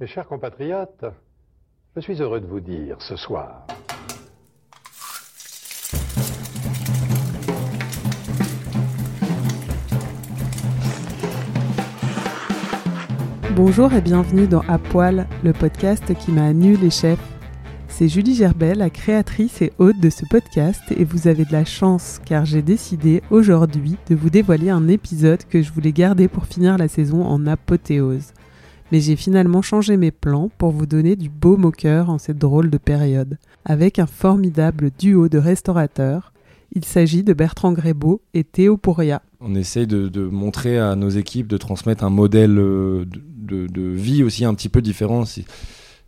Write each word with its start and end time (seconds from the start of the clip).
Mes 0.00 0.06
chers 0.06 0.26
compatriotes, 0.26 1.04
je 1.94 2.00
suis 2.00 2.22
heureux 2.22 2.40
de 2.40 2.46
vous 2.46 2.60
dire 2.60 2.96
ce 3.02 3.16
soir 3.16 3.66
Bonjour 13.54 13.92
et 13.92 14.00
bienvenue 14.00 14.46
dans 14.46 14.62
À 14.68 14.78
Poil, 14.78 15.26
le 15.44 15.52
podcast 15.52 16.14
qui 16.14 16.32
m'a 16.32 16.54
nu 16.54 16.78
les 16.78 16.88
chefs. 16.88 17.18
C'est 17.88 18.08
Julie 18.08 18.34
Gerbet, 18.34 18.74
la 18.74 18.88
créatrice 18.88 19.60
et 19.60 19.74
hôte 19.76 20.00
de 20.00 20.08
ce 20.08 20.24
podcast, 20.30 20.80
et 20.96 21.04
vous 21.04 21.28
avez 21.28 21.44
de 21.44 21.52
la 21.52 21.66
chance 21.66 22.22
car 22.24 22.46
j'ai 22.46 22.62
décidé 22.62 23.22
aujourd'hui 23.30 23.98
de 24.08 24.14
vous 24.14 24.30
dévoiler 24.30 24.70
un 24.70 24.88
épisode 24.88 25.44
que 25.44 25.60
je 25.60 25.70
voulais 25.70 25.92
garder 25.92 26.26
pour 26.26 26.46
finir 26.46 26.78
la 26.78 26.88
saison 26.88 27.22
en 27.22 27.46
apothéose. 27.46 28.32
Mais 28.92 29.00
j'ai 29.00 29.14
finalement 29.14 29.62
changé 29.62 29.96
mes 29.96 30.10
plans 30.10 30.50
pour 30.58 30.72
vous 30.72 30.86
donner 30.86 31.14
du 31.14 31.28
beau 31.28 31.56
moqueur 31.56 32.10
en 32.10 32.18
cette 32.18 32.38
drôle 32.38 32.70
de 32.70 32.78
période, 32.78 33.38
avec 33.64 34.00
un 34.00 34.06
formidable 34.06 34.90
duo 34.98 35.28
de 35.28 35.38
restaurateurs. 35.38 36.32
Il 36.72 36.84
s'agit 36.84 37.22
de 37.22 37.32
Bertrand 37.32 37.72
Grébeau 37.72 38.20
et 38.34 38.42
Théo 38.42 38.76
Pouria. 38.76 39.22
On 39.40 39.54
essaye 39.54 39.86
de, 39.86 40.28
montrer 40.28 40.78
à 40.78 40.96
nos 40.96 41.08
équipes 41.08 41.46
de 41.46 41.56
transmettre 41.56 42.04
un 42.04 42.10
modèle 42.10 42.58
euh, 42.58 43.04
de, 43.06 43.82
vie 43.82 44.24
aussi 44.24 44.44
un 44.44 44.54
petit 44.54 44.68
peu 44.68 44.82
différent. 44.82 45.24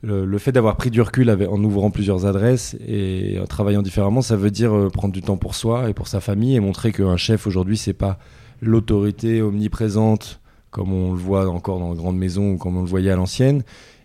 Le, 0.02 0.38
fait 0.38 0.50
d'avoir 0.52 0.76
pris 0.76 0.90
du 0.90 1.00
recul 1.00 1.30
en 1.30 1.64
ouvrant 1.64 1.90
plusieurs 1.90 2.26
adresses 2.26 2.76
et 2.86 3.38
en 3.40 3.46
travaillant 3.46 3.82
différemment, 3.82 4.22
ça 4.22 4.36
veut 4.36 4.50
dire 4.50 4.76
euh, 4.76 4.88
prendre 4.90 5.14
du 5.14 5.22
temps 5.22 5.36
pour 5.36 5.54
soi 5.54 5.88
et 5.88 5.94
pour 5.94 6.08
sa 6.08 6.20
famille 6.20 6.56
et 6.56 6.60
montrer 6.60 6.90
qu'un 6.90 7.16
chef 7.16 7.46
aujourd'hui, 7.46 7.76
c'est 7.76 7.92
pas 7.92 8.18
l'autorité 8.60 9.40
omniprésente 9.40 10.41
comme 10.72 10.92
on 10.92 11.12
le 11.12 11.18
voit 11.18 11.48
encore 11.48 11.78
dans 11.78 11.92
les 11.92 11.96
grandes 11.96 12.18
maisons 12.18 12.52
ou 12.52 12.56
comme 12.56 12.76
on 12.76 12.80
le 12.80 12.88
voyait 12.88 13.12
à 13.12 13.16
l'ancienne 13.16 13.62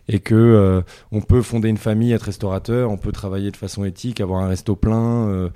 et 0.08 0.20
que 0.20 0.36
euh, 0.36 0.82
on 1.12 1.22
peut 1.22 1.42
fonder 1.42 1.70
une 1.70 1.78
famille, 1.78 2.12
être 2.12 2.24
restaurateur, 2.24 2.92
on 2.92 2.98
peut 2.98 3.12
travailler 3.12 3.52
de 3.52 3.58
façon 3.58 3.84
éthique, 3.84 4.22
avoir 4.22 4.42
un 4.42 4.48
resto 4.48 4.76
plein, 4.76 5.28
euh, 5.28 5.50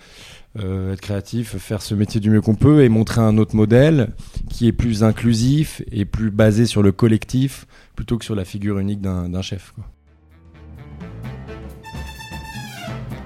euh, 0.59 0.93
être 0.93 1.01
créatif, 1.01 1.55
faire 1.57 1.81
ce 1.81 1.95
métier 1.95 2.19
du 2.19 2.29
mieux 2.29 2.41
qu'on 2.41 2.55
peut 2.55 2.83
et 2.83 2.89
montrer 2.89 3.21
un 3.21 3.37
autre 3.37 3.55
modèle 3.55 4.09
qui 4.49 4.67
est 4.67 4.73
plus 4.73 5.03
inclusif 5.03 5.81
et 5.91 6.05
plus 6.05 6.31
basé 6.31 6.65
sur 6.65 6.83
le 6.83 6.91
collectif 6.91 7.65
plutôt 7.95 8.17
que 8.17 8.25
sur 8.25 8.35
la 8.35 8.45
figure 8.45 8.79
unique 8.79 9.01
d'un 9.01 9.41
chef. 9.41 9.73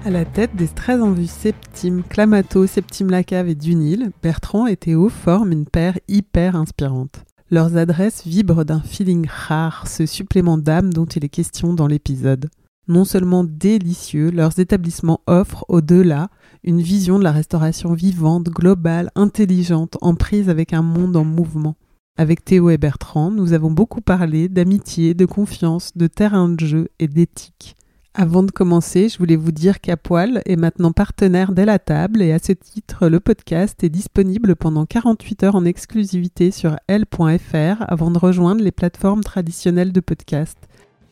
À 0.04 0.10
la 0.10 0.24
tête 0.24 0.54
des 0.54 0.68
très 0.68 1.00
en 1.00 1.10
vue 1.10 1.26
Septime, 1.26 2.04
Clamato, 2.08 2.68
Septime 2.68 3.10
Lacave 3.10 3.48
et 3.48 3.56
Dunil, 3.56 4.12
Bertrand 4.22 4.68
et 4.68 4.76
Théo 4.76 5.08
forment 5.08 5.50
une 5.50 5.66
paire 5.66 5.98
hyper 6.06 6.54
inspirante. 6.54 7.24
Leurs 7.48 7.76
adresses 7.76 8.26
vibrent 8.26 8.64
d'un 8.64 8.80
feeling 8.80 9.28
rare, 9.30 9.86
ce 9.86 10.04
supplément 10.04 10.58
d'âme 10.58 10.92
dont 10.92 11.04
il 11.04 11.24
est 11.24 11.28
question 11.28 11.74
dans 11.74 11.86
l'épisode. 11.86 12.50
Non 12.88 13.04
seulement 13.04 13.44
délicieux, 13.44 14.30
leurs 14.30 14.58
établissements 14.58 15.20
offrent 15.28 15.64
au-delà 15.68 16.28
une 16.64 16.80
vision 16.80 17.20
de 17.20 17.24
la 17.24 17.30
restauration 17.30 17.92
vivante, 17.94 18.46
globale, 18.46 19.12
intelligente, 19.14 19.96
en 20.00 20.16
prise 20.16 20.48
avec 20.48 20.72
un 20.72 20.82
monde 20.82 21.16
en 21.16 21.24
mouvement. 21.24 21.76
Avec 22.18 22.44
Théo 22.44 22.70
et 22.70 22.78
Bertrand, 22.78 23.30
nous 23.30 23.52
avons 23.52 23.70
beaucoup 23.70 24.00
parlé 24.00 24.48
d'amitié, 24.48 25.14
de 25.14 25.24
confiance, 25.24 25.92
de 25.96 26.08
terrain 26.08 26.48
de 26.48 26.66
jeu 26.66 26.88
et 26.98 27.06
d'éthique. 27.06 27.76
Avant 28.18 28.42
de 28.42 28.50
commencer, 28.50 29.10
je 29.10 29.18
voulais 29.18 29.36
vous 29.36 29.52
dire 29.52 29.78
qu'Apoil 29.78 30.40
est 30.46 30.56
maintenant 30.56 30.90
partenaire 30.90 31.52
d'Elle 31.52 31.68
à 31.68 31.78
table 31.78 32.22
et 32.22 32.32
à 32.32 32.38
ce 32.38 32.52
titre, 32.52 33.08
le 33.08 33.20
podcast 33.20 33.84
est 33.84 33.90
disponible 33.90 34.56
pendant 34.56 34.86
48 34.86 35.42
heures 35.42 35.54
en 35.54 35.66
exclusivité 35.66 36.50
sur 36.50 36.78
L.fr 36.88 37.84
avant 37.86 38.10
de 38.10 38.18
rejoindre 38.18 38.64
les 38.64 38.72
plateformes 38.72 39.22
traditionnelles 39.22 39.92
de 39.92 40.00
podcast. 40.00 40.56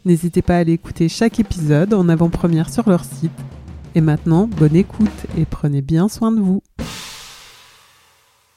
N'hésitez 0.06 0.40
pas 0.40 0.54
à 0.54 0.60
aller 0.60 0.72
écouter 0.72 1.10
chaque 1.10 1.38
épisode 1.38 1.92
en 1.92 2.08
avant-première 2.08 2.70
sur 2.70 2.88
leur 2.88 3.04
site. 3.04 3.38
Et 3.94 4.00
maintenant, 4.00 4.46
bonne 4.46 4.74
écoute 4.74 5.26
et 5.36 5.44
prenez 5.44 5.82
bien 5.82 6.08
soin 6.08 6.32
de 6.32 6.40
vous. 6.40 6.62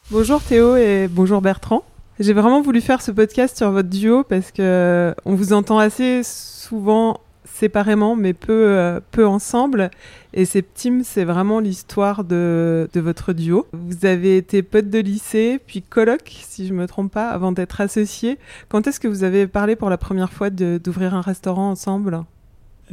Bonjour 0.10 0.42
Théo 0.42 0.78
et 0.78 1.10
bonjour 1.12 1.42
Bertrand. 1.42 1.84
J'ai 2.18 2.32
vraiment 2.32 2.62
voulu 2.62 2.80
faire 2.80 3.02
ce 3.02 3.12
podcast 3.12 3.58
sur 3.58 3.72
votre 3.72 3.90
duo 3.90 4.24
parce 4.24 4.54
que 4.54 5.14
on 5.26 5.36
vous 5.36 5.52
entend 5.52 5.80
assez 5.80 6.22
souvent 6.24 7.20
séparément 7.58 8.16
mais 8.16 8.34
peu, 8.34 8.68
euh, 8.68 9.00
peu 9.12 9.28
ensemble. 9.28 9.90
Et 10.34 10.46
Septime, 10.46 11.04
c'est 11.04 11.24
vraiment 11.24 11.60
l'histoire 11.60 12.24
de, 12.24 12.90
de 12.94 13.00
votre 13.00 13.34
duo. 13.34 13.66
Vous 13.74 14.06
avez 14.06 14.38
été 14.38 14.62
potes 14.64 14.90
de 14.90 15.00
lycée, 15.00 15.60
puis 15.66 15.82
coloc, 15.82 16.22
si 16.26 16.68
je 16.68 16.74
me 16.74 16.86
trompe 16.88 17.12
pas, 17.12 17.30
avant 17.30 17.52
d'être 17.52 17.82
associés. 17.82 18.38
Quand 18.70 18.88
est-ce 18.88 19.00
que 19.00 19.08
vous 19.08 19.24
avez 19.24 19.48
parlé 19.48 19.76
pour 19.76 19.90
la 19.90 19.98
première 19.98 20.32
fois 20.32 20.50
d'ouvrir 20.50 21.16
un 21.16 21.22
restaurant 21.22 21.72
ensemble? 21.72 22.24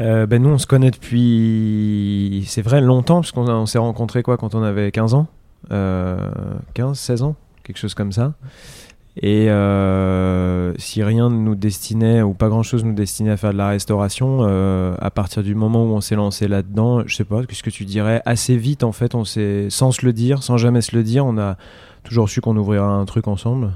Euh, 0.01 0.27
ben 0.27 0.43
nous, 0.43 0.51
on 0.51 0.59
se 0.59 0.67
connaît 0.67 0.91
depuis, 0.91 2.45
c'est 2.49 2.63
vrai, 2.63 2.81
longtemps, 2.81 3.21
parce 3.21 3.33
qu'on 3.33 3.67
s'est 3.67 3.79
rencontrés 3.79 4.23
quoi, 4.23 4.37
quand 4.37 4.55
on 4.55 4.63
avait 4.63 4.91
15 4.91 5.15
ans 5.15 5.29
euh, 5.71 6.19
15, 6.75 6.99
16 6.99 7.23
ans, 7.23 7.37
quelque 7.63 7.79
chose 7.79 7.95
comme 7.95 8.13
ça. 8.13 8.35
Et 9.17 9.49
euh, 9.49 10.75
si 10.77 11.03
rien 11.05 11.31
ne 11.31 11.37
nous 11.37 11.55
destinait, 11.55 12.23
ou 12.23 12.35
pas 12.35 12.49
grand-chose 12.49 12.85
nous 12.85 12.95
destinait 12.95 13.31
à 13.31 13.37
faire 13.37 13.53
de 13.53 13.59
la 13.59 13.69
restauration, 13.69 14.39
euh, 14.41 14.97
à 15.01 15.11
partir 15.11 15.43
du 15.43 15.55
moment 15.55 15.85
où 15.85 15.95
on 15.95 16.01
s'est 16.01 16.17
lancé 16.17 16.49
là-dedans, 16.49 17.05
je 17.07 17.15
sais 17.15 17.25
pas, 17.25 17.45
qu'est-ce 17.45 17.63
que 17.63 17.71
tu 17.71 17.85
dirais? 17.85 18.23
Assez 18.25 18.57
vite, 18.57 18.83
en 18.83 18.93
fait, 18.93 19.15
on 19.15 19.25
sans 19.25 19.93
se 19.93 20.05
le 20.05 20.13
dire, 20.13 20.43
sans 20.43 20.57
jamais 20.57 20.81
se 20.81 20.97
le 20.97 21.05
dire, 21.05 21.25
on 21.25 21.39
a 21.39 21.57
toujours 22.03 22.29
su 22.29 22.41
qu'on 22.41 22.57
ouvrirait 22.57 22.85
un 22.85 23.05
truc 23.05 23.29
ensemble? 23.29 23.73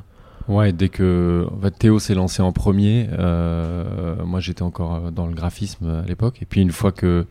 Ouais, 0.48 0.72
dès 0.72 0.88
que 0.88 1.46
Théo 1.78 1.98
s'est 1.98 2.14
lancé 2.14 2.42
en 2.42 2.52
premier, 2.52 3.08
euh, 3.18 4.16
moi 4.24 4.40
j'étais 4.40 4.62
encore 4.62 5.12
dans 5.12 5.26
le 5.26 5.34
graphisme 5.34 6.02
à 6.02 6.06
l'époque. 6.06 6.40
Et 6.40 6.46
puis 6.46 6.62
une 6.62 6.72
fois 6.72 6.90
que 6.90 7.26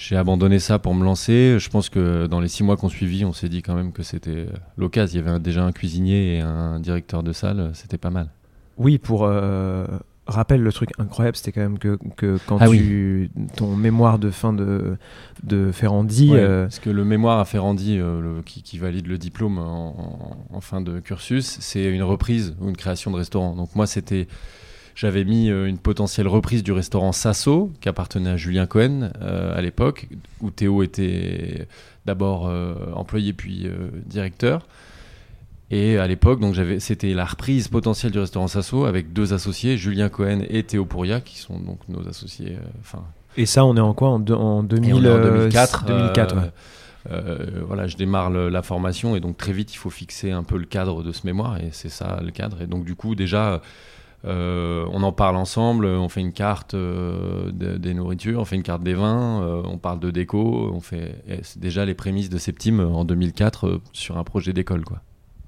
j'ai 0.00 0.16
abandonné 0.16 0.60
ça 0.60 0.78
pour 0.78 0.94
me 0.94 1.04
lancer, 1.04 1.56
je 1.58 1.68
pense 1.68 1.88
que 1.90 2.26
dans 2.28 2.38
les 2.40 2.46
six 2.48 2.62
mois 2.62 2.76
qu'on 2.76 2.88
suivit, 2.88 3.24
on 3.24 3.32
s'est 3.32 3.48
dit 3.48 3.62
quand 3.62 3.74
même 3.74 3.90
que 3.92 4.02
c'était 4.04 4.46
l'occasion. 4.76 5.20
Il 5.20 5.26
y 5.26 5.28
avait 5.28 5.40
déjà 5.40 5.64
un 5.64 5.72
cuisinier 5.72 6.36
et 6.36 6.40
un 6.40 6.78
directeur 6.78 7.22
de 7.24 7.32
salle, 7.32 7.72
c'était 7.74 7.98
pas 7.98 8.10
mal. 8.10 8.28
Oui, 8.76 8.98
pour 8.98 9.24
euh, 9.24 9.84
rappel, 10.28 10.62
le 10.62 10.72
truc 10.72 10.90
incroyable, 10.98 11.36
c'était 11.36 11.50
quand 11.50 11.62
même 11.62 11.78
que, 11.80 11.98
que 12.16 12.38
quand 12.46 12.58
Ah 12.60 12.68
tu 12.68 13.28
ton 13.56 13.74
mémoire 13.74 14.20
de 14.20 14.30
fin 14.30 14.52
de 14.52 14.96
de 15.42 15.72
Ferrandi, 15.72 16.30
Ouais, 16.30 16.38
euh, 16.38 16.62
Parce 16.66 16.78
que 16.78 16.90
le 16.90 17.04
mémoire 17.04 17.40
à 17.40 17.44
Ferrandi, 17.44 17.98
euh, 17.98 18.20
le- 18.20 18.42
qui, 18.42 18.62
qui 18.62 18.78
valide 18.78 19.08
le 19.08 19.18
diplôme 19.18 19.58
en, 19.58 20.36
en- 20.52 20.56
en 20.56 20.60
fin 20.60 20.80
de 20.80 21.00
cursus, 21.00 21.56
c'est 21.60 21.84
une 21.86 22.04
reprise 22.04 22.54
ou 22.60 22.68
une 22.68 22.76
création 22.76 23.10
de 23.10 23.16
restaurant. 23.16 23.56
Donc 23.56 23.74
moi, 23.74 23.88
c'était, 23.88 24.28
j'avais 25.00 25.24
mis 25.24 25.48
euh, 25.48 25.66
une 25.66 25.78
potentielle 25.78 26.26
reprise 26.26 26.64
du 26.64 26.72
restaurant 26.72 27.12
Sasso, 27.12 27.72
qui 27.80 27.88
appartenait 27.88 28.30
à 28.30 28.36
Julien 28.36 28.66
Cohen 28.66 29.10
euh, 29.22 29.56
à 29.56 29.60
l'époque, 29.62 30.08
où 30.40 30.50
Théo 30.50 30.82
était 30.82 31.68
d'abord 32.04 32.48
euh, 32.48 32.74
employé 32.94 33.32
puis 33.32 33.68
directeur. 34.06 34.66
Et 35.70 35.98
à 35.98 36.06
l'époque, 36.06 36.40
donc 36.40 36.54
j'avais, 36.54 36.80
c'était 36.80 37.12
la 37.12 37.26
reprise 37.26 37.68
potentielle 37.68 38.10
du 38.10 38.18
restaurant 38.18 38.48
Sasso 38.48 38.86
avec 38.86 39.12
deux 39.12 39.34
associés, 39.34 39.76
Julien 39.76 40.08
Cohen 40.08 40.40
et 40.48 40.62
Théo 40.62 40.84
Pouria, 40.86 41.20
qui 41.20 41.38
sont 41.38 41.58
donc 41.60 41.78
nos 41.88 42.08
associés. 42.08 42.56
euh, 42.56 42.98
et 43.36 43.46
ça, 43.46 43.64
on 43.66 43.76
est 43.76 43.80
en 43.80 43.92
quoi 43.94 44.08
en, 44.08 44.18
deux- 44.18 44.34
en 44.34 44.62
2000, 44.62 44.88
et 44.90 44.92
on 44.94 44.96
est 45.04 45.08
en 45.08 45.12
euh, 45.12 45.38
2004. 45.40 45.84
2004, 45.84 46.34
euh, 46.36 46.40
ouais. 46.40 46.50
euh, 47.12 47.62
voilà, 47.66 47.86
je 47.86 47.96
démarre 47.98 48.30
le- 48.30 48.48
la 48.48 48.62
formation 48.62 49.14
et 49.14 49.20
donc 49.20 49.36
très 49.36 49.52
vite 49.52 49.72
il 49.72 49.76
faut 49.76 49.90
fixer 49.90 50.32
un 50.32 50.42
peu 50.42 50.56
le 50.56 50.64
cadre 50.64 51.02
de 51.04 51.12
ce 51.12 51.26
mémoire 51.26 51.58
et 51.58 51.68
c'est 51.72 51.88
ça 51.90 52.18
le 52.24 52.30
cadre. 52.32 52.62
Et 52.62 52.66
donc 52.66 52.84
du 52.86 52.94
coup 52.96 53.14
déjà 53.14 53.60
euh, 54.24 54.84
on 54.92 55.02
en 55.02 55.12
parle 55.12 55.36
ensemble, 55.36 55.86
on 55.86 56.08
fait 56.08 56.20
une 56.20 56.32
carte 56.32 56.74
euh, 56.74 57.50
de- 57.52 57.76
des 57.76 57.94
nourritures, 57.94 58.40
on 58.40 58.44
fait 58.44 58.56
une 58.56 58.62
carte 58.62 58.82
des 58.82 58.94
vins, 58.94 59.42
euh, 59.42 59.62
on 59.64 59.78
parle 59.78 60.00
de 60.00 60.10
déco, 60.10 60.70
on 60.72 60.80
fait 60.80 61.22
c'est 61.42 61.60
déjà 61.60 61.84
les 61.84 61.94
prémices 61.94 62.28
de 62.30 62.38
Septime 62.38 62.80
en 62.80 63.04
2004 63.04 63.66
euh, 63.68 63.80
sur 63.92 64.18
un 64.18 64.24
projet 64.24 64.52
d'école 64.52 64.84
quoi. 64.84 65.00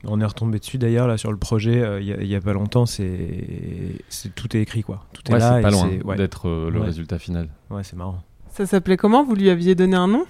On 0.05 0.20
est 0.20 0.25
retombé 0.25 0.58
dessus 0.61 0.78
d'ailleurs 0.78 1.06
là 1.08 1.19
sur 1.19 1.31
le 1.31 1.37
projet 1.37 1.82
euh, 1.82 2.00
il 2.00 2.06
y 2.06 2.12
a- 2.12 2.20
il 2.22 2.26
y, 2.28 2.34
a 2.34 2.40
pas 2.40 2.52
longtemps. 2.55 2.87
C'est 2.87 3.96
c'est- 4.08 4.34
tout 4.34 4.56
est 4.56 4.61
écrit 4.62 4.82
quoi. 4.82 5.05
Tout 5.12 5.23
est 5.31 5.34
Ouais, 5.34 5.38
là. 5.40 5.56
c'est 5.56 5.62
pas 5.62 5.69
et 5.69 5.73
loin 5.73 5.90
ouais. 6.05 6.16
d'être 6.16 6.49
euh, 6.49 6.70
le 6.70 6.78
Ouais. 6.81 6.87
résultat 6.87 7.19
final. 7.19 7.49
Ouais, 7.70 7.82
c'est 7.82 7.96
marrant. 7.96 8.23
Ça 8.49 8.64
s'appelait 8.66 8.96
comment? 8.96 9.25
Vous 9.25 9.34
lui 9.34 9.50
aviez 9.50 9.75
donné 9.75 9.96
un 9.96 10.08
nom? 10.08 10.25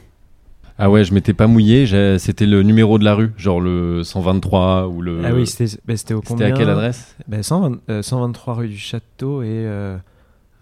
Ah 0.82 0.88
ouais, 0.90 1.04
je 1.04 1.12
m'étais 1.12 1.34
pas 1.34 1.46
mouillé, 1.46 1.86
c'était 2.18 2.46
le 2.46 2.62
numéro 2.62 2.98
de 2.98 3.04
la 3.04 3.14
rue, 3.14 3.32
genre 3.36 3.60
le 3.60 4.02
123 4.02 4.88
ou 4.88 5.02
le. 5.02 5.20
Ah 5.24 5.32
oui, 5.34 5.46
c'était 5.46 5.76
bah, 5.84 5.94
c'était 5.96 6.14
au 6.14 6.18
C'était 6.18 6.28
combien 6.28 6.46
à 6.46 6.52
quelle 6.52 6.70
adresse 6.70 7.14
Bah, 7.28 7.42
120 7.42 7.80
euh, 7.90 8.02
123 8.02 8.54
rue 8.54 8.68
du 8.68 8.78
Château 8.78 9.42
et 9.42 9.46
euh, 9.50 9.98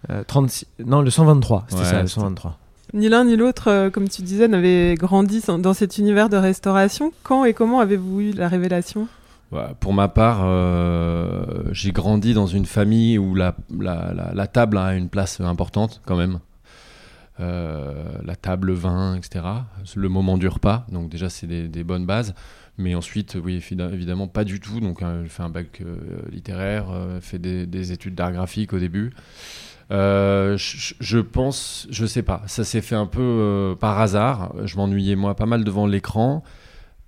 euh, 0.09 0.23
36 0.27 0.67
non 0.85 1.01
le 1.01 1.09
123 1.09 1.65
c'était 1.69 1.81
Ouais, 1.81 1.87
ça 1.87 2.01
le 2.01 2.07
c'était- 2.07 2.19
123 2.21 2.57
Ni 2.93 3.07
l'un 3.07 3.23
ni 3.23 3.35
l'autre, 3.35 3.69
euh, 3.69 3.89
comme 3.89 4.09
tu 4.09 4.21
disais, 4.23 4.47
n'avait 4.47 4.95
grandi 4.95 5.41
dans 5.59 5.73
cet 5.73 5.97
univers 5.99 6.27
de 6.27 6.37
restauration. 6.37 7.13
Quand 7.23 7.45
et 7.45 7.53
comment 7.53 7.79
avez-vous 7.79 8.19
eu 8.19 8.31
la 8.31 8.47
révélation? 8.47 9.07
Ouais, 9.51 9.61
Pour 9.79 9.93
ma 9.93 10.07
part, 10.09 10.41
euh, 10.43 11.43
j'ai 11.71 11.91
grandi 11.91 12.33
dans 12.33 12.47
une 12.47 12.65
famille 12.65 13.17
où 13.17 13.35
la, 13.35 13.55
la, 13.79 14.11
la, 14.13 14.31
la 14.33 14.47
table 14.47 14.77
a 14.79 14.95
une 14.95 15.07
place 15.07 15.39
importante 15.39 16.01
quand 16.05 16.15
même. 16.15 16.39
Euh, 17.39 18.03
la 18.25 18.35
table, 18.35 18.67
le 18.67 18.73
vin, 18.73 19.15
etc. 19.15 19.45
Le 19.95 20.09
moment 20.09 20.37
du 20.37 20.47
repas, 20.47 20.85
donc 20.91 21.09
déjà 21.09 21.29
c'est 21.29 21.47
des, 21.47 21.83
bonnes 21.83 22.05
bases. 22.05 22.33
Mais 22.77 22.95
ensuite, 22.95 23.37
oui, 23.41 23.59
évi- 23.59 23.93
évidemment 23.93 24.27
pas 24.27 24.43
du 24.43 24.59
tout. 24.59 24.81
Donc 24.81 24.99
j'ai 25.23 25.29
fait 25.29 25.43
un 25.43 25.49
bac 25.49 25.81
euh, 25.81 25.97
littéraire, 26.31 26.87
euh, 26.91 27.21
fait 27.21 27.39
des, 27.39 27.65
des 27.65 27.91
études 27.93 28.15
d'art 28.15 28.33
graphique 28.33 28.73
au 28.73 28.79
début. 28.79 29.11
Euh, 29.91 30.57
je, 30.57 30.93
je 30.99 31.19
pense, 31.19 31.87
je 31.89 32.05
sais 32.05 32.23
pas, 32.23 32.43
ça 32.45 32.63
s'est 32.63 32.81
fait 32.81 32.95
un 32.95 33.05
peu 33.05 33.75
par 33.79 33.99
hasard. 33.99 34.53
Je 34.65 34.75
m'ennuyais 34.75 35.15
moi 35.15 35.35
pas 35.35 35.45
mal 35.45 35.63
devant 35.63 35.87
l'écran 35.87 36.43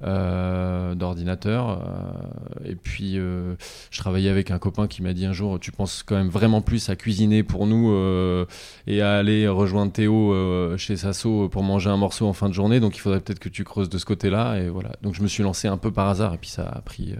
euh, 0.04 0.96
d'ordinateur. 0.96 1.70
euh, 1.70 2.70
et 2.70 2.76
puis, 2.76 3.18
euh, 3.18 3.56
je 3.92 4.00
travaillais 4.00 4.30
avec 4.30 4.52
un 4.52 4.60
copain 4.60 4.88
qui 4.88 5.02
m'a 5.02 5.14
dit 5.14 5.26
un 5.26 5.34
jour 5.34 5.60
Tu 5.60 5.72
penses 5.72 6.04
quand 6.04 6.16
même 6.16 6.30
vraiment 6.30 6.62
plus 6.62 6.90
à 6.90 6.96
cuisiner 6.96 7.44
pour 7.44 7.68
nous 7.68 7.92
euh, 7.92 8.46
et 8.88 9.02
à 9.02 9.18
aller 9.18 9.48
rejoindre 9.48 9.92
Théo 9.92 10.36
chez 10.78 10.98
Sasso 10.98 11.50
pour 11.50 11.64
manger 11.64 11.90
un 11.90 11.98
morceau 11.98 12.28
en 12.28 12.34
fin 12.34 12.50
de 12.50 12.54
journée. 12.54 12.80
Donc, 12.80 12.96
il 12.98 13.00
faudrait 13.00 13.20
peut-être 13.22 13.40
que 13.40 13.50
tu 13.50 13.64
creuses 13.64 13.90
de 13.90 13.98
ce 13.98 14.06
côté-là. 14.06 14.58
Et 14.60 14.70
voilà. 14.70 14.92
Donc, 15.02 15.14
je 15.16 15.22
me 15.22 15.28
suis 15.28 15.44
lancé 15.44 15.68
un 15.68 15.78
peu 15.78 15.92
par 15.92 16.08
hasard. 16.10 16.34
Et 16.34 16.38
puis, 16.38 16.50
ça 16.50 16.64
a 16.64 16.82
pris. 16.82 17.16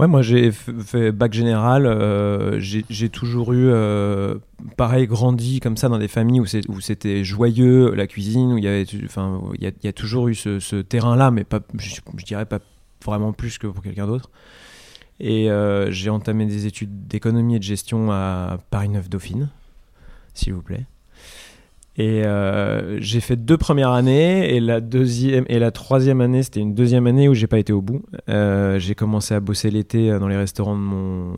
Ouais, 0.00 0.08
moi 0.08 0.22
j'ai 0.22 0.50
fait 0.50 1.12
bac 1.12 1.32
général. 1.32 1.86
euh, 1.86 2.58
j'ai 2.58 3.08
toujours 3.08 3.52
eu, 3.52 3.68
euh, 3.68 4.36
pareil, 4.76 5.06
grandi 5.06 5.60
comme 5.60 5.76
ça 5.76 5.88
dans 5.88 5.98
des 5.98 6.08
familles 6.08 6.40
où 6.40 6.80
c'était 6.80 7.22
joyeux, 7.22 7.94
la 7.94 8.08
cuisine, 8.08 8.52
où 8.54 8.58
il 8.58 8.64
y 8.64 8.68
avait, 8.68 8.84
a- 9.88 9.92
toujours 9.92 10.28
eu 10.28 10.34
ce, 10.34 10.80
terrain-là, 10.82 11.30
mais 11.30 11.44
pas, 11.44 11.60
je, 11.78 11.94
je 12.16 12.24
dirais 12.24 12.46
pas 12.46 12.58
vraiment 13.04 13.32
plus 13.32 13.58
que 13.58 13.68
pour 13.68 13.82
quelqu'un 13.82 14.06
d'autre. 14.08 14.30
Et 15.20 15.48
euh, 15.50 15.90
j'ai 15.92 16.10
entamé 16.10 16.46
des 16.46 16.66
études 16.66 17.06
d'économie 17.06 17.54
et 17.56 17.58
de 17.60 17.64
gestion 17.64 18.10
à 18.10 18.58
Paris 18.70 18.88
9 18.88 19.08
Dauphine, 19.08 19.48
s'il 20.34 20.54
vous 20.54 20.62
plaît. 20.62 20.86
Et 21.96 22.24
euh, 22.24 23.00
j'ai 23.00 23.20
fait 23.20 23.36
deux 23.36 23.56
premières 23.56 23.90
années 23.90 24.54
et 24.54 24.60
la 24.60 24.80
deuxième 24.80 25.44
et 25.48 25.60
la 25.60 25.70
troisième 25.70 26.20
année 26.20 26.42
c'était 26.42 26.58
une 26.58 26.74
deuxième 26.74 27.06
année 27.06 27.28
où 27.28 27.34
j'ai 27.34 27.46
pas 27.46 27.58
été 27.58 27.72
au 27.72 27.82
bout. 27.82 28.02
Euh, 28.28 28.80
j'ai 28.80 28.96
commencé 28.96 29.32
à 29.32 29.40
bosser 29.40 29.70
l'été 29.70 30.10
euh, 30.10 30.18
dans 30.18 30.26
les 30.26 30.36
restaurants 30.36 30.74
de 30.74 30.80
mon 30.80 31.36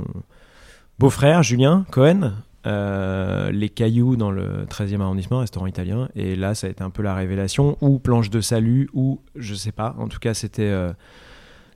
beau-frère 0.98 1.42
Julien 1.42 1.84
Cohen, 1.90 2.32
les 2.64 3.68
Cailloux 3.68 4.16
dans 4.16 4.30
le 4.30 4.64
13e 4.64 5.02
arrondissement, 5.02 5.40
restaurant 5.40 5.66
italien. 5.66 6.08
Et 6.16 6.36
là 6.36 6.54
ça 6.54 6.68
a 6.68 6.70
été 6.70 6.82
un 6.82 6.90
peu 6.90 7.02
la 7.02 7.14
révélation 7.14 7.76
ou 7.82 7.98
planche 7.98 8.30
de 8.30 8.40
salut 8.40 8.88
ou 8.94 9.20
je 9.34 9.54
sais 9.54 9.72
pas. 9.72 9.94
En 9.98 10.08
tout 10.08 10.18
cas 10.18 10.32
c'était 10.32 10.74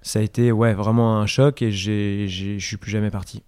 ça 0.01 0.21
a 0.21 0.23
été 0.23 0.53
ouais 0.53 0.73
vraiment 0.73 1.19
un 1.19 1.27
choc 1.27 1.61
et 1.61 1.71
je 1.71 2.57
suis 2.59 2.77
plus 2.79 2.91
jamais 2.91 3.11
parti. 3.11 3.43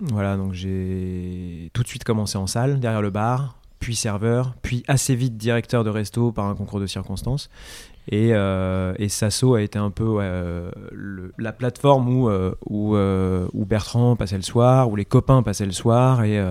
Voilà 0.00 0.36
donc 0.36 0.52
j'ai 0.52 1.70
tout 1.74 1.84
de 1.84 1.88
suite 1.88 2.02
commencé 2.02 2.36
en 2.36 2.48
salle 2.48 2.80
derrière 2.80 3.02
le 3.02 3.10
bar 3.10 3.58
puis 3.78 3.96
serveur, 3.96 4.54
puis 4.62 4.82
assez 4.88 5.14
vite 5.14 5.36
directeur 5.36 5.84
de 5.84 5.90
resto 5.90 6.32
par 6.32 6.46
un 6.46 6.54
concours 6.54 6.80
de 6.80 6.86
circonstances. 6.86 7.48
Et, 8.10 8.34
euh, 8.34 8.94
Sasso 9.08 9.54
a 9.54 9.62
été 9.62 9.78
un 9.78 9.90
peu 9.90 10.18
euh, 10.20 10.70
la 11.38 11.52
plateforme 11.52 12.08
où, 12.08 12.28
euh, 12.28 12.54
où, 12.66 13.64
Bertrand 13.66 14.16
passait 14.16 14.36
le 14.36 14.42
soir, 14.42 14.90
où 14.90 14.96
les 14.96 15.04
copains 15.04 15.42
passaient 15.42 15.66
le 15.66 15.72
soir, 15.72 16.24
et, 16.24 16.42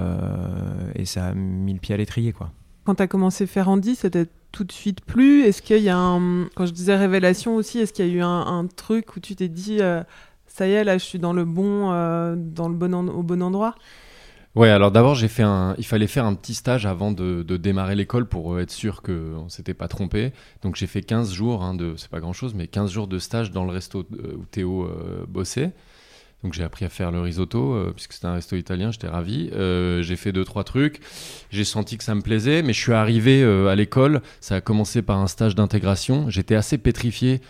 ça 1.06 1.28
a 1.28 1.34
mis 1.34 1.74
le 1.74 1.80
pied 1.80 1.96
à 1.96 1.98
l'étrier. 1.98 2.32
quoi. 2.32 2.52
Quand 2.86 2.96
tu 2.96 3.04
as 3.04 3.08
commencé 3.08 3.48
Ferrandi, 3.48 3.96
c'était 3.96 4.28
tout 4.52 4.64
de 4.64 4.72
suite 4.72 5.02
plus 5.02 5.44
Est-ce 5.44 5.62
qu'il 5.62 5.82
y 5.82 5.90
a 5.90 5.98
un. 5.98 6.46
Quand 6.56 6.66
je 6.66 6.72
disais 6.72 6.96
révélation 6.96 7.56
aussi, 7.56 7.80
est-ce 7.80 7.92
qu'il 7.92 8.08
y 8.08 8.12
a 8.12 8.14
eu 8.14 8.22
un, 8.22 8.68
truc 8.76 9.16
où 9.16 9.20
tu 9.20 9.36
t'es 9.36 9.50
dit 9.50 9.80
ça 10.48 10.68
y 10.68 10.72
est, 10.72 10.84
là, 10.84 10.98
je 10.98 11.04
suis 11.04 11.20
dans 11.20 11.34
le 11.34 11.44
bon, 11.44 11.90
dans 12.36 12.70
le 12.70 12.76
bon 12.76 13.10
au 13.10 13.24
bon 13.24 13.42
endroit? 13.42 13.76
Ouais, 14.58 14.70
alors 14.70 14.90
d'abord, 14.92 15.14
j'ai 15.14 15.28
fait 15.28 15.44
un. 15.44 15.76
Il 15.78 15.86
fallait 15.86 16.08
faire 16.08 16.26
un 16.26 16.34
petit 16.34 16.56
stage 16.56 16.88
avant 16.88 17.12
de, 17.12 17.44
démarrer 17.58 17.94
l'école 17.94 18.28
pour 18.28 18.56
euh, 18.56 18.62
être 18.62 18.72
sûr 18.72 19.04
qu'on 19.04 19.44
ne 19.44 19.50
s'était 19.50 19.76
pas 19.76 19.88
trompé. 19.88 20.32
Donc 20.64 20.76
j'ai 20.76 20.88
fait 20.88 21.04
15 21.04 21.32
jours, 21.32 21.62
hein, 21.62 21.76
de... 21.76 21.94
c'est 21.96 22.10
pas 22.10 22.20
grand 22.20 22.34
chose, 22.34 22.56
mais 22.56 22.66
15 22.66 22.90
jours 22.90 23.08
de 23.08 23.20
stage 23.20 23.52
dans 23.52 23.66
le 23.66 23.72
resto 23.72 24.00
euh, 24.14 24.34
où 24.36 24.46
Théo 24.46 24.86
euh, 24.86 25.26
bossait. 25.28 25.74
Donc 26.44 26.54
j'ai 26.54 26.64
appris 26.64 26.86
à 26.86 26.90
faire 26.90 27.12
le 27.12 27.22
risotto, 27.22 27.76
euh, 27.76 27.92
puisque 27.94 28.14
c'était 28.14 28.26
un 28.26 28.34
resto 28.34 28.56
italien, 28.56 28.90
j'étais 28.90 29.08
ravi. 29.08 29.52
J'ai 30.02 30.16
fait 30.16 30.32
deux, 30.32 30.44
trois 30.44 30.64
trucs. 30.64 31.02
J'ai 31.52 31.64
senti 31.64 32.00
que 32.00 32.04
ça 32.04 32.16
me 32.16 32.22
plaisait, 32.22 32.64
mais 32.64 32.74
je 32.74 32.82
suis 32.82 32.94
arrivé 32.94 33.44
à 33.44 33.76
l'école. 33.76 34.24
Ça 34.42 34.56
a 34.56 34.62
commencé 34.62 35.04
par 35.04 35.20
un 35.20 35.28
stage 35.28 35.54
d'intégration. 35.54 36.32
J'étais 36.32 36.56
assez 36.56 36.80
pétrifié. 36.80 37.42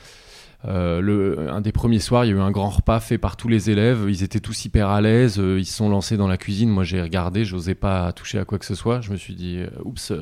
Euh, 0.65 1.49
un 1.51 1.61
des 1.61 1.71
premiers 1.71 1.99
soirs, 1.99 2.25
il 2.25 2.29
y 2.29 2.31
a 2.31 2.35
eu 2.35 2.39
un 2.39 2.51
grand 2.51 2.69
repas 2.69 2.99
fait 2.99 3.17
par 3.17 3.37
tous 3.37 3.47
les 3.47 3.69
élèves. 3.69 4.05
Ils 4.09 4.23
étaient 4.23 4.39
tous 4.39 4.65
hyper 4.65 4.89
à 4.89 5.01
l'aise. 5.01 5.39
euh, 5.39 5.59
ils 5.59 5.65
se 5.65 5.75
sont 5.75 5.89
lancés 5.89 6.17
dans 6.17 6.27
la 6.27 6.37
cuisine. 6.37 6.69
Moi, 6.69 6.83
j'ai 6.83 7.01
regardé, 7.01 7.45
j'osais 7.45 7.75
pas 7.75 8.11
toucher 8.11 8.39
à 8.39 8.45
quoi 8.45 8.57
que 8.57 8.65
ce 8.65 8.75
soit. 8.75 9.01
Je 9.01 9.11
me 9.11 9.17
suis 9.17 9.35
dit, 9.35 9.57
euh, 9.59 9.69
oups, 9.83 10.13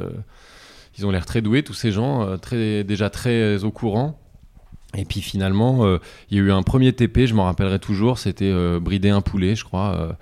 ils 0.97 1.05
ont 1.05 1.11
l'air 1.11 1.25
très 1.25 1.41
doués, 1.41 1.63
tous 1.63 1.73
ces 1.73 1.91
gens, 1.91 2.37
déjà 2.51 3.09
très 3.09 3.63
au 3.63 3.71
courant. 3.71 4.19
Et 4.97 5.03
puis 5.03 5.19
finalement, 5.19 5.85
il 6.29 6.37
y 6.37 6.39
a 6.39 6.43
eu 6.43 6.51
un 6.53 6.63
premier 6.63 6.93
TP, 6.93 7.25
je 7.25 7.33
m'en 7.33 7.43
rappellerai 7.43 7.79
toujours. 7.79 8.17
C'était 8.17 8.53
brider 8.79 9.09
un 9.09 9.19
poulet, 9.19 9.55
je 9.55 9.65
crois. 9.65 10.15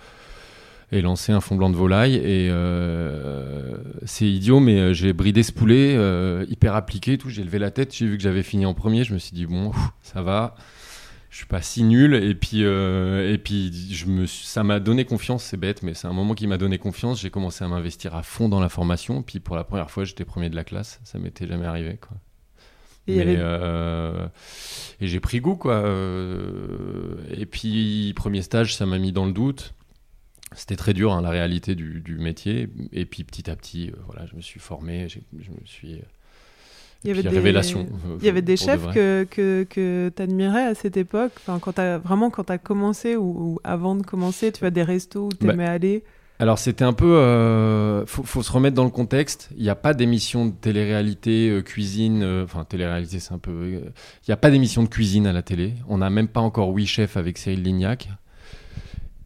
Et 0.94 1.02
lancer 1.02 1.32
un 1.32 1.42
fond 1.42 1.56
blanc 1.56 1.70
de 1.70 1.76
volaille. 1.76 2.16
Et 2.16 2.50
euh, 2.50 3.78
c'est 4.06 4.28
idiot, 4.30 4.60
mais 4.60 4.80
euh, 4.80 4.94
j'ai 4.94 5.14
bridé 5.14 5.44
ce 5.44 5.52
poulet 5.52 5.96
euh, 5.96 6.46
hyper 6.50 6.76
appliqué. 6.76 7.14
et 7.14 7.18
Tout, 7.18 7.30
j'ai 7.30 7.44
levé 7.44 7.60
la 7.60 7.72
tête, 7.72 7.94
j'ai 7.96 8.06
vu 8.08 8.18
que 8.18 8.24
j'avais 8.24 8.44
fini 8.44 8.66
en 8.66 8.74
premier. 8.74 9.04
Je 9.04 9.14
me 9.14 9.20
suis 9.20 9.34
dit 9.34 9.46
bon, 9.46 9.72
pff, 9.72 9.82
ça 10.02 10.22
va. 10.22 10.56
Je 11.30 11.38
suis 11.38 11.48
pas 11.48 11.64
si 11.64 11.84
nul. 11.84 12.14
Et 12.14 12.36
puis, 12.36 12.64
euh, 12.64 13.34
et 13.34 13.40
puis, 13.40 13.72
je 13.92 14.06
me, 14.06 14.28
suis- 14.28 14.46
ça 14.46 14.64
m'a 14.64 14.80
donné 14.80 15.04
confiance. 15.04 15.44
C'est 15.44 15.58
bête, 15.58 15.82
mais 15.82 15.96
c'est 15.96 16.06
un 16.08 16.14
moment 16.14 16.36
qui 16.36 16.46
m'a 16.46 16.60
donné 16.60 16.78
confiance. 16.78 17.20
J'ai 17.20 17.32
commencé 17.32 17.64
à 17.64 17.68
m'investir 17.68 18.14
à 18.16 18.22
fond 18.22 18.50
dans 18.50 18.60
la 18.60 18.70
formation. 18.70 19.24
Puis 19.24 19.40
pour 19.40 19.56
la 19.56 19.64
première 19.64 19.90
fois, 19.90 20.04
j'étais 20.04 20.26
premier 20.26 20.52
de 20.52 20.56
la 20.56 20.64
classe. 20.64 21.00
Ça 21.04 21.18
m'était 21.18 21.48
jamais 21.48 21.66
arrivé, 21.66 21.98
quoi. 22.00 22.18
Et 23.08 23.14
il 23.14 23.16
y 23.16 23.18
Mais, 23.18 23.24
avait- 23.34 23.38
euh, 23.40 24.28
et 25.02 25.08
j'ai 25.08 25.20
pris 25.20 25.40
goût, 25.42 25.56
quoi. 25.56 25.84
Et 27.36 27.46
puis, 27.48 28.14
premier 28.16 28.42
stage, 28.44 28.76
ça 28.76 28.86
m'a 28.86 29.00
mis 29.00 29.12
dans 29.12 29.26
le 29.26 29.34
doute. 29.34 29.74
C'était 30.56 30.76
très 30.76 30.94
dur, 30.94 31.14
hein, 31.14 31.22
la 31.22 31.30
réalité 31.30 31.76
du, 31.76 32.02
du 32.02 32.18
métier. 32.18 32.70
Et 32.92 33.06
puis, 33.06 33.24
petit 33.24 33.50
à 33.50 33.56
petit, 33.56 33.90
euh, 33.90 34.00
voilà, 34.08 34.26
je 34.26 34.36
me 34.36 34.42
suis 34.42 34.60
formé. 34.60 35.08
Je 35.10 35.20
me 35.50 35.66
suis. 35.66 36.00
Il 37.04 37.10
y 37.10 37.12
avait 37.12 37.24
des- 37.24 37.30
révélation. 37.30 37.82
euh, 37.82 38.18
Il 38.22 38.26
y 38.26 38.30
avait 38.30 38.42
des 38.42 38.54
de 38.54 38.60
chefs 38.60 38.88
que, 38.94 39.28
que, 39.30 39.68
que 39.70 40.12
tu 40.16 40.22
admirais 40.22 40.64
à 40.64 40.74
cette 40.74 40.96
époque? 40.96 41.34
Enfin, 41.38 41.60
quand 41.60 41.78
as, 41.78 41.98
Vraiment, 41.98 42.30
quand 42.30 42.46
tu 42.46 42.54
as 42.54 42.58
commencé 42.58 43.18
ou, 43.18 43.24
ou 43.56 43.60
avant 43.66 43.96
de 43.96 44.04
commencer, 44.04 44.52
tu 44.54 44.64
as 44.66 44.70
des 44.72 44.84
restos 44.84 45.26
où 45.26 45.30
tu 45.34 45.46
Bah, 45.48 45.54
aimais 45.54 45.68
aller? 45.68 46.04
Alors 46.40 46.58
c'était 46.60 46.84
un 46.84 46.94
peu, 46.94 47.06
euh, 47.16 48.06
faut, 48.06 48.24
faut 48.24 48.42
se 48.42 48.52
remettre 48.52 48.76
dans 48.76 48.84
le 48.86 48.90
contexte. 48.90 49.50
Il 49.56 49.64
n'y 49.64 49.70
a 49.70 49.76
pas 49.76 49.94
d'émission 49.94 50.46
de 50.48 50.52
télé-réalité 50.52 51.50
euh, 51.50 51.62
cuisine, 51.62 52.22
euh, 52.24 52.44
enfin 52.44 52.66
télé-réalité 52.66 53.20
c'est 53.20 53.34
un 53.34 53.38
peu, 53.38 53.52
euh, 53.52 53.80
il 54.28 54.30
n'y 54.30 54.34
a 54.34 54.38
pas 54.38 54.50
d'émission 54.50 54.84
de 54.84 54.90
cuisine 54.90 55.28
à 55.28 55.32
la 55.32 55.42
télé. 55.42 55.74
On 55.88 56.00
n'a 56.00 56.10
même 56.10 56.28
pas 56.28 56.42
encore 56.42 56.70
Oui 56.70 56.86
Chef 56.86 57.18
avec 57.18 57.38
Cyril 57.38 57.62
Lignac. 57.64 58.10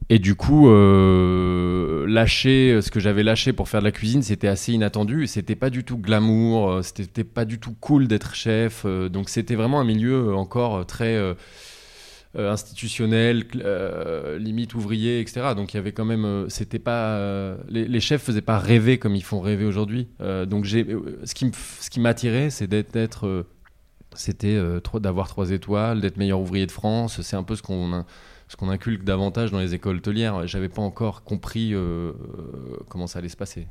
Et 0.10 0.20
du 0.20 0.36
coup, 0.36 0.70
euh, 0.70 2.06
lâcher 2.08 2.82
ce 2.82 2.90
que 2.92 3.00
j'avais 3.02 3.24
lâché 3.24 3.52
pour 3.52 3.68
faire 3.68 3.82
de 3.82 3.86
la 3.86 3.92
cuisine, 3.92 4.22
c'était 4.22 4.48
assez 4.48 4.72
inattendu. 4.72 5.28
C'était 5.28 5.56
pas 5.56 5.70
du 5.70 5.84
tout 5.84 5.98
glamour, 5.98 6.72
euh, 6.72 6.82
c'était 6.82 7.26
pas 7.26 7.44
du 7.44 7.60
tout 7.60 7.76
cool 7.80 8.08
d'être 8.08 8.34
chef. 8.34 8.84
euh, 8.86 9.10
donc 9.10 9.28
c'était 9.30 9.56
vraiment 9.56 9.82
un 9.82 9.84
milieu 9.84 10.30
euh, 10.30 10.36
encore 10.36 10.78
euh, 10.78 10.84
très 10.86 11.16
euh, 11.16 11.34
euh, 12.38 12.52
institutionnel, 12.52 13.46
euh, 13.56 14.38
limite 14.40 14.76
ouvrier, 14.76 15.20
etc. 15.20 15.54
Donc 15.56 15.74
il 15.74 15.78
y 15.78 15.80
avait 15.80 15.92
quand 15.92 16.06
même, 16.06 16.26
euh, 16.26 16.50
c'était 16.50 16.80
pas, 16.80 17.16
euh, 17.18 17.58
les, 17.70 17.86
les 17.88 18.00
chefs 18.00 18.22
faisaient 18.24 18.42
pas 18.42 18.60
rêver 18.60 19.00
comme 19.00 19.16
ils 19.16 19.24
font 19.24 19.42
rêver 19.42 19.66
aujourd'hui. 19.66 20.08
Euh, 20.22 20.46
donc 20.46 20.66
euh, 20.74 21.20
ce 21.26 21.90
qui 21.90 22.00
m'attirait, 22.00 22.50
c'est 22.50 22.68
d'être, 22.68 23.28
euh, 23.28 23.44
c'était 24.16 24.56
euh, 24.56 24.80
d'avoir 25.02 25.28
trois 25.28 25.52
étoiles, 25.52 26.02
d'être 26.02 26.18
meilleur 26.18 26.40
ouvrier 26.40 26.66
de 26.66 26.72
France. 26.72 27.22
C'est 27.22 27.36
un 27.36 27.44
peu 27.44 27.56
ce 27.56 27.62
qu'on, 27.64 28.06
ce 28.48 28.56
qu'on 28.56 28.70
inculque 28.70 29.04
davantage 29.04 29.52
dans 29.52 29.60
les 29.60 29.74
écoles 29.74 29.98
hôtelières. 29.98 30.48
J'avais 30.48 30.70
pas 30.70 30.82
encore 30.82 31.24
compris 31.24 31.74
euh, 31.74 31.78
euh, 31.80 32.14
comment 32.90 33.08
ça 33.08 33.20
allait 33.20 33.30
se 33.30 33.38
passer. 33.38 33.68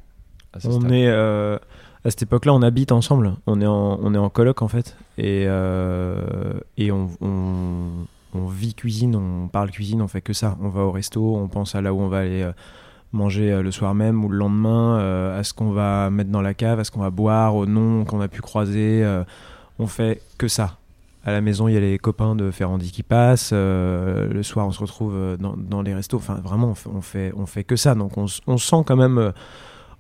à 0.53 0.61
ce 0.61 0.69
On 0.69 0.81
stade. 0.81 0.93
est 0.93 1.07
euh, 1.09 1.59
à 2.05 2.11
cette 2.11 2.23
époque-là, 2.23 2.53
on 2.55 2.63
habite 2.63 2.93
ensemble. 2.93 3.35
On 3.47 3.61
est 3.61 3.67
en, 3.67 3.99
on 4.03 4.15
est 4.15 4.19
en 4.19 4.29
coloc 4.31 4.63
en 4.63 4.69
fait, 4.69 4.97
et 5.19 5.45
euh, 5.47 6.61
et 6.77 6.93
on, 6.93 7.09
on, 7.21 8.07
on 8.35 8.47
vit 8.47 8.75
cuisine, 8.75 9.17
on 9.17 9.49
parle 9.49 9.71
cuisine, 9.71 10.03
on 10.03 10.09
fait 10.09 10.21
que 10.23 10.33
ça. 10.33 10.57
On 10.61 10.69
va 10.69 10.83
au 10.83 10.91
resto, 10.93 11.37
on 11.37 11.49
pense 11.49 11.75
à 11.75 11.81
là 11.81 11.93
où 11.95 12.01
on 12.01 12.09
va 12.09 12.19
aller 12.19 12.49
manger 13.13 13.63
le 13.63 13.71
soir 13.71 13.95
même 13.95 14.25
ou 14.25 14.29
le 14.29 14.37
lendemain, 14.37 14.99
euh, 14.99 15.39
à 15.41 15.43
ce 15.43 15.55
qu'on 15.55 15.71
va 15.71 16.11
mettre 16.11 16.31
dans 16.31 16.43
la 16.43 16.53
cave, 16.55 16.81
à 16.81 16.85
ce 16.85 16.91
qu'on 16.91 17.01
va 17.01 17.11
boire, 17.11 17.55
au 17.55 17.65
nom 17.65 18.05
qu'on 18.05 18.21
a 18.21 18.29
pu 18.29 18.43
croiser. 18.43 19.03
euh, 19.05 19.25
on 19.79 19.87
fait 19.87 20.23
que 20.39 20.49
ça. 20.49 20.77
À 21.27 21.33
la 21.33 21.41
maison, 21.41 21.67
il 21.67 21.75
y 21.75 21.77
a 21.77 21.81
les 21.81 21.99
copains 21.99 22.37
de 22.37 22.53
Ferrandi 22.53 22.93
qui 22.93 23.03
passent. 23.03 23.51
euh, 23.53 24.29
le 24.29 24.45
soir, 24.45 24.65
on 24.65 24.71
se 24.71 24.79
retrouve 24.79 25.17
euh, 25.17 25.37
dans, 25.37 25.57
dans 25.57 25.83
les 25.83 25.93
restos. 25.93 26.19
Enfin, 26.19 26.35
vraiment, 26.35 26.69
on 26.69 27.01
fait, 27.01 27.33
on 27.37 27.47
fait, 27.47 27.65
que 27.65 27.75
ça. 27.75 27.97
Donc, 27.97 28.13
on, 28.17 28.29
sent 28.29 28.77
quand 28.87 28.95
même, 28.95 29.19
euh, 29.19 29.33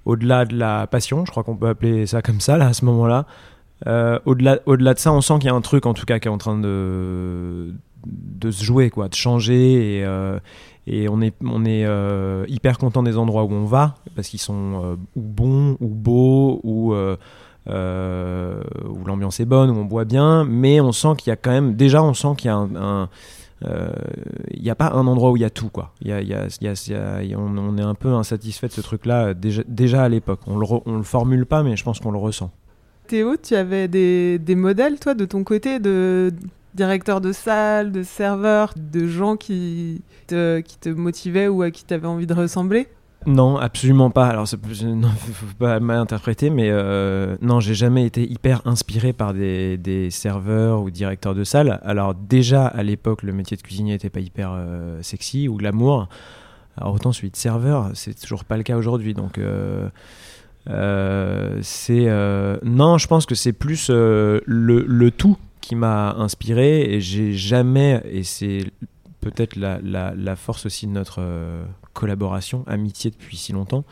au-delà 0.04 0.44
de 0.44 0.56
la 0.56 0.86
passion, 0.86 1.24
je 1.24 1.32
crois 1.32 1.42
qu'on 1.42 1.56
peut 1.56 1.66
appeler 1.66 2.06
ça 2.06 2.22
comme 2.22 2.38
ça, 2.38 2.56
là, 2.56 2.68
à 2.68 2.72
ce 2.72 2.84
moment-là. 2.84 3.26
au-delà, 4.24 4.60
au-delà 4.66 4.94
de 4.94 5.00
ça, 5.00 5.12
on 5.12 5.20
sent 5.20 5.34
qu'il 5.40 5.46
y 5.46 5.52
a 5.52 5.54
un 5.54 5.60
truc, 5.62 5.86
en 5.86 5.94
tout 5.94 6.06
cas, 6.06 6.20
qui 6.20 6.28
est 6.28 6.30
en 6.30 6.38
train 6.38 6.60
de, 6.60 7.74
de 8.06 8.50
se 8.52 8.62
jouer, 8.62 8.90
quoi, 8.90 9.08
de 9.08 9.14
changer. 9.16 9.98
Et, 9.98 10.06
et 10.86 11.08
on 11.08 11.20
est, 11.22 11.34
on 11.42 11.64
est 11.64 11.88
hyper 12.48 12.78
content 12.78 13.02
des 13.02 13.18
endroits 13.18 13.42
où 13.42 13.52
on 13.52 13.64
va, 13.64 13.96
parce 14.14 14.28
qu'ils 14.28 14.38
sont 14.38 14.96
ou 15.16 15.22
bons, 15.22 15.76
ou 15.80 15.88
beaux, 15.88 16.60
ou. 16.62 16.94
Euh, 17.68 18.62
où 18.88 19.04
l'ambiance 19.04 19.40
est 19.40 19.44
bonne, 19.44 19.70
où 19.70 19.74
on 19.74 19.84
boit 19.84 20.04
bien, 20.04 20.44
mais 20.44 20.80
on 20.80 20.92
sent 20.92 21.14
qu'il 21.18 21.30
y 21.30 21.32
a 21.32 21.36
quand 21.36 21.50
même, 21.50 21.74
déjà 21.74 22.02
on 22.02 22.14
sent 22.14 22.34
qu'il 22.36 22.48
y 22.48 22.50
a 22.52 22.56
un, 22.56 23.08
euh, 23.64 23.88
il 24.52 24.62
n'y 24.62 24.70
a 24.70 24.74
pas 24.74 24.92
un 24.92 25.06
endroit 25.06 25.30
où 25.30 25.36
il 25.36 25.40
y 25.40 25.44
a 25.44 25.50
tout 25.50 25.70
quoi. 25.70 25.92
On, 26.04 27.78
est 27.78 27.82
un 27.82 27.94
peu 27.94 28.12
insatisfait 28.12 28.68
de 28.68 28.72
ce 28.72 28.80
truc-là 28.80 29.34
déjà, 29.34 29.62
déjà 29.66 30.04
à 30.04 30.08
l'époque. 30.08 30.40
On 30.46 30.58
le, 30.58 30.66
le 30.86 31.02
formule 31.02 31.46
pas, 31.46 31.62
mais 31.62 31.76
je 31.76 31.84
pense 31.84 32.00
qu'on 32.00 32.12
le 32.12 32.18
ressent. 32.18 32.50
Théo, 33.06 33.36
tu 33.36 33.54
avais 33.54 33.88
des, 33.88 34.38
des 34.38 34.56
modèles, 34.56 34.98
toi, 34.98 35.14
de 35.14 35.24
ton 35.24 35.44
côté, 35.44 35.78
de 35.78 36.32
directeur 36.74 37.20
de 37.20 37.32
salle, 37.32 37.92
de 37.92 38.02
serveur, 38.02 38.74
de 38.76 39.06
gens 39.06 39.36
qui 39.36 40.02
te, 40.26 40.60
qui 40.60 40.76
te 40.78 40.88
motivaient 40.88 41.48
ou 41.48 41.62
à 41.62 41.70
qui 41.70 41.84
tu 41.84 41.94
avais 41.94 42.06
envie 42.06 42.26
de 42.26 42.34
ressembler? 42.34 42.88
Non, 43.26 43.56
absolument 43.56 44.10
pas. 44.10 44.28
Alors, 44.28 44.46
non, 44.84 45.08
faut 45.32 45.46
pas 45.58 45.80
mal 45.80 45.98
interpréter, 45.98 46.48
mais 46.48 46.68
euh, 46.70 47.36
non, 47.42 47.58
j'ai 47.58 47.74
jamais 47.74 48.06
été 48.06 48.22
hyper 48.22 48.62
inspiré 48.66 49.12
par 49.12 49.34
des, 49.34 50.08
serveurs 50.10 50.82
ou 50.82 50.90
directeurs 50.90 51.34
de 51.34 51.42
salle. 51.42 51.80
Alors, 51.84 52.14
déjà 52.14 52.66
à 52.66 52.84
l'époque, 52.84 53.24
le 53.24 53.32
métier 53.32 53.56
de 53.56 53.62
cuisinier 53.62 53.94
n'était 53.94 54.10
pas 54.10 54.20
hyper 54.20 54.52
euh, 54.52 55.02
sexy 55.02 55.48
ou 55.48 55.56
glamour. 55.56 56.08
Alors, 56.76 56.94
autant 56.94 57.12
celui 57.12 57.30
de 57.30 57.36
serveur, 57.36 57.90
c'est 57.94 58.18
toujours 58.18 58.44
pas 58.44 58.56
le 58.56 58.62
cas 58.62 58.76
aujourd'hui. 58.76 59.12
Donc, 59.12 59.38
euh, 59.38 59.88
euh, 60.70 62.58
non, 62.62 62.98
je 62.98 63.06
pense 63.08 63.26
que 63.26 63.34
c'est 63.34 63.52
plus 63.52 63.90
le, 63.90 65.08
tout 65.10 65.36
qui 65.60 65.74
m'a 65.74 66.12
inspiré 66.12 66.82
et 66.82 67.00
j'ai 67.00 67.32
jamais. 67.32 68.00
Et 68.08 68.22
c'est 68.22 68.66
peut-être 69.20 69.56
la, 69.56 69.80
la, 69.82 70.36
force 70.36 70.66
aussi 70.66 70.86
de 70.86 70.92
notre 70.92 71.20
collaboration, 71.96 72.62
amitié 72.66 73.10
depuis 73.10 73.36
si 73.36 73.52
longtemps. 73.52 73.84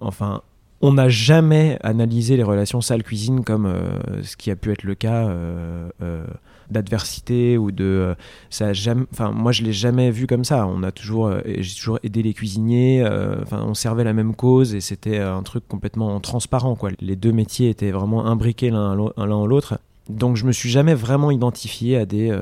Enfin, 0.00 0.42
on 0.80 0.92
n'a 0.92 1.08
jamais 1.08 1.78
analysé 1.82 2.36
les 2.36 2.42
relations 2.42 2.82
salle-cuisine 2.82 3.42
comme 3.42 3.64
euh, 3.64 4.22
ce 4.22 4.36
qui 4.36 4.50
a 4.50 4.56
pu 4.56 4.70
être 4.70 4.82
le 4.82 4.94
cas 4.94 5.28
euh, 5.28 5.88
euh, 6.02 6.26
d'adversité 6.70 7.56
ou 7.56 7.70
de 7.70 8.14
ça 8.50 8.74
jamais 8.74 9.04
enfin 9.10 9.32
moi 9.32 9.50
je 9.50 9.62
l'ai 9.62 9.72
jamais 9.72 10.10
vu 10.10 10.26
comme 10.26 10.44
ça. 10.44 10.66
On 10.66 10.82
a 10.82 10.92
toujours 10.92 11.32
j'ai 11.46 11.74
toujours 11.74 11.98
aidé 12.02 12.22
les 12.22 12.34
cuisiniers 12.34 13.02
enfin 13.42 13.62
on 13.66 13.72
servait 13.72 14.04
la 14.04 14.12
même 14.12 14.34
cause 14.34 14.74
et 14.74 14.82
c'était 14.82 15.18
un 15.18 15.42
truc 15.42 15.66
complètement 15.66 16.20
transparent 16.20 16.74
quoi. 16.74 16.90
Les 17.00 17.16
deux 17.16 17.32
métiers 17.32 17.70
étaient 17.70 17.90
vraiment 17.90 18.26
imbriqués 18.26 18.70
l'un 18.70 18.98
en 18.98 19.46
l'autre. 19.46 19.78
Donc 20.10 20.36
je 20.36 20.44
me 20.44 20.52
suis 20.52 20.68
jamais 20.68 20.94
vraiment 20.94 21.30
identifié 21.30 21.96
à 21.96 22.04
des 22.04 22.34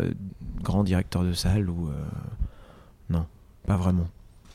grands 0.63 0.83
directeurs 0.83 1.23
de 1.23 1.33
salle 1.33 1.71
ou 1.71 1.91
non 3.09 3.25
pas 3.67 3.77
vraiment 3.77 4.09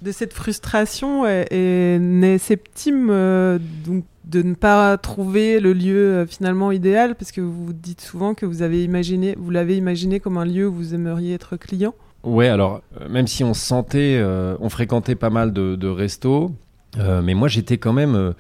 De 0.04 0.12
cette 0.12 0.34
frustration 0.34 1.26
est, 1.26 1.48
est 1.50 1.98
né 2.00 2.38
Septime, 2.38 3.10
euh, 3.10 3.58
donc 3.84 4.06
de 4.26 4.44
ne 4.44 4.54
pas 4.54 4.96
trouver 4.98 5.60
le 5.60 5.74
lieu 5.74 5.98
euh, 5.98 6.26
finalement 6.28 6.72
idéal, 6.72 7.16
parce 7.16 7.32
que 7.32 7.42
vous 7.42 7.74
dites 7.74 8.02
souvent 8.02 8.36
que 8.36 8.46
vous 8.46 8.62
avez 8.62 8.84
imaginé, 8.84 9.34
vous 9.40 9.50
l'avez 9.50 9.76
imaginé 9.76 10.20
comme 10.20 10.38
un 10.38 10.46
lieu 10.46 10.68
où 10.68 10.74
vous 10.74 10.94
aimeriez 10.94 11.34
être 11.34 11.58
client. 11.58 11.96
Ouais, 12.24 12.48
alors 12.48 12.82
euh, 13.02 13.10
même 13.10 13.26
si 13.26 13.44
on 13.44 13.56
se 13.56 13.66
sentait, 13.66 14.24
on 14.60 14.70
fréquentait 14.70 15.16
pas 15.16 15.32
mal 15.32 15.52
de, 15.52 15.76
de 15.76 15.88
restos, 15.88 16.52
mais 16.98 17.34
moi 17.34 17.48
j'étais 17.48 17.80
quand 17.80 17.94
même 17.94 18.34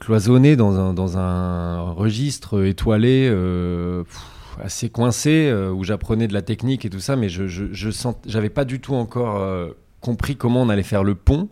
cloisonné 0.00 0.56
dans 0.56 0.78
un, 0.78 0.92
dans 0.92 1.16
un 1.16 1.92
registre 1.92 2.66
étoilé, 2.66 3.32
assez 4.62 4.90
coincé, 4.90 5.50
où 5.74 5.82
j'apprenais 5.84 6.28
de 6.28 6.34
la 6.34 6.42
technique 6.42 6.84
et 6.84 6.90
tout 6.90 7.00
ça, 7.00 7.16
mais 7.16 7.28
je, 7.28 7.46
je, 7.46 7.90
j'avais 8.26 8.50
pas 8.50 8.64
du 8.64 8.80
tout 8.80 8.94
encore 8.94 9.38
compris 10.00 10.36
comment 10.36 10.62
on 10.62 10.68
allait 10.68 10.82
faire 10.82 11.04
le 11.04 11.14
pont 11.14 11.48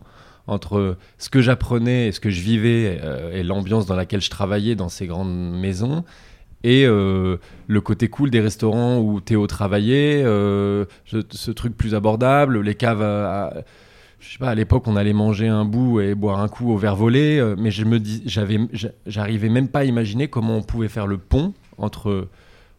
entre 0.47 0.97
ce 1.17 1.29
que 1.29 1.41
j'apprenais 1.41 2.07
et 2.07 2.11
ce 2.11 2.19
que 2.19 2.29
je 2.29 2.41
vivais 2.41 2.99
euh, 3.03 3.33
et 3.33 3.43
l'ambiance 3.43 3.85
dans 3.85 3.95
laquelle 3.95 4.21
je 4.21 4.29
travaillais 4.29 4.75
dans 4.75 4.87
ces 4.89 5.05
grandes 5.05 5.33
maisons 5.59 6.05
et 6.63 6.85
euh, 6.85 7.37
le 7.67 7.81
côté 7.81 8.07
cool 8.07 8.29
des 8.31 8.39
restaurants 8.39 8.97
où 8.99 9.19
Théo 9.21 9.45
travaillait, 9.45 10.23
euh, 10.25 10.85
ce, 11.05 11.51
truc 11.51 11.77
plus 11.77 11.93
abordable, 11.93 12.61
les 12.61 12.75
caves 12.75 13.01
à, 13.03 13.47
à- 13.47 13.53
je 14.19 14.31
sais 14.31 14.39
pas, 14.39 14.49
à 14.49 14.55
l'époque, 14.55 14.87
on 14.87 14.95
allait 14.95 15.13
manger 15.13 15.47
un 15.47 15.65
bout 15.65 15.99
et 16.01 16.15
boire 16.15 16.39
un 16.39 16.47
coup 16.47 16.71
au 16.71 16.77
verre 16.77 16.95
volé, 16.95 17.53
mais 17.59 17.69
je 17.69 17.85
me 17.85 17.99
dis, 17.99 18.23
j'avais, 18.25 18.57
j'a- 18.73 18.89
j'arrivais 19.05 19.49
même 19.49 19.67
pas 19.67 19.79
à 19.81 19.83
imaginer 19.83 20.27
comment 20.27 20.57
on 20.57 20.63
pouvait 20.63 20.87
faire 20.87 21.05
le 21.05 21.19
pont 21.19 21.53
entre 21.77 22.27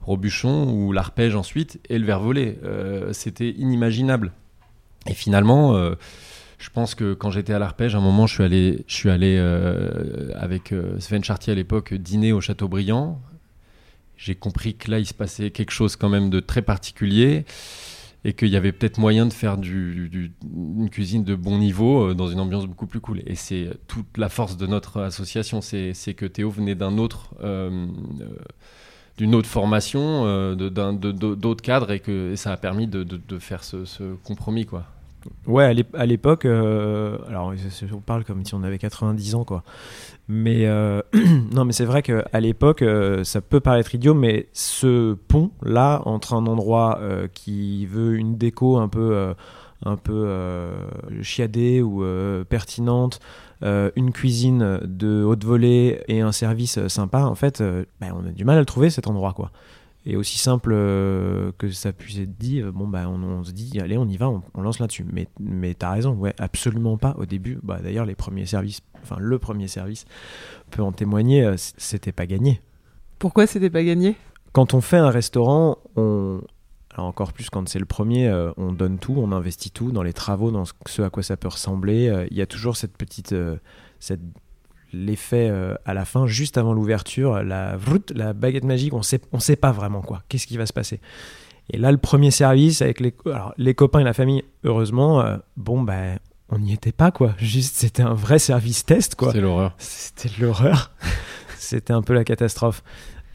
Robuchon 0.00 0.72
ou 0.72 0.90
l'arpège 0.90 1.36
ensuite 1.36 1.78
et 1.88 1.98
le 1.98 2.04
verre 2.04 2.20
volé. 2.20 2.58
C'était 3.12 3.50
inimaginable. 3.50 4.32
Et 5.08 5.14
finalement, 5.14 5.74
euh, 5.74 5.94
je 6.58 6.70
pense 6.70 6.94
que 6.94 7.14
quand 7.14 7.30
j'étais 7.30 7.52
à 7.54 7.58
l'arpège, 7.58 7.94
à 7.94 7.98
un 7.98 8.02
moment, 8.02 8.26
je 8.26 8.34
suis 8.34 8.44
allé, 8.44 8.84
je 8.86 8.94
suis 8.94 9.10
allé 9.10 9.36
euh, 9.38 10.30
avec 10.36 10.72
euh, 10.72 10.98
Sven 11.00 11.24
Chartier 11.24 11.52
à 11.52 11.56
l'époque 11.56 11.94
dîner 11.94 12.32
au 12.32 12.40
Châteaubriand. 12.40 13.20
J'ai 14.16 14.34
compris 14.34 14.76
que 14.76 14.90
là, 14.90 14.98
il 14.98 15.06
se 15.06 15.14
passait 15.14 15.50
quelque 15.50 15.70
chose 15.70 15.96
quand 15.96 16.08
même 16.08 16.28
de 16.30 16.40
très 16.40 16.62
particulier 16.62 17.44
et 18.24 18.32
qu'il 18.32 18.48
y 18.48 18.56
avait 18.56 18.72
peut-être 18.72 18.98
moyen 18.98 19.26
de 19.26 19.32
faire 19.32 19.56
du, 19.56 20.32
une 20.42 20.90
cuisine 20.90 21.22
de 21.22 21.36
bon 21.36 21.56
niveau 21.56 22.14
dans 22.14 22.26
une 22.26 22.40
ambiance 22.40 22.66
beaucoup 22.66 22.88
plus 22.88 22.98
cool. 23.00 23.22
Et 23.26 23.36
c'est 23.36 23.70
toute 23.86 24.18
la 24.18 24.28
force 24.28 24.56
de 24.56 24.66
notre 24.66 25.00
association, 25.00 25.60
c'est 25.60 25.94
que 26.16 26.26
Théo 26.26 26.50
venait 26.50 26.74
d'une 26.74 26.98
autre 29.36 29.48
formation, 29.48 30.56
d'autres 30.56 31.62
cadres, 31.62 31.92
et 31.92 32.00
que 32.00 32.34
ça 32.34 32.50
a 32.50 32.56
permis 32.56 32.88
de 32.88 33.38
faire 33.38 33.62
ce, 33.62 33.84
ce 33.84 34.14
compromis, 34.24 34.66
quoi. 34.66 34.84
Ouais, 35.46 35.64
à 35.64 35.72
l'ép- 35.72 35.94
à 35.96 36.06
l'époque, 36.06 36.44
euh, 36.44 37.18
alors 37.28 37.52
on 37.92 38.00
parle 38.00 38.24
comme 38.24 38.44
si 38.44 38.54
on 38.54 38.62
avait 38.62 38.78
90 38.78 39.34
ans, 39.34 39.44
quoi. 39.44 39.62
Mais 40.28 40.66
euh, 40.66 41.00
non, 41.54 41.64
mais 41.64 41.72
c'est 41.72 41.84
vrai 41.84 42.02
qu'à 42.02 42.40
l'époque, 42.40 42.82
euh, 42.82 43.24
ça 43.24 43.40
peut 43.40 43.60
paraître 43.60 43.94
idiot, 43.94 44.14
mais 44.14 44.48
ce 44.52 45.14
pont-là, 45.14 46.02
entre 46.04 46.34
un 46.34 46.46
endroit 46.46 47.00
qui 47.34 47.86
veut 47.86 48.16
une 48.16 48.36
déco 48.36 48.76
un 48.78 48.88
peu, 48.88 49.34
un 49.84 49.96
peu 49.96 50.28
chiadée 51.22 51.82
ou 51.82 52.04
pertinente, 52.48 53.20
une 53.62 54.12
cuisine 54.12 54.80
de 54.84 55.24
haute 55.24 55.44
volée 55.44 56.00
et 56.08 56.20
un 56.20 56.32
service 56.32 56.86
sympa, 56.88 57.22
en 57.24 57.34
fait, 57.34 57.62
bah, 58.00 58.08
on 58.14 58.26
a 58.26 58.30
du 58.32 58.44
mal 58.44 58.56
à 58.56 58.60
le 58.60 58.66
trouver 58.66 58.90
cet 58.90 59.06
endroit, 59.08 59.32
quoi. 59.32 59.50
Et 60.10 60.16
aussi 60.16 60.38
simple 60.38 60.72
euh, 60.72 61.52
que 61.58 61.70
ça 61.70 61.92
puisse 61.92 62.18
être 62.18 62.36
dit, 62.36 62.62
euh, 62.62 62.72
bon 62.72 62.88
bah 62.88 63.08
on, 63.08 63.22
on 63.22 63.44
se 63.44 63.52
dit 63.52 63.78
allez 63.78 63.98
on 63.98 64.08
y 64.08 64.16
va, 64.16 64.30
on, 64.30 64.42
on 64.54 64.62
lance 64.62 64.80
là-dessus. 64.80 65.04
Mais 65.12 65.28
mais 65.38 65.74
t'as 65.74 65.92
raison, 65.92 66.14
ouais 66.14 66.34
absolument 66.38 66.96
pas 66.96 67.14
au 67.18 67.26
début. 67.26 67.58
Bah 67.62 67.78
d'ailleurs 67.82 68.06
les 68.06 68.14
premiers 68.14 68.46
services, 68.46 68.80
enfin 69.02 69.18
le 69.20 69.38
premier 69.38 69.68
service 69.68 70.06
peut 70.70 70.82
en 70.82 70.92
témoigner, 70.92 71.44
euh, 71.44 71.54
c'était 71.56 72.12
pas 72.12 72.26
gagné. 72.26 72.62
Pourquoi 73.18 73.46
c'était 73.46 73.70
pas 73.70 73.84
gagné? 73.84 74.16
Quand 74.52 74.72
on 74.72 74.80
fait 74.80 74.96
un 74.96 75.10
restaurant, 75.10 75.76
on 75.96 76.40
encore 76.96 77.32
plus 77.32 77.50
quand 77.50 77.68
c'est 77.68 77.78
le 77.78 77.84
premier, 77.84 78.28
euh, 78.28 78.50
on 78.56 78.72
donne 78.72 78.98
tout, 78.98 79.14
on 79.16 79.32
investit 79.32 79.70
tout 79.70 79.92
dans 79.92 80.02
les 80.02 80.12
travaux, 80.12 80.50
dans 80.50 80.64
ce, 80.64 81.02
à 81.02 81.10
quoi 81.10 81.22
ça 81.22 81.36
peut 81.36 81.48
ressembler. 81.48 82.08
Euh, 82.08 82.26
Il 82.30 82.36
y 82.36 82.42
a 82.42 82.46
toujours 82.46 82.76
cette 82.76 82.96
petite 82.96 83.32
euh, 83.32 83.56
cette 84.00 84.20
l'effet 84.92 85.48
euh, 85.50 85.74
à 85.84 85.94
la 85.94 86.04
fin, 86.04 86.26
juste 86.26 86.58
avant 86.58 86.72
l'ouverture, 86.72 87.42
la, 87.42 87.76
vrout, 87.76 88.10
la 88.14 88.32
baguette 88.32 88.64
magique, 88.64 88.94
on 88.94 89.02
sait, 89.02 89.20
on 89.32 89.40
sait 89.40 89.56
pas 89.56 89.72
vraiment 89.72 90.02
quoi, 90.02 90.22
qu'est-ce 90.28 90.46
qui 90.46 90.56
va 90.56 90.66
se 90.66 90.72
passer? 90.72 91.00
Et 91.70 91.76
là, 91.76 91.92
le 91.92 91.98
premier 91.98 92.30
service 92.30 92.80
avec 92.80 93.00
les, 93.00 93.14
alors, 93.26 93.52
les 93.58 93.74
copains 93.74 94.00
et 94.00 94.04
la 94.04 94.14
famille, 94.14 94.42
heureusement, 94.64 95.20
euh, 95.20 95.36
bon, 95.56 95.82
ben, 95.82 96.18
on 96.48 96.58
n'y 96.58 96.72
était 96.72 96.92
pas 96.92 97.10
quoi. 97.10 97.34
Juste, 97.38 97.76
c'était 97.76 98.02
un 98.02 98.14
vrai 98.14 98.38
service 98.38 98.86
test 98.86 99.14
quoi. 99.14 99.32
C'est 99.32 99.40
l'horreur. 99.40 99.74
C'était 99.78 100.30
l'horreur. 100.40 100.92
C'était 101.58 101.92
un 101.92 102.00
peu 102.00 102.14
la 102.14 102.24
catastrophe. 102.24 102.82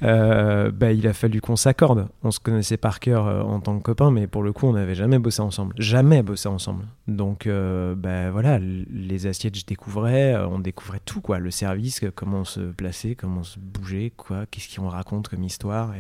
Euh, 0.03 0.71
bah, 0.71 0.91
il 0.91 1.07
a 1.07 1.13
fallu 1.13 1.41
qu'on 1.41 1.55
s'accorde. 1.55 2.07
On 2.23 2.31
se 2.31 2.39
connaissait 2.39 2.77
par 2.77 2.99
cœur 2.99 3.27
euh, 3.27 3.41
en 3.41 3.59
tant 3.59 3.77
que 3.77 3.83
copains, 3.83 4.11
mais 4.11 4.27
pour 4.27 4.43
le 4.43 4.51
coup, 4.51 4.67
on 4.67 4.73
n'avait 4.73 4.95
jamais 4.95 5.19
bossé 5.19 5.41
ensemble. 5.41 5.73
Jamais 5.77 6.23
bossé 6.23 6.49
ensemble. 6.49 6.85
Donc, 7.07 7.47
euh, 7.47 7.95
bah, 7.95 8.31
voilà, 8.31 8.59
les 8.59 9.27
assiettes, 9.27 9.57
je 9.57 9.65
découvrais. 9.65 10.33
euh, 10.33 10.47
on 10.47 10.59
découvrait 10.59 11.01
tout, 11.03 11.21
quoi. 11.21 11.39
Le 11.39 11.51
service, 11.51 12.01
comment 12.15 12.43
se 12.43 12.59
placer, 12.59 13.15
comment 13.15 13.43
se 13.43 13.59
bouger, 13.59 14.11
quoi. 14.15 14.45
Qu'est-ce 14.51 14.75
qu'on 14.75 14.89
raconte 14.89 15.29
comme 15.29 15.43
histoire. 15.43 15.93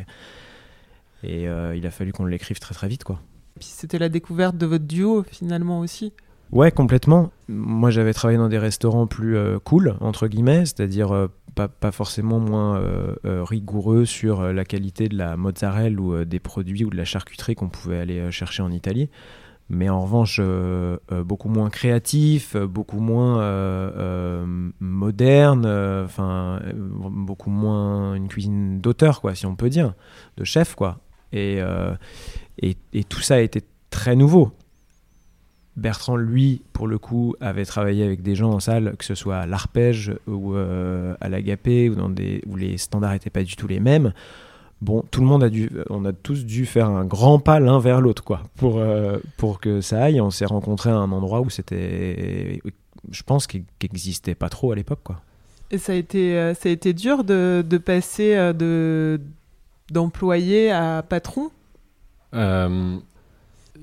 Et, 1.23 1.45
et, 1.45 1.47
il 1.75 1.87
a 1.87 1.91
fallu 1.91 2.11
qu'on 2.11 2.25
l'écrive 2.25 2.59
très, 2.59 2.75
très 2.75 2.87
vite, 2.87 3.03
quoi. 3.03 3.19
Puis 3.59 3.69
c'était 3.69 3.99
la 3.99 4.09
découverte 4.09 4.57
de 4.57 4.65
votre 4.65 4.85
duo 4.85 5.23
finalement 5.23 5.79
aussi. 5.79 6.11
Ouais, 6.53 6.71
complètement. 6.71 7.31
Moi, 7.47 7.89
j'avais 7.89 8.13
travaillé 8.13 8.37
dans 8.37 8.47
des 8.47 8.59
restaurants 8.59 9.07
plus 9.07 9.35
euh, 9.35 9.57
cool, 9.57 9.95
entre 10.01 10.27
guillemets, 10.27 10.65
c'est-à-dire 10.65 11.11
euh, 11.11 11.27
pas, 11.55 11.91
forcément 11.91 12.39
moins 12.39 12.77
euh, 12.77 13.15
euh, 13.25 13.43
rigoureux 13.43 14.05
sur 14.05 14.41
euh, 14.41 14.53
la 14.53 14.65
qualité 14.65 15.07
de 15.07 15.17
la 15.17 15.37
mozzarella 15.37 15.99
ou 15.99 16.25
des 16.25 16.39
produits 16.39 16.83
ou 16.85 16.89
de 16.89 16.97
la 16.97 17.05
charcuterie 17.05 17.55
qu'on 17.55 17.69
pouvait 17.69 17.99
aller 17.99 18.31
chercher 18.31 18.63
en 18.63 18.71
Italie. 18.71 19.09
Mais 19.69 19.89
en 19.89 20.01
revanche, 20.01 20.41
beaucoup 21.25 21.47
moins 21.47 21.69
créatif, 21.69 22.57
beaucoup 22.57 22.99
moins 22.99 23.39
moderne, 24.81 25.65
enfin, 26.05 26.61
beaucoup 26.75 27.49
moins 27.49 28.13
une 28.13 28.27
cuisine 28.27 28.81
d'auteur, 28.81 29.21
quoi, 29.21 29.35
si 29.35 29.45
on 29.45 29.55
peut 29.55 29.69
dire, 29.69 29.93
de 30.37 30.43
chef, 30.43 30.75
quoi. 30.75 30.99
Et, 31.31 31.59
et, 32.61 32.75
et 32.91 33.03
tout 33.05 33.21
ça 33.21 33.35
a 33.35 33.39
été 33.39 33.61
très 33.89 34.17
nouveau. 34.17 34.51
Bertrand, 35.75 36.15
lui, 36.15 36.61
pour 36.71 36.87
le 36.87 36.97
coup, 36.99 37.35
avait 37.41 37.65
travaillé 37.65 38.03
avec 38.03 38.21
des 38.21 38.35
gens 38.35 38.51
en 38.51 38.59
salle, 38.59 38.95
que 38.97 39.05
ce 39.05 39.15
soit 39.15 39.37
à 39.37 39.45
l'arpège 39.47 40.13
ou 40.27 40.55
euh, 40.55 41.15
à 41.19 41.29
l'agapé, 41.29 41.89
ou 41.89 41.95
dans 41.95 42.09
des, 42.09 42.41
où 42.45 42.55
les 42.55 42.77
standards 42.77 43.13
n'étaient 43.13 43.29
pas 43.31 43.43
du 43.43 43.55
tout 43.55 43.67
les 43.67 43.79
mêmes. 43.79 44.13
Bon, 44.81 45.03
tout 45.09 45.21
le 45.21 45.27
monde 45.27 45.43
a 45.43 45.49
dû, 45.49 45.69
on 45.89 46.05
a 46.05 46.13
tous 46.13 46.45
dû 46.45 46.65
faire 46.65 46.89
un 46.89 47.05
grand 47.05 47.39
pas 47.39 47.59
l'un 47.59 47.79
vers 47.79 48.01
l'autre, 48.01 48.23
quoi, 48.23 48.43
pour, 48.57 48.77
euh, 48.77 49.17
pour 49.37 49.59
que 49.59 49.81
ça 49.81 50.03
aille. 50.03 50.21
On 50.21 50.29
s'est 50.29 50.45
rencontrés 50.45 50.89
à 50.89 50.95
un 50.95 51.11
endroit 51.11 51.41
où 51.41 51.49
c'était, 51.49 52.61
je 53.09 53.23
pense, 53.23 53.47
qu'il 53.47 53.63
n'existait 53.81 54.35
pas 54.35 54.49
trop 54.49 54.71
à 54.71 54.75
l'époque, 54.75 55.01
quoi. 55.03 55.21
Et 55.71 55.79
ça 55.79 55.93
a 55.93 55.95
été, 55.95 56.37
euh, 56.37 56.53
ça 56.53 56.69
a 56.69 56.71
été 56.71 56.93
dur 56.93 57.23
de, 57.23 57.65
de 57.67 57.77
passer 57.79 58.35
euh, 58.35 58.53
de 58.53 59.19
d'employé 59.91 60.71
à 60.71 61.03
patron? 61.07 61.49
Euh, 62.35 62.97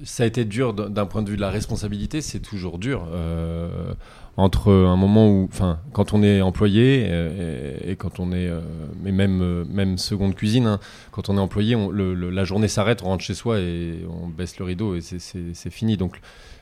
ça 0.04 0.22
a 0.22 0.26
été 0.26 0.44
dur 0.44 0.72
d'un 0.72 1.06
point 1.06 1.22
de 1.22 1.30
vue 1.30 1.36
de 1.36 1.40
la 1.40 1.50
responsabilité, 1.50 2.20
c'est 2.20 2.40
toujours 2.40 2.78
dur. 2.78 3.06
Euh, 3.12 3.94
entre 4.36 4.72
un 4.72 4.96
moment 4.96 5.28
où, 5.28 5.48
enfin, 5.50 5.80
quand 5.92 6.14
on 6.14 6.22
est 6.22 6.40
employé 6.40 7.06
euh, 7.08 7.76
et, 7.84 7.96
quand 7.96 8.20
on 8.20 8.32
est, 8.32 8.50
mais 9.02 9.12
même, 9.12 9.42
euh, 9.42 9.64
même 9.68 9.98
seconde 9.98 10.34
cuisine, 10.34 10.66
hein, 10.66 10.80
quand 11.10 11.28
on 11.28 11.36
est 11.36 11.40
employé, 11.40 11.76
la 11.92 12.44
journée 12.44 12.68
s'arrête, 12.68 13.02
on 13.02 13.06
rentre 13.06 13.24
chez 13.24 13.34
soi 13.34 13.58
et 13.58 14.00
on 14.08 14.28
baisse 14.28 14.58
le 14.58 14.64
rideau 14.64 14.94
et 14.94 15.00
c'est- 15.00 15.70
fini. 15.70 15.96
Donc, 15.96 16.20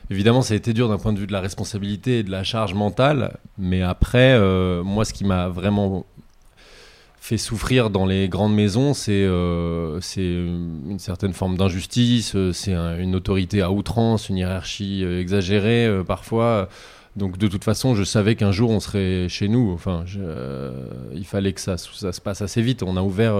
évidemment, 0.09 0.41
ça 0.41 0.53
a 0.53 0.57
été 0.57 0.73
dur 0.73 0.89
d'un 0.89 0.97
point 0.97 1.13
de 1.13 1.19
vue 1.19 1.27
de 1.27 1.31
la 1.31 1.39
responsabilité 1.41 2.19
et 2.19 2.23
de 2.23 2.31
la 2.31 2.43
charge 2.43 2.73
mentale. 2.73 3.37
Mais 3.57 3.81
après, 3.81 4.37
moi, 4.83 5.05
ce 5.05 5.13
qui 5.13 5.23
m'a 5.23 5.47
vraiment 5.47 6.05
fait 7.21 7.37
souffrir 7.37 7.89
dans 7.89 8.05
les 8.05 8.27
grandes 8.29 8.55
maisons, 8.55 8.93
c'est 8.93 9.11
euh, 9.11 9.99
une 10.17 10.99
certaine 10.99 11.33
forme 11.33 11.57
d'injustice, 11.57 12.33
euh, 12.35 12.51
c'est 12.53 12.73
un- 12.73 12.97
une 12.97 13.15
autorité 13.15 13.61
à 13.61 13.71
outrance, 13.71 14.29
une 14.29 14.37
hiérarchie 14.37 15.03
euh, 15.03 15.19
exagérée 15.21 15.85
euh, 15.85 16.03
parfois. 16.03 16.69
Donc 17.15 17.37
de 17.37 17.47
toute 17.47 17.63
façon, 17.63 17.95
je 17.95 18.03
savais 18.03 18.35
qu'un 18.35 18.51
jour 18.51 18.69
on 18.69 18.79
serait 18.79 19.27
chez 19.29 19.47
nous. 19.49 19.71
Enfin, 19.73 20.05
il 21.13 21.25
fallait 21.25 21.53
que 21.53 21.59
ça, 21.59 21.75
ça 21.77 22.11
se 22.13 22.21
passe 22.21 22.41
assez 22.41 22.61
vite. 22.61 22.81
On 22.83 22.95
a 22.97 23.01
ouvert, 23.01 23.35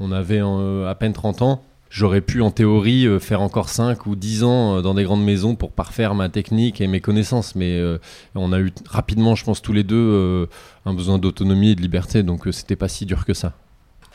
on 0.00 0.10
avait 0.10 0.40
à 0.40 0.94
peine 0.98 1.12
30 1.12 1.42
ans. 1.42 1.62
J'aurais 1.94 2.22
pu 2.22 2.42
en 2.42 2.50
théorie 2.50 3.06
euh, 3.06 3.20
faire 3.20 3.40
encore 3.40 3.68
5 3.68 4.06
ou 4.06 4.16
10 4.16 4.42
ans 4.42 4.78
euh, 4.78 4.82
dans 4.82 4.94
des 4.94 5.04
grandes 5.04 5.22
maisons 5.22 5.54
pour 5.54 5.70
parfaire 5.70 6.16
ma 6.16 6.28
technique 6.28 6.80
et 6.80 6.88
mes 6.88 6.98
connaissances. 6.98 7.54
Mais 7.54 7.78
euh, 7.78 7.98
on 8.34 8.52
a 8.52 8.58
eu 8.58 8.72
rapidement, 8.84 9.36
je 9.36 9.44
pense, 9.44 9.62
tous 9.62 9.72
les 9.72 9.84
deux 9.84 10.48
un 10.86 10.92
besoin 10.92 11.18
d'autonomie 11.18 11.70
et 11.70 11.74
de 11.76 11.80
liberté. 11.80 12.24
Donc 12.24 12.48
c'était 12.50 12.74
pas 12.74 12.88
si 12.88 13.06
dur 13.06 13.24
que 13.24 13.32
ça. 13.32 13.52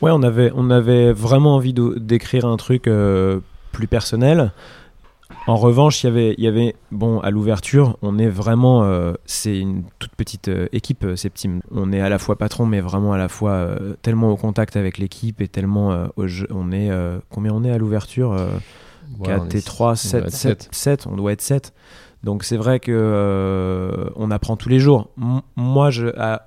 Ouais, 0.02 0.10
on 0.12 0.22
avait, 0.22 0.52
on 0.54 0.68
avait 0.68 1.14
vraiment 1.14 1.54
envie 1.54 1.72
d'écrire 1.72 2.44
un 2.44 2.58
truc 2.58 2.82
plus 2.82 3.86
personnel. 3.86 4.52
En 5.50 5.56
revanche, 5.56 6.02
il 6.02 6.06
y 6.06 6.10
avait, 6.10 6.34
il 6.38 6.44
y 6.44 6.46
avait, 6.48 6.74
bon, 6.92 7.18
à 7.20 7.30
l'ouverture, 7.30 7.96
on 8.02 8.18
est 8.18 8.28
vraiment, 8.28 8.84
euh, 8.84 9.14
c'est 9.26 9.58
une 9.58 9.82
toute 9.98 10.14
petite 10.14 10.48
euh, 10.48 10.68
équipe, 10.72 11.04
euh, 11.04 11.16
Septime. 11.16 11.60
On 11.72 11.92
est 11.92 12.00
à 12.00 12.08
la 12.08 12.18
fois 12.18 12.36
patron, 12.36 12.66
mais 12.66 12.80
vraiment 12.80 13.12
à 13.12 13.18
la 13.18 13.28
fois 13.28 13.68
tellement 14.02 14.30
au 14.30 14.36
contact 14.36 14.76
avec 14.76 14.98
l'équipe 14.98 15.40
et 15.40 15.48
tellement, 15.48 16.06
au 16.16 16.26
jeu- 16.28 16.46
on 16.50 16.70
est, 16.72 16.90
combien 17.30 17.52
on 17.52 17.64
est 17.64 17.70
à 17.70 17.78
l'ouverture 17.78 18.32
euh, 18.32 18.46
Ouais, 19.18 19.34
on 19.34 19.40
4 19.40 19.54
est- 19.54 19.58
et 19.58 19.62
3, 19.62 19.86
on 19.88 19.90
doit 19.90 19.96
7, 19.96 20.24
être 20.24 20.30
7, 20.32 20.62
sept. 20.62 20.68
7, 20.70 21.06
on 21.10 21.16
doit 21.16 21.32
être 21.32 21.40
7. 21.42 21.72
Donc 22.22 22.44
c'est 22.44 22.58
vrai 22.58 22.80
que 22.80 22.92
euh, 22.92 24.10
on 24.14 24.30
apprend 24.30 24.56
tous 24.56 24.68
les 24.68 24.78
jours. 24.78 25.08
Moi, 25.56 25.90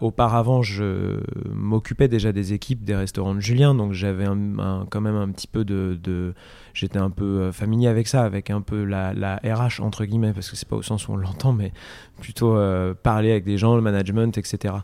auparavant, 0.02 0.62
je 0.62 1.20
m'occupais 1.52 2.08
déjà 2.08 2.32
des 2.32 2.54
équipes 2.54 2.84
des 2.84 2.96
restaurants 2.96 3.34
de 3.34 3.40
Julien, 3.40 3.74
donc 3.74 3.94
j'avais 3.94 4.26
quand 4.26 5.02
même 5.02 5.16
un 5.16 5.30
petit 5.30 5.48
peu 5.48 5.66
de, 5.66 6.34
j'étais 6.76 7.00
un 7.00 7.10
peu 7.10 7.24
euh, 7.24 7.52
familier 7.52 7.88
avec 7.88 8.08
ça, 8.08 8.24
avec 8.24 8.52
un 8.52 8.62
peu 8.62 8.84
la, 8.84 9.14
la 9.14 9.38
RH 9.44 9.82
entre 9.82 10.06
guillemets, 10.06 10.34
parce 10.34 10.52
que 10.52 10.56
c'est 10.56 10.68
pas 10.68 10.76
au 10.76 10.84
sens 10.84 11.08
où 11.08 11.14
on 11.14 11.18
l'entend, 11.18 11.54
mais 11.54 11.74
plutôt 12.22 12.56
euh, 12.56 12.94
parler 12.94 13.32
avec 13.32 13.44
des 13.44 13.58
gens, 13.58 13.76
le 13.76 13.82
management, 13.82 14.38
etc. 14.38 14.76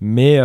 Mais 0.00 0.38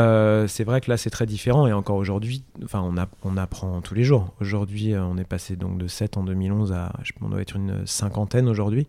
c'est 0.48 0.66
vrai 0.66 0.82
que 0.82 0.92
là 0.92 0.98
c'est 0.98 1.12
très 1.12 1.26
différent 1.26 1.66
et 1.66 1.72
encore 1.72 1.96
aujourd'hui, 1.96 2.44
enfin 2.62 2.84
on, 3.24 3.38
apprend 3.38 3.80
tous 3.80 3.96
les 3.96 4.04
jours. 4.04 4.34
Aujourd'hui, 4.42 4.94
on 4.98 5.18
est 5.18 5.24
passé 5.24 5.56
donc 5.56 5.78
de 5.78 5.88
7 5.88 6.18
en 6.18 6.24
2011 6.24 6.74
à, 6.74 6.92
je 7.04 7.14
on 7.22 7.30
doit 7.30 7.42
être 7.42 7.56
une 7.56 7.88
cinquantaine 7.88 8.50
aujourd'hui 8.50 8.88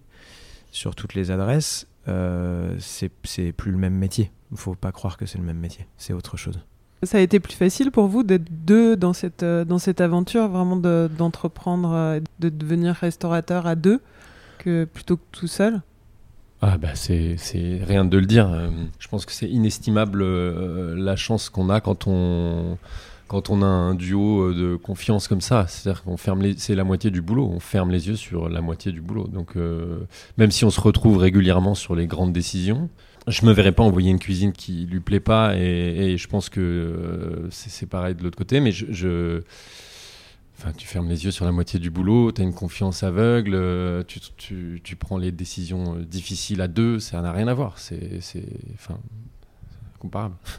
sur 0.75 0.95
toutes 0.95 1.15
les 1.15 1.31
adresses. 1.31 1.87
Euh, 2.09 2.75
c'est 2.79 3.53
plus 3.53 3.71
le 3.71 3.79
même 3.79 3.95
métier. 3.95 4.31
Il 4.51 4.59
faut 4.59 4.75
pas 4.75 4.93
croire 4.93 5.17
que 5.17 5.25
c'est 5.25 5.39
le 5.39 5.45
même 5.45 5.59
métier. 5.59 5.87
C'est 5.97 6.13
autre 6.13 6.37
chose. 6.37 6.59
Ça 7.05 7.19
a 7.19 7.21
été 7.21 7.39
plus 7.41 7.55
facile 7.55 7.91
pour 7.91 8.09
vous 8.09 8.23
d'être 8.25 8.47
deux 8.51 8.97
dans 8.97 9.13
cette, 9.13 9.43
euh, 9.43 9.65
dans 9.65 9.79
cette 9.79 10.01
aventure, 10.01 10.49
vraiment 10.49 10.77
de- 10.77 11.09
d'entreprendre, 11.17 11.93
euh, 11.93 12.21
de 12.41 12.49
devenir 12.49 12.95
restaurateur 12.95 13.67
à 13.67 13.75
deux, 13.77 14.01
que 14.59 14.85
plutôt 14.85 15.17
que 15.17 15.23
tout 15.33 15.47
seul? 15.47 15.81
Ah 16.61 16.79
bah 16.79 16.95
c'est 16.95 17.37
c'est 17.37 17.81
rien 17.85 18.05
de 18.07 18.17
le 18.17 18.25
dire. 18.25 18.49
Je 18.99 19.09
pense 19.09 19.27
que 19.27 19.33
c'est 19.33 19.49
inestimable 19.51 20.23
euh, 20.23 20.95
la 20.97 21.15
chance 21.15 21.51
qu'on 21.51 21.69
a 21.69 21.81
quand 21.83 22.07
on 22.07 22.79
quand 23.35 23.51
on 23.51 23.62
a 23.62 23.66
un 23.66 23.97
duo 23.97 24.42
euh, 24.42 24.55
de 24.55 24.77
confiance 24.77 25.27
comme 25.27 25.40
ça. 25.40 25.66
C'est-à-dire 25.66 26.05
qu'on 26.05 26.16
c'est 26.57 26.77
la 26.77 26.85
moitié 26.85 27.11
du 27.11 27.20
boulot. 27.20 27.51
On 27.53 27.59
ferme 27.59 27.90
les 27.90 28.07
yeux 28.07 28.14
sur 28.14 28.49
la 28.49 28.61
moitié 28.61 28.92
du 28.92 29.01
boulot. 29.01 29.27
Donc 29.27 29.57
euh, 29.57 30.05
même 30.38 30.53
si 30.53 30.64
on 30.64 30.70
se 30.70 30.81
retrouve 30.81 31.16
régulièrement 31.16 31.75
sur 31.75 31.97
les 31.97 32.07
grandes 32.07 32.33
décisions, 32.33 32.88
je 33.27 33.44
me 33.44 33.53
verrais 33.53 33.73
pas 33.73 33.83
envoyer 33.83 34.12
une 34.12 34.20
cuisine 34.20 34.53
qui 34.53 34.87
lui 34.87 35.01
plaît 35.01 35.18
pas 35.18 35.57
et, 35.57 36.16
je 36.16 36.29
pense 36.29 36.49
que 36.49 36.61
euh, 36.61 37.49
c'est 37.51 37.88
pareil 37.88 38.14
de 38.14 38.23
l'autre 38.23 38.38
côté. 38.38 38.61
Mais 38.61 38.70
je, 38.70 39.42
Enfin, 40.57 40.70
tu 40.77 40.87
fermes 40.87 41.09
les 41.09 41.25
yeux 41.25 41.33
sur 41.33 41.44
la 41.44 41.51
moitié 41.51 41.81
du 41.81 41.90
boulot, 41.90 42.31
tu 42.31 42.40
as 42.40 42.44
une 42.44 42.55
confiance 42.55 43.03
aveugle, 43.03 44.05
tu, 44.07 44.97
prends 44.97 45.18
les 45.18 45.33
décisions 45.33 45.97
difficiles 45.97 46.61
à 46.61 46.68
deux, 46.68 47.01
ça 47.01 47.20
n'a 47.20 47.33
rien 47.33 47.49
à 47.49 47.55
voir. 47.55 47.79
C'est 47.79 48.20
enfin, 48.75 49.01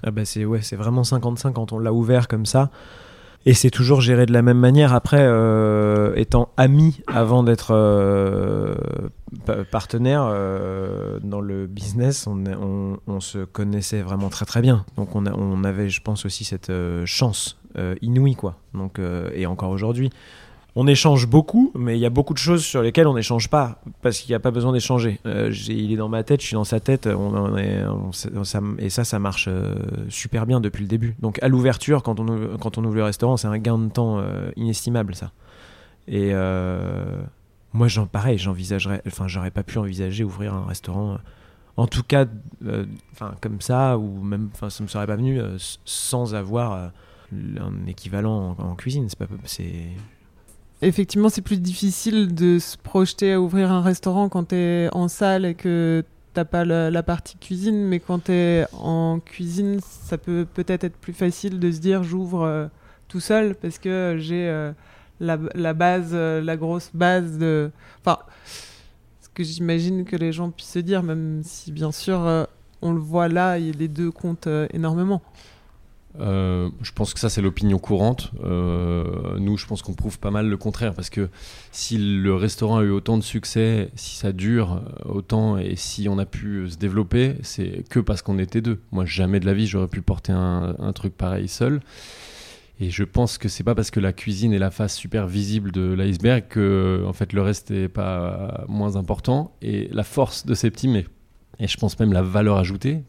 Ah 0.04 0.12
bah 0.12 0.26
c'est 0.26 0.46
ouais, 0.46 0.62
c'est 0.62 0.76
vraiment 0.76 1.04
55 1.04 1.54
quand 1.54 1.72
on 1.74 1.80
l'a 1.80 1.94
ouvert 1.94 2.28
comme 2.28 2.46
ça. 2.46 2.70
Et 3.48 3.54
c'est 3.54 3.70
toujours 3.70 4.02
géré 4.02 4.26
de 4.26 4.34
la 4.34 4.42
même 4.42 4.58
manière. 4.58 4.94
Après, 4.94 5.22
euh, 5.22 6.14
étant 6.16 6.50
amis 6.58 7.02
avant 7.06 7.44
d'être 7.44 7.76
euh, 7.76 8.74
pa- 9.46 9.64
partenaire 9.66 10.28
euh, 10.28 11.20
dans 11.22 11.42
le 11.42 11.68
business, 11.68 12.26
on, 12.28 13.20
se 13.20 13.46
connaissait 13.46 14.02
vraiment 14.02 14.30
très 14.30 14.46
très 14.46 14.62
bien. 14.62 14.84
Donc 14.98 15.16
on, 15.16 15.28
on 15.28 15.64
avait, 15.64 15.90
je 15.90 16.02
pense 16.02 16.26
aussi 16.26 16.44
cette 16.44 16.72
chance 17.06 17.60
inouïe 18.02 18.36
quoi. 18.36 18.56
Donc 18.74 19.00
et 19.34 19.46
encore 19.46 19.70
aujourd'hui, 19.70 20.10
on 20.78 20.88
échange 20.88 21.28
beaucoup, 21.28 21.72
mais 21.74 21.98
il 21.98 22.02
y 22.02 22.06
a 22.06 22.10
beaucoup 22.10 22.34
de 22.34 22.40
choses 22.40 22.64
sur 22.64 22.82
lesquelles 22.82 23.08
on 23.08 23.14
n'échange 23.14 23.50
pas 23.50 23.82
parce 24.02 24.20
qu'il 24.20 24.32
n'y 24.32 24.36
a 24.36 24.42
pas 24.42 24.52
besoin 24.52 24.74
d'échanger. 24.74 25.22
Euh, 25.26 25.50
il 25.70 25.94
est 25.94 25.96
dans 25.96 26.10
ma 26.10 26.24
tête, 26.24 26.42
je 26.42 26.48
suis 26.48 26.56
dans 26.56 26.66
sa 26.66 26.82
tête, 26.82 27.08
et 27.08 28.90
ça, 28.90 29.04
ça 29.06 29.20
marche 29.20 29.48
euh, 29.48 29.76
super 30.10 30.46
bien 30.46 30.60
depuis 30.60 30.82
le 30.82 30.90
début. 30.90 31.16
Donc 31.20 31.42
à 31.42 31.48
l'ouverture, 31.48 32.04
quand 32.04 32.20
on 32.20 32.28
ouvre, 32.28 32.96
le 32.96 33.04
restaurant, 33.04 33.38
c'est 33.38 33.48
un 33.48 33.58
gain 33.58 33.78
de 33.78 33.90
temps 33.90 34.20
euh, 34.20 34.52
inestimable 34.58 35.16
ça. 35.16 35.32
Et 36.08 36.34
moi, 37.74 37.88
j'en 37.88 38.06
pareil, 38.06 38.38
j'envisagerais, 38.38 39.02
enfin, 39.08 39.28
j'aurais 39.28 39.52
pas 39.52 39.64
pu 39.64 39.80
envisager 39.80 40.24
ouvrir 40.24 40.54
un 40.54 40.66
restaurant. 40.66 41.18
en 41.78 41.88
tout 41.88 42.04
cas, 42.04 42.26
comme 43.42 43.62
ça, 43.62 43.98
ou 43.98 44.22
même, 44.22 44.50
enfin, 44.54 44.70
ça 44.70 44.84
me 44.84 44.90
serait 44.90 45.08
pas 45.08 45.16
venu 45.16 45.42
sans 45.86 46.36
avoir 46.36 46.92
un 47.34 47.88
équivalent 47.88 48.56
en, 48.60 48.76
cuisine. 48.76 49.08
C'est 49.10 49.18
pas, 49.18 49.26
Effectivement, 50.82 51.30
c'est 51.30 51.42
plus 51.42 51.60
difficile 51.60 52.36
de 52.36 52.60
se 52.60 52.78
projeter 52.78 53.34
à 53.34 53.42
ouvrir 53.42 53.72
un 53.72 53.82
restaurant 53.82 54.28
quand 54.28 54.50
tu 54.50 54.56
es 54.56 54.90
en 54.92 55.08
salle 55.08 55.46
et 55.46 55.56
que 55.56 56.04
t'as 56.34 56.46
pas 56.46 56.66
la, 56.66 57.04
partie 57.04 57.38
cuisine, 57.38 57.86
mais 57.86 58.00
quand 58.00 58.26
tu 58.26 58.34
es 58.34 58.66
en 58.74 59.20
cuisine, 59.20 59.80
ça 59.82 60.18
peut 60.18 60.46
peut-être 60.54 60.84
être 60.84 60.98
plus 60.98 61.14
facile 61.14 61.60
de 61.60 61.72
se 61.72 61.80
dire 61.80 62.04
j'ouvre 62.04 62.44
euh, 62.44 62.68
tout 63.08 63.22
seul 63.22 63.56
parce 63.56 63.80
que 63.80 64.18
j'ai 64.20 64.50
euh, 64.50 64.74
la, 65.22 65.38
base, 65.74 66.12
euh, 66.14 66.42
la 66.42 66.58
grosse 66.58 66.92
base 66.94 67.38
de. 67.38 67.72
Enfin, 68.02 68.20
ce 69.22 69.30
que 69.34 69.44
j'imagine 69.44 70.04
que 70.04 70.18
les 70.18 70.34
gens 70.34 70.52
puissent 70.52 70.72
se 70.74 70.80
dire, 70.80 71.04
même 71.04 71.42
si 71.44 71.72
bien 71.72 71.94
sûr 71.94 72.48
on 72.82 72.92
le 72.92 73.00
voit 73.00 73.30
là, 73.30 73.58
et 73.58 73.72
les 73.72 73.88
deux 73.88 74.12
comptent 74.12 74.50
énormément. 74.74 75.22
Euh, 76.20 76.70
je 76.82 76.92
pense 76.92 77.14
que 77.14 77.20
ça, 77.20 77.30
c'est 77.30 77.42
l'opinion 77.42 77.78
courante. 77.78 78.32
Euh, 78.44 79.38
nous, 79.40 79.58
je 79.58 79.66
pense 79.66 79.82
qu'on 79.82 79.94
prouve 79.94 80.20
pas 80.20 80.32
mal 80.32 80.48
le 80.48 80.58
contraire 80.58 80.94
parce 80.94 81.10
que 81.10 81.30
si 81.72 81.98
le 81.98 82.34
restaurant 82.36 82.78
a 82.78 82.84
eu 82.84 82.90
autant 82.90 83.18
de 83.18 83.24
succès, 83.24 83.90
si 83.96 84.16
ça 84.16 84.32
dure 84.32 84.82
autant 85.06 85.58
et 85.58 85.76
si 85.76 86.08
on 86.10 86.18
a 86.18 86.26
pu 86.26 86.70
se 86.70 86.78
développer, 86.78 87.36
c'est 87.42 87.84
que 87.90 88.00
parce 88.00 88.22
qu'on 88.22 88.40
était 88.40 88.62
deux. 88.62 88.80
Moi, 88.92 89.06
jamais 89.06 89.40
de 89.40 89.46
la 89.46 89.54
vie, 89.54 89.68
j'aurais 89.68 89.88
pu 89.88 90.02
porter 90.02 90.32
un, 90.32 90.76
truc 90.94 91.16
pareil 91.16 91.48
seul. 91.48 91.82
Et 92.80 92.90
je 92.90 93.04
pense 93.04 93.38
que 93.38 93.48
c'est 93.48 93.64
pas 93.64 93.76
parce 93.76 93.90
que 93.90 94.00
la 94.00 94.12
cuisine 94.12 94.54
est 94.54 94.60
la 94.60 94.72
face 94.72 94.96
super 94.96 95.28
visible 95.28 95.72
de 95.72 95.94
l'iceberg 95.94 96.46
que 96.50 97.04
en 97.08 97.14
fait 97.14 97.32
le 97.32 97.42
reste 97.42 97.72
n'est 97.72 97.88
pas 97.88 98.66
moins 98.68 98.98
important. 98.98 99.56
Et 99.62 99.88
la 99.92 100.04
force 100.04 100.46
de 100.46 100.54
Septime 100.54 101.04
et 101.60 101.68
je 101.68 101.78
pense 101.78 102.00
même 102.00 102.14
la 102.14 102.22
valeur 102.22 102.58
ajoutée, 102.58 103.04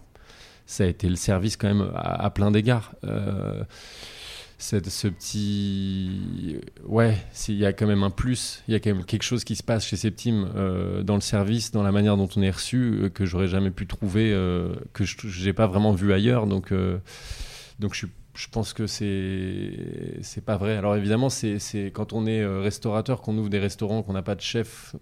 ça 0.66 0.85
a 0.85 0.87
été 0.87 1.09
le 1.09 1.16
service 1.16 1.57
quand 1.57 1.68
même 1.68 1.90
à, 1.94 2.29
plein 2.31 2.50
d'égards. 2.50 2.92
Euh, 3.05 3.62
ce 4.59 5.09
petit. 5.09 6.61
Ouais, 6.85 7.16
il 7.48 7.57
y 7.57 7.66
a 7.66 7.72
quand 7.72 7.87
même 7.87 8.02
un 8.02 8.11
plus, 8.11 8.62
il 8.68 8.72
y 8.72 8.74
a 8.74 8.81
quand 8.81 8.94
même 8.94 9.05
quelque 9.05 9.22
chose 9.22 9.44
qui 9.44 9.57
se 9.57 9.62
passe 9.62 9.85
chez 9.85 9.96
Septime 9.96 10.48
euh, 10.57 11.02
dans 11.02 11.14
le 11.14 11.20
service, 11.20 11.72
dans 11.72 11.83
la 11.83 11.92
manière 11.92 12.16
dont 12.16 12.29
on 12.37 12.42
est 12.42 12.50
reçu, 12.50 12.76
euh, 12.76 13.09
que 13.11 13.26
j'aurais 13.26 13.48
jamais 13.48 13.70
pu 13.70 13.87
trouver, 13.87 14.33
euh, 14.33 14.74
que 14.92 15.05
je 15.05 15.44
n'ai 15.44 15.52
pas 15.52 15.66
vraiment 15.66 15.92
vu 15.92 16.12
ailleurs. 16.12 16.46
Donc, 16.46 16.72
donc 17.79 17.94
je, 17.94 18.07
je, 18.35 18.46
pense 18.48 18.72
que 18.72 18.87
c'est 18.87 20.18
c'est 20.22 20.44
pas 20.44 20.57
vrai. 20.57 20.76
Alors 20.76 20.96
évidemment, 20.96 21.29
c'est 21.29 21.59
quand 21.92 22.12
on 22.12 22.26
est 22.26 22.44
restaurateur, 22.44 23.20
qu'on 23.20 23.37
ouvre 23.37 23.50
des 23.50 23.59
restaurants, 23.59 24.02
qu'on 24.02 24.14
n'a 24.14 24.22
pas 24.22 24.35
de 24.35 24.40
chef 24.40 24.96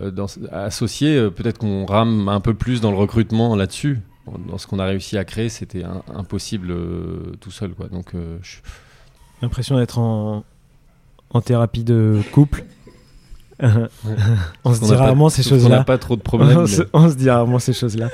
dans, 0.00 0.26
associé, 0.52 1.30
peut-être 1.30 1.58
qu'on 1.58 1.86
rame 1.86 2.28
un 2.28 2.40
peu 2.40 2.54
plus 2.54 2.80
dans 2.80 2.90
le 2.90 2.98
recrutement 2.98 3.56
là-dessus 3.56 4.00
dans 4.48 4.58
ce 4.58 4.66
qu'on 4.66 4.78
a 4.78 4.84
réussi 4.84 5.16
à 5.18 5.24
créer, 5.24 5.48
c'était 5.48 5.84
impossible 6.14 6.70
euh, 6.70 7.32
tout 7.40 7.50
seul. 7.50 7.70
Quoi. 7.70 7.88
Donc, 7.88 8.14
euh, 8.14 8.38
l'impression 9.42 9.78
d'être 9.78 9.98
en, 9.98 10.44
en 11.30 11.40
thérapie 11.40 11.84
de 11.84 12.20
couple. 12.32 12.64
on 14.64 14.74
se 14.74 14.80
dit 14.82 14.94
rarement 14.94 15.30
ces 15.30 15.42
choses-là. 15.42 15.76
On 15.76 15.78
n'a 15.78 15.84
pas 15.84 15.98
trop 15.98 16.16
de 16.16 16.20
problèmes. 16.20 16.58
on, 16.92 17.08
se, 17.08 17.14
dit 17.14 17.30
rarement 17.30 17.58
ces 17.58 17.72
choses-là. 17.72 18.10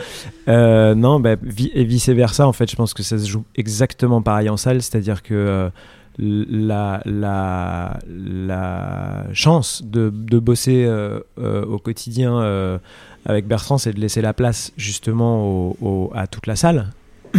Euh, 0.48 0.94
non, 0.94 1.18
bah, 1.18 1.32
et 1.74 1.84
vice 1.84 2.08
versa. 2.10 2.46
En 2.46 2.52
fait, 2.52 2.70
je 2.70 2.76
pense 2.76 2.94
que 2.94 3.02
ça 3.02 3.18
se 3.18 3.26
joue 3.26 3.44
exactement 3.56 4.22
pareil 4.22 4.48
en 4.48 4.56
salle, 4.56 4.82
c'est-à-dire 4.82 5.22
que 5.22 5.70
la, 6.18 7.02
la, 7.04 7.98
la 8.06 9.26
chance 9.32 9.82
de, 9.84 10.10
de 10.10 10.38
bosser 10.38 10.88
au 11.36 11.78
quotidien 11.78 12.80
avec 13.24 13.46
Bertrand, 13.46 13.78
c'est 13.78 13.92
de 13.92 14.00
laisser 14.00 14.20
la 14.20 14.32
place 14.32 14.72
justement 14.76 15.76
à 16.14 16.26
toute 16.26 16.46
la 16.46 16.56
salle. 16.56 16.90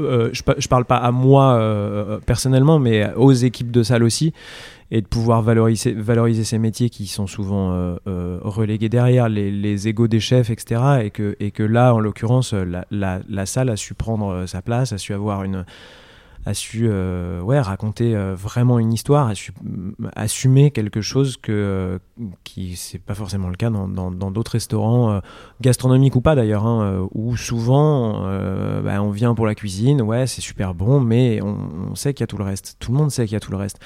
Euh, 0.00 0.30
je, 0.32 0.42
ne 0.42 0.68
parle 0.68 0.84
pas 0.84 0.96
à 0.96 1.12
moi 1.12 1.54
euh, 1.54 2.18
personnellement, 2.18 2.78
mais 2.78 3.12
aux 3.14 3.32
équipes 3.32 3.70
de 3.70 3.82
salle 3.82 4.02
aussi, 4.02 4.32
et 4.90 5.00
de 5.00 5.06
pouvoir 5.06 5.42
valoriser, 5.42 5.92
valoriser 5.92 6.44
ces 6.44 6.58
métiers 6.58 6.90
qui 6.90 7.06
sont 7.06 7.26
souvent 7.26 7.72
euh, 7.72 8.38
relégués 8.42 8.88
derrière 8.88 9.28
les, 9.28 9.50
les 9.50 9.88
égaux 9.88 10.08
des 10.08 10.20
chefs, 10.20 10.50
etc. 10.50 10.80
Et 11.04 11.10
que, 11.10 11.36
et 11.40 11.50
que 11.50 11.62
là, 11.62 11.94
en 11.94 12.00
l'occurrence, 12.00 12.54
la, 12.54 12.84
la, 12.90 13.46
salle 13.46 13.70
a 13.70 13.76
su 13.76 13.94
prendre 13.94 14.46
sa 14.46 14.62
place, 14.62 14.92
a 14.92 14.98
su 14.98 15.14
avoir 15.14 15.44
une, 15.44 15.64
a 16.46 16.52
su 16.52 16.86
euh, 16.88 17.40
ouais, 17.40 17.58
raconter 17.58 18.14
euh, 18.14 18.34
vraiment 18.34 18.78
une 18.78 18.92
histoire, 18.92 19.28
a 19.28 19.34
su 19.34 19.52
assumer 20.14 20.70
quelque 20.70 21.00
chose 21.00 21.36
que, 21.36 21.52
euh, 21.52 21.98
qui 22.44 22.76
c'est 22.76 22.98
pas 22.98 23.14
forcément 23.14 23.48
le 23.48 23.56
cas 23.56 23.70
dans 23.70 24.30
d'autres 24.30 24.52
restaurants, 24.52 25.20
gastronomiques 25.60 26.16
ou 26.16 26.20
pas 26.20 26.34
d'ailleurs, 26.34 26.66
hein, 26.66 27.08
où 27.12 27.36
souvent 27.36 28.22
bah, 28.82 29.02
on 29.02 29.10
vient 29.10 29.34
pour 29.34 29.46
la 29.46 29.54
cuisine, 29.54 30.02
ouais 30.02 30.26
c'est 30.26 30.40
super 30.40 30.74
bon, 30.74 31.00
mais 31.00 31.40
on, 31.42 31.94
sait 31.94 32.12
qu'il 32.12 32.22
y 32.22 32.24
a 32.24 32.26
tout 32.26 32.38
le 32.38 32.44
reste. 32.44 32.76
Tout 32.80 32.92
le 32.92 32.98
monde 32.98 33.10
sait 33.10 33.24
qu'il 33.24 33.34
y 33.34 33.36
a 33.36 33.40
tout 33.40 33.52
le 33.52 33.56
reste. 33.56 33.78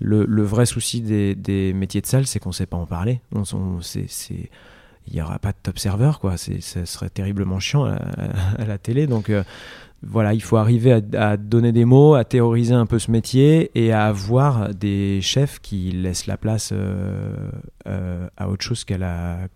Le, 0.00 0.24
le 0.26 0.42
vrai 0.42 0.66
souci 0.66 1.00
des, 1.00 1.34
des, 1.34 1.72
métiers 1.72 2.00
de 2.00 2.06
salle, 2.06 2.26
c'est 2.26 2.38
qu'on 2.38 2.52
sait 2.52 2.66
pas 2.66 2.76
en 2.76 2.86
parler. 2.86 3.20
On, 3.34 3.42
on 3.56 3.80
c'est 3.80 4.50
il 5.06 5.12
n'y 5.12 5.20
aura 5.20 5.38
pas 5.38 5.52
de 5.52 5.58
top 5.62 5.78
serveur, 5.78 6.18
quoi. 6.18 6.38
Ce 6.38 6.84
serait 6.86 7.10
terriblement 7.10 7.60
chiant 7.60 7.84
à, 7.84 7.96
à 8.58 8.64
la 8.64 8.78
télé. 8.78 9.06
Donc, 9.06 9.30
voilà, 10.06 10.34
il 10.34 10.42
faut 10.42 10.56
arriver 10.56 11.00
à, 11.16 11.36
donner 11.36 11.72
des 11.72 11.84
mots, 11.84 12.14
à 12.14 12.24
théoriser 12.24 12.74
un 12.74 12.86
peu 12.86 12.98
ce 12.98 13.10
métier 13.10 13.70
et 13.74 13.92
à 13.92 14.06
avoir 14.06 14.74
des 14.74 15.20
chefs 15.20 15.60
qui 15.60 15.90
laissent 15.92 16.26
la 16.26 16.36
place 16.36 16.70
euh, 16.72 17.50
euh, 17.86 18.28
à 18.36 18.48
autre 18.48 18.64
chose 18.64 18.84
qu'à 18.84 18.98
la 18.98 19.48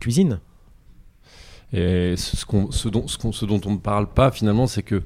cuisine. 0.00 0.40
Et 1.72 2.14
ce, 2.16 2.88
dont, 2.88 3.60
on 3.64 3.70
ne 3.70 3.78
parle 3.78 4.06
pas 4.06 4.30
finalement, 4.30 4.66
c'est 4.66 4.82
que 4.82 5.02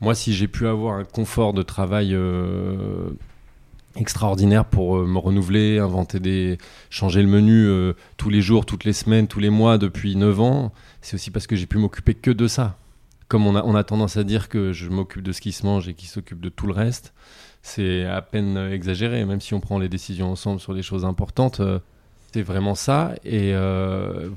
moi, 0.00 0.14
si 0.14 0.32
j'ai 0.32 0.48
pu 0.48 0.66
avoir 0.66 0.94
un 0.94 1.04
confort 1.04 1.52
de 1.52 1.62
travail 1.62 2.12
euh, 2.12 3.10
extraordinaire 3.96 4.64
pour 4.64 4.96
me 4.96 5.18
renouveler, 5.18 5.78
inventer 5.78 6.20
des, 6.20 6.58
changer 6.90 7.22
le 7.22 7.28
menu 7.28 7.94
tous 8.16 8.30
les 8.30 8.42
jours, 8.42 8.66
toutes 8.66 8.84
les 8.84 8.92
semaines, 8.92 9.28
tous 9.28 9.40
les 9.40 9.50
mois 9.50 9.78
depuis 9.78 10.16
9 10.16 10.40
ans, 10.40 10.72
c'est 11.02 11.14
aussi 11.14 11.30
parce 11.30 11.46
que 11.46 11.56
j'ai 11.56 11.66
pu 11.66 11.78
m'occuper 11.78 12.14
que 12.14 12.30
de 12.30 12.48
ça 12.48 12.78
comme 13.28 13.46
on 13.46 13.54
a, 13.54 13.62
on 13.62 13.74
a, 13.74 13.84
tendance 13.84 14.16
à 14.16 14.24
dire 14.24 14.48
que 14.48 14.72
je 14.72 14.88
m'occupe 14.88 15.22
de 15.22 15.32
ce 15.32 15.40
qui 15.40 15.52
se 15.52 15.64
mange 15.64 15.88
et 15.88 15.94
qui 15.94 16.06
s'occupe 16.06 16.40
de 16.40 16.48
tout 16.48 16.66
le 16.66 16.72
reste, 16.72 17.12
c'est 17.62 18.04
à 18.04 18.22
peine 18.22 18.56
exagéré, 18.56 19.24
même 19.24 19.40
si 19.40 19.54
on 19.54 19.60
prend 19.60 19.78
les 19.78 19.88
décisions 19.88 20.30
ensemble 20.30 20.60
sur 20.60 20.72
les 20.72 20.82
choses 20.82 21.04
importantes. 21.04 21.60
Euh, 21.60 21.78
c'est 22.32 22.42
vraiment 22.42 22.74
ça. 22.74 23.14
Et 23.24 23.52
euh, 23.54 24.30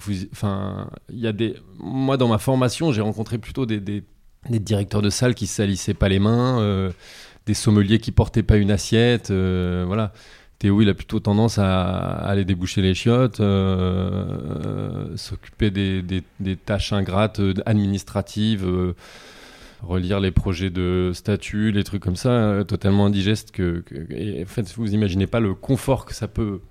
il 1.10 1.20
y 1.20 1.28
a 1.28 1.34
des. 1.34 1.56
Moi, 1.80 2.18
dans 2.18 2.28
ma 2.28 2.38
formation, 2.38 2.92
j'ai 2.92 3.02
rencontré 3.02 3.38
plutôt 3.38 3.66
des, 3.66 3.80
des, 3.80 4.04
des, 4.50 4.60
directeurs 4.60 5.02
de 5.02 5.10
salle 5.10 5.36
qui 5.36 5.48
salissaient 5.48 5.94
pas 5.94 6.10
les 6.10 6.20
mains, 6.20 6.60
euh, 6.60 6.92
des 7.46 7.54
sommeliers 7.54 8.00
qui 8.00 8.12
portaient 8.12 8.44
pas 8.44 8.58
une 8.58 8.72
assiette, 8.72 9.32
voilà. 9.32 10.14
Théo, 10.62 10.80
il 10.80 10.90
a 10.90 10.94
plutôt 10.94 11.20
tendance 11.20 11.58
à, 11.58 12.04
aller 12.04 12.46
déboucher 12.46 12.84
les 12.84 12.94
chiottes, 12.94 13.40
euh, 13.40 14.38
euh, 14.64 15.18
s'occuper 15.18 15.72
des, 15.72 16.56
tâches 16.56 16.94
ingrates 16.94 17.40
euh, 17.40 17.56
administratives, 17.66 18.94
relire 19.82 20.20
les 20.20 20.30
projets 20.30 20.70
de 20.70 21.14
statut, 21.16 21.72
les 21.72 21.84
trucs 21.84 22.04
comme 22.04 22.16
ça, 22.16 22.64
totalement 22.68 23.08
indigestes. 23.08 23.50
Que, 23.50 23.84
en 24.44 24.46
fait, 24.46 24.72
vous 24.78 24.94
imaginez 24.94 25.26
pas 25.26 25.40
le 25.40 25.56
confort 25.56 26.06
que 26.06 26.14
ça 26.14 26.28
peut 26.28 26.62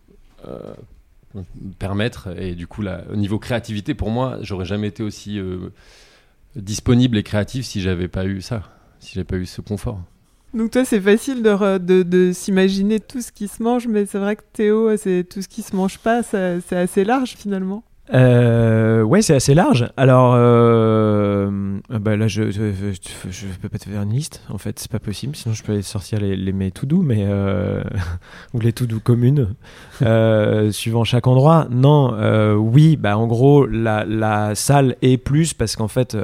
permettre. 1.81 2.29
Et 2.39 2.55
du 2.55 2.69
coup, 2.69 2.83
là, 2.83 3.03
au 3.13 3.17
niveau 3.17 3.41
créativité, 3.41 3.95
pour 3.95 4.11
moi, 4.11 4.39
j'aurais 4.41 4.67
jamais 4.67 4.87
été 4.87 5.03
aussi 5.03 5.41
disponible 6.55 7.19
et 7.19 7.25
créatif 7.25 7.67
si 7.67 7.81
j'avais 7.81 8.07
pas 8.07 8.25
eu 8.25 8.41
ça, 8.41 8.71
si 9.01 9.15
j'avais 9.15 9.25
pas 9.25 9.37
eu 9.37 9.47
ce 9.47 9.61
confort. 9.61 10.01
Donc 10.53 10.73
toi, 10.73 10.85
c'est 10.85 11.01
facile 11.01 11.43
de, 11.43 11.79
de, 11.79 12.03
de 12.03 12.33
s'imaginer 12.33 12.99
tout 12.99 13.21
ce 13.21 13.31
qui 13.31 13.47
se 13.47 13.63
mange, 13.63 13.87
mais 13.87 14.07
c'est 14.07 14.19
vrai 14.19 14.37
que 14.37 14.43
Théo, 14.53 14.97
c'est 14.97 15.25
tout 15.29 15.43
ce 15.43 15.49
qui 15.49 15.63
se 15.63 15.77
mange 15.77 15.99
pas, 15.99 16.23
c'est 16.23 16.73
assez 16.73 17.05
large 17.05 17.37
finalement. 17.37 17.85
Euh, 18.13 19.03
ouais, 19.03 19.23
c'est 19.23 19.35
assez 19.35 19.55
large. 19.55 19.89
Alors, 19.97 20.35
euh, 20.37 21.79
bah 21.89 22.17
là, 22.17 22.27
je, 22.27 22.51
je, 22.51 22.73
je, 23.31 23.47
peux 23.63 23.69
pas 23.69 23.79
te 23.79 23.89
faire 23.89 24.03
une 24.03 24.13
liste. 24.13 24.43
En 24.49 24.59
fait, 24.59 24.79
c'est 24.79 24.91
pas 24.91 24.99
possible. 24.99 25.37
Sinon, 25.37 25.55
je 25.55 25.63
peux 25.63 25.73
aller 25.73 25.83
sortir 25.83 26.19
les, 26.19 26.37
les 26.37 26.53
mes 26.53 26.73
tout 26.73 26.87
doux, 26.87 27.03
mais 27.03 27.25
euh, 27.29 27.83
ou 28.55 28.61
les 28.61 28.73
tout 28.73 28.87
doux 28.87 29.01
communes, 29.01 29.55
euh, 30.03 30.73
suivant 30.73 31.05
chaque 31.05 31.27
endroit. 31.27 31.69
Non, 31.71 32.15
euh, 32.15 32.55
oui, 32.55 32.97
bah 32.97 33.17
en 33.17 33.27
gros, 33.27 33.67
la, 33.67 34.05
la 34.05 34.55
salle 34.55 34.97
est 35.03 35.19
plus 35.19 35.55
parce 35.55 35.77
qu'en 35.77 35.89
fait, 35.89 36.17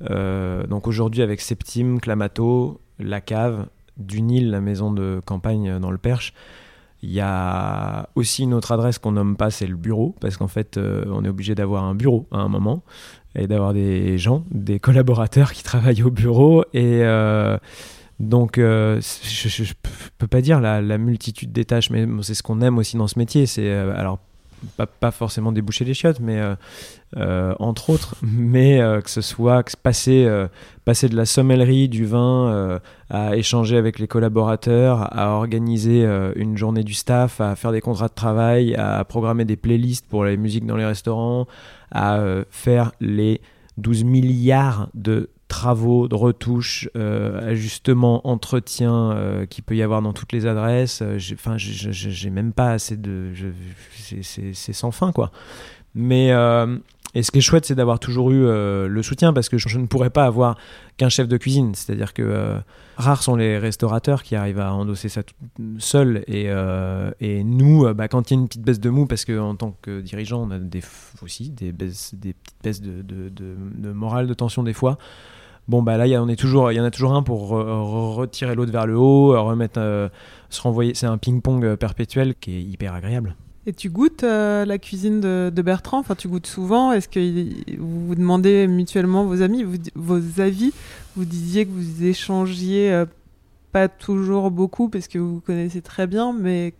donc 0.00 0.86
aujourd'hui 0.86 1.22
avec 1.22 1.40
Septime, 1.40 2.00
Clamato, 2.00 2.80
la 2.98 3.20
cave, 3.20 3.66
du 3.96 4.22
Nil, 4.22 4.50
la 4.50 4.60
maison 4.60 4.92
de 4.92 5.20
campagne 5.24 5.78
dans 5.78 5.90
le 5.90 5.98
Perche. 5.98 6.32
Il 7.02 7.12
y 7.12 7.20
a 7.20 8.08
aussi 8.14 8.44
une 8.44 8.54
autre 8.54 8.72
adresse 8.72 8.98
qu'on 8.98 9.12
nomme 9.12 9.36
pas, 9.36 9.50
c'est 9.50 9.66
le 9.66 9.76
bureau, 9.76 10.14
parce 10.20 10.36
qu'en 10.36 10.48
fait, 10.48 10.76
euh, 10.76 11.04
on 11.08 11.24
est 11.24 11.28
obligé 11.28 11.54
d'avoir 11.54 11.84
un 11.84 11.94
bureau 11.94 12.26
à 12.32 12.38
un 12.38 12.48
moment 12.48 12.82
et 13.34 13.46
d'avoir 13.46 13.74
des 13.74 14.18
gens, 14.18 14.44
des 14.50 14.80
collaborateurs 14.80 15.52
qui 15.52 15.62
travaillent 15.62 16.02
au 16.02 16.10
bureau. 16.10 16.64
Et 16.72 17.02
euh, 17.02 17.58
donc, 18.18 18.56
euh, 18.58 19.00
je, 19.22 19.62
ne 19.62 19.68
peux 20.18 20.26
pas 20.26 20.40
dire 20.40 20.60
la, 20.60 20.80
la 20.80 20.98
multitude 20.98 21.52
des 21.52 21.66
tâches, 21.66 21.90
mais 21.90 22.06
c'est 22.22 22.34
ce 22.34 22.42
qu'on 22.42 22.62
aime 22.62 22.78
aussi 22.78 22.96
dans 22.96 23.08
ce 23.08 23.18
métier. 23.18 23.46
C'est 23.46 23.70
alors 23.70 24.18
pas, 24.76 25.10
forcément 25.10 25.52
déboucher 25.52 25.84
les 25.84 25.94
chiottes, 25.94 26.20
mais 26.20 26.38
euh, 26.38 26.54
euh, 27.16 27.54
entre 27.58 27.90
autres, 27.90 28.16
mais 28.22 28.80
euh, 28.80 29.00
que 29.00 29.10
ce 29.10 29.20
soit 29.20 29.64
passer, 29.82 30.28
passer 30.84 31.08
de 31.08 31.16
la 31.16 31.26
sommellerie, 31.26 31.88
du 31.88 32.04
vin, 32.04 32.80
à 33.10 33.36
échanger 33.36 33.76
avec 33.76 33.98
les 33.98 34.08
collaborateurs, 34.08 35.16
à 35.16 35.30
organiser 35.30 36.04
une 36.36 36.56
journée 36.56 36.84
du 36.84 36.94
staff, 36.94 37.40
à 37.40 37.56
faire 37.56 37.72
des 37.72 37.80
contrats 37.80 38.08
de 38.08 38.14
travail, 38.14 38.74
à 38.74 39.04
programmer 39.04 39.44
des 39.44 39.56
playlists 39.56 40.06
pour 40.06 40.24
les 40.24 40.36
musiques 40.36 40.66
dans 40.66 40.76
les 40.76 40.86
restaurants, 40.86 41.46
à 41.90 42.20
faire 42.50 42.92
les 43.00 43.40
12 43.78 44.04
milliards 44.04 44.88
de 44.94 45.30
travaux, 45.48 46.08
de 46.08 46.14
retouches, 46.14 46.88
euh, 46.96 47.50
ajustements, 47.50 48.26
entretiens 48.26 49.12
euh, 49.12 49.46
qu'il 49.46 49.64
peut 49.64 49.76
y 49.76 49.82
avoir 49.82 50.02
dans 50.02 50.12
toutes 50.12 50.32
les 50.32 50.46
adresses. 50.46 51.02
Euh, 51.02 51.18
enfin, 51.34 51.56
j'ai 51.56 52.30
même 52.30 52.52
pas 52.52 52.72
assez 52.72 52.96
de. 52.96 53.32
C'est 54.22 54.72
sans 54.72 54.90
fin, 54.90 55.12
quoi. 55.12 55.30
Mais 55.94 56.32
Et 57.16 57.22
ce 57.22 57.30
qui 57.30 57.38
est 57.38 57.40
chouette, 57.40 57.64
c'est 57.64 57.74
d'avoir 57.74 57.98
toujours 57.98 58.30
eu 58.30 58.44
euh, 58.44 58.88
le 58.88 59.02
soutien 59.02 59.32
parce 59.32 59.48
que 59.48 59.56
je, 59.56 59.78
ne 59.78 59.86
pourrais 59.86 60.10
pas 60.10 60.26
avoir 60.26 60.58
qu'un 60.98 61.08
chef 61.08 61.28
de 61.28 61.38
cuisine. 61.38 61.74
C'est-à-dire 61.74 62.12
que 62.12 62.20
euh, 62.20 62.58
rares 62.98 63.22
sont 63.22 63.36
les 63.36 63.56
restaurateurs 63.56 64.22
qui 64.22 64.36
arrivent 64.36 64.60
à 64.60 64.74
endosser 64.74 65.08
ça 65.08 65.22
seul. 65.78 66.24
Et, 66.26 66.50
euh, 66.50 67.10
nous, 67.22 67.86
euh, 67.86 67.94
bah, 67.94 68.08
quand 68.08 68.30
il 68.30 68.34
y 68.34 68.36
a 68.36 68.40
une 68.40 68.48
petite 68.48 68.60
baisse 68.60 68.80
de 68.80 68.90
mou, 68.90 69.06
parce 69.06 69.24
qu'en 69.24 69.54
tant 69.54 69.74
que 69.80 70.02
dirigeant, 70.02 70.42
on 70.42 70.50
a 70.50 70.58
aussi 71.22 71.48
des, 71.48 71.72
baisses, 71.72 72.14
petites 72.20 72.62
baisses 72.62 72.82
de, 72.82 73.00
de, 73.00 73.30
de 73.30 73.92
morale, 73.92 74.26
de 74.26 74.34
tension 74.34 74.62
des 74.62 74.74
fois. 74.74 74.98
Bon, 75.68 75.82
bah 75.82 75.96
là, 75.96 76.06
il 76.06 76.10
y, 76.10 76.14
a- 76.14 76.22
on 76.22 76.28
est 76.28 76.36
toujours- 76.36 76.70
il 76.70 76.76
y 76.76 76.80
en 76.80 76.84
a 76.84 76.90
toujours 76.90 77.14
un 77.14 77.22
pour 77.22 77.52
re- 77.52 77.64
re- 77.64 78.14
retirer 78.14 78.54
l'autre 78.54 78.70
vers 78.72 78.86
le 78.86 78.96
haut, 78.96 79.34
euh, 79.34 79.40
remettre, 79.40 79.80
euh, 79.80 80.08
se 80.48 80.60
renvoyer. 80.62 80.94
C'est 80.94 81.06
un 81.06 81.18
ping-pong 81.18 81.64
euh, 81.64 81.76
perpétuel 81.76 82.34
qui 82.40 82.56
est 82.56 82.62
hyper 82.62 82.94
agréable. 82.94 83.34
Et 83.68 83.72
tu 83.72 83.90
goûtes 83.90 84.22
la 84.22 84.78
cuisine 84.78 85.20
de, 85.20 85.50
Bertrand? 85.62 85.98
Enfin, 85.98 86.14
tu 86.14 86.28
goûtes 86.28 86.46
souvent? 86.46 86.92
Est-ce 86.92 87.08
que 87.08 87.78
vous 87.80 88.06
vous 88.06 88.14
demandez 88.14 88.68
mutuellement 88.68 89.24
vos 89.24 89.42
amis, 89.42 89.64
vos 89.96 90.40
avis? 90.40 90.72
Vous 91.16 91.24
disiez 91.24 91.66
que 91.66 91.70
vous 91.72 92.04
échangiez 92.04 93.04
pas 93.72 93.88
toujours 93.88 94.52
beaucoup 94.52 94.88
parce 94.88 95.08
que 95.08 95.18
vous 95.18 95.34
vous 95.34 95.40
connaissez 95.40 95.82
très 95.82 96.06
bien, 96.06 96.32
mais 96.32 96.74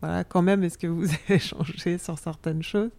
voilà, 0.00 0.24
quand 0.24 0.40
même, 0.40 0.64
est-ce 0.64 0.78
que 0.78 0.86
vous 0.86 1.04
échangez 1.28 1.98
sur 1.98 2.18
certaines 2.18 2.62
choses? 2.62 2.90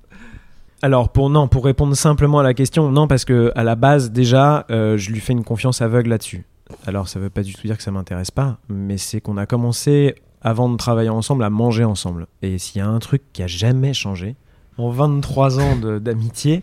Alors 0.82 1.10
pour 1.10 1.30
non, 1.30 1.48
pour 1.48 1.66
répondre 1.66 1.96
simplement 1.96 2.40
à 2.40 2.44
la 2.44 2.54
question, 2.54 2.92
non 2.92 3.08
parce 3.08 3.26
que 3.26 3.52
à 3.56 3.64
la 3.64 3.76
base 3.76 4.12
déjà, 4.12 4.66
euh, 4.70 4.96
je 4.98 5.12
lui 5.12 5.20
fais 5.20 5.34
une 5.34 5.44
confiance 5.44 5.82
aveugle 5.82 6.10
là-dessus. 6.10 6.46
Alors 6.86 7.08
ça 7.08 7.20
veut 7.20 7.32
pas 7.32 7.42
du 7.42 7.56
tout 7.56 7.66
dire 7.66 7.78
que 7.78 7.84
ça 7.84 7.92
m'intéresse 7.92 8.30
pas, 8.30 8.60
mais 8.70 8.98
c'est 8.98 9.20
qu'on 9.20 9.38
a 9.38 9.48
commencé 9.48 10.16
avant 10.42 10.70
de 10.70 10.78
travailler 10.78 11.10
ensemble 11.10 11.44
à 11.44 11.50
manger 11.50 11.84
ensemble. 11.84 12.28
Et 12.44 12.60
s'il 12.60 12.78
y 12.80 12.82
a 12.82 12.88
un 12.88 13.00
truc 13.00 13.24
qui 13.34 13.42
a 13.42 13.48
jamais 13.48 13.94
changé 13.94 14.36
en 14.78 14.92
23 14.92 15.60
ans 15.60 15.76
d'amitié, 16.00 16.62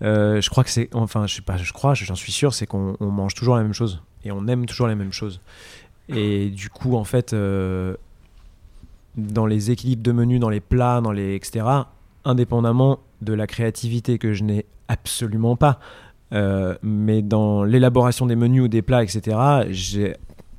euh, 0.00 0.40
je 0.40 0.48
crois 0.48 0.64
que 0.64 0.70
c'est, 0.70 0.88
enfin 0.94 1.26
je 1.26 1.36
sais 1.36 1.42
pas, 1.42 1.58
je 1.58 1.72
crois, 1.74 1.92
j'en 1.92 2.14
suis 2.14 2.32
sûr, 2.32 2.54
c'est 2.54 2.66
qu'on 2.66 2.96
on 2.98 3.10
mange 3.10 3.34
toujours 3.34 3.56
la 3.56 3.62
même 3.62 3.74
chose 3.74 4.02
et 4.24 4.32
on 4.32 4.46
aime 4.48 4.64
toujours 4.64 4.86
la 4.86 4.94
même 4.94 5.12
chose. 5.12 5.40
Et 6.08 6.48
du 6.48 6.70
coup 6.70 6.96
en 6.96 7.04
fait, 7.04 7.34
euh, 7.34 7.94
dans 9.18 9.44
les 9.44 9.70
équilibres 9.70 10.02
de 10.02 10.12
menus, 10.12 10.40
dans 10.40 10.48
les 10.48 10.60
plats, 10.60 11.02
dans 11.02 11.12
les 11.12 11.34
etc 11.34 11.66
indépendamment 12.24 13.00
de 13.22 13.32
la 13.32 13.46
créativité 13.46 14.18
que 14.18 14.32
je 14.32 14.44
n'ai 14.44 14.66
absolument 14.88 15.56
pas, 15.56 15.78
euh, 16.32 16.76
mais 16.82 17.22
dans 17.22 17.64
l'élaboration 17.64 18.26
des 18.26 18.36
menus 18.36 18.64
ou 18.64 18.68
des 18.68 18.82
plats, 18.82 19.02
etc., 19.02 19.36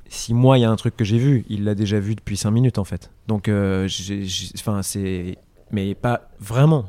si 0.08 0.34
moi, 0.34 0.58
il 0.58 0.60
y 0.60 0.64
a 0.64 0.70
un 0.70 0.76
truc 0.76 0.94
que 0.96 1.04
j'ai 1.04 1.16
vu, 1.16 1.44
il 1.48 1.64
l'a 1.64 1.74
déjà 1.74 1.98
vu 1.98 2.14
depuis 2.14 2.36
5 2.36 2.50
minutes, 2.50 2.78
en 2.78 2.84
fait. 2.84 3.10
Donc, 3.28 3.48
euh, 3.48 3.88
c'est... 3.88 5.38
Mais 5.70 5.94
pas 5.94 6.28
vraiment. 6.38 6.84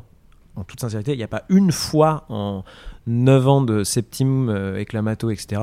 En 0.58 0.66
toute 0.66 0.82
sincérité, 0.82 1.14
il 1.14 1.18
n'y 1.18 1.24
a 1.24 1.30
pas 1.30 1.44
une 1.48 1.72
fois 1.72 2.26
en 2.28 2.66
9 3.08 3.48
ans 3.48 3.62
de 3.62 3.86
septime, 3.86 4.50
euh, 4.50 4.78
et 4.78 4.84
clamato, 4.84 5.30
etc., 5.30 5.62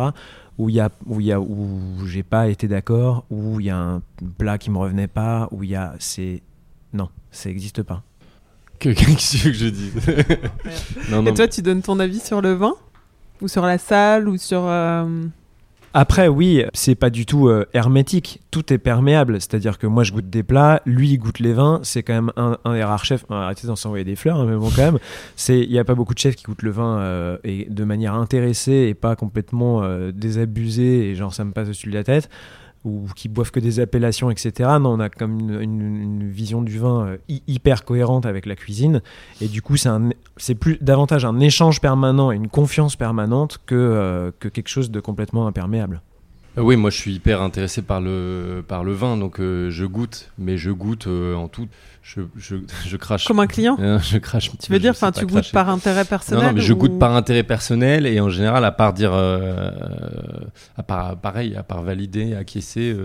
où 0.61 0.68
il 0.68 0.77
y 0.77 1.35
où 1.35 1.44
où 1.46 2.07
j'ai 2.07 2.23
pas 2.23 2.49
été 2.49 2.68
d'accord 2.68 3.25
où 3.31 3.61
il 3.61 3.66
y 3.66 3.70
a 3.70 3.79
un 3.79 4.03
plat 4.37 4.59
qui 4.59 4.70
me 4.70 4.77
revenait 4.77 5.09
pas 5.09 5.49
où 5.53 5.64
il 5.64 5.70
y 5.70 5.75
a 5.75 5.94
c'est 5.99 6.42
non 6.92 7.09
ça 7.31 7.49
n'existe 7.49 7.83
pas 7.83 8.03
Que, 8.80 8.88
qu'est-ce 8.94 9.44
que 9.44 9.52
je 9.52 9.66
non, 11.10 11.22
non, 11.22 11.30
Et 11.30 11.34
toi, 11.34 11.46
tu 11.46 11.62
donnes 11.62 11.82
ton 11.82 12.00
avis 12.00 12.18
sur 12.18 12.40
le 12.40 12.54
vin? 12.54 12.74
Ou 13.40 13.48
sur 13.48 13.62
la 13.64 13.78
salle 13.78 14.28
Ou 14.28 14.36
sur. 14.36 14.62
euh, 14.64 15.04
Après, 15.94 16.28
oui, 16.28 16.64
c'est 16.74 16.94
pas 16.94 17.10
du 17.10 17.26
tout 17.26 17.48
euh, 17.48 17.66
hermétique. 17.74 18.40
Tout 18.50 18.72
est 18.72 18.78
perméable. 18.78 19.34
C'est-à-dire 19.40 19.78
que 19.78 19.86
moi, 19.86 20.02
je 20.02 20.12
goûte 20.12 20.28
des 20.30 20.42
plats, 20.42 20.80
lui, 20.86 21.10
il 21.10 21.18
goûte 21.18 21.38
les 21.40 21.52
vins. 21.52 21.80
C'est 21.82 22.02
quand 22.02 22.14
même 22.14 22.32
un, 22.36 22.58
un 22.64 22.74
des 22.74 22.82
rares 22.84 23.04
chefs. 23.04 23.24
arrêtez 23.30 23.66
d'en 23.66 23.76
s'envoyer 23.76 24.04
des 24.04 24.16
fleurs, 24.16 24.38
hein, 24.40 24.46
mais 24.48 24.56
bon, 24.56 24.70
quand 24.74 24.82
même. 24.82 24.98
C'est, 25.36 25.60
il 25.60 25.70
y 25.70 25.78
a 25.78 25.84
pas 25.84 25.94
beaucoup 25.94 26.14
de 26.14 26.18
chefs 26.18 26.36
qui 26.36 26.44
goûtent 26.44 26.62
le 26.62 26.70
vin 26.70 26.98
euh, 26.98 27.36
et 27.44 27.66
de 27.68 27.84
manière 27.84 28.14
intéressée 28.14 28.86
et 28.88 28.94
pas 28.94 29.14
complètement 29.16 29.82
euh, 29.82 30.10
désabusée 30.12 31.10
et 31.10 31.14
genre 31.16 31.34
ça 31.34 31.44
me 31.44 31.52
passe 31.52 31.68
au-dessus 31.68 31.88
de 31.88 31.94
la 31.94 32.04
tête 32.04 32.28
ou 32.84 33.06
qui 33.14 33.28
boivent 33.28 33.50
que 33.50 33.60
des 33.60 33.78
appellations, 33.80 34.30
etc. 34.30 34.68
Non, 34.80 34.90
on 34.94 35.00
a 35.00 35.08
comme 35.10 35.38
une, 35.60 35.60
une- 35.60 36.30
vision 36.30 36.62
du 36.62 36.78
vin 36.78 37.06
euh, 37.06 37.16
hy- 37.28 37.42
hyper 37.46 37.84
cohérente 37.84 38.24
avec 38.24 38.46
la 38.46 38.56
cuisine. 38.56 39.02
Et 39.40 39.48
du 39.48 39.60
coup, 39.62 39.76
c'est 39.76 40.54
plus 40.54 40.78
davantage 40.80 41.24
un 41.24 41.38
échange 41.40 41.80
permanent 41.80 42.32
et 42.32 42.36
une 42.36 42.48
confiance 42.48 42.96
permanente 42.96 43.58
que, 43.66 43.74
euh, 43.74 44.30
que 44.38 44.48
quelque 44.48 44.68
chose 44.68 44.90
de 44.90 45.00
complètement 45.00 45.46
imperméable. 45.46 46.00
Euh, 46.61 46.64
Oui, 46.64 46.77
moi 46.77 46.90
je 46.90 46.96
suis 46.96 47.12
hyper 47.14 47.42
intéressé 47.42 47.83
par 47.83 48.01
le, 48.01 48.62
par 48.66 48.85
le 48.85 48.92
vin, 48.92 49.16
donc 49.16 49.40
euh, 49.40 49.70
je 49.70 49.85
goûte, 49.85 50.31
mais 50.38 50.57
je 50.57 50.70
goûte 50.70 51.07
euh, 51.07 51.35
en 51.35 51.49
tout. 51.49 51.68
Je, 52.03 52.23
je, 52.37 52.57
je 52.87 52.96
crache. 52.96 53.27
Comme 53.27 53.40
un 53.40 53.46
client 53.46 53.77
Euh, 53.79 53.99
je 54.03 54.18
crache. 54.18 54.51
Tu 54.59 54.73
veux 54.73 54.79
dire, 54.79 54.92
enfin, 54.92 55.12
tu 55.12 55.27
goûtes 55.27 55.53
par 55.53 55.68
intérêt 55.68 56.05
personnel 56.05 56.44
non, 56.46 56.53
mais 56.55 56.61
je 56.61 56.73
goûte 56.73 56.99
par 56.99 57.14
intérêt 57.14 57.42
personnel 57.42 58.07
et 58.07 58.20
en 58.20 58.31
général, 58.31 58.64
à 58.64 58.73
part 58.73 58.92
dire, 58.94 59.12
à 59.12 60.83
part 60.83 61.16
pareil, 61.16 61.57
à 61.57 61.62
part 61.62 61.83
valider, 61.83 62.35
acquiescer, 62.35 62.96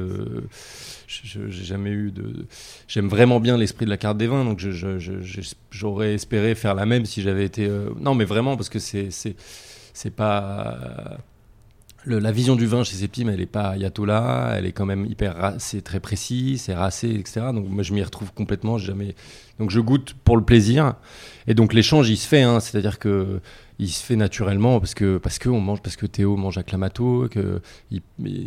j'ai 1.08 1.66
jamais 1.66 1.92
eu 1.92 2.12
de. 2.12 2.48
J'aime 2.88 3.08
vraiment 3.10 3.40
bien 3.40 3.58
l'esprit 3.58 3.86
de 3.86 3.90
la 3.90 3.98
carte 3.98 4.18
des 4.18 4.28
vins, 4.28 4.46
donc 4.46 4.62
j'aurais 5.72 6.14
espéré 6.14 6.56
faire 6.56 6.74
la 6.76 6.86
même 6.86 7.06
si 7.06 7.22
j'avais 7.22 7.46
été. 7.46 7.70
Non, 8.00 8.16
mais 8.16 8.26
vraiment 8.26 8.56
parce 8.56 8.70
que 8.70 8.80
c'est 8.80 9.12
c'est 9.12 9.36
c'est 9.94 10.16
pas. 10.16 11.18
Le- 12.06 12.20
la 12.20 12.32
vision 12.32 12.56
du 12.56 12.66
vin 12.68 12.84
chez 12.84 12.96
Septime, 12.96 13.30
elle 13.30 13.42
est 13.42 13.46
pas 13.48 13.70
ayatollah, 13.70 14.54
elle 14.58 14.66
est 14.66 14.72
quand 14.72 14.86
même 14.86 15.06
hyper, 15.06 15.56
c'est 15.58 15.82
très 15.84 16.00
précis, 16.00 16.58
c'est 16.60 16.74
racé, 16.76 17.10
etc. 17.10 17.48
Donc 17.54 17.68
moi 17.68 17.84
je 17.84 17.94
m'y 17.94 18.04
retrouve 18.04 18.32
complètement. 18.34 18.78
Jamais, 18.78 19.16
donc 19.60 19.72
je 19.72 19.80
goûte 19.80 20.16
pour 20.24 20.38
le 20.38 20.44
plaisir, 20.44 20.94
et 21.48 21.54
donc 21.56 21.74
l'échange 21.74 22.10
il 22.10 22.18
se 22.18 22.28
fait, 22.28 22.44
hein, 22.44 22.60
c'est-à-dire 22.60 23.00
que 23.00 23.40
il 23.78 23.90
se 23.90 24.02
fait 24.04 24.16
naturellement 24.16 24.80
parce 24.80 24.94
que 24.94 25.18
parce 25.18 25.38
que 25.40 25.50
on 25.50 25.60
mange, 25.60 25.82
parce 25.82 25.96
que 25.96 26.06
Théo 26.06 26.38
mange 26.38 26.58
à 26.58 26.64
Clamato, 26.64 27.28
que 27.30 27.62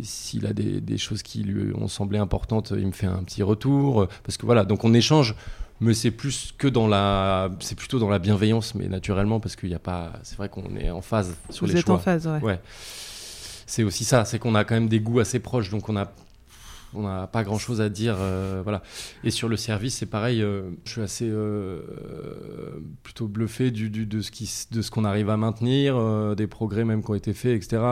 s'il 0.03 0.45
a 0.47 0.53
des, 0.53 0.81
des 0.81 0.97
choses 0.97 1.21
qui 1.21 1.43
lui 1.43 1.73
ont 1.75 1.87
semblé 1.87 2.17
importantes, 2.17 2.73
il 2.75 2.87
me 2.87 2.91
fait 2.91 3.05
un 3.07 3.23
petit 3.23 3.43
retour, 3.43 4.07
parce 4.23 4.37
que 4.37 4.45
voilà, 4.45 4.63
donc 4.65 4.83
on 4.83 4.93
échange. 4.93 5.35
Mais 5.81 5.93
c'est 5.93 6.11
plus 6.11 6.53
que 6.57 6.67
dans 6.67 6.87
la, 6.89 7.49
c'est 7.61 7.75
plutôt 7.77 7.99
dans 7.99 8.09
la 8.09 8.19
bienveillance, 8.19 8.75
mais 8.75 8.89
naturellement 8.89 9.39
parce 9.39 9.55
qu'il 9.55 9.69
n'y 9.69 9.75
a 9.75 9.79
pas, 9.79 10.11
c'est 10.23 10.35
vrai 10.35 10.49
qu'on 10.49 10.75
est 10.75 10.89
en 10.89 11.01
phase 11.01 11.37
sur 11.49 11.65
Vous 11.65 11.71
les 11.71 11.79
êtes 11.79 11.85
choix 11.85 11.95
en 11.95 11.99
phase, 11.99 12.27
ouais. 12.27 12.41
Ouais. 12.41 12.59
C'est 13.69 13.83
aussi 13.83 14.03
ça, 14.03 14.25
c'est 14.25 14.39
qu'on 14.39 14.55
a 14.55 14.63
quand 14.63 14.73
même 14.73 14.89
des 14.89 14.99
goûts 14.99 15.19
assez 15.19 15.39
proches, 15.39 15.69
donc 15.69 15.89
on 15.89 15.95
a 15.95 16.11
on 16.95 17.03
n'a 17.03 17.27
pas 17.27 17.43
grand 17.43 17.59
chose 17.59 17.81
à 17.81 17.89
dire, 17.89 18.15
euh, 18.17 18.61
voilà. 18.63 18.81
Et 19.23 19.29
sur 19.29 19.47
le 19.47 19.57
service, 19.57 19.97
c'est 19.97 20.07
pareil. 20.07 20.41
euh, 20.41 20.71
je 20.85 20.91
suis 20.93 21.01
assez 21.01 21.29
euh, 21.29 21.79
plutôt 23.03 23.27
bluffé 23.27 23.69
du, 23.69 23.91
de 23.91 24.21
ce 24.21 24.31
qui, 24.31 24.51
de 24.71 24.81
qu'on 24.89 25.05
arrive 25.05 25.29
à 25.29 25.37
maintenir, 25.37 26.35
des 26.35 26.47
progrès 26.47 26.83
même 26.83 27.03
qui 27.03 27.11
ont 27.11 27.13
été 27.13 27.31
faits, 27.35 27.55
etc. 27.55 27.83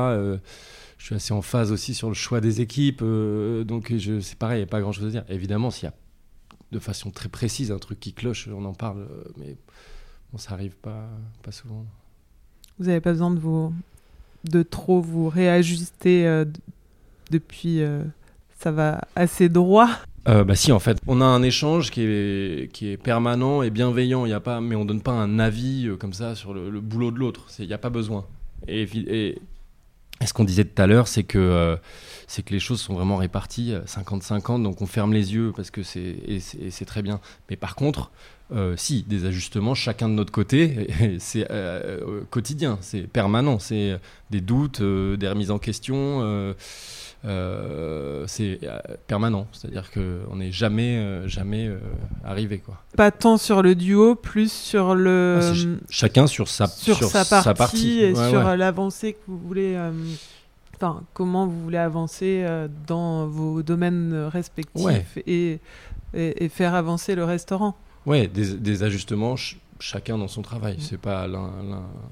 Je 0.98 1.06
suis 1.06 1.14
assez 1.14 1.32
en 1.32 1.44
phase 1.44 1.72
aussi 1.72 1.94
sur 1.94 2.08
le 2.08 2.16
choix 2.16 2.42
des 2.42 2.60
équipes, 2.60 3.04
donc 3.04 3.94
c'est 4.22 4.36
pareil, 4.40 4.58
il 4.58 4.64
n'y 4.64 4.68
a 4.68 4.72
pas 4.72 4.82
grand 4.82 4.94
chose 4.94 5.06
à 5.06 5.12
dire. 5.12 5.26
Évidemment, 5.30 5.70
s'il 5.70 5.84
y 5.84 5.92
a 5.92 5.94
de 6.72 6.80
façon 6.80 7.12
très 7.12 7.30
précise 7.30 7.72
un 7.72 7.78
truc 7.78 8.00
qui 8.00 8.14
cloche, 8.14 8.50
on 8.52 8.66
en 8.66 8.74
parle, 8.74 9.08
mais 9.38 9.56
bon, 10.32 10.40
ça 10.40 10.54
arrive 10.54 10.76
pas, 10.76 11.08
pas 11.44 11.52
souvent. 11.52 11.86
Vous 12.80 12.86
n'avez 12.86 13.00
pas 13.00 13.12
besoin 13.12 13.30
de 13.30 13.38
vous 13.38 13.72
de 14.50 14.64
trop 14.64 15.02
vous 15.02 15.30
réajuster 15.30 16.28
euh, 16.28 16.46
depuis 17.32 17.82
euh, 17.82 18.04
ça 18.60 18.72
va 18.72 19.02
assez 19.16 19.50
droit. 19.50 19.90
Euh, 20.28 20.44
bah 20.44 20.56
si 20.56 20.72
en 20.72 20.80
fait. 20.80 20.98
On 21.08 21.22
a 21.22 21.26
un 21.26 21.42
échange 21.44 21.90
qui 21.92 22.02
est, 22.02 22.72
qui 22.74 22.90
est 22.90 22.98
permanent 22.98 23.64
et 23.64 23.70
bienveillant. 23.70 24.26
Il 24.26 24.30
y 24.30 24.34
a 24.34 24.40
pas 24.40 24.60
mais 24.60 24.76
on 24.76 24.86
donne 24.86 25.02
pas 25.02 25.12
un 25.12 25.40
avis 25.40 25.90
comme 26.00 26.14
ça 26.14 26.36
sur 26.36 26.54
le, 26.54 26.82
boulot 26.82 27.12
de 27.12 27.20
l'autre. 27.20 27.48
Il 27.60 27.68
n'y 27.68 27.74
a 27.74 27.78
pas 27.78 27.90
besoin. 27.90 28.26
Et, 28.68 28.84
et, 28.94 29.40
ce 30.26 30.34
qu'on 30.34 30.44
disait 30.44 30.66
tout 30.66 30.82
à 30.82 30.88
l'heure 30.88 31.08
c'est 31.08 31.24
que 31.24 31.78
c'est 32.28 32.44
que 32.44 32.54
les 32.54 32.60
choses 32.60 32.82
sont 32.82 32.94
vraiment 32.94 33.16
réparties 33.16 33.74
euh, 33.74 33.82
50-50 33.86 34.62
donc 34.62 34.82
on 34.82 34.86
ferme 34.86 35.14
les 35.14 35.34
yeux 35.34 35.54
parce 35.56 35.72
que 35.72 35.82
c'est 35.82 36.18
et 36.28 36.40
c'est 36.40 36.86
très 36.86 37.02
bien. 37.02 37.22
Mais 37.50 37.56
par 37.56 37.76
contre 37.76 38.12
euh, 38.54 38.76
si 38.78 39.04
des 39.04 39.26
ajustements 39.26 39.76
chacun 39.76 40.08
de 40.08 40.14
notre 40.14 40.32
côté 40.32 40.88
c'est 41.20 41.44
euh, 41.52 42.00
euh, 42.08 42.22
quotidien 42.30 42.78
c'est 42.82 43.02
permanent 43.02 43.60
c'est 43.60 44.00
des 44.30 44.40
doutes 44.42 44.80
euh, 44.82 45.18
des 45.18 45.28
remises 45.28 45.52
en 45.52 45.60
question 45.60 46.56
c'est 48.28 48.60
permanent, 49.08 49.48
c'est-à-dire 49.52 49.92
qu'on 49.92 50.36
n'est 50.38 50.52
jamais, 50.52 51.28
jamais 51.28 51.70
arrivé. 52.24 52.60
Quoi. 52.60 52.78
Pas 52.96 53.12
tant 53.12 53.38
sur 53.38 53.62
le 53.62 53.76
duo, 53.76 54.16
plus 54.16 54.52
sur 54.52 54.96
le 54.96 55.40
Ah, 55.42 55.54
ch- 55.54 55.68
chacun 55.90 56.28
sur 56.28 56.48
sa, 56.48 56.68
sur, 56.68 56.96
sa 57.04 57.54
partie, 57.54 58.00
et 58.02 58.14
Ouais, 58.14 58.30
sur 58.30 58.46
ouais. 58.46 58.56
l'avancée 58.58 59.14
que 59.14 59.20
vous 59.28 59.40
voulez. 59.40 59.78
Enfin, 60.76 61.02
comment 61.14 61.48
vous 61.48 61.62
voulez 61.64 61.78
avancer 61.80 62.46
dans 62.86 63.28
vos 63.28 63.62
domaines 63.64 64.14
respectifs 64.32 64.86
Ouais. 64.86 65.06
et, 65.26 65.60
et, 66.14 66.46
et 66.46 66.50
faire 66.50 66.76
avancer 66.76 67.16
le 67.16 67.24
restaurant. 67.26 67.76
Ouais, 68.08 68.28
des, 68.28 68.56
des 68.56 68.82
ajustements, 68.84 69.36
ch- 69.38 69.58
chacun 69.80 70.18
dans 70.18 70.28
son 70.28 70.42
travail. 70.42 70.78
Mm. 70.78 70.82
C'est 70.82 70.98
pas 70.98 71.28
l'un, 71.28 71.52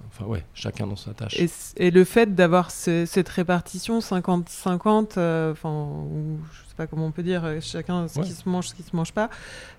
Enfin, 0.10 0.26
ouais, 0.26 0.44
chacun 0.54 0.86
dans 0.86 0.96
sa 0.96 1.14
tâche. 1.14 1.36
Et, 1.78 1.90
le 1.90 2.04
fait 2.04 2.36
d'avoir 2.36 2.70
ce- 2.70 3.06
cette 3.08 3.30
répartition 3.30 4.00
50-50, 4.02 5.18
euh, 5.18 5.52
enfin, 5.54 5.70
ou 5.72 6.38
je 6.54 6.60
sais 6.70 6.76
pas 6.78 6.86
comment 6.86 7.06
on 7.08 7.12
peut 7.12 7.24
dire, 7.24 7.44
euh, 7.46 7.60
chacun 7.62 8.08
ce 8.08 8.20
Ouais. 8.20 8.26
qui 8.26 8.34
se 8.34 8.48
mange, 8.48 8.68
ce 8.68 8.76
qui 8.76 8.84
se 8.84 8.96
mange 8.96 9.12
pas, 9.14 9.30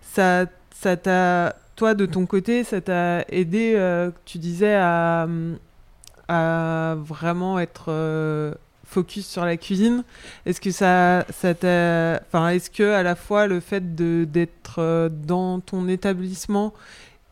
ça 0.03 0.47
ça 0.75 0.97
t'a 0.97 1.55
toi, 1.77 1.95
de 1.95 2.05
ton 2.07 2.27
côté, 2.27 2.65
ça 2.65 2.81
t'a 2.81 3.23
aidé, 3.29 3.75
euh, 3.77 4.11
tu 4.27 4.39
disais, 4.39 4.75
à, 4.75 5.27
à 6.29 6.97
vraiment 6.99 7.59
être 7.59 7.87
euh, 7.89 8.55
focus 8.97 9.27
sur 9.27 9.45
la 9.45 9.57
cuisine. 9.59 10.05
Est-ce 10.47 10.61
que 10.61 10.71
ça, 10.71 11.27
ça 11.31 11.53
t'a, 11.55 12.23
enfin, 12.27 12.49
est-ce 12.55 12.71
que 12.71 12.89
à 13.01 13.03
la 13.03 13.15
fois 13.15 13.47
le 13.47 13.61
fait 13.61 13.85
de 13.95 14.25
d'être 14.25 14.79
euh, 14.79 15.11
dans 15.11 15.61
ton 15.61 15.87
établissement 15.89 16.73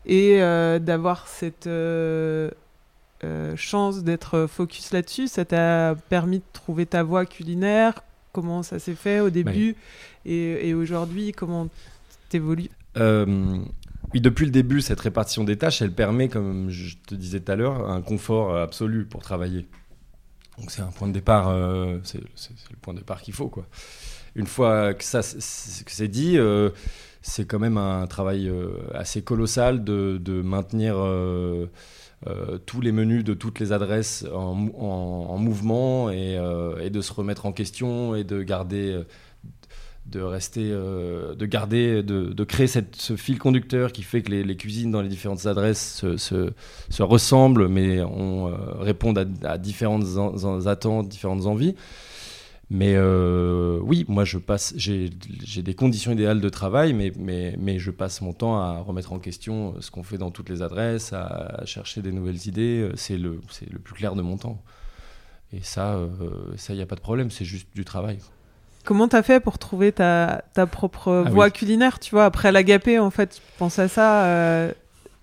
et 0.05 0.41
euh, 0.41 0.77
d'avoir 0.77 1.27
cette 1.27 1.67
euh, 1.67 2.51
euh, 3.23 3.55
chance 3.55 4.03
d'être 4.03 4.45
focus 4.47 4.93
là-dessus, 4.93 5.27
ça 5.27 5.43
t'a 5.43 5.95
permis 6.09 6.39
de 6.39 6.49
trouver 6.53 6.85
ta 6.85 7.01
voie 7.01 7.25
culinaire? 7.25 7.93
Comment 8.31 8.61
ça 8.63 8.77
s'est 8.77 8.99
fait 9.05 9.19
au 9.21 9.31
début 9.31 9.75
et, 10.25 10.69
et 10.69 10.73
aujourd'hui, 10.75 11.31
comment 11.31 11.67
t'évolues? 12.29 12.69
Oui, 14.13 14.21
depuis 14.21 14.45
le 14.45 14.51
début, 14.51 14.81
cette 14.81 15.01
répartition 15.01 15.43
des 15.43 15.57
tâches, 15.57 15.81
elle 15.81 15.91
permet, 15.91 16.29
comme 16.29 16.69
je 16.69 16.95
te 17.07 17.15
disais 17.15 17.39
tout 17.39 17.51
à 17.51 17.55
l'heure, 17.55 17.89
un 17.89 18.01
confort 18.01 18.55
absolu 18.55 19.05
pour 19.05 19.21
travailler. 19.23 19.65
Donc 20.57 20.71
c'est 20.71 20.81
un 20.81 20.87
point 20.91 21.07
de 21.07 21.13
départ, 21.13 21.49
euh, 21.49 21.99
c'est 22.03 22.19
le 22.19 22.77
point 22.81 22.93
de 22.93 22.99
départ 22.99 23.21
qu'il 23.21 23.33
faut. 23.33 23.49
Quoi. 23.49 23.65
Une 24.35 24.47
fois 24.47 24.93
que 24.93 25.03
ça 25.03 25.21
c'est- 25.21 26.07
dit, 26.07 26.37
euh, 26.37 26.69
c'est 27.21 27.45
quand 27.45 27.59
même 27.59 27.77
un 27.77 28.07
travail 28.07 28.47
euh, 28.47 28.69
assez 28.93 29.21
colossal 29.21 29.83
de, 29.83 30.17
maintenir 30.41 30.95
tous 32.65 32.81
les 32.81 32.91
menus 32.91 33.23
de 33.23 33.33
toutes 33.33 33.59
les 33.59 33.71
adresses 33.71 34.25
en, 34.33 34.55
mou- 34.55 34.73
en- 34.79 35.27
en 35.29 35.37
mouvement 35.37 36.09
et, 36.09 36.37
de 36.89 37.01
se 37.01 37.13
remettre 37.13 37.45
en 37.45 37.51
question 37.51 38.15
et 38.15 38.23
de 38.23 38.41
garder 38.41 38.99
de 40.05 40.21
rester, 40.21 40.69
euh, 40.71 41.33
de 41.33 41.45
garder, 41.45 42.03
de, 42.03 42.43
créer 42.43 42.67
ce 42.67 43.15
fil 43.15 43.39
conducteur 43.39 43.91
qui 43.91 44.03
fait 44.03 44.21
que 44.21 44.31
les, 44.31 44.57
cuisines 44.57 44.91
dans 44.91 45.01
les 45.01 45.09
différentes 45.09 45.45
adresses 45.47 45.97
se, 45.97 46.17
se, 46.17 46.53
se 46.89 47.03
ressemblent, 47.03 47.67
mais 47.67 48.01
on, 48.01 48.47
euh, 48.47 48.55
répondent 48.79 49.27
à, 49.43 49.57
différentes 49.57 50.17
en- 50.17 50.35
en- 50.43 50.67
attentes, 50.67 51.09
différentes 51.09 51.47
envies. 51.47 51.75
Mais 52.71 52.93
euh, 52.95 53.79
oui, 53.83 54.05
moi 54.07 54.25
je 54.25 54.39
passe, 54.39 54.73
j'ai 54.75 55.09
des 55.09 55.75
conditions 55.75 56.11
idéales 56.11 56.41
de 56.41 56.49
travail, 56.49 56.93
mais, 56.93 57.79
je 57.79 57.91
passe 57.91 58.21
mon 58.21 58.33
temps 58.33 58.57
à 58.59 58.79
remettre 58.79 59.13
en 59.13 59.19
question 59.19 59.75
ce 59.81 59.91
qu'on 59.91 60.01
fait 60.03 60.17
dans 60.17 60.31
toutes 60.31 60.49
les 60.49 60.61
adresses, 60.63 61.13
à, 61.13 61.63
chercher 61.65 62.01
des 62.01 62.11
nouvelles 62.11 62.47
idées. 62.47 62.89
C'est 62.95 63.17
le, 63.17 63.39
plus 63.83 63.93
clair 63.95 64.15
de 64.15 64.21
mon 64.23 64.37
temps. 64.37 64.63
Et 65.53 65.61
ça, 65.61 65.99
il 66.69 66.75
n'y 66.75 66.81
a 66.81 66.87
pas 66.87 66.95
de 66.95 67.01
problème, 67.01 67.29
c'est 67.31 67.45
juste 67.45 67.67
du 67.75 67.85
travail. 67.85 68.19
Comment 68.85 69.07
t'as 69.07 69.23
fait 69.23 69.39
pour 69.39 69.57
trouver 69.57 69.91
ta, 69.91 70.43
ta 70.53 70.67
propre 70.67 71.23
Ah 71.25 71.29
voie 71.29 71.45
oui. 71.45 71.51
culinaire 71.51 71.99
Tu 71.99 72.11
vois, 72.11 72.25
après 72.25 72.51
l'agapé, 72.51 72.99
en 72.99 73.09
fait, 73.09 73.35
je 73.37 73.57
pense 73.57 73.79
à 73.79 73.87
ça 73.87 74.25
euh, 74.25 74.71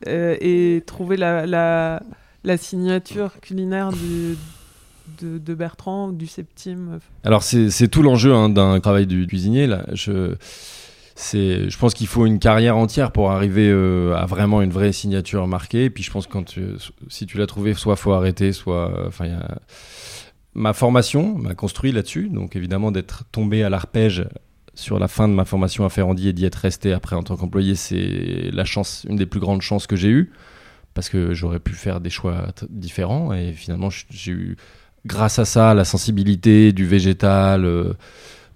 euh, 0.09 0.37
et 0.41 0.83
trouver 0.85 1.17
la, 1.17 1.47
la, 1.47 2.03
la 2.45 2.57
signature 2.57 3.39
culinaire 3.41 3.91
du, 3.93 4.37
de, 5.21 5.39
de 5.39 5.55
Bertrand, 5.55 6.09
du 6.09 6.27
Septime. 6.27 6.99
Alors 7.25 7.43
c'est 7.45 7.89
tout 7.89 8.03
l'enjeu 8.03 8.35
hein, 8.35 8.49
d'un 8.49 8.81
travail 8.81 9.07
du 9.07 9.27
cuisinier. 9.29 9.67
Là. 9.69 9.85
Je, 9.93 10.35
je 11.17 11.79
pense 11.79 11.95
qu'il 11.95 12.09
faut 12.09 12.27
une 12.27 12.41
carrière 12.41 12.77
entière 12.77 13.13
pour 13.13 13.31
arriver 13.31 13.69
euh, 13.71 14.17
à 14.17 14.27
vraiment 14.27 14.61
une 14.61 14.73
vraie 14.73 14.93
signature 14.93 15.47
marquée. 15.47 15.85
Et 15.85 15.91
puis 15.91 16.03
je 16.03 16.11
pense 16.11 16.27
que 16.27 16.33
quand 16.33 16.43
tu- 16.45 16.75
si 17.09 17.27
tu 17.27 17.39
l'as 17.39 17.47
trouvé, 17.47 17.75
soit 17.75 17.95
faut 17.97 18.13
arrêter, 18.13 18.53
soit... 18.53 18.91
Enfin, 19.07 19.27
il 19.27 19.31
y 19.31 19.35
a- 19.35 19.59
Ma 20.55 20.73
formation 20.73 21.39
m'a 21.39 21.55
construit 21.55 21.93
là-dessus. 21.93 22.29
Donc 22.29 22.57
évidemment 22.57 22.93
d'être 22.93 23.25
tombé 23.33 23.63
à 23.63 23.71
l'arpège 23.71 24.27
sur 24.75 24.99
la 24.99 25.09
fin 25.09 25.29
de 25.29 25.35
ma 25.35 25.45
formation 25.45 25.85
à 25.85 25.91
Ferrandi 25.91 26.29
et 26.29 26.33
d'y 26.33 26.45
être 26.45 26.57
resté 26.57 26.93
après 26.93 27.17
en 27.17 27.23
tant 27.23 27.37
qu'employé, 27.37 27.75
c'est 27.75 28.51
la 28.53 28.65
chance, 28.65 29.07
une 29.09 29.17
des 29.17 29.27
plus 29.27 29.41
grandes 29.41 29.63
chances 29.63 29.87
que 29.87 29.97
j'ai 29.97 30.09
eues. 30.09 30.33
Parce 30.95 31.09
que 31.09 31.33
j'aurais 31.33 31.59
pu 31.59 31.73
faire 31.73 32.01
des 32.01 32.11
choix 32.11 32.49
différents. 32.69 33.33
Et 33.33 33.53
finalement, 33.53 33.89
j'ai 34.11 34.33
eu 34.33 34.57
grâce 35.07 35.39
à 35.39 35.47
ça, 35.47 35.73
la 35.73 35.85
sensibilité 35.85 36.73
du 36.73 36.87
végétal, 36.87 37.65
euh, 37.65 37.95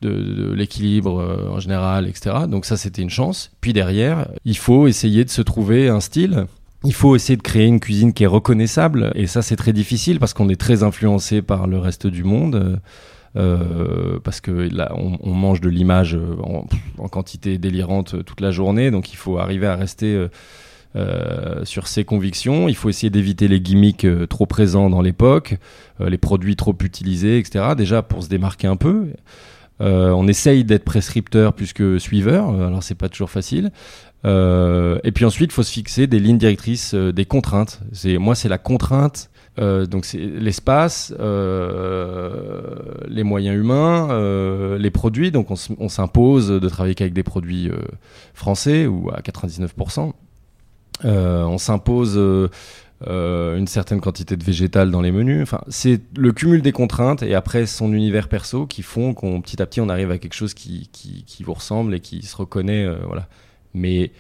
de, 0.03 0.11
de 0.11 0.53
l'équilibre 0.53 1.19
euh, 1.19 1.49
en 1.49 1.61
général, 1.61 2.07
etc. 2.07 2.37
Donc 2.49 2.67
ça, 2.67 2.77
c'était 2.77 3.03
une 3.03 3.11
chance. 3.11 3.53
Puis 3.61 3.73
derrière, 3.73 4.29
il 4.45 4.59
faut 4.59 4.87
essayer 4.87 5.25
de 5.25 5.31
se 5.31 5.43
trouver 5.43 5.89
un 5.89 6.01
style. 6.01 6.47
Il 6.87 6.95
faut 6.95 7.17
essayer 7.17 7.37
de 7.37 7.43
créer 7.43 7.67
une 7.67 7.81
cuisine 7.81 8.13
qui 8.13 8.23
est 8.23 8.29
reconnaissable. 8.29 9.11
Et 9.17 9.27
ça, 9.27 9.43
c'est 9.43 9.57
très 9.57 9.73
difficile 9.73 10.21
parce 10.21 10.35
qu'on 10.35 10.49
est 10.49 10.61
très 10.61 10.85
influencé 10.85 11.43
par 11.43 11.67
le 11.67 11.79
reste 11.79 12.07
du 12.07 12.23
monde. 12.25 12.81
euh, 13.37 14.19
parce 14.25 14.41
que 14.41 14.71
on, 14.95 15.35
mange 15.35 15.61
de 15.61 15.69
l'image 15.69 16.15
euh, 16.15 16.37
en, 16.99 17.09
quantité 17.09 17.59
délirante 17.59 18.15
euh, 18.15 18.23
toute 18.23 18.41
la 18.41 18.51
journée. 18.51 18.91
Donc 18.91 19.13
il 19.13 19.17
faut 19.17 19.39
arriver 19.39 19.67
à 19.67 19.77
rester... 19.77 20.15
euh, 20.15 20.29
euh, 20.95 21.65
sur 21.65 21.89
ses 21.89 22.05
convictions. 22.05 22.69
Il 22.69 22.75
faut 22.75 22.89
essayer 22.89 23.11
d'éviter 23.11 23.49
les 23.49 23.61
gimmicks 23.61 24.07
euh, 24.07 24.27
trop 24.27 24.47
présents 24.47 24.89
dans 24.89 25.03
l'époque, 25.03 25.57
euh, 26.01 26.09
les 26.09 26.17
produits 26.17 26.57
trop 26.57 26.75
utilisés, 26.83 27.39
etc. 27.39 27.75
Déjà 27.77 28.01
pour 28.01 28.23
se 28.23 28.29
démarquer 28.31 28.67
un 28.67 28.77
peu. 28.77 29.09
Euh, 29.83 30.09
on 30.11 30.27
essaye 30.27 30.65
d'être 30.65 30.85
prescripteur 30.85 31.53
plus 31.53 31.75
que 31.75 31.99
suiveur, 31.99 32.49
euh, 32.49 32.69
alors 32.69 32.83
c'est 32.83 32.95
pas 32.95 33.11
toujours 33.11 33.29
facile. 33.29 33.73
Euh, 34.27 34.99
et 35.05 35.13
puis 35.13 35.25
ensuite, 35.25 35.53
il 35.53 35.55
faut 35.55 35.63
se 35.63 35.73
fixer 35.73 36.07
des 36.07 36.19
lignes 36.19 36.39
directrices, 36.39 36.95
euh, 36.95 37.13
des 37.13 37.25
contraintes. 37.25 37.81
C'est 37.93 38.19
moi, 38.19 38.35
c'est 38.35 38.49
la 38.49 38.59
contrainte. 38.59 39.31
euh, 39.59 39.87
donc 39.87 40.05
c'est 40.05 40.19
l'espace, 40.19 41.15
les 43.09 43.23
moyens 43.23 43.57
humains, 43.57 44.77
les 44.79 44.91
produits. 44.91 45.31
Donc 45.31 45.51
on, 45.51 45.89
s'impose 45.89 46.49
de 46.49 46.69
travailler 46.69 46.95
qu'avec 46.95 47.15
des 47.15 47.23
produits 47.23 47.71
français 48.35 48.87
ou 48.87 49.11
à 49.11 49.21
99%. 49.21 50.13
Euh, 51.05 51.45
on 51.45 51.59
s'impose 51.59 52.19
une 53.07 53.67
certaine 53.67 54.01
quantité 54.01 54.37
de 54.37 54.45
végétal 54.45 54.91
dans 54.91 55.03
les 55.03 55.13
menus. 55.13 55.43
Enfin, 55.43 55.61
c'est 55.69 56.01
le 56.17 56.33
cumul 56.33 56.63
des 56.63 56.73
contraintes 56.73 57.23
et 57.23 57.35
après 57.35 57.67
son 57.67 57.93
univers 57.93 58.29
perso 58.29 58.67
qui 58.67 58.83
font 58.83 59.15
qu'on 59.15 59.41
petit 59.41 59.63
à 59.63 59.67
petit 59.67 59.81
on 59.81 59.89
arrive 59.89 60.11
à 60.11 60.19
quelque 60.19 60.35
chose 60.35 60.53
qui, 60.53 60.91
qui, 60.93 61.43
vous 61.45 61.55
ressemble 61.55 61.95
et 61.95 62.01
qui 62.01 62.23
se 62.23 62.37
reconnaît. 62.37 62.87
voilà. 63.07 63.29
Mais 63.77 64.11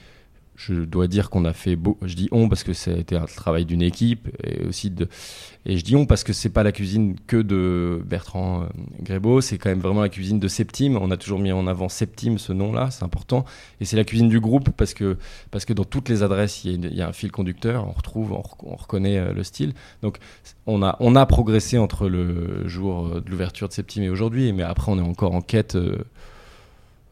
je 0.56 0.74
dois 0.74 1.06
dire 1.06 1.30
qu'on 1.30 1.44
a 1.44 1.52
fait 1.52 1.76
beau. 1.76 1.98
Je 2.02 2.14
dis 2.14 2.28
on 2.32 2.48
parce 2.48 2.64
que 2.64 2.72
été 2.98 3.16
un 3.16 3.26
travail 3.26 3.64
d'une 3.66 3.82
équipe 3.82 4.28
et 4.42 4.64
aussi 4.66 4.90
de. 4.90 5.08
Et 5.66 5.76
je 5.76 5.84
dis 5.84 5.96
on 5.96 6.06
parce 6.06 6.24
que 6.24 6.32
c'est 6.32 6.48
pas 6.48 6.62
la 6.62 6.72
cuisine 6.72 7.16
que 7.26 7.36
de 7.36 8.02
Bertrand 8.04 8.62
euh, 8.62 8.66
Grébeau, 9.02 9.40
c'est 9.40 9.58
quand 9.58 9.68
même 9.68 9.80
vraiment 9.80 10.00
la 10.00 10.08
cuisine 10.08 10.40
de 10.40 10.48
Septime. 10.48 10.96
On 10.96 11.10
a 11.10 11.16
toujours 11.16 11.38
mis 11.38 11.52
en 11.52 11.66
avant 11.66 11.88
Septime, 11.88 12.38
ce 12.38 12.52
nom-là, 12.52 12.90
c'est 12.90 13.04
important. 13.04 13.44
Et 13.80 13.84
c'est 13.84 13.96
la 13.96 14.04
cuisine 14.04 14.28
du 14.28 14.40
groupe 14.40 14.70
parce 14.70 14.94
que 14.94 15.18
parce 15.50 15.64
que 15.64 15.72
dans 15.72 15.84
toutes 15.84 16.08
les 16.08 16.22
adresses, 16.22 16.64
il 16.64 16.94
y, 16.94 17.02
a 17.02 17.08
un 17.08 17.12
fil 17.12 17.30
conducteur. 17.30 17.86
On 17.86 17.92
retrouve, 17.92 18.32
on, 18.32 18.40
rec- 18.40 18.64
on 18.64 18.76
reconnaît 18.76 19.18
euh, 19.18 19.32
le 19.32 19.42
style. 19.42 19.74
Donc 20.02 20.18
on 20.66 20.82
a 20.82 20.96
on 21.00 21.16
a 21.16 21.26
progressé 21.26 21.78
entre 21.78 22.08
le 22.08 22.66
jour 22.66 23.06
euh, 23.06 23.20
de 23.20 23.30
l'ouverture 23.30 23.68
de 23.68 23.74
Septime 23.74 24.04
et 24.04 24.08
aujourd'hui, 24.08 24.52
mais 24.52 24.62
après 24.62 24.90
on 24.90 24.98
est 24.98 25.02
encore 25.02 25.34
en 25.34 25.42
quête. 25.42 25.76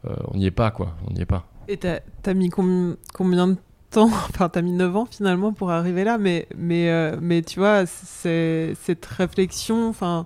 on 0.03 0.37
n'y 0.37 0.45
est 0.45 0.51
pas 0.51 0.71
quoi, 0.71 0.95
on 1.07 1.13
n'y 1.13 1.21
est 1.21 1.25
pas. 1.25 1.47
Et 1.67 1.77
t'as 1.77 1.99
as 2.25 2.33
mis 2.33 2.49
com- 2.49 2.95
combien 3.13 3.47
de 3.47 3.55
temps 3.89 4.05
Enfin, 4.29 4.49
t'as 4.49 4.61
mis 4.61 4.71
9 4.71 4.95
ans 4.95 5.05
finalement 5.09 5.53
pour 5.53 5.71
arriver 5.71 6.03
là, 6.03 6.17
mais, 6.17 6.47
mais, 6.57 6.89
euh, 6.89 7.17
mais 7.21 7.41
tu 7.41 7.59
vois, 7.59 7.85
cette 7.85 9.05
réflexion, 9.05 9.87
enfin, 9.89 10.25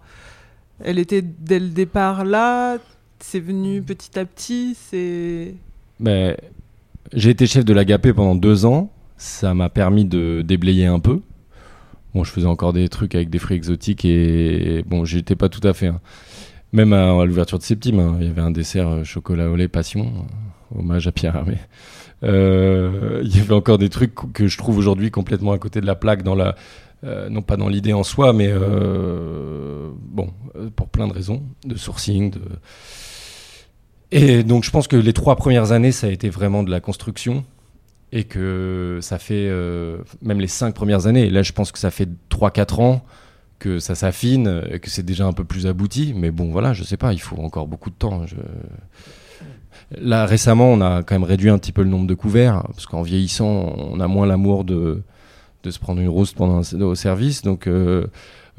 elle 0.84 1.00
était 1.00 1.22
dès 1.22 1.60
le 1.60 1.70
départ 1.70 2.24
là, 2.26 2.78
c'est 3.20 3.40
venu 3.40 3.82
petit 3.82 4.18
à 4.18 4.26
petit, 4.26 4.76
c'est. 4.90 5.56
Mais 6.00 6.38
j'ai 7.14 7.32
été 7.32 7.48
chef 7.48 7.66
de 7.66 7.74
l'agapé 7.74 8.14
pendant 8.14 8.36
deux 8.36 8.66
ans. 8.66 8.92
Ça 9.18 9.54
m'a 9.54 9.70
permis 9.70 10.06
de 10.06 10.42
déblayer 10.46 10.86
un 10.86 11.00
peu. 11.00 11.20
Bon, 12.16 12.24
je 12.24 12.32
faisais 12.32 12.48
encore 12.48 12.72
des 12.74 12.88
trucs 12.90 13.14
avec 13.16 13.30
des 13.30 13.38
fruits 13.38 13.58
exotiques 13.58 14.06
et 14.06 14.84
bon, 14.88 15.04
j'étais 15.06 15.36
pas 15.36 15.50
tout 15.50 15.66
à 15.68 15.74
fait. 15.74 15.88
hein. 15.88 16.00
Même 16.72 16.94
à, 16.94 17.12
à 17.20 17.26
l'ouverture 17.26 17.58
de 17.60 17.64
Septime, 17.64 18.00
hein, 18.00 18.18
il 18.22 18.28
y 18.28 18.30
avait 18.30 18.42
un 18.42 18.52
dessert 18.52 18.88
euh, 18.88 19.04
chocolat 19.04 19.50
au 19.50 19.56
lait 19.56 19.68
passion, 19.68 20.26
hommage 20.76 21.08
à 21.08 21.12
Pierre 21.12 21.36
Hermé. 21.36 21.58
Euh, 22.24 23.22
il 23.24 23.36
y 23.36 23.40
avait 23.40 23.54
encore 23.54 23.78
des 23.78 23.90
trucs 23.90 24.14
que 24.34 24.48
je 24.48 24.58
trouve 24.58 24.78
aujourd'hui 24.78 25.12
complètement 25.12 25.52
à 25.52 25.58
côté 25.58 25.82
de 25.82 25.86
la 25.86 25.96
plaque 25.96 26.24
dans 26.24 26.36
la, 26.36 26.56
euh, 27.04 27.30
non 27.30 27.42
pas 27.42 27.58
dans 27.58 27.70
l'idée 27.70 27.94
en 27.94 28.04
soi, 28.04 28.34
mais 28.34 28.50
euh, 28.50 29.90
bon, 29.96 30.32
pour 30.76 30.90
plein 30.90 31.08
de 31.08 31.14
raisons, 31.14 31.44
de 31.66 31.76
sourcing, 31.76 32.34
et 34.12 34.44
donc 34.44 34.64
je 34.64 34.72
pense 34.72 34.88
que 34.88 34.96
les 34.96 35.14
trois 35.14 35.36
premières 35.36 35.72
années, 35.72 35.92
ça 35.92 36.08
a 36.08 36.10
été 36.10 36.30
vraiment 36.30 36.64
de 36.64 36.72
la 36.72 36.80
construction. 36.80 37.46
Et 38.12 38.24
que 38.24 38.98
ça 39.04 39.20
fait 39.20 39.52
même 40.24 40.40
les 40.40 40.48
cinq 40.48 40.74
premières 40.74 41.06
années, 41.06 41.28
et 41.28 41.30
là 41.30 41.44
je 41.44 41.52
pense 41.52 41.72
que 41.72 41.78
ça 41.78 41.92
fait 41.92 42.10
3-4 42.32 42.82
ans 42.82 43.04
que 43.60 43.78
ça 43.78 43.94
s'affine, 43.94 44.64
que 44.82 44.90
c'est 44.90 45.04
déjà 45.04 45.28
un 45.28 45.32
peu 45.32 45.44
plus 45.44 45.68
abouti. 45.68 46.14
Mais 46.16 46.32
bon 46.32 46.50
voilà, 46.50 46.74
je 46.74 46.84
sais 46.84 46.98
pas, 46.98 47.14
il 47.14 47.22
faut 47.22 47.38
encore 47.38 47.68
beaucoup 47.68 47.92
de 47.92 47.96
temps. 47.96 48.26
Je... 48.26 48.36
Là 49.98 50.26
récemment, 50.26 50.72
on 50.72 50.82
a 50.82 51.02
quand 51.02 51.16
même 51.16 51.24
réduit 51.24 51.50
un 51.50 51.58
petit 51.58 51.72
peu 51.72 51.82
le 51.82 51.90
nombre 51.90 52.06
de 52.06 52.14
couverts, 52.14 52.64
parce 52.68 52.86
qu'en 52.86 53.02
vieillissant, 53.02 53.48
on 53.48 54.00
a 54.00 54.08
moins 54.08 54.28
l'amour 54.28 54.64
de, 54.64 55.02
de 55.64 55.72
se 55.72 55.80
prendre 55.80 56.00
une 56.00 56.10
rousse 56.10 56.34
pendant 56.34 56.62
un, 56.62 56.82
au 56.82 56.96
service. 56.96 57.42
Donc 57.42 57.66
euh, 57.66 58.06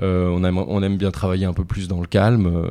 euh, 0.02 0.28
on, 0.28 0.82
aime, 0.82 0.96
bien 0.96 1.10
travailler 1.10 1.46
un 1.46 1.52
peu 1.52 1.64
plus 1.64 1.86
dans 1.86 2.00
le 2.00 2.06
calme. 2.06 2.46
euh, 2.46 2.68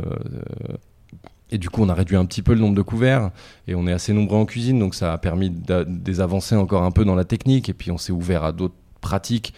Et 1.52 1.58
du 1.58 1.70
coup, 1.70 1.84
on 1.84 1.90
a 1.90 1.94
réduit 1.94 2.18
un 2.18 2.26
petit 2.26 2.42
peu 2.42 2.54
le 2.54 2.60
nombre 2.60 2.76
de 2.76 2.82
couverts 2.82 3.32
et 3.68 3.76
on 3.76 3.88
est 3.88 3.94
assez 3.94 4.14
nombreux 4.14 4.38
en 4.38 4.46
cuisine, 4.46 4.78
donc 4.78 4.94
ça 4.94 5.14
a 5.14 5.18
permis 5.18 5.50
de, 5.50 5.86
des 5.88 6.20
avancées 6.20 6.56
encore 6.56 6.84
un 6.84 6.92
peu 6.92 7.06
dans 7.06 7.16
la 7.16 7.26
technique. 7.26 7.70
Et 7.70 7.74
puis, 7.74 7.92
on 7.92 7.98
s'est 7.98 8.12
ouvert 8.12 8.44
à 8.44 8.52
d'autres 8.52 8.76
pratiques, 9.00 9.54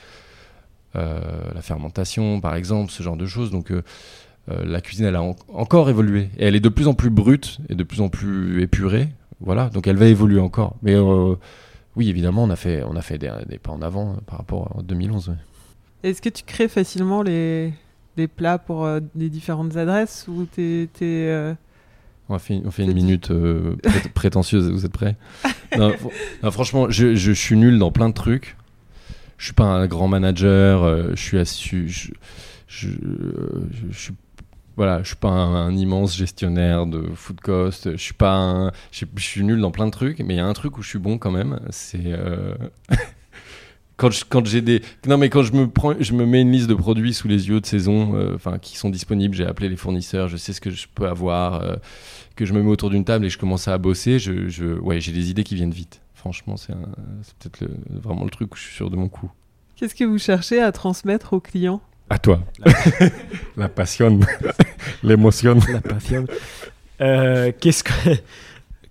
la 0.94 1.62
fermentation, 1.62 2.40
par 2.40 2.56
exemple, 2.56 2.92
ce 2.92 3.02
genre 3.02 3.18
de 3.18 3.26
choses. 3.26 3.50
Donc, 3.50 3.74
euh, 4.50 4.64
la 4.66 4.82
cuisine, 4.82 5.06
elle 5.06 5.16
a 5.16 5.22
en- 5.24 5.36
encore 5.54 5.90
évolué 5.90 6.30
et 6.38 6.46
elle 6.46 6.56
est 6.56 6.60
de 6.62 6.70
plus 6.70 6.88
en 6.88 6.94
plus 6.94 7.10
brute 7.10 7.60
et 7.70 7.76
de 7.76 7.84
plus 7.84 8.02
en 8.02 8.10
plus 8.10 8.62
épurée. 8.62 9.10
Voilà, 9.40 9.70
donc 9.70 9.88
elle 9.88 9.98
va 9.98 10.06
évoluer 10.08 10.40
encore. 10.40 10.76
Mais 10.82 10.96
euh, 10.96 11.36
oui, 11.96 12.10
évidemment, 12.10 12.44
on 12.44 12.50
a 12.50 12.56
fait, 12.56 12.84
on 12.84 12.96
a 12.96 13.02
fait 13.02 13.18
des, 13.18 13.32
des 13.48 13.58
pas 13.60 13.72
en 13.72 13.82
avant 13.82 14.14
euh, 14.14 14.16
par 14.26 14.38
rapport 14.40 14.76
à 14.78 14.82
2011. 14.84 15.30
ouais. 15.30 15.36
Est-ce 16.04 16.22
que 16.22 16.30
tu 16.30 16.44
crées 16.44 16.68
facilement 16.68 17.22
les, 17.22 17.74
plats 18.36 18.58
pour 18.58 18.86
euh, 18.86 19.00
les 19.16 19.30
différentes 19.30 19.78
adresses 19.78 20.26
ou 20.28 20.46
t'es, 20.46 20.88
On 22.30 22.38
fait, 22.40 22.62
on 22.66 22.72
fait 22.72 22.84
une 22.84 22.94
minute 22.94 23.30
euh, 23.32 23.76
pré- 23.84 24.10
prétentieuse, 24.14 24.70
vous 24.72 24.86
êtes 24.86 24.92
prêts? 24.92 25.16
Non, 25.78 25.90
fr- 25.92 26.12
non, 26.44 26.52
Franchement, 26.52 26.90
je, 26.90 27.14
je 27.16 27.32
suis 27.32 27.58
nul 27.58 27.78
dans 27.78 27.92
plein 27.92 28.10
de 28.10 28.14
trucs. 28.14 28.56
Je 29.38 29.46
suis 29.46 29.54
pas 29.54 29.66
un 29.66 29.88
grand 29.88 30.08
manager. 30.08 30.84
euh, 30.84 31.10
je 31.16 31.22
suis 31.22 31.38
assu, 31.40 31.88
je, 31.90 32.12
je 32.68 32.88
suis 33.92 34.14
voilà, 34.78 35.02
je 35.04 35.08
suis 35.08 35.16
pas 35.16 35.30
un, 35.30 35.76
immense 35.76 36.16
gestionnaire 36.16 36.86
de 36.86 37.10
food 37.16 37.42
cost. 37.42 37.92
Je 37.92 38.02
suis 38.02 38.14
pas 38.14 38.72
je, 38.92 39.06
suis 39.18 39.44
nul 39.44 39.60
dans 39.60 39.72
plein 39.72 39.86
de 39.86 39.92
trucs, 39.92 40.20
mais 40.20 40.36
il 40.36 40.38
y 40.38 40.42
a 40.42 40.46
un 40.46 40.54
truc 40.54 40.78
où 40.78 40.82
je 40.82 40.90
suis 40.90 41.00
bon 41.00 41.18
quand 41.18 41.32
même. 41.32 41.60
C'est 41.70 42.00
euh, 42.06 42.56
quand 43.98 44.12
je- 44.12 44.26
quand 44.28 44.42
des 44.42 44.82
non 45.08 45.18
mais 45.18 45.30
quand 45.30 45.44
je 45.44 45.54
me 45.54 45.68
prends, 45.70 45.94
je 46.00 46.14
me 46.14 46.26
mets 46.26 46.42
une 46.42 46.52
liste 46.52 46.68
de 46.68 46.76
produits 46.76 47.14
sous 47.14 47.28
les 47.28 47.50
yeux 47.50 47.60
de 47.62 47.66
saison, 47.66 48.16
euh, 48.16 48.36
enfin 48.36 48.58
qui 48.60 48.78
sont 48.78 48.90
disponibles. 48.90 49.36
J'ai 49.36 49.46
appelé 49.46 49.70
les 49.70 49.76
fournisseurs, 49.76 50.28
je 50.28 50.38
sais 50.38 50.54
ce 50.54 50.62
que 50.62 50.72
je 50.72 50.88
peux 50.94 51.08
avoir. 51.08 51.62
euh, 51.62 51.76
que 52.36 52.46
je 52.46 52.54
me 52.54 52.64
mets 52.64 52.70
autour 52.70 52.90
d'une 52.90 53.06
table 53.06 53.26
et 53.26 53.30
je 53.30 53.38
commence 53.38 53.68
à 53.68 53.78
bosser, 53.78 54.18
je, 54.18 54.48
je, 54.50 54.80
ouais, 54.80 55.00
j'ai 55.02 55.12
des 55.12 55.30
idées 55.30 55.44
qui 55.44 55.56
viennent 55.56 55.72
vite. 55.72 56.02
Franchement, 56.16 56.56
c'est 56.58 56.74
peut-être 56.74 57.70
vraiment 57.90 58.24
le 58.24 58.30
truc 58.30 58.54
où 58.54 58.58
je 58.58 58.64
suis 58.64 58.76
sûr 58.76 58.90
de 58.90 58.96
mon 58.96 59.10
coup. 59.10 59.30
Qu'est-ce 59.76 59.96
que 59.96 60.04
vous 60.04 60.18
cherchez 60.20 60.62
à 60.62 60.72
transmettre 60.72 61.34
aux 61.34 61.40
clients? 61.40 61.82
À 62.12 62.18
toi. 62.20 62.40
La 63.58 63.70
passion, 63.70 64.20
l'émotion. 65.04 65.58
La 65.72 65.82
passion. 65.82 66.26
Euh, 67.02 67.52
qu'est-ce 67.60 67.84
que 67.84 67.92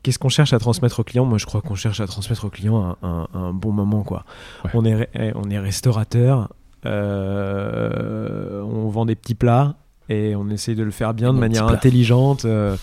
qu'est-ce 0.02 0.18
qu'on 0.18 0.28
cherche 0.30 0.52
à 0.52 0.58
transmettre 0.58 1.00
aux 1.00 1.04
clients 1.04 1.24
Moi, 1.26 1.38
je 1.38 1.46
crois 1.46 1.60
qu'on 1.60 1.74
cherche 1.74 2.00
à 2.00 2.06
transmettre 2.06 2.44
aux 2.46 2.50
clients 2.50 2.96
un, 3.02 3.08
un- 3.08 3.28
un 3.34 3.52
bon 3.52 3.72
moment, 3.72 4.02
quoi. 4.02 4.24
Ouais. 4.64 4.70
On 4.74 4.84
est 4.84 5.08
eh, 5.14 5.32
on 5.34 5.48
est 5.50 5.58
restaurateur, 5.58 6.48
euh, 6.86 8.62
on 8.62 8.88
vend 8.88 9.04
des 9.06 9.14
petits 9.14 9.34
plats 9.34 9.74
et 10.08 10.34
on 10.34 10.48
essaye 10.50 10.74
de 10.74 10.82
le 10.82 10.90
faire 10.90 11.14
bien 11.14 11.32
de 11.32 11.38
manière 11.38 11.66
intelligente. 11.68 12.44
euh, 12.44 12.76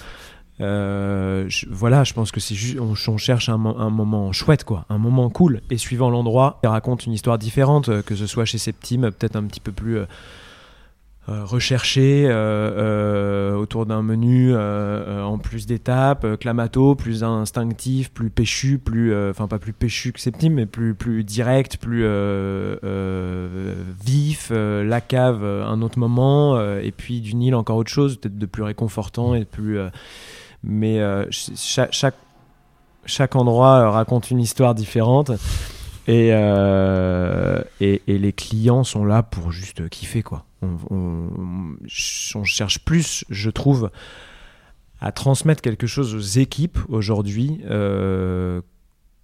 euh, 0.60 1.48
voilà, 1.70 2.04
je 2.04 2.14
pense 2.14 2.32
que 2.32 2.40
c'est 2.40 2.56
juste, 2.56 2.80
on, 2.80 3.18
cherche 3.18 3.50
un, 3.50 3.58
mo- 3.58 3.78
un 3.78 3.90
moment 3.90 4.32
chouette, 4.32 4.64
quoi, 4.64 4.86
un 4.90 4.98
moment 4.98 5.30
cool. 5.30 5.62
Et 5.70 5.78
suivant 5.78 6.10
l'endroit, 6.10 6.60
il 6.64 6.68
raconte 6.68 7.06
une 7.06 7.14
histoire 7.14 7.38
différente, 7.38 7.90
euh, 7.90 8.02
que 8.02 8.16
ce 8.16 8.26
soit 8.26 8.46
chez 8.46 8.58
Septime, 8.58 9.12
peut-être 9.12 9.36
un 9.36 9.44
petit 9.44 9.60
peu 9.60 9.72
plus 9.72 9.98
euh, 9.98 10.06
recherché, 11.28 12.26
autour 13.58 13.86
d'un 13.86 14.02
menu 14.02 14.56
en 14.56 15.38
plus 15.38 15.66
d'étapes, 15.66 16.26
clamato, 16.40 16.96
plus 16.96 17.22
instinctif, 17.22 18.12
plus 18.12 18.30
péchu, 18.30 18.78
plus, 18.78 19.14
enfin 19.30 19.48
pas 19.50 19.60
plus 19.60 19.74
péchu 19.74 20.14
que 20.14 20.22
Septime, 20.22 20.54
mais 20.54 20.66
plus 20.66 20.96
plus 20.96 21.26
direct, 21.26 21.78
plus 21.78 22.06
vif. 24.06 24.52
la 24.52 25.02
cave, 25.02 25.44
un 25.44 25.82
autre 25.82 26.00
moment, 26.00 26.62
et 26.80 26.94
puis 26.96 27.20
du 27.20 27.36
Nil 27.36 27.56
encore 27.56 27.76
autre 27.76 27.92
chose, 27.92 28.16
peut-être 28.16 28.38
de 28.38 28.46
plus 28.46 28.64
réconfortant 28.64 29.36
et 29.36 29.42
de 29.42 29.46
plus 29.46 29.80
mais 30.64 31.00
euh, 31.00 31.24
ch- 31.32 31.90
chaque, 31.92 32.16
chaque, 33.06 33.36
endroit 33.36 33.80
euh, 33.80 33.90
raconte 33.90 34.32
une 34.32 34.40
histoire 34.40 34.76
différente. 34.76 35.32
Et, 36.08 36.30
euh, 36.32 37.62
et, 37.82 38.02
et 38.08 38.18
les 38.18 38.32
clients 38.32 38.86
sont 38.86 39.04
là 39.04 39.24
pour 39.24 39.52
juste 39.52 39.90
kiffer, 39.90 40.24
quoi. 40.24 40.46
On, 40.62 41.28
cherche 41.88 42.80
plus, 42.80 43.26
je 43.30 43.50
trouve, 43.50 43.92
à 45.02 45.12
transmettre 45.12 45.62
quelque 45.62 45.86
chose 45.86 46.16
aux 46.16 46.40
équipes 46.40 46.80
aujourd'hui 46.88 47.62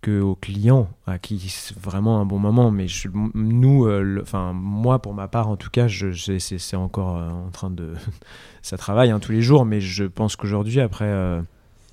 que 0.03 0.21
aux 0.21 0.35
clients, 0.35 0.87
à 1.07 1.17
qui 1.17 1.39
c'est 1.49 1.75
vraiment 1.79 2.19
un 2.21 2.25
bon 2.25 2.37
moment. 2.37 2.69
Mais 2.69 2.87
je- 2.87 3.07
nous, 3.33 3.85
euh, 3.87 4.19
enfin 4.21 4.53
moi 4.53 4.99
pour 4.99 5.13
ma 5.15 5.27
part 5.27 5.47
en 5.49 5.55
tout 5.55 5.69
cas, 5.71 5.87
je, 5.87 6.11
je- 6.11 6.37
c'est 6.37 6.75
encore 6.75 7.17
euh, 7.17 7.29
en 7.31 7.49
train 7.49 7.71
de, 7.71 7.93
ça 8.61 8.77
travaille 8.77 9.09
hein, 9.09 9.19
tous 9.19 9.31
les 9.31 9.41
jours, 9.41 9.65
mais 9.65 9.81
je 9.81 10.03
pense 10.03 10.35
qu'aujourd'hui 10.35 10.79
après 10.81 11.05
euh, 11.07 11.41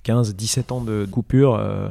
15, 0.03 0.35
17 0.35 0.73
ans 0.73 0.81
de 0.83 1.07
coupure. 1.11 1.55
euh, 1.55 1.89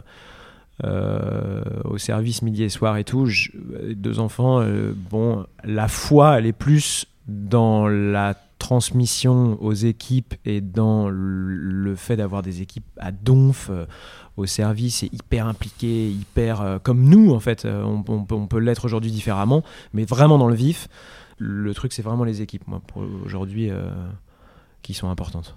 euh, 0.85 1.61
au 1.83 1.97
service 1.97 2.41
midi 2.41 2.63
et 2.63 2.69
soir 2.69 2.95
et 2.97 3.03
tout, 3.03 3.25
je- 3.25 3.49
deux 3.93 4.19
enfants, 4.19 4.61
euh, 4.61 4.93
bon, 5.11 5.45
la 5.65 5.87
foi, 5.89 6.37
elle 6.39 6.45
est 6.45 6.53
plus 6.53 7.05
dans 7.27 7.87
la 7.87 8.35
transmission 8.59 9.57
aux 9.61 9.73
équipes 9.73 10.35
et 10.45 10.61
dans 10.61 11.09
le- 11.09 11.95
fait 11.95 12.15
d'avoir 12.15 12.41
des 12.43 12.61
équipes 12.61 12.85
à 12.97 13.11
donf 13.11 13.69
euh, 13.69 13.85
au 14.39 14.45
service 14.45 15.03
et 15.03 15.09
hyper 15.13 15.47
impliquées, 15.47 16.09
hyper 16.09 16.61
euh, 16.61 16.79
comme 16.81 17.03
nous 17.03 17.31
en 17.33 17.39
fait, 17.39 17.65
euh, 17.65 17.83
on, 17.83 18.47
peut- 18.47 18.59
l'être 18.59 18.85
aujourd'hui 18.85 19.11
différemment, 19.11 19.63
mais 19.93 20.05
vraiment 20.05 20.37
dans 20.37 20.47
le 20.47 20.55
vif. 20.55 20.87
Le 21.37 21.73
truc, 21.73 21.93
c'est 21.93 22.01
vraiment 22.01 22.25
les 22.25 22.41
équipes, 22.41 22.63
aujourd'hui, 23.25 23.69
euh, 23.69 23.89
qui 24.81 24.93
sont 24.93 25.09
importantes. 25.09 25.55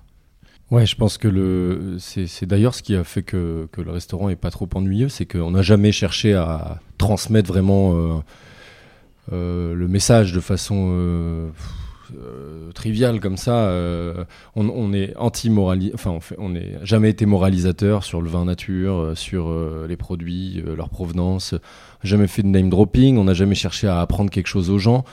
Ouais, 0.71 0.87
je 0.87 0.95
pense 0.97 1.19
que 1.19 1.29
le 1.29 1.97
c'est 1.99 2.47
d'ailleurs 2.47 2.75
ce 2.75 2.83
qui 2.83 2.95
a 2.95 3.05
fait 3.05 3.23
que, 3.23 3.69
que 3.73 3.81
le 3.83 3.91
restaurant 3.91 4.29
est 4.29 4.37
pas 4.37 4.51
trop 4.51 4.69
ennuyeux, 4.75 5.09
c'est 5.09 5.27
qu'on 5.27 5.51
n'a 5.51 5.63
jamais 5.63 5.93
cherché 5.93 6.35
à 6.35 6.81
transmettre 6.99 7.49
vraiment 7.49 8.23
le 9.31 9.87
message 9.89 10.33
de 10.33 10.41
façon 10.41 11.51
euh, 12.17 12.73
triviale 12.73 13.21
comme 13.21 13.37
ça. 13.37 13.67
euh, 13.67 14.25
on, 14.57 14.93
est 14.93 15.15
anti 15.17 15.51
enfin 15.95 16.19
on 16.39 16.51
n'est 16.51 16.79
jamais 16.83 17.11
été 17.11 17.27
moralisateur 17.27 18.05
sur 18.05 18.23
le 18.23 18.29
vin 18.29 18.45
nature, 18.45 18.95
euh, 18.95 19.15
sur 19.15 19.55
les 19.89 19.97
produits, 19.97 20.63
leur 20.77 20.89
provenance. 20.89 21.55
Jamais 22.03 22.27
fait 22.27 22.43
de 22.43 22.49
name 22.49 22.71
dropping. 22.71 23.19
On 23.19 23.25
n'a 23.25 23.35
jamais 23.35 23.55
cherché 23.55 23.89
à 23.89 24.01
apprendre 24.01 24.31
quelque 24.31 24.47
chose 24.47 24.71
aux 24.71 24.79
gens. 24.79 25.05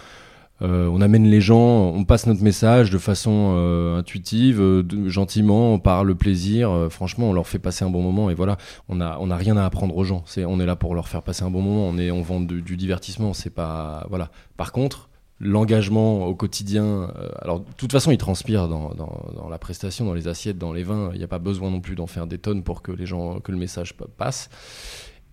On 0.62 1.00
amène 1.00 1.26
les 1.26 1.40
gens, 1.40 1.94
on 1.96 2.04
passe 2.04 2.28
notre 2.28 2.44
message 2.44 2.90
de 2.90 2.98
façon 2.98 3.96
intuitive, 3.98 4.62
gentiment, 5.06 5.80
par 5.80 6.04
le 6.04 6.16
plaisir. 6.16 6.88
Franchement, 6.90 7.30
on 7.30 7.34
leur 7.34 7.48
fait 7.48 7.60
passer 7.60 7.86
un 7.86 7.90
bon 7.90 8.02
moment 8.02 8.30
et 8.30 8.34
voilà, 8.34 8.58
on 8.90 9.00
a 9.00 9.18
on 9.22 9.32
a 9.32 9.38
rien 9.38 9.56
à 9.56 9.64
apprendre 9.64 9.96
aux 9.96 10.04
gens. 10.04 10.24
C'est 10.26 10.44
on 10.44 10.60
est 10.60 10.66
là 10.66 10.76
pour 10.76 10.96
leur 10.96 11.08
faire 11.08 11.22
passer 11.22 11.44
un 11.44 11.50
bon 11.50 11.62
moment. 11.62 11.88
On 11.88 11.98
est 11.98 12.12
on 12.12 12.22
vend 12.22 12.42
du, 12.42 12.62
du 12.62 12.76
divertissement. 12.76 13.34
C'est 13.34 13.52
pas 13.52 14.06
voilà. 14.10 14.32
Par 14.58 14.74
contre, 14.74 15.09
l'engagement 15.40 16.26
au 16.26 16.36
quotidien. 16.36 16.84
euh, 17.16 17.30
alors 17.42 17.62
de 17.62 17.66
toute 17.78 17.92
façon, 17.92 18.12
il 18.12 18.18
transpire 18.18 18.68
dans, 18.68 19.50
la 19.50 19.58
prestation, 19.58 20.06
dans 20.06 20.14
les 20.14 20.28
assiettes, 20.28 20.58
dans 20.58 20.74
les 20.74 20.84
vins. 20.84 21.12
Il 21.14 21.18
n'y 21.18 21.24
a 21.24 21.28
pas 21.28 21.40
besoin 21.40 21.72
non 21.72 21.82
plus 21.82 21.96
d'en 21.96 22.08
faire 22.08 22.28
des 22.28 22.38
tonnes 22.38 22.64
pour 22.64 22.82
que 22.82 22.92
les 22.92 23.06
gens 23.06 23.40
que 23.40 23.52
le 23.52 23.58
message 23.58 23.96
pa- 23.96 24.06
passe. 24.18 24.50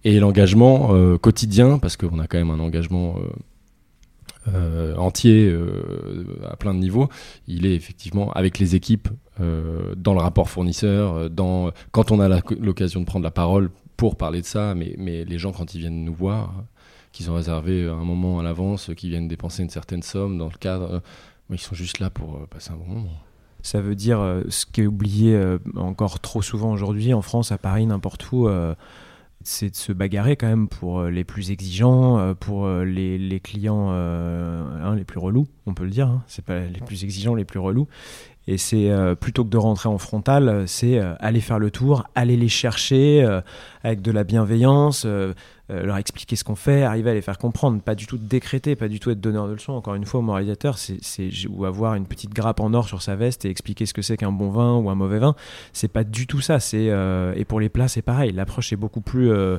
Et 0.05 0.21
l'engagement 0.21 0.95
euh, 0.95 1.19
quotidien, 1.19 1.79
parce 1.79 1.97
qu'on 1.97 2.19
a 2.21 2.27
quand 2.27 2.39
même 2.39 2.51
un 2.51 2.61
engagement 2.61 3.17
euh, 4.55 4.95
entier 4.97 5.53
à 6.49 6.57
plein 6.57 6.73
de 6.73 6.79
niveaux, 6.79 7.09
il 7.49 7.67
est 7.67 7.75
effectivement 7.75 8.31
avec 8.33 8.59
les 8.59 8.75
équipes, 8.77 9.09
dans 9.39 10.15
le 10.15 10.21
rapport 10.21 10.49
fournisseur, 10.49 11.29
dans, 11.29 11.71
quand 11.91 12.11
on 12.11 12.21
a 12.21 12.41
l'occasion 12.59 13.01
de 13.01 13.05
prendre 13.05 13.25
la 13.25 13.31
parole 13.31 13.71
pour 13.97 14.17
parler 14.17 14.41
de 14.41 14.47
ça, 14.47 14.75
mais, 14.75 14.95
mais 14.99 15.25
les 15.25 15.39
gens 15.39 15.53
quand 15.53 15.75
ils 15.75 15.81
viennent 15.81 16.05
nous 16.05 16.15
voir, 16.15 16.55
euh, 17.17 17.19
qu'ils 17.19 17.31
ont 17.31 17.35
réservé 17.35 17.89
un 17.89 18.05
moment 18.05 18.41
à 18.41 18.43
l'avance, 18.43 18.91
euh, 18.91 18.95
qu'ils 18.95 19.11
viennent 19.11 19.29
dépenser 19.29 19.63
une 19.63 19.71
certaine 19.71 20.03
somme 20.03 20.39
dans 20.39 20.49
le 20.49 20.59
cadre, 20.59 20.95
euh, 20.95 21.01
ils 21.51 21.59
sont 21.59 21.75
juste 21.75 21.99
là 21.99 22.11
pour 22.11 22.37
euh, 22.37 22.47
passer 22.49 22.73
un 22.73 22.77
bon 22.77 22.87
moment. 22.87 23.11
Ça 23.63 23.81
veut 23.81 23.95
dire 23.95 24.21
euh, 24.21 24.43
ce 24.49 24.67
qui 24.67 24.83
est 24.83 24.87
oublié 24.87 25.35
euh, 25.35 25.59
encore 25.77 26.21
trop 26.21 26.43
souvent 26.43 26.73
aujourd'hui 26.73 27.15
en 27.15 27.23
France, 27.23 27.53
à 27.53 27.59
Paris, 27.59 27.87
n'importe 27.87 28.31
où, 28.33 28.47
euh, 28.47 28.75
c'est 29.43 29.71
de 29.71 29.77
se 29.77 29.93
bagarrer 29.93 30.37
quand 30.37 30.49
même 30.49 30.69
pour 30.69 31.01
euh, 31.01 31.11
les 31.11 31.25
plus 31.25 31.51
exigeants, 31.51 32.19
euh, 32.19 32.35
pour 32.35 32.67
euh, 32.67 32.85
les, 32.85 33.41
clients 33.41 33.89
euh, 33.91 34.65
hein, 34.83 34.95
les 34.97 35.05
plus 35.05 35.19
relous, 35.19 35.47
on 35.67 35.75
peut 35.75 35.85
le 35.85 35.91
dire. 35.91 36.09
Hein, 36.09 36.25
c'est 36.27 36.45
pas 36.45 36.61
les 36.61 36.81
plus 36.81 37.05
exigeants, 37.05 37.35
les 37.35 37.45
plus 37.45 37.61
relous. 37.61 37.89
Et 38.49 38.59
c'est 38.59 38.91
euh, 38.91 39.15
plutôt 39.15 39.45
que 39.45 39.51
de 39.51 39.57
rentrer 39.57 39.89
en 39.89 39.99
frontal, 39.99 40.49
euh, 40.49 40.67
c'est 40.67 40.99
euh, 40.99 41.15
aller 41.19 41.41
faire 41.41 41.59
le 41.59 41.71
tour, 41.71 42.05
aller 42.15 42.37
les 42.37 42.49
chercher 42.49 43.23
euh, 43.25 43.41
avec 43.83 44.03
de 44.03 44.13
la 44.13 44.23
bienveillance, 44.23 45.05
euh, 45.05 45.09
euh, 45.09 45.35
leur 45.69 45.97
expliquer 45.97 46.37
ce 46.37 46.45
qu'on 46.45 46.55
fait, 46.55 46.83
arriver 46.85 47.11
à 47.11 47.15
les 47.15 47.23
faire 47.23 47.39
comprendre, 47.39 47.81
pas 47.83 47.95
du 47.97 48.07
tout 48.07 48.19
décréter, 48.19 48.77
pas 48.77 48.89
du 48.89 49.01
tout 49.01 49.11
être 49.11 49.21
donneur 49.21 49.49
de 49.49 49.53
leçons. 49.55 49.73
Encore 49.73 49.95
une 49.97 50.05
fois, 50.05 50.21
moralisateur, 50.23 50.79
c'est 50.79 50.99
c'est- 51.03 51.31
ou 51.49 51.65
avoir 51.65 51.95
une 51.95 52.07
petite 52.07 52.33
grappe 52.33 52.61
en 52.61 52.73
or 52.75 52.87
sur 52.87 53.03
sa 53.03 53.17
veste 53.17 53.45
et 53.45 53.51
expliquer 53.51 53.85
ce 53.87 53.93
que 53.95 54.03
c'est 54.03 54.17
qu'un 54.17 54.31
bon 54.33 54.51
vin 54.51 54.77
ou 54.77 54.91
un 54.91 54.95
mauvais 54.95 55.19
vin. 55.19 55.35
C'est 55.73 55.89
pas 55.89 56.05
du 56.05 56.27
tout 56.27 56.41
ça. 56.41 56.61
C'est 56.61 56.91
euh, 56.91 57.33
et 57.37 57.45
pour 57.45 57.59
les 57.61 57.69
plats, 57.69 57.89
c'est 57.89 58.03
pareil. 58.03 58.33
L'approche 58.33 58.73
est 58.73 58.77
beaucoup 58.77 59.01
plus 59.01 59.31
euh, 59.31 59.59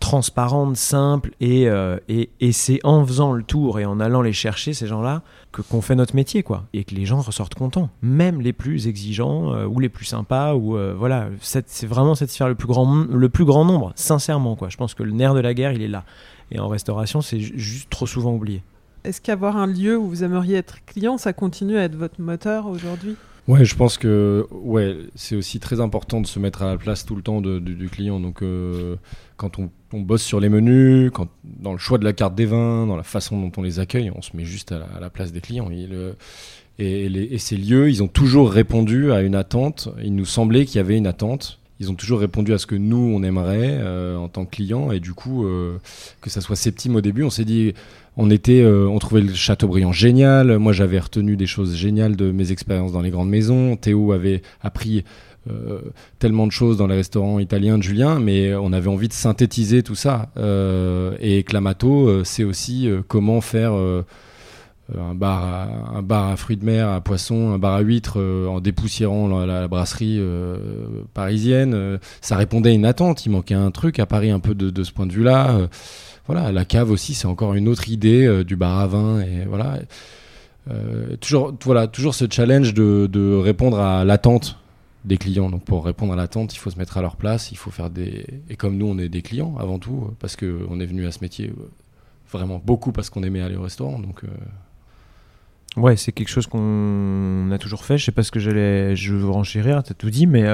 transparente, 0.00 0.76
simple, 0.76 1.30
et, 1.40 1.68
euh, 1.68 1.98
et, 2.08 2.30
et 2.40 2.52
c'est 2.52 2.80
en 2.84 3.06
faisant 3.06 3.32
le 3.32 3.42
tour 3.44 3.78
et 3.78 3.84
en 3.84 4.00
allant 4.00 4.22
les 4.22 4.32
chercher, 4.32 4.72
ces 4.72 4.86
gens-là, 4.86 5.22
que 5.52 5.62
qu'on 5.62 5.80
fait 5.82 5.94
notre 5.94 6.16
métier, 6.16 6.42
quoi. 6.42 6.64
Et 6.72 6.84
que 6.84 6.94
les 6.94 7.04
gens 7.06 7.20
ressortent 7.20 7.54
contents. 7.54 7.90
Même 8.02 8.40
les 8.40 8.52
plus 8.52 8.88
exigeants, 8.88 9.52
euh, 9.54 9.66
ou 9.66 9.78
les 9.78 9.88
plus 9.88 10.06
sympas, 10.06 10.54
ou 10.54 10.76
euh, 10.76 10.94
voilà, 10.98 11.28
c'est 11.40 11.86
vraiment 11.86 12.14
satisfaire 12.14 12.48
le 12.48 12.54
plus, 12.54 12.66
grand, 12.66 13.06
le 13.08 13.28
plus 13.28 13.44
grand 13.44 13.64
nombre, 13.64 13.92
sincèrement, 13.94 14.56
quoi. 14.56 14.68
Je 14.70 14.76
pense 14.76 14.94
que 14.94 15.02
le 15.02 15.12
nerf 15.12 15.34
de 15.34 15.40
la 15.40 15.54
guerre, 15.54 15.72
il 15.72 15.82
est 15.82 15.88
là. 15.88 16.04
Et 16.50 16.58
en 16.58 16.66
restauration, 16.66 17.20
c'est 17.20 17.38
ju- 17.38 17.52
juste 17.56 17.90
trop 17.90 18.06
souvent 18.06 18.32
oublié. 18.32 18.62
Est-ce 19.04 19.20
qu'avoir 19.20 19.56
un 19.56 19.66
lieu 19.66 19.96
où 19.96 20.08
vous 20.08 20.24
aimeriez 20.24 20.56
être 20.56 20.84
client, 20.84 21.16
ça 21.18 21.32
continue 21.32 21.76
à 21.78 21.84
être 21.84 21.94
votre 21.96 22.20
moteur 22.20 22.66
aujourd'hui? 22.66 23.16
Ouais, 23.50 23.64
je 23.64 23.74
pense 23.74 23.98
que 23.98 24.46
ouais, 24.52 24.96
c'est 25.16 25.34
aussi 25.34 25.58
très 25.58 25.80
important 25.80 26.20
de 26.20 26.26
se 26.28 26.38
mettre 26.38 26.62
à 26.62 26.66
la 26.66 26.76
place 26.76 27.04
tout 27.04 27.16
le 27.16 27.22
temps 27.22 27.40
de- 27.40 27.58
du, 27.58 27.88
client. 27.88 28.20
Donc, 28.20 28.42
euh, 28.42 28.94
quand 29.36 29.58
on, 29.58 30.00
bosse 30.00 30.22
sur 30.22 30.38
les 30.38 30.48
menus, 30.48 31.10
quand, 31.12 31.26
dans 31.42 31.72
le 31.72 31.78
choix 31.78 31.98
de 31.98 32.04
la 32.04 32.12
carte 32.12 32.36
des 32.36 32.46
vins, 32.46 32.86
dans 32.86 32.94
la 32.94 33.02
façon 33.02 33.40
dont 33.40 33.50
on 33.56 33.62
les 33.62 33.80
accueille, 33.80 34.12
on 34.14 34.22
se 34.22 34.36
met 34.36 34.44
juste 34.44 34.70
à 34.70 35.00
la, 35.00 35.10
place 35.10 35.32
des 35.32 35.40
clients. 35.40 35.68
Et, 36.78 37.08
les- 37.08 37.22
et 37.24 37.38
ces 37.38 37.56
lieux, 37.56 37.90
ils 37.90 38.04
ont 38.04 38.08
toujours 38.08 38.52
répondu 38.52 39.10
à 39.10 39.20
une 39.20 39.34
attente. 39.34 39.88
Il 40.00 40.14
nous 40.14 40.26
semblait 40.26 40.64
qu'il 40.64 40.76
y 40.76 40.78
avait 40.80 40.96
une 40.96 41.08
attente. 41.08 41.58
Ils 41.80 41.90
ont 41.90 41.96
toujours 41.96 42.20
répondu 42.20 42.52
à 42.52 42.58
ce 42.58 42.66
que 42.66 42.76
nous, 42.76 42.98
on 43.16 43.24
aimerait 43.24 43.78
euh, 43.80 44.16
en 44.16 44.28
tant 44.28 44.44
que 44.44 44.50
client. 44.50 44.92
Et 44.92 45.00
du 45.00 45.12
coup, 45.12 45.44
euh, 45.44 45.78
que 46.20 46.30
ça 46.30 46.40
soit 46.40 46.54
Septime 46.54 46.94
au 46.94 47.00
début, 47.00 47.24
on 47.24 47.30
s'est 47.30 47.44
dit, 47.44 47.74
on 48.16 48.30
était, 48.30 48.62
euh, 48.62 48.98
trouvait 48.98 49.22
le 49.22 49.32
Châteaubriand 49.32 49.92
génial. 49.92 50.58
Moi, 50.58 50.72
j'avais 50.72 50.98
retenu 50.98 51.36
des 51.36 51.46
choses 51.46 51.74
géniales 51.74 52.16
de 52.16 52.30
mes 52.32 52.52
expériences 52.52 52.92
dans 52.92 53.02
les 53.02 53.10
grandes 53.10 53.30
maisons. 53.30 53.76
Théo 53.76 54.12
avait 54.12 54.42
appris 54.60 55.04
euh, 55.48 55.80
tellement 56.18 56.46
de 56.46 56.52
choses 56.52 56.76
dans 56.76 56.86
les 56.86 56.96
restaurants 56.96 57.38
italiens 57.38 57.78
de 57.78 57.82
Julien, 57.82 58.20
mais 58.20 58.54
on 58.54 58.72
avait 58.72 58.88
envie 58.88 59.08
de 59.08 59.12
synthétiser 59.12 59.82
tout 59.82 59.94
ça. 59.94 60.30
Euh, 60.36 61.16
et 61.20 61.44
Clamato, 61.44 62.24
c'est 62.24 62.44
aussi 62.44 62.88
comment 63.08 63.40
faire 63.40 63.72
un 63.72 65.14
bar, 65.14 65.68
à, 66.10 66.36
fruits 66.36 66.56
de 66.56 66.64
mer, 66.64 66.88
à 66.88 67.00
poissons, 67.00 67.52
un 67.52 67.58
bar 67.58 67.74
à 67.74 67.80
huîtres, 67.80 68.20
en 68.20 68.60
dépoussiérant 68.60 69.28
la, 69.46 69.68
brasserie 69.68 70.20
parisienne. 71.14 71.98
Ça 72.20 72.36
répondait 72.36 72.70
à 72.70 72.74
une 72.74 72.84
attente. 72.84 73.24
Il 73.24 73.30
manquait 73.30 73.54
un 73.54 73.70
truc 73.70 73.98
à 73.98 74.06
Paris 74.06 74.30
un 74.30 74.40
peu 74.40 74.54
de 74.54 74.82
ce 74.82 74.92
point 74.92 75.06
de 75.06 75.12
vue-là. 75.12 75.68
Voilà, 76.26 76.52
la 76.52 76.64
cave 76.64 76.90
aussi, 76.90 77.14
c'est 77.14 77.26
encore 77.26 77.54
une 77.54 77.68
autre 77.68 77.88
idée 77.88 78.24
euh, 78.24 78.44
du 78.44 78.56
bar 78.56 78.78
à 78.78 78.86
vin. 78.86 79.20
Et 79.20 79.44
voilà. 79.46 79.78
Euh, 80.70 81.16
toujours, 81.16 81.54
voilà, 81.64 81.88
ce 81.92 82.24
challenge 82.30 82.74
de, 82.74 83.36
répondre 83.36 83.78
à 83.80 84.04
l'attente 84.04 84.58
des 85.04 85.16
clients. 85.16 85.50
Donc 85.50 85.64
pour 85.64 85.84
répondre 85.84 86.12
à 86.12 86.16
l'attente, 86.16 86.54
il 86.54 86.58
faut 86.58 86.70
se 86.70 86.78
mettre 86.78 86.98
à 86.98 87.02
leur 87.02 87.16
place, 87.16 87.50
il 87.52 87.56
faut 87.56 87.70
faire 87.70 87.90
des... 87.90 88.26
Et 88.48 88.56
comme 88.56 88.76
nous, 88.76 88.86
on 88.86 88.98
est 88.98 89.08
des 89.08 89.22
clients 89.22 89.56
avant 89.58 89.78
tout, 89.78 90.04
euh, 90.04 90.14
parce 90.18 90.36
qu'on 90.36 90.78
est 90.80 90.86
venu 90.86 91.06
à 91.06 91.12
ce 91.12 91.20
métier 91.20 91.52
vraiment 92.30 92.60
beaucoup 92.64 92.92
parce 92.92 93.10
qu'on 93.10 93.24
aimait 93.24 93.40
aller 93.40 93.56
au 93.56 93.62
restaurant. 93.62 93.98
Donc 93.98 94.22
c'est 95.96 96.12
quelque 96.12 96.28
chose 96.28 96.46
qu'on 96.46 97.50
a 97.50 97.58
toujours 97.58 97.84
fait. 97.84 97.98
Je 97.98 98.04
sais 98.04 98.12
pas 98.12 98.22
ce 98.22 98.30
que 98.30 98.38
j'allais, 98.38 98.94
je 98.94 99.14
veux 99.14 99.30
renchérir, 99.30 99.82
t'as 99.82 99.94
tout 99.94 100.10
dit, 100.10 100.28
mais 100.28 100.46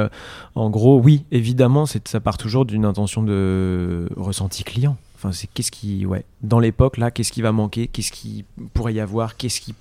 en 0.55 0.71
gros, 0.71 0.99
oui, 0.99 1.27
évidemment, 1.33 1.85
ça 1.85 2.21
part 2.21 2.39
toujours 2.39 2.65
d'une 2.65 2.87
intention 2.87 3.23
de 3.23 4.09
ressenti 4.17 4.65
client. 4.65 4.97
Enfin, 5.17 5.33
c'est 5.33 5.49
qu'est-ce 5.53 5.71
qui, 5.71 6.05
ouais, 6.07 6.25
dans 6.43 6.61
l'époque 6.61 6.99
là, 6.99 7.11
qu'est-ce 7.11 7.33
qui 7.33 7.41
va 7.43 7.51
manquer, 7.51 7.87
qu'est-ce 7.89 8.13
qui 8.13 8.45
pourrait 8.75 8.93
y 8.95 9.01
avoir, 9.01 9.37
qu'est-ce 9.39 9.61
qui, 9.63 9.75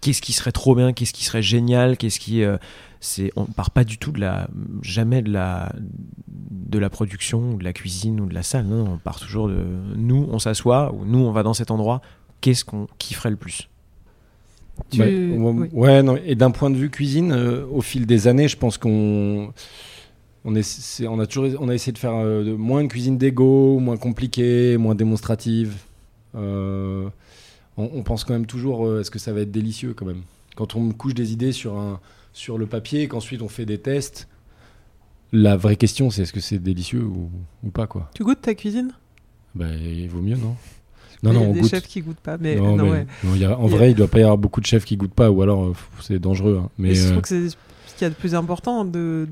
qu'est-ce 0.00 0.22
qui 0.22 0.32
serait 0.32 0.52
trop 0.52 0.74
bien, 0.76 0.92
qu'est-ce 0.92 1.12
qui 1.12 1.24
serait 1.24 1.42
génial, 1.42 1.96
qu'est-ce 1.96 2.20
qui, 2.20 2.44
euh, 2.44 2.56
c'est, 3.00 3.32
on 3.34 3.46
part 3.46 3.72
pas 3.72 3.82
du 3.84 3.98
tout 3.98 4.12
de 4.12 4.20
la, 4.20 4.48
jamais 4.82 5.22
de 5.22 5.30
la, 5.32 5.72
de 6.28 6.78
la 6.78 6.88
production 6.88 7.52
ou 7.52 7.56
de 7.58 7.64
la 7.64 7.72
cuisine 7.72 8.20
ou 8.20 8.26
de 8.26 8.34
la 8.34 8.44
salle. 8.44 8.66
Non, 8.66 8.92
on 8.94 8.98
part 8.98 9.18
toujours 9.18 9.48
de, 9.48 9.58
nous, 9.96 10.28
on 10.30 10.38
s'assoit 10.38 10.92
ou 10.94 11.04
nous, 11.04 11.18
on 11.18 11.32
va 11.32 11.42
dans 11.42 11.54
cet 11.54 11.70
endroit. 11.72 12.00
Qu'est-ce 12.40 12.64
qu'on 12.64 12.86
kifferait 12.98 13.30
le 13.30 13.36
plus? 13.36 13.68
Tu- 14.90 15.00
Ouais, 15.00 15.06
ouais, 15.06 15.36
oui. 15.52 15.68
ouais, 15.72 16.02
non, 16.04 16.16
et 16.24 16.34
d'un 16.36 16.50
point 16.52 16.70
de 16.70 16.76
vue 16.76 16.90
cuisine, 16.90 17.32
euh, 17.32 17.64
au 17.72 17.80
fil 17.80 18.06
des 18.06 18.28
années, 18.28 18.46
je 18.46 18.56
pense 18.56 18.78
qu'on 18.78 19.52
on, 20.46 20.54
est, 20.54 20.62
c'est- 20.62 21.06
on 21.06 21.18
a 21.20 21.26
toujours 21.26 21.60
on 21.60 21.68
a 21.68 21.74
essayé 21.74 21.92
de 21.92 21.98
faire 21.98 22.14
euh, 22.14 22.42
de- 22.44 22.52
moins 22.54 22.82
de 22.82 22.88
cuisine 22.88 23.18
d'ego, 23.18 23.78
moins 23.80 23.98
compliquée, 23.98 24.76
moins 24.78 24.94
démonstrative. 24.94 25.74
Euh, 26.34 27.08
on, 27.76 27.90
on 27.94 28.02
pense 28.02 28.24
quand 28.24 28.32
même 28.32 28.46
toujours 28.46 28.86
euh, 28.86 29.00
est-ce 29.00 29.10
que 29.10 29.18
ça 29.18 29.32
va 29.32 29.40
être 29.40 29.50
délicieux 29.52 29.92
quand 29.94 30.06
même? 30.06 30.22
Quand 30.54 30.74
on 30.76 30.90
couche 30.92 31.14
des 31.14 31.32
idées 31.32 31.52
sur 31.52 31.76
un 31.76 32.00
sur 32.32 32.56
le 32.58 32.66
papier, 32.66 33.02
et 33.02 33.08
qu'ensuite 33.08 33.42
on 33.42 33.48
fait 33.48 33.66
des 33.66 33.78
tests, 33.78 34.28
la 35.32 35.56
vraie 35.56 35.76
question 35.76 36.10
c'est 36.10 36.22
est-ce 36.22 36.32
que 36.32 36.40
c'est 36.40 36.58
délicieux 36.58 37.02
ou, 37.02 37.30
ou 37.64 37.70
pas 37.70 37.86
quoi? 37.86 38.10
Tu 38.14 38.24
goûtes 38.24 38.42
ta 38.42 38.54
cuisine? 38.54 38.92
Bah, 39.54 39.66
il 39.74 40.08
vaut 40.08 40.20
mieux 40.22 40.36
non? 40.36 40.54
Non 41.22 41.30
Il 41.32 41.36
y 41.36 41.38
non 41.38 41.40
a 41.44 41.48
on 41.48 41.52
des 41.54 41.60
goûte. 41.60 41.70
chefs 41.70 41.86
qui 41.88 42.02
goûtent 42.02 42.20
pas, 42.20 42.36
mais 42.38 42.56
Non, 42.56 42.76
non, 42.76 42.84
mais- 42.84 42.90
ouais. 42.90 43.06
non, 43.24 43.34
il 43.34 43.40
y 43.40 43.44
a- 43.46 43.58
en 43.58 43.66
y 43.68 43.72
a- 43.72 43.76
vrai, 43.76 43.90
il 43.90 43.94
doit 43.94 44.06
pas 44.08 44.18
y 44.18 44.22
avoir 44.22 44.36
beaucoup 44.36 44.60
de 44.60 44.66
chefs 44.66 44.84
qui 44.84 44.96
goûtent 44.98 45.14
pas, 45.14 45.30
ou 45.30 45.40
alors 45.42 45.64
euh, 45.64 45.72
c'est 46.02 46.18
dangereux. 46.18 46.60
hein. 46.62 46.68
Mais 46.78 46.88
Mais 46.88 46.94
je 46.94 47.08
trouve 47.10 47.22
que 47.22 47.28
c'est 47.28 47.48
ce 47.48 47.56
qu'il 47.96 48.02
y 48.02 48.04
a 48.04 48.10
de 48.10 48.14
plus 48.14 48.34
important 48.34 48.84
de 48.84 49.26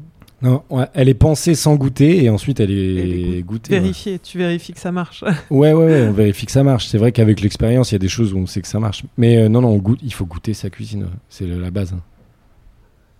non, 0.45 0.63
ouais, 0.71 0.85
elle 0.95 1.09
est 1.09 1.15
pensée 1.15 1.55
sans 1.55 1.75
goûter 1.77 2.23
et 2.23 2.31
ensuite 2.31 2.61
elle 2.61 2.71
est, 2.71 3.39
est 3.39 3.43
goût- 3.43 3.55
goûtée. 3.55 3.73
ouais. 3.75 3.81
vérifier. 3.81 4.19
Tu 4.21 4.39
vérifies 4.39 4.73
que 4.75 4.81
ça 4.81 4.93
marche. 4.93 5.25
Ouais, 5.51 5.73
ouais, 5.73 5.85
ouais, 5.85 6.07
on 6.09 6.13
vérifie 6.13 6.47
que 6.47 6.53
ça 6.53 6.63
marche. 6.63 6.87
C'est 6.87 6.99
vrai 6.99 7.11
qu'avec 7.13 7.41
l'expérience, 7.41 7.91
il 7.91 7.95
y 7.95 7.97
a 7.97 7.99
des 7.99 8.09
choses 8.09 8.33
où 8.35 8.39
on 8.39 8.47
sait 8.47 8.61
que 8.63 8.69
ça 8.69 8.79
marche. 8.79 9.05
Mais 9.17 9.39
euh, 9.39 9.49
non, 9.49 9.63
non, 9.63 9.71
on 9.71 9.79
goûte, 9.79 10.01
il 10.03 10.13
faut 10.13 10.27
goûter 10.27 10.55
sa 10.55 10.71
cuisine. 10.71 11.05
ouais. 11.05 11.09
C'est 11.29 11.47
la 11.47 11.71
base. 11.71 11.93
hein. 11.95 12.01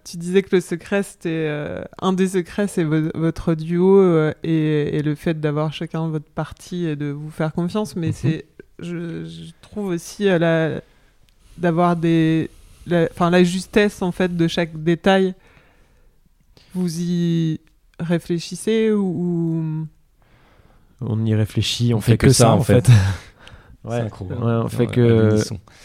Tu 0.05 0.19
disais 0.19 0.43
que 0.43 0.55
le 0.55 0.61
secret, 0.61 1.03
c'était 1.03 1.31
euh, 1.49 1.83
un 2.03 2.13
des 2.13 2.29
secrets, 2.29 2.67
c'est 2.69 2.85
vo- 2.85 3.09
votre 3.15 3.55
duo 3.55 3.99
euh, 4.01 4.35
et, 4.43 4.99
et 4.99 5.03
le 5.03 5.15
fait 5.15 5.41
d'avoir 5.41 5.73
chacun 5.73 6.09
votre 6.09 6.27
partie 6.29 6.85
et 6.87 6.95
de 6.95 7.07
vous 7.07 7.31
faire 7.31 7.53
confiance. 7.55 7.97
Mais 7.97 8.09
Mhm. 8.09 8.13
c'est, 8.13 8.45
je, 8.81 9.25
je 9.25 9.51
trouve 9.63 9.87
aussi 9.87 10.25
la- 10.25 10.83
d'avoir 11.57 11.97
des, 11.97 12.51
la, 12.87 13.09
enfin 13.11 13.31
la 13.31 13.45
justesse 13.45 14.03
en 14.03 14.13
fait 14.13 14.37
de 14.37 14.47
chaque 14.47 14.83
détail. 14.83 15.35
Vous 16.75 17.01
y 17.01 17.61
réfléchissez 18.01 18.91
ou, 18.93 19.87
On 21.01 21.25
y 21.25 21.35
réfléchit, 21.35 21.95
on, 21.95 22.01
fait, 22.01 22.17
que, 22.17 22.31
ça, 22.31 22.53
en 22.53 22.61
fait. 22.63 22.89
ouais, 23.85 24.01
Synchro, 24.01 24.27
ouais, 24.27 24.35
hein. 24.41 24.63
on 24.65 24.69
fait 24.69 24.87
que 24.87 25.37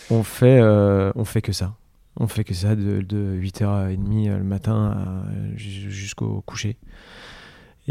on 0.10 0.24
fait 0.24 0.60
euh, 0.60 1.12
on 1.16 1.26
fait 1.26 1.42
que 1.42 1.52
ça. 1.52 1.76
On 2.22 2.28
fait 2.28 2.44
que 2.44 2.54
ça 2.54 2.76
de, 2.76 3.02
de 3.02 3.38
8h30 3.40 4.38
le 4.38 4.44
matin 4.44 5.24
jusqu'au 5.56 6.42
coucher. 6.42 6.78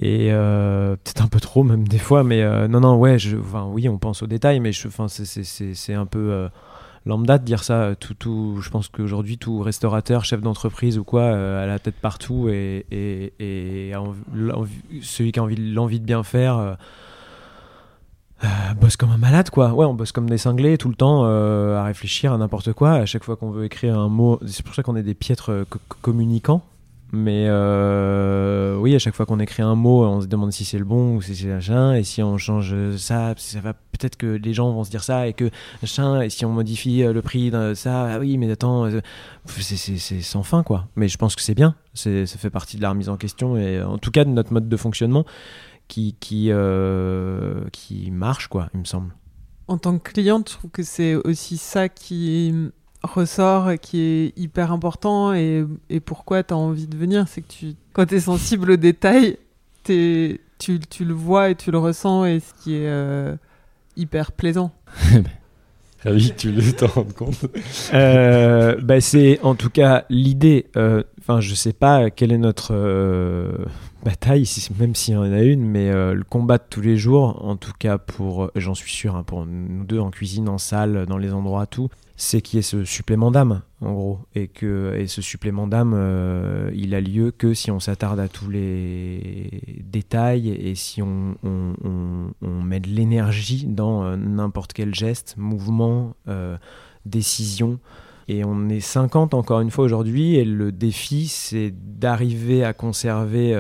Et 0.01 0.29
euh, 0.31 0.95
peut-être 0.97 1.23
un 1.23 1.29
peu 1.29 1.41
trop 1.41 1.65
même 1.65 1.89
des 1.89 1.99
fois, 1.99 2.23
mais 2.23 2.43
euh, 2.43 2.69
non, 2.69 2.81
non, 2.81 2.97
ouais, 2.99 3.19
je, 3.19 3.37
enfin, 3.37 3.67
oui, 3.69 3.89
on 3.89 3.99
pense 3.99 4.23
aux 4.23 4.27
détails, 4.29 4.61
mais 4.61 4.71
je, 4.71 4.87
enfin, 4.87 5.09
c'est- 5.09 5.25
c'est- 5.25 5.43
c'est 5.45 5.75
c'est 5.75 5.95
un 5.95 6.07
peu 6.07 6.31
euh, 6.31 6.49
lambda 7.09 7.39
de 7.39 7.45
dire 7.45 7.65
ça. 7.65 7.95
Tout, 7.99 8.15
tout, 8.15 8.59
je 8.63 8.71
pense 8.71 8.89
qu'aujourd'hui, 8.89 9.39
tout 9.39 9.59
restaurateur, 9.61 10.25
chef 10.25 10.41
d'entreprise 10.41 10.99
ou 10.99 11.05
quoi, 11.05 11.23
euh, 11.23 11.65
a 11.65 11.67
la 11.67 11.79
tête 11.81 11.97
partout 12.01 12.49
et, 12.49 12.87
et, 12.93 13.93
celui 15.03 15.33
qui 15.33 15.41
a 15.41 15.43
envie, 15.43 15.57
l'envie 15.57 15.99
de 16.01 16.05
bien 16.05 16.23
faire. 16.23 16.57
euh, 16.59 16.75
euh, 18.45 18.47
bosse 18.81 18.97
comme 18.97 19.11
un 19.11 19.19
malade 19.19 19.51
quoi 19.51 19.73
ouais 19.75 19.85
on 19.85 19.95
bosse 19.95 20.13
comme 20.13 20.31
des 20.31 20.39
cinglés 20.39 20.79
tout 20.79 20.89
le 20.89 20.95
temps 20.95 21.23
euh, 21.25 21.77
à 21.77 21.83
réfléchir 21.83 22.33
à 22.33 22.39
n'importe 22.39 22.73
quoi 22.73 22.93
à 22.93 23.05
chaque 23.05 23.25
fois 23.25 23.35
qu'on 23.35 23.51
veut 23.51 23.65
écrire 23.65 23.99
un 23.99 24.09
mot 24.09 24.39
c'est 24.47 24.65
pour 24.65 24.77
ça 24.77 24.85
qu'on 24.85 24.95
est 24.95 25.03
des 25.03 25.15
piètres 25.15 25.51
euh, 25.51 25.65
co- 25.69 25.81
communicants 26.03 26.63
mais 27.11 27.47
euh, 27.49 28.77
oui 28.77 28.95
à 28.95 28.99
chaque 28.99 29.15
fois 29.15 29.25
qu'on 29.25 29.41
écrit 29.41 29.63
un 29.63 29.75
mot 29.75 30.05
on 30.05 30.21
se 30.21 30.27
demande 30.27 30.53
si 30.53 30.65
c'est 30.67 30.79
le 30.79 30.85
bon 30.85 31.17
ou 31.17 31.23
si 31.23 31.35
c'est 31.35 31.47
machin 31.47 31.95
et 31.95 32.03
si 32.05 32.23
on 32.23 32.37
change 32.37 32.75
ça 32.97 33.33
ça 33.39 33.61
va 33.61 33.73
peut-être 33.73 34.17
que 34.17 34.27
les 34.27 34.53
gens 34.53 34.71
vont 34.73 34.85
se 34.85 34.91
dire 34.91 35.03
ça 35.03 35.27
et 35.27 35.33
que 35.33 35.49
machin 35.83 36.21
et 36.21 36.29
si 36.29 36.45
on 36.45 36.51
modifie 36.51 37.03
euh, 37.03 37.13
le 37.15 37.23
prix 37.23 37.51
de 37.51 37.73
ça 37.75 38.13
ah 38.15 38.19
oui 38.19 38.37
mais 38.37 38.51
attends 38.51 38.85
euh, 38.87 39.01
c'est- 39.47 40.21
sans 40.21 40.43
fin 40.43 40.63
quoi. 40.63 40.87
Mais 40.97 41.09
je 41.09 41.17
pense 41.17 41.35
que 41.35 41.41
c'est 41.43 41.55
bien. 41.55 41.75
Ça 41.95 42.11
fait 42.27 42.51
partie 42.51 42.77
de 42.77 42.83
la 42.83 42.91
remise 42.91 43.09
en 43.09 43.17
question 43.17 43.57
et 43.57 43.83
en 43.83 43.97
tout 43.99 44.11
cas 44.11 44.25
de 44.25 44.31
notre 44.31 44.53
mode 44.53 44.69
de 44.69 44.77
fonctionnement 44.77 45.25
qui 45.89 46.15
qui 46.21 46.51
qui 47.73 48.11
marche 48.11 48.49
quoi 48.49 48.69
il 48.75 48.81
me 48.81 48.85
semble. 48.85 49.15
En 49.69 49.77
tant 49.79 49.99
que 49.99 50.11
cliente, 50.13 50.51
je 50.51 50.55
trouve 50.57 50.71
que 50.71 50.83
c'est 50.83 51.15
aussi 51.15 51.57
ça 51.59 51.89
qui 51.89 52.55
ressort 53.03 53.71
qui 53.81 54.01
est 54.01 54.39
hyper 54.39 54.73
important 54.73 55.33
et, 55.35 55.65
et 55.91 56.01
pourquoi 56.01 56.43
tu 56.43 56.53
as 56.55 56.57
envie 56.57 56.87
de 56.87 56.97
venir, 56.97 57.27
c'est 57.29 57.43
que 57.43 57.49
tu, 57.49 57.67
quand 57.93 58.07
tu 58.07 58.17
es 58.17 58.21
sensible 58.21 58.73
aux 58.73 58.77
détails, 58.77 59.39
t'es- 59.85 60.41
tu, 60.59 60.81
tu 60.81 61.05
le 61.05 61.15
vois 61.15 61.51
et 61.51 61.55
tu 61.55 61.71
le 61.71 61.79
ressens 61.79 62.25
et 62.27 62.41
ce 62.41 62.53
qui 62.63 62.75
est 62.75 62.89
euh, 62.89 63.37
hyper 63.97 64.33
plaisant. 64.33 64.73
Ravi 66.05 66.31
que 66.33 66.37
tu 66.37 66.53
le 66.53 66.73
t'en 66.73 66.87
rendes 66.87 67.13
compte. 67.13 67.47
Euh, 67.93 68.77
bah, 68.81 69.01
c'est 69.01 69.41
en 69.43 69.55
tout 69.57 69.71
cas 69.71 70.05
l'idée. 70.11 70.67
euh, 70.77 71.03
Enfin, 71.21 71.41
je 71.41 71.55
sais 71.55 71.73
pas 71.75 72.09
quelle 72.11 72.33
est 72.33 72.39
notre 72.39 72.71
euh, 72.73 73.53
bataille, 74.03 74.47
si- 74.47 74.71
même 74.81 74.95
s'il 74.95 75.15
y 75.15 75.17
en 75.19 75.31
a 75.31 75.43
une, 75.43 75.63
mais 75.69 75.91
euh, 75.91 76.15
le 76.15 76.25
combat 76.25 76.57
de 76.57 76.63
tous 76.71 76.81
les 76.81 76.97
jours, 76.97 77.45
en 77.45 77.57
tout 77.57 77.73
cas 77.79 77.99
pour, 77.99 78.45
euh, 78.45 78.51
j'en 78.57 78.75
suis 78.75 78.91
sûr, 78.93 79.15
hein, 79.15 79.25
pour 79.25 79.45
nous 79.45 79.85
deux 79.85 79.99
en 79.99 80.11
cuisine, 80.11 80.49
en 80.49 80.57
salle, 80.57 81.05
dans 81.07 81.19
les 81.19 81.35
endroits, 81.35 81.67
tout, 81.67 81.91
c'est 82.21 82.43
qu'il 82.43 82.57
y 82.57 82.59
ait 82.59 82.63
ce 82.63 82.85
supplément 82.85 83.31
d'âme, 83.31 83.63
en 83.81 83.93
gros. 83.93 84.19
Et, 84.35 84.49
que, 84.49 85.05
ce 85.07 85.23
supplément 85.23 85.69
d'âme, 85.69 85.95
euh, 85.97 86.69
il 86.75 86.93
a 86.97 87.01
lieu 87.01 87.31
que 87.31 87.55
si 87.55 87.71
on 87.71 87.79
s'attarde 87.79 88.19
à 88.19 88.27
tous 88.27 88.51
les 88.51 89.63
détails 89.85 90.49
et 90.49 90.75
si 90.75 91.01
on, 91.01 91.37
met 92.43 92.81
de 92.81 92.89
l'énergie 92.89 93.67
dans 93.67 94.03
euh, 94.05 94.17
n'importe 94.17 94.73
quel 94.73 94.95
geste, 94.95 95.37
mouvement, 95.39 96.17
euh, 96.27 96.59
décision. 97.07 97.79
Et 98.27 98.45
on 98.45 98.69
est 98.69 98.81
50 98.81 99.33
encore 99.33 99.61
une 99.61 99.71
fois 99.71 99.85
aujourd'hui, 99.85 100.35
et 100.35 100.45
le 100.45 100.73
défi, 100.73 101.29
c'est 101.29 101.73
d'arriver 101.73 102.65
à 102.65 102.73
conserver 102.73 103.57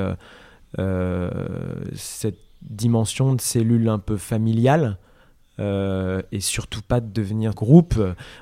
cette 1.95 2.41
dimension 2.63 3.35
de 3.35 3.41
cellule 3.41 3.89
un 3.89 4.01
peu 4.01 4.17
familiale 4.17 4.99
euh, 5.61 6.23
et 6.33 6.41
surtout 6.41 6.83
pas 6.83 7.01
de 7.01 7.13
devenir 7.13 7.55
groupe. 7.55 7.95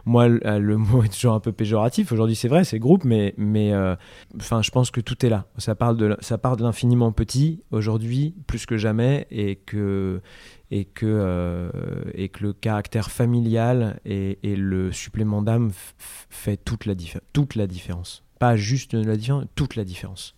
Moi, 0.05 0.29
le, 0.29 0.59
le 0.59 0.77
mot 0.77 1.03
est 1.03 1.09
toujours 1.09 1.35
un 1.35 1.41
peu 1.41 1.53
péjoratif. 1.53 2.13
Aujourd'hui, 2.13 2.37
c'est 2.37 2.49
vrai, 2.49 2.65
c'est 2.65 2.79
groupe, 2.79 3.05
mais, 3.05 3.35
mais 3.37 3.73
euh, 3.73 3.95
je 4.39 4.71
pense 4.71 4.91
que 4.91 5.01
tout 5.01 5.25
est 5.25 5.29
là. 5.29 5.47
Ça 5.59 5.75
parle 5.75 5.97
de, 5.97 6.17
ça 6.21 6.39
part 6.39 6.57
de 6.57 6.63
l'infiniment 6.63 7.13
petit 7.13 7.63
aujourd'hui, 7.71 8.35
plus 8.47 8.67
que 8.67 8.77
jamais, 8.77 9.27
et 9.31 9.57
que 9.57 10.21
et 10.71 10.85
que 10.85 11.07
euh, 11.07 11.71
et 12.15 12.29
que 12.29 12.43
le 12.43 12.53
caractère 12.53 13.11
familial 13.11 14.01
et, 14.05 14.37
le 14.43 14.93
supplément 14.93 15.43
d'âme 15.43 15.71
fait 15.99 16.57
toute 16.57 16.87
la 16.87 16.95
toute 17.33 17.55
la 17.55 17.67
différence. 17.67 18.25
Pas 18.39 18.57
juste 18.57 18.95
la 18.95 19.17
différence, 19.17 19.45
toute 19.55 19.77
la 19.77 19.85
différence. 19.85 20.35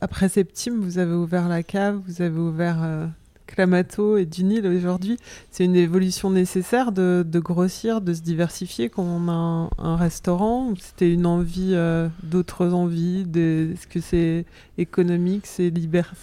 Après 0.00 0.28
Septime, 0.28 0.80
vous 0.80 0.98
avez 0.98 1.14
ouvert 1.14 1.48
la 1.48 1.62
cave, 1.62 2.00
vous 2.06 2.22
avez 2.22 2.38
ouvert 2.38 2.82
euh, 2.82 3.06
Clamato 3.48 4.16
et 4.16 4.26
Dunil 4.26 4.66
aujourd'hui. 4.66 5.16
C'est 5.50 5.64
une 5.64 5.74
évolution 5.74 6.30
nécessaire 6.30 6.92
de, 6.92 7.24
de, 7.26 7.38
grossir, 7.40 8.00
de 8.00 8.14
se 8.14 8.20
diversifier 8.20 8.88
quand 8.90 9.02
on 9.02 9.28
a 9.28 9.70
un, 9.78 9.96
restaurant. 9.96 10.72
C'était 10.78 11.12
une 11.12 11.26
envie, 11.26 11.72
euh, 11.72 12.08
d'autres 12.22 12.72
envies. 12.72 13.22
Est-ce 13.34 13.86
que 13.86 14.00
c'est 14.00 14.44
économique, 14.76 15.46
c'est 15.46 15.72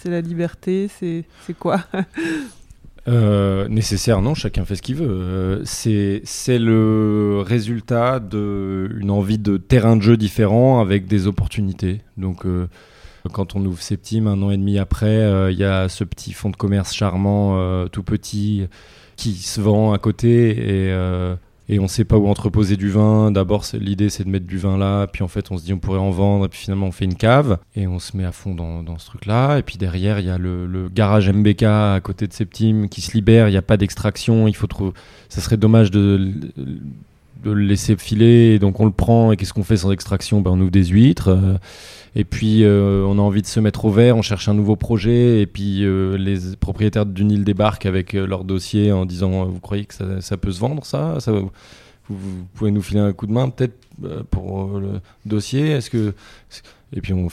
la 0.06 0.22
liberté, 0.22 0.90
c'est 0.90 1.26
quoi? 1.60 1.82
Euh, 3.08 3.68
nécessaire, 3.68 4.20
non, 4.24 4.34
chacun 4.34 4.66
fait 4.66 4.76
ce 4.76 4.82
qu'il 4.82 4.96
veut. 4.96 5.08
Euh, 5.08 5.62
c'est 5.64 6.58
le 6.58 7.44
résultat 7.46 8.20
d'une 8.20 9.12
envie 9.12 9.38
de 9.38 9.58
terrain 9.58 9.96
de 9.96 10.02
jeu 10.02 10.18
différent 10.18 10.80
avec 10.80 11.06
des 11.06 11.28
opportunités. 11.28 12.02
Donc, 12.18 12.46
quand 13.32 13.56
on 13.56 13.66
ouvre 13.66 13.82
Septime, 13.82 14.28
un 14.28 14.42
an 14.42 14.52
et 14.52 14.58
demi 14.58 14.78
après, 14.78 15.08
euh, 15.08 15.52
il 15.52 15.58
y 15.58 15.64
a 15.64 15.90
ce 15.90 16.04
petit 16.04 16.34
fonds 16.34 16.50
de 16.50 16.56
commerce 16.56 16.94
charmant, 16.94 17.58
euh, 17.58 17.88
tout 17.88 18.04
petit, 18.04 18.68
qui 19.16 19.34
se 19.34 19.62
vend 19.62 19.94
à 19.94 19.98
côté 19.98 20.52
et 20.52 20.92
euh, 20.92 21.36
et 21.68 21.80
on 21.80 21.88
sait 21.88 22.06
pas 22.06 22.18
où 22.18 22.28
entreposer 22.28 22.78
du 22.78 22.92
vin. 22.92 23.32
D'abord, 23.32 23.66
l'idée 23.74 24.10
c'est 24.10 24.24
de 24.24 24.30
mettre 24.30 24.46
du 24.46 24.60
vin 24.60 24.78
là, 24.78 25.08
puis 25.08 25.24
en 25.24 25.28
fait 25.28 25.50
on 25.52 25.58
se 25.58 25.64
dit 25.64 25.74
on 25.74 25.80
pourrait 25.80 26.00
en 26.00 26.12
vendre, 26.12 26.46
et 26.46 26.48
puis 26.48 26.60
finalement 26.60 26.86
on 26.88 26.92
fait 26.92 27.06
une 27.06 27.16
cave 27.16 27.58
et 27.76 27.88
on 27.88 27.98
se 27.98 28.16
met 28.16 28.24
à 28.24 28.32
fond 28.32 28.54
dans, 28.54 29.00
ce 29.00 29.08
truc-là. 29.08 29.58
Et 29.58 29.64
puis 29.64 29.78
derrière 29.78 30.20
il 30.20 30.28
y 30.28 30.30
a 30.30 30.38
le, 30.38 30.68
le, 30.68 30.90
garage 30.90 31.28
MBK 31.30 31.64
à 31.64 32.00
côté 32.04 32.28
de 32.28 32.34
Septime 32.34 32.88
qui 32.88 33.02
se 33.02 33.14
libère. 33.14 33.48
Il 33.48 33.52
n'y 33.52 33.58
a 33.58 33.64
pas 33.64 33.78
d'extraction. 33.78 34.48
Il 34.48 34.56
faut 34.56 34.68
trouver. 34.68 34.92
Ça 35.28 35.42
serait 35.42 35.58
dommage 35.58 35.90
de 35.90 36.34
de 37.44 37.52
le 37.52 37.62
laisser 37.62 37.96
filer. 37.96 38.60
Donc 38.60 38.80
on 38.80 38.86
le 38.86 38.92
prend 38.92 39.32
et 39.32 39.38
qu'est-ce 39.38 39.54
qu'on 39.54 39.64
fait 39.64 39.78
sans 39.78 39.92
extraction? 39.92 40.42
Ben 40.42 40.52
on 40.52 40.60
ouvre 40.60 40.72
des 40.72 40.86
huîtres. 40.86 41.30
Euh, 41.30 41.58
et 42.16 42.24
puis 42.24 42.64
euh, 42.64 43.04
on 43.06 43.20
a 43.20 43.22
envie 43.22 43.42
de 43.42 43.48
se 43.48 43.60
mettre 43.60 43.86
au 43.86 43.92
vert, 43.92 44.16
on 44.16 44.22
cherche 44.22 44.48
un 44.48 44.54
nouveau 44.54 44.78
projet 44.78 45.42
et 45.42 45.46
puis 45.46 45.84
euh, 45.84 46.18
les 46.18 46.56
propriétaires 46.58 47.06
du 47.06 47.26
Nil 47.26 47.44
débarquent 47.44 47.86
avec 47.86 48.14
leur 48.14 48.46
dossier 48.46 48.94
en 48.94 49.06
disant 49.06 49.46
vous 49.46 49.60
croyez 49.60 49.86
que 49.86 49.94
ça, 50.22 50.38
peut 50.38 50.52
se 50.52 50.60
vendre 50.60 50.86
ça, 50.86 51.18
vous, 51.28 51.52
vous, 52.10 52.46
pouvez 52.54 52.72
nous 52.72 52.82
filer 52.82 53.02
un 53.02 53.12
coup 53.12 53.28
de 53.28 53.34
main 53.34 53.50
peut-être 53.50 53.78
pour 54.32 54.80
le 54.80 55.02
dossier? 55.26 55.72
Est-ce 55.72 55.90
que 55.90 56.14
et 56.96 57.02
puis 57.02 57.12
on, 57.12 57.28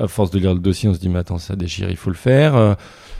à 0.00 0.06
force 0.06 0.30
de 0.30 0.38
lire 0.38 0.54
le 0.54 0.60
dossier 0.60 0.88
on 0.88 0.94
se 0.94 1.00
dit 1.00 1.08
mais 1.08 1.18
attends 1.18 1.38
ça 1.38 1.56
déchire 1.56 1.90
il 1.90 1.96
faut 1.96 2.10
le 2.10 2.16
faire 2.16 2.76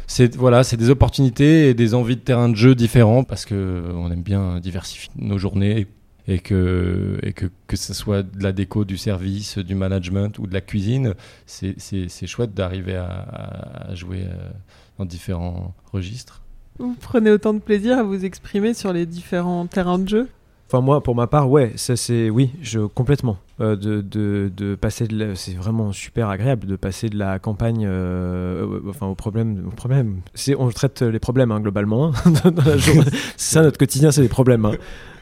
c'est 0.09 0.37
voilà, 0.37 0.65
c'est 0.65 0.79
des 0.79 0.89
opportunités 0.89 1.69
et 1.69 1.75
des 1.75 1.95
envies 1.95 2.17
de 2.17 2.21
terrain 2.21 2.49
de 2.49 2.57
jeu 2.57 2.75
différents 2.75 3.25
parce 3.25 3.45
que 3.45 3.85
on 3.95 4.11
aime 4.11 4.23
bien 4.23 4.59
diversifier 4.59 5.11
nos 5.17 5.37
journées 5.37 5.87
et 6.29 6.41
que, 6.41 7.19
et 7.23 7.33
que, 7.33 7.47
que 7.67 7.77
ce 7.77 7.95
soit 7.95 8.23
de 8.23 8.43
la 8.43 8.53
déco, 8.53 8.85
du 8.85 8.99
service, 8.99 9.57
du 9.57 9.75
management 9.75 10.39
ou 10.39 10.47
de 10.47 10.53
la 10.53 10.61
cuisine, 10.61 11.15
c'est 11.47 12.27
chouette 12.27 12.53
d'arriver 12.53 12.97
à, 12.97 13.89
à, 13.89 13.95
jouer 13.95 14.25
euh, 14.25 14.51
dans 14.99 15.07
différents 15.07 15.75
registres. 15.91 16.43
Vous 16.79 16.95
prenez 17.01 17.31
autant 17.31 17.55
de 17.55 17.59
plaisir 17.59 17.99
à 17.99 18.03
vous 18.03 18.27
exprimer 18.27 18.75
sur 18.75 18.93
les 18.93 19.07
différents 19.07 19.67
terrains 19.67 19.99
de 19.99 20.09
jeu? 20.09 20.29
Enfin 20.71 20.83
moi, 20.83 21.03
pour 21.03 21.15
ma 21.15 21.27
part, 21.27 21.51
ouais, 21.51 21.73
ça 21.77 21.97
c'est 21.97 22.29
oui, 22.29 22.51
je 22.61 22.81
complètement. 22.81 23.39
Euh, 23.61 23.75
de, 23.75 24.03
de, 24.03 24.53
de, 24.55 24.75
passer 24.77 25.09
de, 25.09 25.35
c'est 25.35 25.55
vraiment 25.55 25.91
super 25.93 26.29
agréable 26.29 26.67
de 26.69 26.77
passer 26.77 27.09
de 27.09 27.19
la 27.19 27.39
campagne, 27.41 27.85
euh, 27.89 28.79
enfin 28.89 29.07
au 29.07 29.15
problème, 29.15 29.65
au 29.67 29.71
problème. 29.71 30.21
C'est, 30.35 30.55
on 30.55 30.69
traite 30.69 31.01
les 31.03 31.19
problèmes 31.19 31.51
hein, 31.51 31.61
globalement 31.61 32.13
la 32.45 32.79
c'est 32.79 33.03
ça 33.37 33.63
notre 33.63 33.79
quotidien, 33.79 34.13
c'est 34.13 34.21
les 34.21 34.29
problèmes. 34.29 34.67
Hein. 34.67 34.75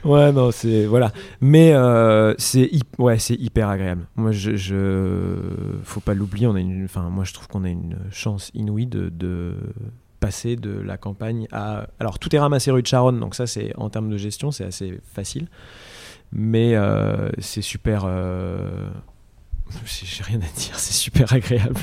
Ouais, 0.05 0.33
non, 0.33 0.51
c'est 0.51 0.85
voilà. 0.85 1.13
Mais 1.41 1.73
euh, 1.73 2.35
c'est 2.39 2.69
ouais, 2.99 3.19
c'est 3.19 3.37
hyper 3.37 3.69
agréable. 3.69 4.07
Moi, 4.17 4.33
je, 4.33 4.57
je 4.57 5.25
faut 5.85 6.01
pas 6.01 6.15
l'oublier. 6.15 6.47
On 6.47 6.57
a 6.57 6.61
une, 6.61 6.85
enfin, 6.85 7.09
moi, 7.09 7.25
je 7.25 7.33
trouve 7.33 7.47
qu'on 7.47 7.65
a 7.65 7.69
une 7.71 7.97
chance 8.11 8.51
inouïe 8.53 8.87
de, 8.87 9.09
de 9.09 9.55
passer 10.21 10.57
de 10.57 10.71
la 10.71 10.97
campagne 10.97 11.47
à. 11.53 11.87
Alors, 12.01 12.19
tout 12.19 12.35
est 12.35 12.39
ramassé 12.39 12.71
rue 12.71 12.83
de 12.83 12.87
Charonne, 12.87 13.21
donc 13.21 13.35
ça, 13.35 13.47
c'est 13.47 13.73
en 13.77 13.91
termes 13.91 14.11
de 14.11 14.17
gestion, 14.17 14.51
c'est 14.51 14.65
assez 14.65 15.01
facile. 15.15 15.47
Mais 16.33 16.75
euh, 16.75 17.31
c'est 17.39 17.63
super. 17.63 18.03
Euh... 18.07 18.89
J'ai 19.85 20.23
rien 20.23 20.39
à 20.39 20.59
dire, 20.59 20.79
c'est 20.79 20.93
super 20.95 21.33
agréable. 21.33 21.77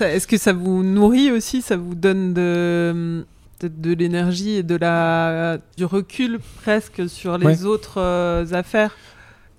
Est-ce 0.00 0.26
que 0.26 0.36
ça 0.36 0.52
vous 0.52 0.82
nourrit 0.82 1.30
aussi 1.32 1.62
Ça 1.62 1.76
vous 1.76 1.94
donne 1.94 2.34
de 2.34 3.24
de, 3.60 3.68
de 3.68 3.92
l'énergie 3.94 4.52
et 4.56 4.62
de 4.62 4.76
la 4.76 5.58
du 5.76 5.84
recul 5.84 6.38
presque 6.62 7.08
sur 7.08 7.36
les 7.38 7.46
Ouais. 7.46 7.64
autres 7.64 7.98
euh, 8.00 8.46
affaires? 8.52 8.96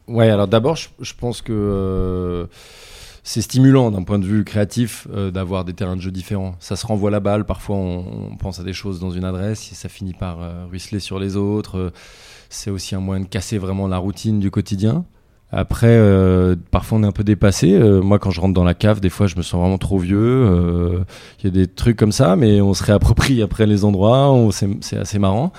Ouais, 0.08 0.30
alors 0.30 0.48
d'abord, 0.48 0.76
je, 0.76 0.90
je 1.00 1.14
pense 1.14 1.42
que 1.42 1.52
euh, 1.54 2.46
c'est 3.24 3.42
stimulant 3.42 3.92
d'un 3.92 4.04
point 4.04 4.20
de 4.20 4.26
vue 4.26 4.44
créatif 4.44 5.08
euh, 5.14 5.30
d'avoir 5.30 5.64
des 5.64 5.74
terrains 5.74 5.96
de 5.96 6.02
jeu 6.02 6.12
différents. 6.12 6.56
Ça 6.60 6.76
se 6.76 6.86
renvoie 6.86 7.12
la 7.12 7.20
balle. 7.20 7.46
Parfois, 7.46 7.76
on, 7.76 8.36
pense 8.40 8.60
à 8.60 8.64
des 8.64 8.74
choses 8.74 9.00
dans 9.00 9.12
une 9.12 9.26
adresse 9.26 9.72
et 9.72 9.76
ça 9.76 9.90
finit 9.90 10.14
par 10.14 10.42
euh, 10.42 10.66
ruisseler 10.70 11.00
sur 11.00 11.20
les 11.20 11.36
autres. 11.36 11.78
Euh, 11.78 11.92
c'est 12.50 12.72
aussi 12.72 12.96
un 12.96 13.00
moyen 13.00 13.22
de 13.22 13.28
casser 13.28 13.58
vraiment 13.58 13.88
la 13.88 13.98
routine 13.98 14.40
du 14.40 14.50
quotidien. 14.50 15.06
Après, 15.54 16.00
parfois 16.72 16.98
on 16.98 17.04
est 17.04 17.08
un 17.08 17.12
peu 17.12 17.26
dépassé. 17.26 17.78
Moi, 17.78 18.20
quand 18.20 18.32
je 18.32 18.40
rentre 18.40 18.54
dans 18.54 18.64
la 18.64 18.74
cave, 18.74 19.02
des 19.02 19.10
fois, 19.10 19.28
je 19.28 19.36
me 19.36 19.42
sens 19.42 19.60
vraiment 19.60 19.78
trop 19.78 20.00
vieux. 20.00 21.04
Il 21.40 21.44
y 21.44 21.48
a 21.48 21.52
des 21.52 21.68
trucs 21.68 21.98
comme 21.98 22.14
ça, 22.14 22.38
mais 22.38 22.62
on 22.62 22.74
se 22.74 22.84
réapproprie 22.86 23.42
après 23.42 23.66
les 23.68 23.84
endroits. 23.84 24.34
c'est 24.52 24.98
assez 24.98 25.20
marrant. 25.20 25.52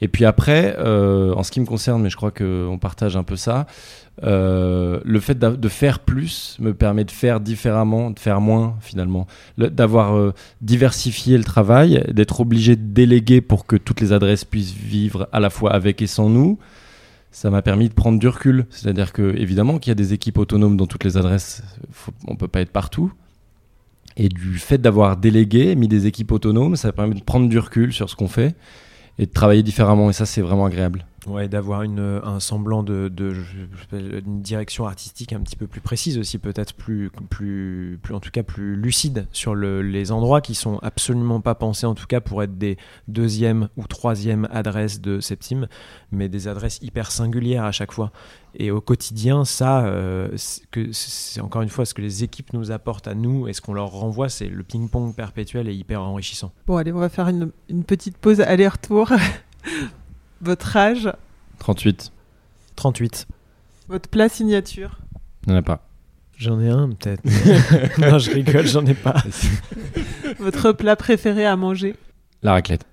Et 0.00 0.08
puis 0.08 0.24
après, 0.24 0.76
euh, 0.78 1.34
en 1.34 1.42
ce 1.42 1.50
qui 1.50 1.60
me 1.60 1.66
concerne, 1.66 2.02
mais 2.02 2.10
je 2.10 2.16
crois 2.16 2.30
qu'on 2.30 2.78
partage 2.80 3.16
un 3.16 3.24
peu 3.24 3.36
ça, 3.36 3.66
euh, 4.24 5.00
le 5.04 5.20
fait 5.20 5.38
de 5.38 5.68
faire 5.68 6.00
plus 6.00 6.56
me 6.60 6.74
permet 6.74 7.04
de 7.04 7.10
faire 7.10 7.40
différemment, 7.40 8.10
de 8.10 8.18
faire 8.18 8.40
moins 8.40 8.76
finalement. 8.80 9.26
Le- 9.56 9.70
D'avoir 9.70 10.16
euh, 10.16 10.32
diversifié 10.60 11.36
le 11.38 11.44
travail, 11.44 12.04
d'être 12.12 12.40
obligé 12.40 12.76
de 12.76 12.82
déléguer 12.82 13.40
pour 13.40 13.66
que 13.66 13.76
toutes 13.76 14.00
les 14.00 14.12
adresses 14.12 14.44
puissent 14.44 14.72
vivre 14.74 15.28
à 15.32 15.40
la 15.40 15.50
fois 15.50 15.72
avec 15.72 16.00
et 16.02 16.06
sans 16.08 16.28
nous, 16.28 16.58
ça 17.30 17.50
m'a 17.50 17.62
permis 17.62 17.88
de 17.88 17.94
prendre 17.94 18.18
du 18.18 18.26
recul. 18.28 18.66
C'est-à-dire 18.70 19.12
que 19.12 19.36
évidemment 19.36 19.78
qu'il 19.78 19.90
y 19.90 19.92
a 19.92 19.96
des 19.96 20.12
équipes 20.12 20.38
autonomes 20.38 20.76
dans 20.76 20.86
toutes 20.86 21.04
les 21.04 21.16
adresses, 21.16 21.62
faut- 21.92 22.12
on 22.26 22.34
peut 22.36 22.48
pas 22.48 22.60
être 22.60 22.72
partout. 22.72 23.12
Et 24.16 24.28
du 24.28 24.58
fait 24.58 24.78
d'avoir 24.78 25.16
délégué, 25.16 25.76
mis 25.76 25.86
des 25.86 26.06
équipes 26.06 26.32
autonomes, 26.32 26.74
ça 26.74 26.92
permet 26.92 27.14
de 27.14 27.22
prendre 27.22 27.48
du 27.48 27.58
recul 27.58 27.92
sur 27.92 28.10
ce 28.10 28.16
qu'on 28.16 28.26
fait 28.28 28.56
et 29.18 29.26
de 29.26 29.32
travailler 29.32 29.62
différemment. 29.62 30.10
Et 30.10 30.12
ça, 30.12 30.26
c'est 30.26 30.42
vraiment 30.42 30.66
agréable. 30.66 31.07
Ouais, 31.28 31.48
d'avoir 31.48 31.82
une, 31.82 32.20
un 32.24 32.40
semblant 32.40 32.82
de, 32.82 33.08
de, 33.08 33.34
une 33.92 34.40
direction 34.40 34.86
artistique 34.86 35.32
un 35.32 35.40
petit 35.40 35.56
peu 35.56 35.66
plus 35.66 35.80
précise 35.80 36.18
aussi, 36.18 36.38
peut-être 36.38 36.74
plus, 36.74 37.10
plus, 37.28 37.98
plus, 38.02 38.14
en 38.14 38.20
tout 38.20 38.30
cas 38.30 38.42
plus 38.42 38.76
lucide 38.76 39.26
sur 39.32 39.54
le, 39.54 39.82
les 39.82 40.10
endroits 40.10 40.40
qui 40.40 40.54
sont 40.54 40.78
absolument 40.78 41.40
pas 41.40 41.54
pensés, 41.54 41.86
en 41.86 41.94
tout 41.94 42.06
cas 42.06 42.20
pour 42.20 42.42
être 42.42 42.56
des 42.56 42.78
deuxième 43.08 43.68
ou 43.76 43.86
troisième 43.86 44.48
adresses 44.50 45.00
de 45.00 45.20
Septime, 45.20 45.68
mais 46.12 46.28
des 46.28 46.48
adresses 46.48 46.78
hyper 46.82 47.10
singulières 47.10 47.64
à 47.64 47.72
chaque 47.72 47.92
fois. 47.92 48.10
Et 48.54 48.70
au 48.70 48.80
quotidien, 48.80 49.44
ça, 49.44 49.84
euh, 49.84 50.28
c'est 50.92 51.40
encore 51.40 51.62
une 51.62 51.68
fois 51.68 51.84
ce 51.84 51.94
que 51.94 52.02
les 52.02 52.24
équipes 52.24 52.52
nous 52.54 52.70
apportent 52.70 53.08
à 53.08 53.14
nous 53.14 53.48
et 53.48 53.52
ce 53.52 53.60
qu'on 53.60 53.74
leur 53.74 53.90
renvoie, 53.90 54.28
c'est 54.28 54.48
le 54.48 54.62
ping-pong 54.62 55.14
perpétuel 55.14 55.68
et 55.68 55.74
hyper 55.74 56.02
enrichissant. 56.02 56.52
Bon, 56.66 56.76
allez, 56.76 56.92
on 56.92 56.98
va 56.98 57.08
faire 57.08 57.28
une 57.28 57.84
petite 57.84 58.16
pause 58.16 58.40
aller-retour. 58.40 59.12
Votre 60.40 60.76
âge, 60.76 61.10
38, 61.58 62.12
38. 62.76 63.26
votre 63.88 64.08
plat 64.08 64.28
signature. 64.28 64.98
il 65.46 65.50
n'y 65.50 65.56
en 65.56 65.58
a 65.58 65.62
pas. 65.62 65.84
J'en 66.36 66.60
ai 66.60 66.68
un 66.70 66.90
peut-être. 66.90 67.24
non, 67.98 68.18
je 68.18 68.30
rigole, 68.30 68.64
j'en 68.66 68.86
ai 68.86 68.94
pas. 68.94 69.16
Votre 70.38 70.70
plat 70.70 70.94
préféré 70.94 71.44
à 71.44 71.56
manger 71.56 71.96
La 72.42 72.52
raclette. 72.52 72.86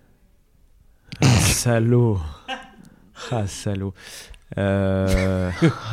salaud. 1.21 2.19
Ah, 3.31 3.45
salaud. 3.45 3.93
Euh, 4.57 5.51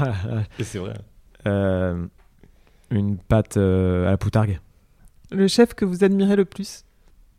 c'est 0.63 0.79
vrai. 0.79 0.95
euh, 1.47 2.07
une 2.91 3.19
pâte 3.19 3.59
euh, 3.59 4.07
à 4.07 4.13
la 4.13 4.17
poutargue. 4.17 4.61
Le 5.31 5.47
chef 5.49 5.75
que 5.75 5.85
vous 5.85 6.05
admirez 6.05 6.37
le 6.37 6.45
plus 6.47 6.85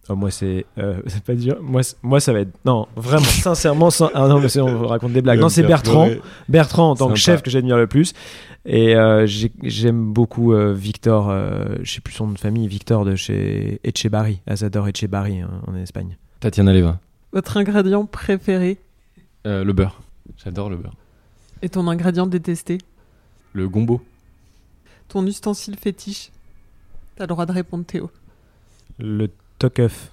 Oh, 0.09 0.15
moi, 0.15 0.31
c'est 0.31 0.65
euh, 0.77 1.01
pas 1.25 1.33
dur. 1.35 1.57
Moi, 1.61 1.81
moi, 2.01 2.19
ça 2.19 2.33
va 2.33 2.41
être. 2.41 2.51
Non, 2.65 2.87
vraiment, 2.95 3.23
sincèrement, 3.23 3.89
sans... 3.89 4.09
ah 4.13 4.27
non, 4.27 4.39
mais 4.39 4.49
c'est- 4.49 4.59
on 4.59 4.85
raconte 4.87 5.13
des 5.13 5.21
blagues. 5.21 5.39
Non, 5.39 5.49
c'est 5.49 5.63
Bertrand. 5.63 6.09
Bertrand 6.49 6.91
en 6.91 6.95
tant 6.95 7.09
que 7.09 7.15
chef 7.15 7.41
que 7.41 7.49
j'admire 7.49 7.77
le 7.77 7.87
plus. 7.87 8.13
Et 8.65 8.95
euh, 8.95 9.25
j'ai- 9.25 9.51
j'aime 9.63 10.11
beaucoup 10.13 10.53
euh, 10.53 10.73
Victor, 10.73 11.29
euh, 11.29 11.75
je 11.83 11.91
sais 11.93 12.01
plus 12.01 12.13
son 12.13 12.27
nom 12.27 12.33
de 12.33 12.39
famille, 12.39 12.67
Victor 12.67 13.05
de 13.05 13.15
chez 13.15 13.79
Etchebarri, 13.83 14.39
Asador 14.47 14.87
Etchebarri 14.87 15.39
hein, 15.41 15.49
en 15.67 15.75
Espagne. 15.75 16.17
Tatiana 16.39 16.73
Leva. 16.73 16.99
Votre 17.33 17.57
ingrédient 17.57 18.05
préféré? 18.05 18.77
Euh, 19.47 19.63
le 19.63 19.73
beurre. 19.73 20.01
J'adore 20.43 20.69
le 20.69 20.77
beurre. 20.77 20.95
et 21.61 21.69
ton 21.69 21.87
ingrédient 21.87 22.27
détesté? 22.27 22.77
Le 23.53 23.67
gombo. 23.69 24.01
Ton 25.09 25.25
ustensile 25.27 25.75
fétiche? 25.77 26.31
T'as 27.15 27.23
le 27.23 27.27
droit 27.27 27.45
de 27.45 27.51
répondre 27.51 27.85
Théo. 27.85 28.09
Le 28.99 29.27
Tokeuf. 29.67 30.11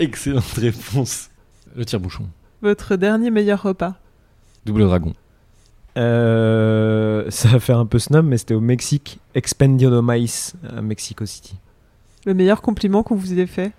Excellente 0.00 0.42
réponse. 0.56 1.30
Le 1.76 1.84
tire-bouchon. 1.84 2.26
Votre 2.62 2.96
dernier 2.96 3.30
meilleur 3.30 3.62
repas 3.62 3.94
Double 4.66 4.82
dragon. 4.86 5.14
Euh, 5.96 7.30
ça 7.30 7.46
va 7.50 7.60
faire 7.60 7.78
un 7.78 7.86
peu 7.86 8.00
snob, 8.00 8.26
mais 8.26 8.38
c'était 8.38 8.54
au 8.54 8.60
Mexique, 8.60 9.20
Expendio 9.36 9.88
de 9.88 10.00
Maïs, 10.00 10.54
à 10.68 10.82
Mexico 10.82 11.24
City. 11.26 11.54
Le 12.26 12.34
meilleur 12.34 12.60
compliment 12.60 13.04
qu'on 13.04 13.14
vous 13.14 13.38
ait 13.38 13.46
fait 13.46 13.70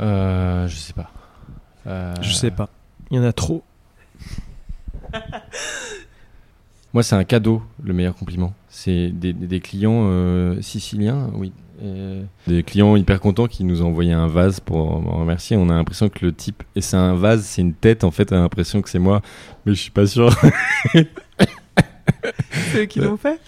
Euh, 0.00 0.66
je 0.66 0.74
sais 0.74 0.92
pas. 0.92 1.12
Euh, 1.86 2.14
Je 2.20 2.32
sais 2.34 2.50
pas. 2.50 2.70
Il 3.12 3.18
y 3.18 3.20
en 3.20 3.24
a 3.24 3.32
trop. 3.32 3.62
Moi, 6.92 7.04
c'est 7.04 7.14
un 7.14 7.22
cadeau, 7.24 7.62
le 7.84 7.92
meilleur 7.92 8.16
compliment. 8.16 8.52
C'est 8.68 9.10
des, 9.10 9.32
des- 9.32 9.46
des 9.46 9.60
clients 9.60 10.06
euh, 10.08 10.60
siciliens, 10.60 11.30
oui. 11.34 11.52
Et 11.82 12.22
des 12.48 12.62
clients 12.64 12.96
hyper 12.96 13.20
contents 13.20 13.46
qui 13.46 13.62
nous 13.64 13.82
ont 13.82 13.86
envoyé 13.88 14.12
un 14.12 14.26
vase 14.26 14.58
pour 14.60 15.00
me 15.00 15.10
remercier. 15.10 15.56
On 15.56 15.68
a 15.70 15.74
l'impression 15.74 16.08
que 16.08 16.24
le 16.26 16.32
type, 16.32 16.62
et 16.74 16.80
c'est 16.80 16.96
un 16.96 17.14
vase, 17.14 17.44
c'est 17.44 17.62
une 17.62 17.74
tête, 17.74 18.02
en 18.04 18.10
fait, 18.10 18.32
on 18.32 18.36
a 18.36 18.40
l'impression 18.40 18.82
que 18.82 18.90
c'est 18.90 18.98
moi, 18.98 19.22
mais 19.64 19.74
je 19.74 19.80
suis 19.80 19.90
pas 19.92 20.06
sûr. 20.06 20.34
C'est 20.92 22.82
eux 22.82 22.84
qui 22.86 22.98
l'ont 23.00 23.16
fait 23.16 23.38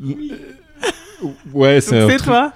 ouais, 1.52 1.80
c'est 1.80 2.06
truc- 2.06 2.22
toi 2.22 2.52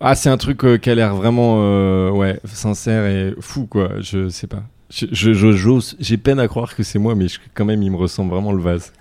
Ah, 0.00 0.14
c'est 0.14 0.28
un 0.28 0.36
truc 0.36 0.62
euh, 0.64 0.76
qui 0.78 0.90
a 0.90 0.94
l'air 0.94 1.14
vraiment 1.16 1.56
euh, 1.62 2.10
ouais, 2.10 2.38
sincère 2.44 3.06
et 3.06 3.34
fou, 3.40 3.66
quoi. 3.66 3.92
Je 4.00 4.28
sais 4.28 4.46
pas. 4.46 4.62
Je, 4.90 5.06
je- 5.10 5.32
je- 5.32 5.50
j'ose- 5.52 5.96
j'ai 5.98 6.16
peine 6.16 6.38
à 6.38 6.46
croire 6.46 6.76
que 6.76 6.82
c'est 6.84 6.98
moi, 7.00 7.14
mais 7.16 7.26
je- 7.28 7.40
quand 7.54 7.64
même, 7.64 7.82
il 7.82 7.90
me 7.90 7.96
ressemble 7.96 8.30
vraiment 8.30 8.52
le 8.52 8.62
vase. 8.62 8.92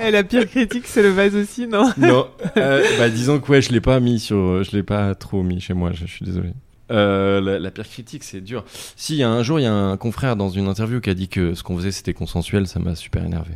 Eh, 0.00 0.10
La 0.10 0.22
pire 0.24 0.48
critique, 0.48 0.86
c'est 0.86 1.02
le 1.02 1.10
vase 1.10 1.34
aussi, 1.34 1.66
non 1.66 1.90
non, 1.98 2.26
euh, 2.56 2.82
bah 2.98 3.08
disons 3.08 3.38
que 3.40 3.50
ouais, 3.50 3.62
je 3.62 3.72
l'ai 3.72 3.80
pas 3.80 4.00
mis 4.00 4.18
sur, 4.18 4.62
je 4.62 4.70
l'ai 4.76 4.82
pas 4.82 5.14
trop 5.14 5.42
mis 5.42 5.60
chez 5.60 5.74
moi. 5.74 5.90
Je, 5.92 6.06
je 6.06 6.12
suis 6.12 6.24
désolé. 6.24 6.50
Euh, 6.90 7.40
la, 7.40 7.58
la 7.58 7.70
pire 7.70 7.88
critique, 7.88 8.24
c'est 8.24 8.40
dur. 8.40 8.64
Si, 8.96 9.14
il 9.14 9.18
y 9.18 9.22
a 9.22 9.30
un 9.30 9.42
jour, 9.42 9.60
il 9.60 9.62
y 9.62 9.66
a 9.66 9.72
un 9.72 9.96
confrère 9.96 10.34
dans 10.36 10.48
une 10.50 10.66
interview 10.66 11.00
qui 11.00 11.10
a 11.10 11.14
dit 11.14 11.28
que 11.28 11.54
ce 11.54 11.62
qu'on 11.62 11.76
faisait, 11.76 11.92
c'était 11.92 12.14
consensuel. 12.14 12.66
Ça 12.66 12.80
m'a 12.80 12.94
super 12.96 13.24
énervé. 13.24 13.52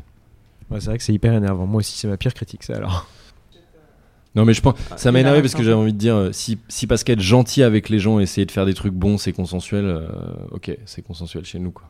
Ouais, 0.71 0.81
c'est 0.81 0.87
vrai 0.87 0.99
que 0.99 1.05
c'est 1.05 1.13
hyper 1.15 1.33
énervant. 1.33 1.67
Moi 1.67 1.81
aussi, 1.81 1.99
c'est 1.99 2.09
ma 2.09 2.17
pire 2.17 2.33
critique, 2.35 2.63
ça 2.63 2.77
alors. 2.77 3.09
Non, 4.37 4.45
mais 4.45 4.53
je 4.53 4.61
pense, 4.63 4.75
ça 4.97 5.13
m'a 5.13 5.19
il 5.21 5.27
a 5.27 5.29
énervé 5.29 5.43
parce 5.43 5.55
que 5.55 5.63
j'avais 5.63 5.77
envie 5.77 5.93
de 5.93 5.99
dire, 5.99 6.17
euh, 6.17 6.33
si, 6.33 6.59
si 6.69 6.89
parce 6.89 7.05
qu'être 7.05 7.21
gentil 7.21 7.63
avec 7.63 7.89
les 7.89 8.01
gens, 8.01 8.19
essayer 8.19 8.45
de 8.45 8.51
faire 8.51 8.67
des 8.67 8.75
trucs 8.75 8.93
bons, 8.93 9.17
c'est 9.17 9.33
consensuel. 9.33 9.85
euh, 9.85 10.09
ok, 10.51 10.77
c'est 10.87 11.03
consensuel 11.03 11.45
chez 11.45 11.61
nous, 11.61 11.71
quoi. 11.71 11.89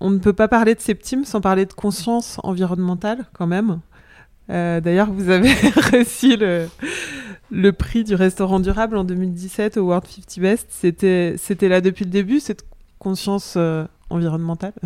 On 0.00 0.10
ne 0.10 0.18
peut 0.18 0.32
pas 0.32 0.48
parler 0.48 0.74
de 0.74 0.80
Septime 0.80 1.24
sans 1.24 1.40
parler 1.40 1.64
de 1.64 1.72
conscience 1.72 2.38
environnementale, 2.42 3.26
quand 3.32 3.46
même. 3.46 3.80
Euh, 4.50 4.80
D'ailleurs, 4.80 5.10
vous 5.10 5.30
avez 5.30 5.52
reçu 5.92 6.36
le, 6.36 7.72
prix 7.72 8.04
du 8.04 8.14
restaurant 8.14 8.60
durable 8.60 8.96
en 8.96 9.04
2017 9.04 9.76
au 9.78 9.86
World 9.86 10.06
50 10.06 10.40
Best. 10.40 10.66
C'était 10.70 11.68
là 11.68 11.80
depuis 11.80 12.04
le 12.04 12.10
début, 12.10 12.40
cette 12.40 12.64
conscience 12.98 13.54
euh, 13.56 13.84
environnementale? 14.10 14.72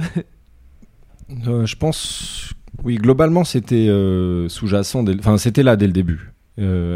Euh, 1.46 1.64
je 1.64 1.76
pense, 1.76 2.52
oui, 2.82 2.96
globalement, 2.96 3.44
c'était 3.44 3.86
sous-jacent, 4.48 5.04
enfin, 5.20 5.38
c'était 5.38 5.62
là 5.62 5.76
dès 5.76 5.86
le 5.86 5.92
début. 5.92 6.32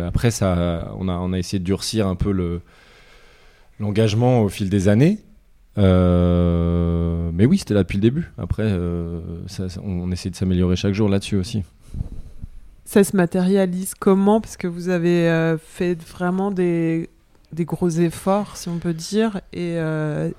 Après, 0.05 0.33
ça, 0.33 0.93
on 0.99 1.07
a, 1.07 1.13
on 1.13 1.33
a 1.33 1.39
essayé 1.39 1.61
de 1.61 1.65
durcir 1.65 2.09
un 2.09 2.17
peu 2.17 2.33
le 2.33 2.61
l'engagement 3.79 4.43
au 4.43 4.49
fil 4.49 4.71
des 4.71 4.89
années. 4.89 5.19
Euh, 5.79 7.31
mais 7.33 7.47
oui, 7.47 7.59
c'était 7.59 7.75
là 7.75 7.83
depuis 7.83 7.97
le 7.99 8.03
début. 8.03 8.31
Après, 8.39 8.65
euh, 8.65 9.21
ça- 9.47 9.69
ça- 9.69 9.81
on 9.85 10.11
essaie 10.11 10.31
de 10.31 10.37
s'améliorer 10.37 10.77
chaque 10.77 10.95
jour 10.95 11.09
là-dessus 11.09 11.37
aussi. 11.37 11.63
Ça 12.85 13.03
se 13.03 13.17
matérialise 13.17 13.95
comment? 13.99 14.41
Parce 14.41 14.57
que 14.57 14.67
vous 14.67 14.89
avez 14.89 15.29
euh, 15.29 15.57
fait 15.59 16.01
vraiment 16.03 16.51
des, 16.51 17.09
des 17.53 17.65
gros 17.65 17.89
efforts, 17.89 18.57
si 18.57 18.69
on 18.69 18.79
peut 18.79 18.93
dire. 18.95 19.41
Et 19.53 19.75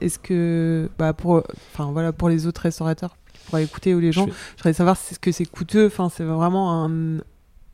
est-ce 0.02 0.20
que, 0.20 0.90
bah, 0.98 1.14
pour, 1.14 1.44
enfin, 1.74 1.92
voilà, 1.92 2.14
pour 2.14 2.30
les 2.30 2.46
autres 2.48 2.62
restaurateurs 2.62 3.16
qui 3.34 3.40
pourraient 3.50 3.64
écouter 3.64 3.96
ou 3.96 4.00
les 4.00 4.12
gens, 4.12 4.28
Je 4.28 4.58
voudrais 4.58 4.74
savoir 4.74 4.96
si- 4.98 5.18
que 5.20 5.32
c'est 5.32 5.46
coûteux. 5.46 5.88
Enfin, 5.88 6.10
c'est 6.10 6.24
vraiment 6.24 6.86
un, 6.86 7.18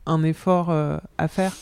un 0.06 0.22
effort 0.24 0.70
à 0.70 1.28
faire. 1.28 1.52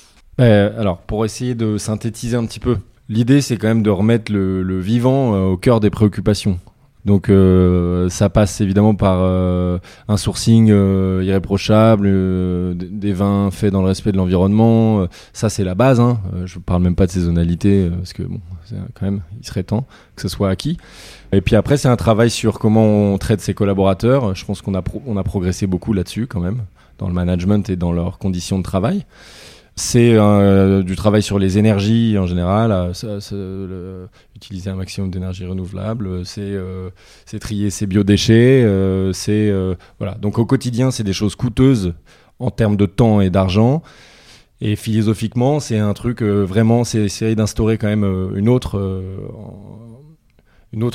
Euh, 0.41 0.81
alors, 0.81 0.99
pour 0.99 1.25
essayer 1.27 1.55
de 1.55 1.77
synthétiser 1.77 2.37
un 2.37 2.47
petit 2.47 2.61
peu, 2.61 2.79
l'idée 3.11 3.43
c'est 3.43 3.59
quand 3.59 3.69
même 3.69 3.83
de 3.83 3.91
remettre 3.91 4.33
le, 4.33 4.81
vivant 4.81 5.35
euh, 5.35 5.49
au 5.49 5.57
cœur 5.59 5.81
des 5.81 5.91
préoccupations. 5.91 6.59
Donc, 7.07 7.31
euh, 7.31 8.11
ça 8.11 8.29
passe 8.29 8.61
évidemment 8.61 8.95
par 8.95 9.21
euh, 9.23 9.79
un 10.07 10.19
sourcing 10.19 10.69
irréprochable, 10.69 12.07
des 12.77 13.15
vins 13.15 13.51
faits 13.51 13.73
dans 13.73 13.81
le 13.81 13.89
respect 13.89 14.13
de 14.13 14.19
l'environnement. 14.19 15.07
Ça, 15.33 15.49
c'est 15.49 15.65
la 15.65 15.75
base. 15.75 15.99
Hein. 15.99 16.21
Je 16.45 16.59
parle 16.59 16.83
même 16.83 16.95
pas 16.95 17.07
de 17.07 17.11
saisonnalité 17.11 17.89
parce 17.89 18.13
que 18.13 18.23
bon, 18.23 18.39
quand 18.93 19.07
même, 19.07 19.23
il 19.41 19.47
serait 19.47 19.63
temps 19.63 19.87
que 20.15 20.21
ce 20.21 20.29
soit 20.29 20.51
acquis. 20.51 20.77
Et 21.33 21.41
puis 21.41 21.57
après, 21.57 21.79
c'est 21.79 21.89
un 21.89 21.97
travail 21.97 22.29
sur 22.29 22.59
comment 22.59 22.85
on 22.85 23.17
traite 23.17 23.41
ses 23.41 23.55
collaborateurs. 23.55 24.35
Je 24.35 24.45
pense 24.45 24.61
qu'on 24.61 24.75
a 24.75 25.23
progressé 25.23 25.67
beaucoup 25.67 25.95
là-dessus 25.95 26.27
quand 26.27 26.41
même, 26.41 26.65
dans 26.99 27.09
le 27.09 27.15
management 27.15 27.71
et 27.71 27.77
dans 27.77 27.93
leurs 27.93 28.19
conditions 28.19 28.59
de 28.59 28.63
travail. 28.63 29.07
C'est 29.83 30.13
euh, 30.15 30.83
du 30.83 30.95
travail 30.95 31.23
sur 31.23 31.39
les 31.39 31.57
énergies 31.57 32.19
en 32.19 32.27
général, 32.27 32.71
euh, 33.03 34.07
utiliser 34.37 34.69
un 34.69 34.75
maximum 34.75 35.11
d'énergie 35.11 35.47
renouvelable, 35.47 36.07
euh, 36.07 36.91
c'est 37.25 37.39
trier 37.39 37.71
ses 37.71 37.87
biodéchets, 37.87 38.69
c'est 39.15 39.51
voilà. 39.99 40.17
Donc 40.17 40.39
au 40.39 40.45
quotidien, 40.45 40.91
c'est 40.91 41.03
des 41.03 41.15
choses 41.15 41.35
coûteuses 41.35 41.95
en 42.41 42.51
termes 42.51 42.77
de 42.77 42.85
temps 42.85 43.23
et 43.23 43.31
d'argent. 43.31 43.83
Et 44.61 44.77
philosophiquement, 44.77 45.61
c'est 45.61 45.79
un 45.79 45.95
truc 45.95 46.21
vraiment, 46.21 46.85
c'est 46.85 46.99
essayer 46.99 47.35
d'instaurer 47.35 47.79
quand 47.79 47.89
même 47.89 48.05
une 48.37 48.51
autre 48.51 48.77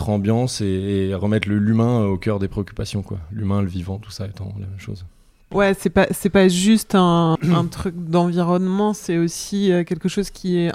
ambiance 0.09 0.61
et, 0.61 1.07
et 1.09 1.15
remettre 1.15 1.49
l'humain 1.49 2.05
au 2.05 2.17
cœur 2.17 2.37
des 2.37 2.47
préoccupations. 2.47 3.03
L'humain, 3.31 3.63
le 3.63 3.67
vivant, 3.67 3.97
tout 3.97 4.11
ça 4.11 4.27
étant 4.27 4.53
la 4.59 4.67
même 4.67 4.79
chose. 4.79 5.05
Ouais, 5.55 5.73
c'est 5.73 5.89
pas 5.89 6.07
c'est 6.11 6.29
pas 6.29 6.49
juste 6.49 6.95
un, 6.95 7.37
un 7.41 7.65
truc 7.67 7.95
d'environnement, 7.95 8.93
c'est 8.93 9.17
aussi 9.17 9.71
euh, 9.71 9.85
quelque 9.85 10.09
chose 10.09 10.29
qui 10.29 10.57
est 10.57 10.71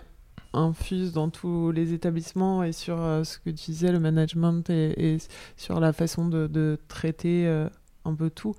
infuse 0.55 1.13
dans 1.13 1.29
tous 1.29 1.71
les 1.71 1.93
établissements 1.93 2.65
et 2.65 2.73
sur 2.73 2.99
euh, 2.99 3.23
ce 3.23 3.39
que 3.39 3.51
tu 3.51 3.73
disais, 3.73 3.93
le 3.93 4.01
management 4.01 4.71
et, 4.71 5.15
et 5.15 5.19
sur 5.59 5.81
la 5.81 5.93
façon 5.93 6.29
de, 6.29 6.47
de 6.47 6.79
traiter 6.89 7.47
euh, 7.47 7.69
un 8.07 8.15
peu 8.15 8.31
tout. 8.31 8.57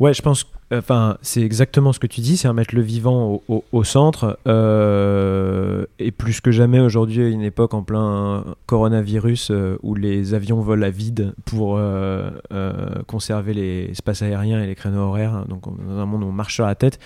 Ouais, 0.00 0.14
je 0.14 0.22
pense. 0.22 0.46
Enfin, 0.70 1.16
c'est 1.22 1.40
exactement 1.40 1.92
ce 1.92 1.98
que 1.98 2.06
tu 2.06 2.20
dis, 2.20 2.36
c'est 2.36 2.46
remettre 2.46 2.74
le 2.74 2.82
vivant 2.82 3.40
au, 3.48 3.84
centre. 3.84 4.38
euh, 4.46 5.86
et 5.98 6.12
plus 6.12 6.40
que 6.40 6.50
jamais 6.50 6.78
aujourd'hui, 6.78 7.24
à 7.24 7.28
une 7.28 7.42
époque 7.42 7.74
en 7.74 7.82
plein 7.82 8.44
coronavirus 8.66 9.50
euh, 9.50 9.78
où 9.82 9.94
les 9.94 10.34
avions 10.34 10.60
volent 10.60 10.86
à 10.86 10.90
vide 10.90 11.34
pour 11.46 11.78
euh, 11.78 12.30
euh, 12.52 13.02
conserver 13.06 13.54
les 13.54 13.90
espaces 13.90 14.22
aériens 14.22 14.62
et 14.62 14.66
les 14.66 14.74
créneaux 14.74 15.00
horaires. 15.00 15.46
Donc, 15.48 15.66
on 15.66 15.72
est 15.72 15.88
dans 15.88 15.98
un 15.98 16.06
monde 16.06 16.22
où 16.22 16.26
on 16.26 16.32
marche 16.32 16.54
sur 16.54 16.66
la 16.66 16.74
tête. 16.74 17.00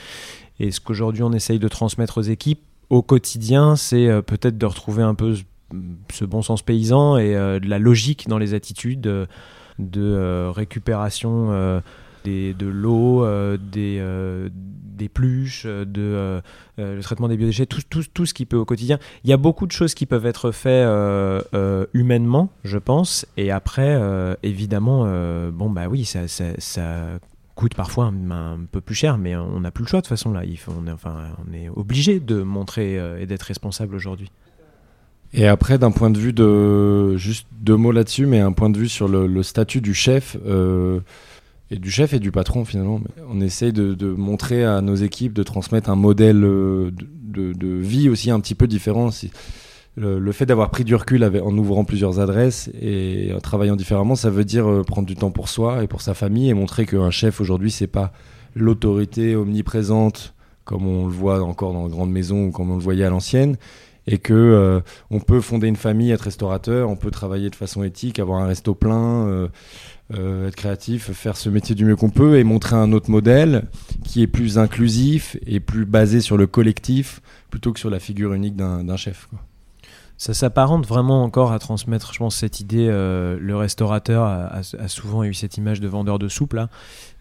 Et 0.60 0.70
ce 0.70 0.80
qu'aujourd'hui 0.80 1.22
on 1.22 1.32
essaye 1.32 1.58
de 1.58 1.68
transmettre 1.68 2.18
aux 2.18 2.22
équipes 2.22 2.60
au 2.90 3.02
quotidien, 3.02 3.74
c'est 3.74 4.06
peut-être 4.22 4.58
de 4.58 4.66
retrouver 4.66 5.02
un 5.02 5.14
peu 5.14 5.34
ce, 6.12 6.24
bon 6.24 6.42
sens 6.42 6.62
paysan 6.62 7.16
et 7.16 7.32
de 7.32 7.68
la 7.68 7.78
logique 7.78 8.28
dans 8.28 8.36
les 8.38 8.52
attitudes 8.52 9.00
de 9.78 10.48
récupération. 10.50 11.80
Des, 12.24 12.54
de 12.54 12.66
l'eau, 12.66 13.24
euh, 13.24 13.56
des, 13.56 13.98
euh, 14.00 14.48
des 14.52 15.08
pluches, 15.08 15.64
euh, 15.66 15.84
de, 15.84 16.42
le 16.78 17.00
traitement 17.00 17.28
des 17.28 17.36
biodéchets, 17.36 17.66
tout, 17.66 17.82
tout, 17.88 18.04
tout 18.12 18.26
ce 18.26 18.34
qui 18.34 18.46
peut 18.46 18.56
au 18.56 18.64
quotidien. 18.64 18.98
Il 19.24 19.30
y 19.30 19.32
a 19.32 19.36
beaucoup 19.36 19.66
de 19.66 19.72
choses 19.72 19.94
qui 19.94 20.06
peuvent 20.06 20.26
être 20.26 20.50
faites 20.50 20.88
humainement, 21.94 22.50
je 22.64 22.78
pense. 22.78 23.26
Et 23.36 23.50
après, 23.50 24.00
évidemment, 24.42 25.04
bon, 25.50 25.70
bah 25.70 25.86
oui, 25.88 26.04
ça, 26.04 26.26
ça, 26.28 26.84
coûte 27.54 27.74
parfois 27.74 28.06
un, 28.06 28.30
un 28.30 28.58
peu 28.70 28.80
plus 28.80 28.94
cher, 28.94 29.18
mais 29.18 29.36
on 29.36 29.60
n'a 29.60 29.70
plus 29.70 29.84
le 29.84 29.88
choix 29.88 30.00
de 30.00 30.06
toute 30.06 30.08
façon 30.08 30.32
là. 30.32 30.44
Il 30.44 30.58
faut, 30.58 30.72
on, 30.76 30.86
est, 30.86 30.90
enfin, 30.90 31.28
on 31.46 31.52
est 31.52 31.68
obligé 31.68 32.18
de 32.18 32.42
montrer 32.42 32.98
et 33.20 33.26
d'être 33.26 33.42
responsable 33.42 33.94
aujourd'hui. 33.94 34.30
Et 35.34 35.46
après, 35.46 35.78
d'un 35.78 35.90
point 35.90 36.10
de 36.10 36.18
vue 36.18 36.32
de. 36.32 37.16
Juste 37.16 37.46
deux 37.60 37.76
mots 37.76 37.92
là-dessus, 37.92 38.26
mais 38.26 38.40
un 38.40 38.52
point 38.52 38.70
de 38.70 38.78
vue 38.78 38.88
sur 38.88 39.08
le, 39.08 39.42
statut 39.42 39.80
du 39.80 39.94
chef. 39.94 40.36
Et 41.72 41.78
du 41.78 41.90
chef 41.90 42.12
et 42.12 42.18
du 42.18 42.30
patron 42.30 42.64
finalement. 42.64 43.00
On 43.28 43.40
essaye 43.40 43.72
de, 43.72 44.06
montrer 44.12 44.64
à 44.64 44.80
nos 44.82 44.94
équipes, 44.94 45.32
de 45.32 45.42
transmettre 45.42 45.90
un 45.90 45.96
modèle 45.96 46.44
euh, 46.44 46.90
de, 46.92 47.66
vie 47.66 48.08
aussi 48.08 48.30
un 48.30 48.40
petit 48.40 48.54
peu 48.54 48.66
différent. 48.66 49.10
Le, 49.96 50.32
fait 50.32 50.46
d'avoir 50.46 50.70
pris 50.70 50.84
du 50.84 50.94
recul 50.94 51.24
en 51.24 51.56
ouvrant 51.56 51.84
plusieurs 51.84 52.20
adresses 52.20 52.70
et 52.80 53.32
en 53.34 53.40
travaillant 53.40 53.76
différemment, 53.76 54.16
ça 54.16 54.30
veut 54.30 54.44
dire 54.44 54.70
euh, 54.70 54.82
prendre 54.82 55.06
du 55.06 55.16
temps 55.16 55.30
pour 55.30 55.48
soi 55.48 55.82
et 55.82 55.86
pour 55.86 56.02
sa 56.02 56.14
famille 56.14 56.50
et 56.50 56.54
montrer 56.54 56.84
qu'un 56.86 57.10
chef 57.10 57.40
aujourd'hui, 57.40 57.70
c'est 57.70 57.86
pas 57.86 58.12
l'autorité 58.54 59.34
omniprésente 59.34 60.34
comme 60.64 60.86
on 60.86 61.06
le 61.06 61.12
voit 61.12 61.42
encore 61.42 61.72
dans 61.72 61.86
les 61.86 61.90
grandes 61.90 62.12
maisons 62.12 62.46
ou 62.46 62.50
comme 62.50 62.70
on 62.70 62.76
le 62.76 62.82
voyait 62.82 63.04
à 63.04 63.10
l'ancienne 63.10 63.56
et 64.06 64.18
que 64.18 64.34
euh, 64.34 64.80
on 65.10 65.20
peut 65.20 65.40
fonder 65.40 65.68
une 65.68 65.76
famille, 65.76 66.10
être 66.10 66.22
restaurateur, 66.22 66.90
on 66.90 66.96
peut 66.96 67.10
travailler 67.10 67.50
de 67.50 67.54
façon 67.54 67.82
éthique, 67.82 68.18
avoir 68.18 68.40
un 68.40 68.46
resto 68.46 68.74
plein, 68.74 69.48
euh, 70.14 70.48
être 70.48 70.56
créatif, 70.56 71.10
faire 71.12 71.36
ce 71.36 71.48
métier 71.48 71.74
du 71.74 71.84
mieux 71.84 71.96
qu'on 71.96 72.10
peut 72.10 72.38
et 72.38 72.44
montrer 72.44 72.76
un 72.76 72.92
autre 72.92 73.10
modèle 73.10 73.68
qui 74.04 74.22
est 74.22 74.26
plus 74.26 74.58
inclusif 74.58 75.36
et 75.46 75.60
plus 75.60 75.84
basé 75.84 76.20
sur 76.20 76.36
le 76.36 76.46
collectif 76.46 77.22
plutôt 77.50 77.72
que 77.72 77.80
sur 77.80 77.90
la 77.90 77.98
figure 77.98 78.32
unique 78.34 78.56
d'un 78.56 78.96
chef. 78.96 79.28
Ça 80.18 80.34
s'apparente 80.34 80.86
vraiment 80.86 81.24
encore 81.24 81.52
à 81.52 81.58
transmettre, 81.58 82.12
je 82.12 82.18
pense, 82.18 82.36
cette 82.36 82.60
idée. 82.60 82.88
Euh, 82.88 83.38
le 83.40 83.56
restaurateur 83.56 84.24
a, 84.24 84.62
souvent 84.88 85.24
eu 85.24 85.34
cette 85.34 85.56
image 85.56 85.80
de 85.80 85.88
vendeur 85.88 86.18
de 86.18 86.28
soupe 86.28 86.52
là. 86.52 86.68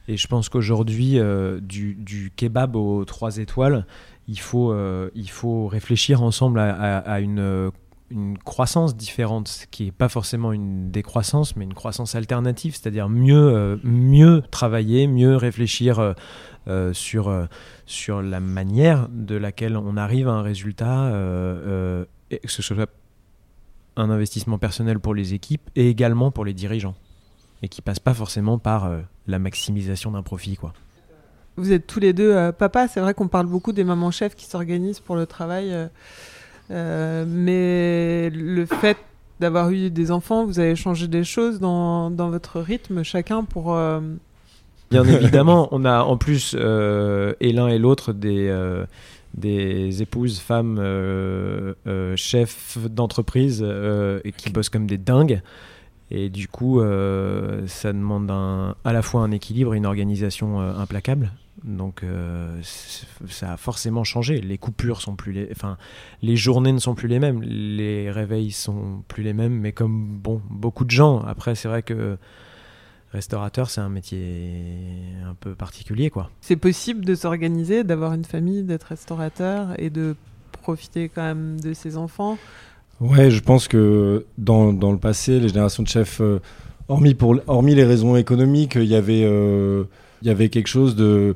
Et 0.08 0.18
je 0.18 0.28
pense 0.28 0.50
qu'aujourd'hui, 0.50 1.20
euh, 1.20 1.60
du, 1.62 2.32
kebab 2.36 2.76
aux 2.76 3.06
trois 3.06 3.38
étoiles, 3.38 3.86
il 4.28 4.40
faut, 4.40 4.74
il 5.16 5.30
faut 5.30 5.68
réfléchir 5.68 6.22
ensemble 6.22 6.60
à 6.60 7.20
une, 7.20 7.72
une, 8.12 8.38
croissance 8.38 8.96
différente, 8.96 9.68
qui 9.72 9.86
n'est 9.86 9.92
pas 9.92 10.10
forcément 10.10 10.52
une 10.54 10.92
décroissance, 10.92 11.56
mais 11.56 11.66
une 11.66 11.74
croissance 11.74 12.16
alternative, 12.16 12.76
c'est-à-dire 12.76 13.10
mieux, 13.10 13.54
euh, 13.54 13.78
mieux 13.84 14.44
travailler, 14.52 15.08
mieux 15.08 15.36
réfléchir 15.36 16.14
euh, 16.68 16.94
sur, 16.94 17.30
euh, 17.30 17.46
sur 17.86 18.22
la 18.22 18.40
manière 18.40 19.08
de 19.10 19.36
laquelle 19.36 19.78
on 19.78 19.98
arrive 19.98 20.28
à 20.28 20.32
un 20.32 20.42
résultat, 20.42 21.12
que 21.12 22.08
ce 22.46 22.62
soit 22.62 22.90
un 23.98 24.10
investissement 24.10 24.58
personnel 24.58 25.00
pour 25.00 25.14
les 25.14 25.34
équipes 25.34 25.70
et 25.76 25.90
également 25.90 26.32
pour 26.32 26.46
les 26.46 26.54
dirigeants, 26.54 26.96
et 27.62 27.68
qui 27.68 27.82
passe 27.82 28.00
pas 28.00 28.14
forcément 28.14 28.58
par 28.58 28.92
la 29.28 29.40
maximisation 29.40 30.12
d'un 30.12 30.24
profit, 30.24 30.56
quoi. 30.56 30.74
Vous 31.58 31.74
êtes 31.74 31.86
tous 31.86 32.00
les 32.00 32.14
deux 32.14 32.52
papa. 32.54 32.88
C'est 32.88 33.02
vrai 33.02 33.14
qu'on 33.14 33.28
parle 33.28 33.46
beaucoup 33.46 33.74
des 33.74 33.84
mamans 33.84 34.10
chefs 34.10 34.36
qui 34.36 34.46
s'organisent 34.46 35.02
pour 35.02 35.18
le 35.18 35.26
travail, 35.26 35.76
euh, 36.70 37.26
mais 37.28 38.30
le 38.30 38.66
fait 38.66 38.98
d'avoir 39.40 39.72
eu 39.72 39.90
des 39.90 40.12
enfants, 40.12 40.46
vous 40.46 40.60
avez 40.60 40.76
changé 40.76 41.08
des 41.08 41.24
choses 41.24 41.60
dans, 41.60 42.12
dans 42.12 42.30
votre 42.30 42.60
rythme 42.60 43.04
chacun 43.04 43.44
pour. 43.44 43.74
euh, 43.76 44.00
Bien 44.92 45.06
évidemment, 45.06 45.70
on 45.72 45.86
a 45.86 46.04
en 46.04 46.18
plus 46.18 46.56
euh, 46.60 47.34
et 47.40 47.54
l'un 47.54 47.68
et 47.70 47.80
l'autre 47.80 48.12
des, 48.14 48.54
des 49.34 50.02
épouses, 50.02 50.40
femmes, 50.40 50.78
chefs 52.18 52.78
d'entreprise 52.90 53.66
qui 54.38 54.50
bossent 54.50 54.70
comme 54.70 54.88
des 54.88 54.98
dingues. 54.98 55.42
Et 56.12 56.30
du 56.30 56.50
coup, 56.50 56.82
ça 57.68 57.94
demande 57.94 58.30
un, 58.30 58.76
à 58.84 58.92
la 58.92 59.02
fois 59.02 59.22
un 59.22 59.32
équilibre 59.32 59.74
et 59.74 59.78
une 59.78 59.86
organisation 59.86 60.60
implacable. 60.60 61.32
Donc, 61.64 62.04
euh, 62.04 62.60
ça 63.28 63.54
a 63.54 63.58
forcément 63.58 64.04
changé. 64.04 64.42
Les 64.42 64.58
coupures 64.58 65.02
sont 65.02 65.16
plus 65.16 65.32
les, 65.32 65.50
enfin, 65.52 65.78
les 66.22 66.36
journées 66.36 66.72
ne 66.72 66.80
sont 66.80 66.96
plus 66.96 67.08
les 67.08 67.20
mêmes, 67.20 67.42
les 67.42 68.10
réveils 68.10 68.52
sont 68.52 69.04
plus 69.08 69.24
les 69.24 69.34
mêmes. 69.34 69.60
Mais 69.60 69.72
comme 69.72 70.18
bon, 70.18 70.42
beaucoup 70.50 70.86
de 70.86 70.92
gens. 70.92 71.22
Après, 71.22 71.56
c'est 71.56 71.68
vrai 71.68 71.84
que 71.84 72.18
restaurateur, 73.12 73.70
c'est 73.70 73.82
un 73.82 73.90
métier 73.90 74.94
un 75.26 75.36
peu 75.36 75.54
particulier, 75.54 76.10
quoi. 76.10 76.30
C'est 76.40 76.56
possible 76.56 77.06
de 77.06 77.16
s'organiser, 77.16 77.84
d'avoir 77.84 78.14
une 78.14 78.26
famille, 78.26 78.64
d'être 78.64 78.86
restaurateur 78.86 79.80
et 79.80 79.90
de 79.90 80.16
profiter 80.62 81.10
quand 81.10 81.24
même 81.24 81.60
de 81.60 81.74
ses 81.74 81.98
enfants? 81.98 82.38
Ouais, 83.02 83.32
je 83.32 83.42
pense 83.42 83.68
que 83.68 84.26
dans, 84.38 84.72
dans 84.74 84.92
le 84.92 85.00
passé, 85.00 85.40
les 85.40 85.50
générations 85.50 85.84
de 85.84 85.88
chefs, 85.88 86.22
euh, 86.22 86.40
hormis, 86.88 87.16
pour, 87.16 87.36
hormis 87.48 87.76
les 87.76 87.84
raisons 87.84 88.16
économiques, 88.16 88.76
il 88.76 88.86
y 88.86 88.96
avait, 88.96 89.24
euh, 89.24 89.86
il 90.22 90.28
y 90.28 90.32
avait 90.32 90.50
quelque 90.50 90.68
chose 90.68 90.96
de... 90.96 91.36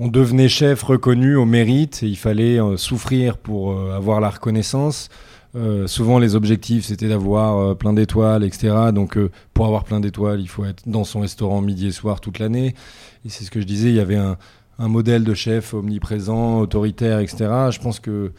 On 0.00 0.08
devenait 0.08 0.48
chef 0.48 0.82
reconnu 0.82 1.36
au 1.36 1.44
mérite 1.44 2.02
et 2.02 2.08
il 2.08 2.16
fallait 2.16 2.60
euh, 2.60 2.76
souffrir 2.76 3.38
pour 3.38 3.72
euh, 3.72 3.96
avoir 3.96 4.20
la 4.20 4.28
reconnaissance. 4.28 5.08
Euh, 5.54 5.86
souvent, 5.86 6.18
les 6.18 6.34
objectifs, 6.34 6.86
c'était 6.86 7.08
d'avoir 7.08 7.76
plein 7.76 7.92
d'étoiles, 7.92 8.42
etc. 8.42 8.74
Donc, 8.92 9.16
pour 9.52 9.66
avoir 9.66 9.84
plein 9.84 10.00
d'étoiles, 10.00 10.40
il 10.40 10.48
faut 10.48 10.64
être 10.64 10.82
dans 10.86 11.04
son 11.04 11.20
restaurant 11.20 11.60
midi 11.60 11.86
et 11.86 11.92
soir 11.92 12.20
toute 12.20 12.40
l'année. 12.40 12.74
Et 13.24 13.28
c'est 13.28 13.44
ce 13.44 13.52
que 13.52 13.60
je 13.60 13.66
disais, 13.66 13.90
il 13.90 13.94
y 13.94 14.00
avait 14.00 14.16
un, 14.16 14.36
un 14.80 14.88
modèle 14.88 15.22
de 15.22 15.34
chef 15.34 15.72
omniprésent, 15.72 16.58
autoritaire, 16.58 17.20
etc. 17.20 17.46
Je 17.70 17.78
pense 17.78 18.00
que 18.00 18.32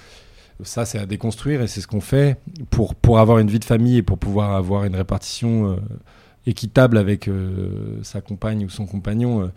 ça, 0.62 0.84
c'est 0.84 1.00
à 1.00 1.06
déconstruire 1.06 1.62
et 1.62 1.68
c'est 1.68 1.80
ce 1.80 1.88
qu'on 1.88 2.02
fait 2.02 2.38
pour, 2.70 2.96
pour 2.96 3.20
avoir 3.20 3.40
une 3.40 3.50
vie 3.50 3.60
de 3.60 3.66
famille 3.66 3.98
et 3.98 4.04
pour 4.04 4.18
pouvoir 4.18 4.52
avoir 4.56 4.84
une 4.84 4.96
répartition 4.98 5.78
équitable 6.46 6.98
avec 6.98 7.28
euh, 7.28 8.00
sa 8.04 8.22
compagne 8.22 8.66
ou 8.66 8.70
son 8.70 8.86
compagnon. 8.86 9.44
euh, 9.44 9.48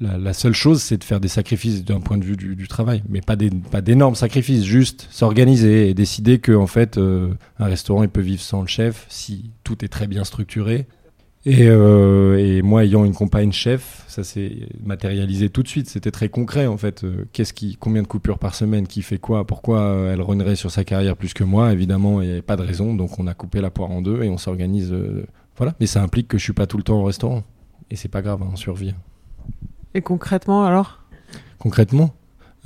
la, 0.00 0.32
seule 0.32 0.54
chose, 0.54 0.80
c'est 0.80 0.96
de 0.98 1.02
faire 1.04 1.18
des 1.18 1.28
sacrifices 1.28 1.84
d'un 1.84 2.00
point 2.00 2.18
de 2.18 2.24
vue 2.24 2.36
du, 2.36 2.68
travail, 2.68 3.02
mais 3.08 3.20
pas 3.20 3.34
des- 3.34 3.50
pas 3.50 3.80
d'énormes 3.80 4.14
sacrifices, 4.14 4.62
juste 4.62 5.08
s'organiser 5.10 5.88
et 5.88 5.94
décider 5.94 6.38
que 6.38 6.52
en 6.52 6.68
fait, 6.68 6.98
euh, 6.98 7.30
un 7.58 7.64
restaurant 7.66 8.04
il 8.04 8.08
peut 8.08 8.20
vivre 8.20 8.40
sans 8.40 8.60
le 8.60 8.68
chef 8.68 9.06
si 9.08 9.50
tout 9.64 9.84
est 9.84 9.88
très 9.88 10.06
bien 10.06 10.22
structuré. 10.22 10.86
Et, 11.46 11.64
et 11.64 12.62
moi, 12.62 12.84
ayant 12.84 13.04
une 13.06 13.14
compagne 13.14 13.52
chef, 13.52 14.04
ça 14.06 14.22
s'est 14.22 14.68
matérialisé 14.84 15.48
tout 15.48 15.62
de 15.62 15.68
suite. 15.68 15.88
C'était 15.88 16.10
très 16.10 16.28
concret 16.28 16.66
en 16.66 16.76
fait. 16.76 17.06
Combien 17.80 18.02
de 18.02 18.06
coupures 18.06 18.38
par 18.38 18.54
semaine, 18.54 18.86
qui 18.86 19.00
fait 19.02 19.18
quoi, 19.18 19.46
pourquoi 19.46 20.10
elle 20.12 20.20
runnerait 20.20 20.56
sur 20.56 20.70
sa 20.70 20.84
carrière 20.84 21.16
plus 21.16 21.32
que 21.32 21.44
moi 21.44 21.72
Évidemment, 21.72 22.20
il 22.20 22.26
n'y 22.26 22.32
avait 22.32 22.42
pas 22.42 22.56
de 22.56 22.62
raison, 22.62 22.94
donc 22.94 23.18
on 23.18 23.26
a 23.26 23.34
coupé 23.34 23.60
la 23.62 23.70
poire 23.70 23.90
en 23.90 24.02
deux 24.02 24.22
et 24.22 24.28
on 24.28 24.36
s'organise. 24.36 24.92
Voilà. 25.58 25.74
Mais 25.80 25.86
ça 25.86 26.02
implique 26.02 26.28
que 26.28 26.38
je 26.38 26.42
suis 26.44 26.52
pas 26.54 26.66
tout 26.66 26.76
le 26.78 26.82
temps 26.82 27.00
au 27.00 27.04
restaurant. 27.04 27.42
Et 27.90 27.96
c'est 27.96 28.08
pas 28.08 28.22
grave, 28.22 28.40
hein, 28.42 28.48
on 28.52 28.56
survit. 28.56 28.94
Et 29.94 30.00
concrètement, 30.02 30.64
alors? 30.64 31.00
Concrètement, 31.58 32.14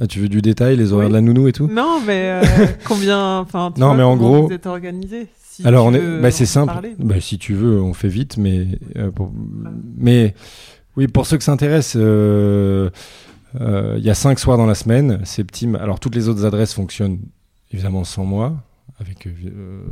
ah, 0.00 0.06
tu 0.06 0.20
veux 0.20 0.28
du 0.28 0.42
détail, 0.42 0.76
les 0.76 0.92
horaires 0.92 1.06
Oui. 1.06 1.10
de 1.10 1.14
la 1.16 1.20
nounou 1.20 1.48
et 1.48 1.52
tout? 1.52 1.66
Non, 1.68 2.00
mais 2.06 2.42
euh, 2.42 2.66
combien. 2.84 3.38
Enfin, 3.38 3.72
Non, 3.78 3.88
vois, 3.88 3.96
mais 3.96 4.02
en 4.02 4.16
gros- 4.16 4.46
Vous 4.46 4.52
êtes 4.52 4.66
organisé 4.66 5.28
si 5.44 5.66
Alors, 5.66 5.86
on 5.86 5.94
est, 5.94 6.20
bah, 6.20 6.30
c'est 6.30 6.46
simple. 6.46 6.72
Bah, 6.98 7.20
si 7.20 7.38
tu 7.38 7.54
veux, 7.54 7.80
on 7.80 7.94
fait 7.94 8.08
vite, 8.08 8.36
mais 8.38 8.66
euh, 8.96 9.10
pour- 9.10 9.32
mais 9.96 10.34
oui, 10.96 11.06
pour 11.08 11.26
ceux 11.26 11.38
que 11.38 11.44
ça 11.44 11.52
intéresse, 11.52 11.94
euh, 11.96 12.90
euh, 13.60 13.94
il 13.98 14.04
y 14.04 14.10
a 14.10 14.14
cinq 14.14 14.38
soirs 14.38 14.56
dans 14.58 14.66
la 14.66 14.74
semaine. 14.74 15.20
Septime. 15.24 15.76
Alors 15.76 16.00
toutes 16.00 16.14
les 16.14 16.28
autres 16.28 16.44
adresses 16.44 16.72
fonctionnent 16.74 17.18
évidemment 17.70 18.04
sans 18.04 18.24
moi, 18.24 18.56
avec 19.02 19.26
euh, 19.26 19.82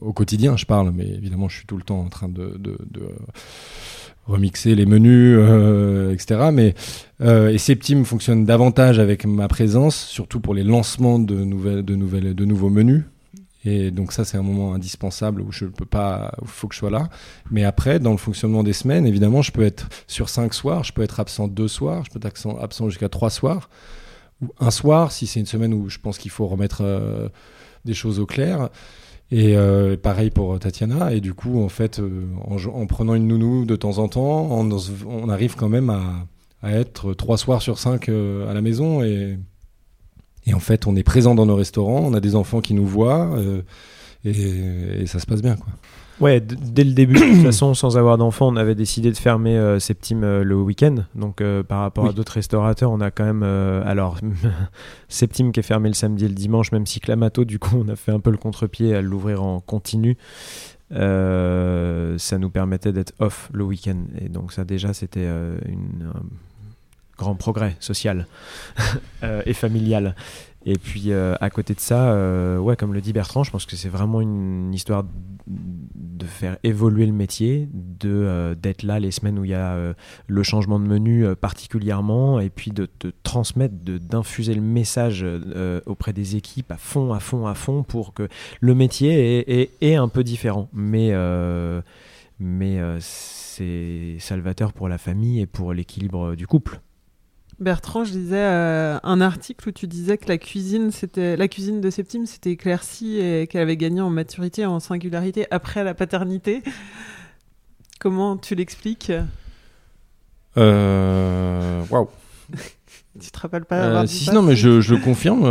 au 0.00 0.12
quotidien, 0.12 0.56
je 0.56 0.66
parle, 0.66 0.92
mais 0.94 1.08
évidemment, 1.08 1.48
je 1.48 1.58
suis 1.58 1.66
tout 1.66 1.76
le 1.76 1.82
temps 1.82 2.00
en 2.00 2.08
train 2.08 2.28
de, 2.28 2.58
remixer 4.26 4.74
les 4.74 4.86
menus, 4.86 5.36
euh, 5.38 6.12
etc. 6.12 6.50
Mais 6.52 6.74
euh, 7.20 7.48
et 7.48 7.58
Septime 7.58 8.04
fonctionne 8.04 8.44
davantage 8.44 8.98
avec 8.98 9.24
ma 9.24 9.48
présence, 9.48 9.96
surtout 9.96 10.40
pour 10.40 10.54
les 10.54 10.62
lancements 10.62 11.18
de 11.18 11.34
nouvelles, 11.44 12.34
de 12.34 12.44
nouveaux 12.44 12.70
menus. 12.70 13.04
Et 13.64 13.90
donc 13.90 14.12
ça, 14.12 14.24
c'est 14.24 14.38
un 14.38 14.42
moment 14.42 14.72
indispensable 14.72 15.42
où 15.42 15.52
je 15.52 15.66
peux 15.66 15.84
pas, 15.84 16.32
où 16.40 16.46
faut 16.46 16.66
que 16.66 16.74
je 16.74 16.78
sois 16.78 16.90
là. 16.90 17.10
Mais 17.50 17.64
après, 17.64 17.98
dans 17.98 18.12
le 18.12 18.16
fonctionnement 18.16 18.62
des 18.62 18.72
semaines, 18.72 19.06
évidemment, 19.06 19.42
je 19.42 19.52
peux 19.52 19.62
être 19.62 19.88
sur 20.06 20.28
cinq 20.30 20.54
soirs, 20.54 20.82
je 20.84 20.92
peux 20.92 21.02
être 21.02 21.20
absent 21.20 21.46
deux 21.46 21.68
soirs, 21.68 22.04
je 22.04 22.10
peux 22.10 22.18
être 22.26 22.56
absent, 22.60 22.88
jusqu'à 22.88 23.10
trois 23.10 23.30
soirs, 23.30 23.68
ou 24.40 24.48
un 24.60 24.70
soir 24.70 25.12
si 25.12 25.26
c'est 25.26 25.40
une 25.40 25.46
semaine 25.46 25.74
où 25.74 25.90
je 25.90 25.98
pense 25.98 26.16
qu'il 26.16 26.30
faut 26.30 26.46
remettre 26.46 26.80
euh, 26.82 27.28
des 27.84 27.94
choses 27.94 28.20
au 28.20 28.26
clair. 28.26 28.70
Et 29.32 29.56
euh, 29.56 29.96
pareil 29.96 30.30
pour 30.30 30.58
Tatiana. 30.58 31.14
Et 31.14 31.20
du 31.20 31.34
coup, 31.34 31.62
en 31.62 31.68
fait, 31.68 32.00
euh, 32.00 32.26
en, 32.44 32.56
en, 32.56 32.86
prenant 32.86 33.14
une 33.14 33.28
nounou 33.28 33.64
de 33.64 33.76
temps 33.76 33.98
en 33.98 34.08
temps, 34.08 34.48
on, 34.50 35.28
arrive 35.28 35.54
quand 35.54 35.68
même 35.68 35.90
à, 35.90 36.26
être 36.72 37.14
trois 37.14 37.38
soirs 37.38 37.62
sur 37.62 37.78
cinq 37.78 38.08
euh, 38.08 38.50
à 38.50 38.54
la 38.54 38.60
maison 38.60 39.02
et 39.02 39.38
et 40.46 40.54
en 40.54 40.58
fait, 40.58 40.86
on 40.86 40.96
est 40.96 41.02
présent 41.02 41.34
dans 41.34 41.44
nos 41.44 41.54
restaurants, 41.54 42.00
on 42.02 42.14
a 42.14 42.20
des 42.20 42.34
enfants 42.34 42.62
qui 42.62 42.72
nous 42.72 42.86
voient, 42.86 43.38
et, 44.24 44.30
et, 45.02 45.06
ça 45.06 45.18
se 45.20 45.26
passe 45.26 45.42
bien. 45.42 45.54
Quoi. 45.54 45.70
Ouais, 46.20 46.40
dès 46.40 46.84
le 46.84 46.92
début, 46.92 47.14
de 47.14 47.20
toute 47.34 47.42
façon, 47.50 47.72
sans 47.74 47.96
avoir 47.96 48.18
d'enfants, 48.18 48.48
on 48.48 48.56
avait 48.56 48.74
décidé 48.74 49.10
de 49.10 49.16
fermer 49.16 49.56
euh, 49.56 49.78
Septime 49.78 50.22
euh, 50.22 50.44
le 50.44 50.54
week-end. 50.56 50.96
Donc, 51.14 51.40
euh, 51.40 51.62
par 51.62 51.80
rapport 51.80 52.04
Oui. 52.04 52.10
à 52.10 52.12
d'autres 52.12 52.32
restaurateurs, 52.32 52.90
on 52.90 53.00
a 53.00 53.10
quand 53.10 53.24
même. 53.24 53.42
euh, 53.42 53.82
alors, 53.86 54.18
Septime 55.08 55.50
qui 55.52 55.60
est 55.60 55.62
fermé 55.64 55.88
le 55.88 55.94
samedi 55.94 56.26
et 56.26 56.28
le 56.28 56.34
dimanche, 56.34 56.72
même 56.72 56.86
si 56.86 57.00
Clamato, 57.00 57.44
du 57.44 57.58
coup, 57.58 57.82
on 57.84 57.88
a 57.88 57.96
fait 57.96 58.12
un 58.12 58.20
peu 58.20 58.30
le 58.30 58.36
contre-pied 58.36 58.94
à 58.94 59.00
l'ouvrir 59.00 59.42
en 59.42 59.60
continu. 59.60 60.16
Ça 60.92 62.38
nous 62.38 62.50
permettait 62.50 62.92
d'être 62.92 63.12
off 63.20 63.48
le 63.52 63.64
week-end. 63.64 63.98
Et 64.20 64.28
donc, 64.28 64.52
ça, 64.52 64.64
déjà, 64.64 64.92
c'était 64.92 65.26
une. 65.66 66.08
un- 66.14 66.22
grand 67.18 67.34
progrès 67.34 67.76
social 67.80 68.26
et 69.44 69.52
familial. 69.52 70.14
Et 70.66 70.76
puis 70.78 71.12
à 71.12 71.50
côté 71.50 71.74
de 71.74 71.80
ça, 71.80 72.14
ouais, 72.60 72.76
comme 72.76 72.92
le 72.92 73.00
dit 73.00 73.12
Bertrand, 73.12 73.44
je 73.44 73.50
pense 73.50 73.64
que 73.66 73.76
c'est 73.76 73.88
vraiment 73.88 74.20
une, 74.20 74.74
histoire 74.74 75.04
de 75.46 76.26
faire 76.26 76.58
évoluer 76.62 77.06
le 77.06 77.12
métier, 77.12 77.68
de 77.72 78.54
d'être 78.60 78.82
là 78.82 79.00
les 79.00 79.10
semaines 79.10 79.38
où 79.38 79.44
il 79.44 79.52
y 79.52 79.54
a 79.54 79.94
le 80.26 80.42
changement 80.42 80.78
de 80.78 80.86
menu 80.86 81.24
particulièrement, 81.34 82.40
et 82.40 82.50
puis 82.50 82.72
de, 82.72 82.88
de 83.00 83.12
transmettre, 83.22 83.74
d'infuser 83.84 84.54
le 84.54 84.60
message 84.60 85.24
auprès 85.86 86.12
des 86.12 86.36
équipes 86.36 86.70
à 86.72 86.76
fond, 86.76 87.14
à 87.14 87.20
fond, 87.20 87.46
à 87.46 87.54
fond, 87.54 87.82
pour 87.82 88.12
que 88.12 88.28
le 88.60 88.74
métier 88.74 89.50
est, 89.50 89.70
est, 89.80 89.94
un 89.94 90.08
peu 90.08 90.22
différent. 90.22 90.68
Mais 90.74 91.14
mais 92.40 92.80
euh, 92.80 92.96
c'est 93.00 94.16
salvateur 94.18 94.72
pour 94.72 94.88
la 94.88 94.98
famille 94.98 95.40
et 95.40 95.46
pour 95.46 95.74
l'équilibre 95.74 96.34
du 96.34 96.46
couple. 96.46 96.80
Bertrand, 97.60 98.04
je 98.04 98.12
disais 98.12 98.36
euh, 98.36 98.98
un 99.02 99.20
article 99.20 99.68
où 99.68 99.72
tu 99.72 99.86
disais 99.86 100.16
que 100.18 100.28
la 100.28 100.38
cuisine, 100.38 100.90
c'était 100.90 101.36
la 101.36 101.46
cuisine 101.46 101.80
de 101.80 101.90
Septime 101.90 102.26
s'était 102.26 102.52
éclaircie 102.52 103.18
et 103.18 103.46
qu'elle 103.46 103.62
avait 103.62 103.76
gagné 103.76 104.00
en 104.00 104.10
maturité 104.10 104.62
et 104.62 104.66
en 104.66 104.80
singularité 104.80 105.46
après 105.50 105.84
la 105.84 105.94
paternité. 105.94 106.62
Comment 108.00 108.36
tu 108.36 108.54
l'expliques? 108.54 109.12
Euh... 110.56 111.82
Waouh 111.90 112.08
Tu 113.20 113.30
te 113.30 113.38
rappelles 113.38 113.64
pas 113.64 114.02
euh, 114.02 114.06
Si, 114.06 114.30
non, 114.32 114.40
mais 114.40 114.56
je, 114.56 114.80
je 114.80 114.94
le 114.94 115.00
confirme. 115.00 115.44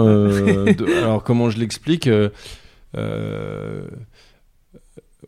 alors, 0.98 1.24
comment 1.24 1.50
je 1.50 1.60
l'explique 1.60 2.10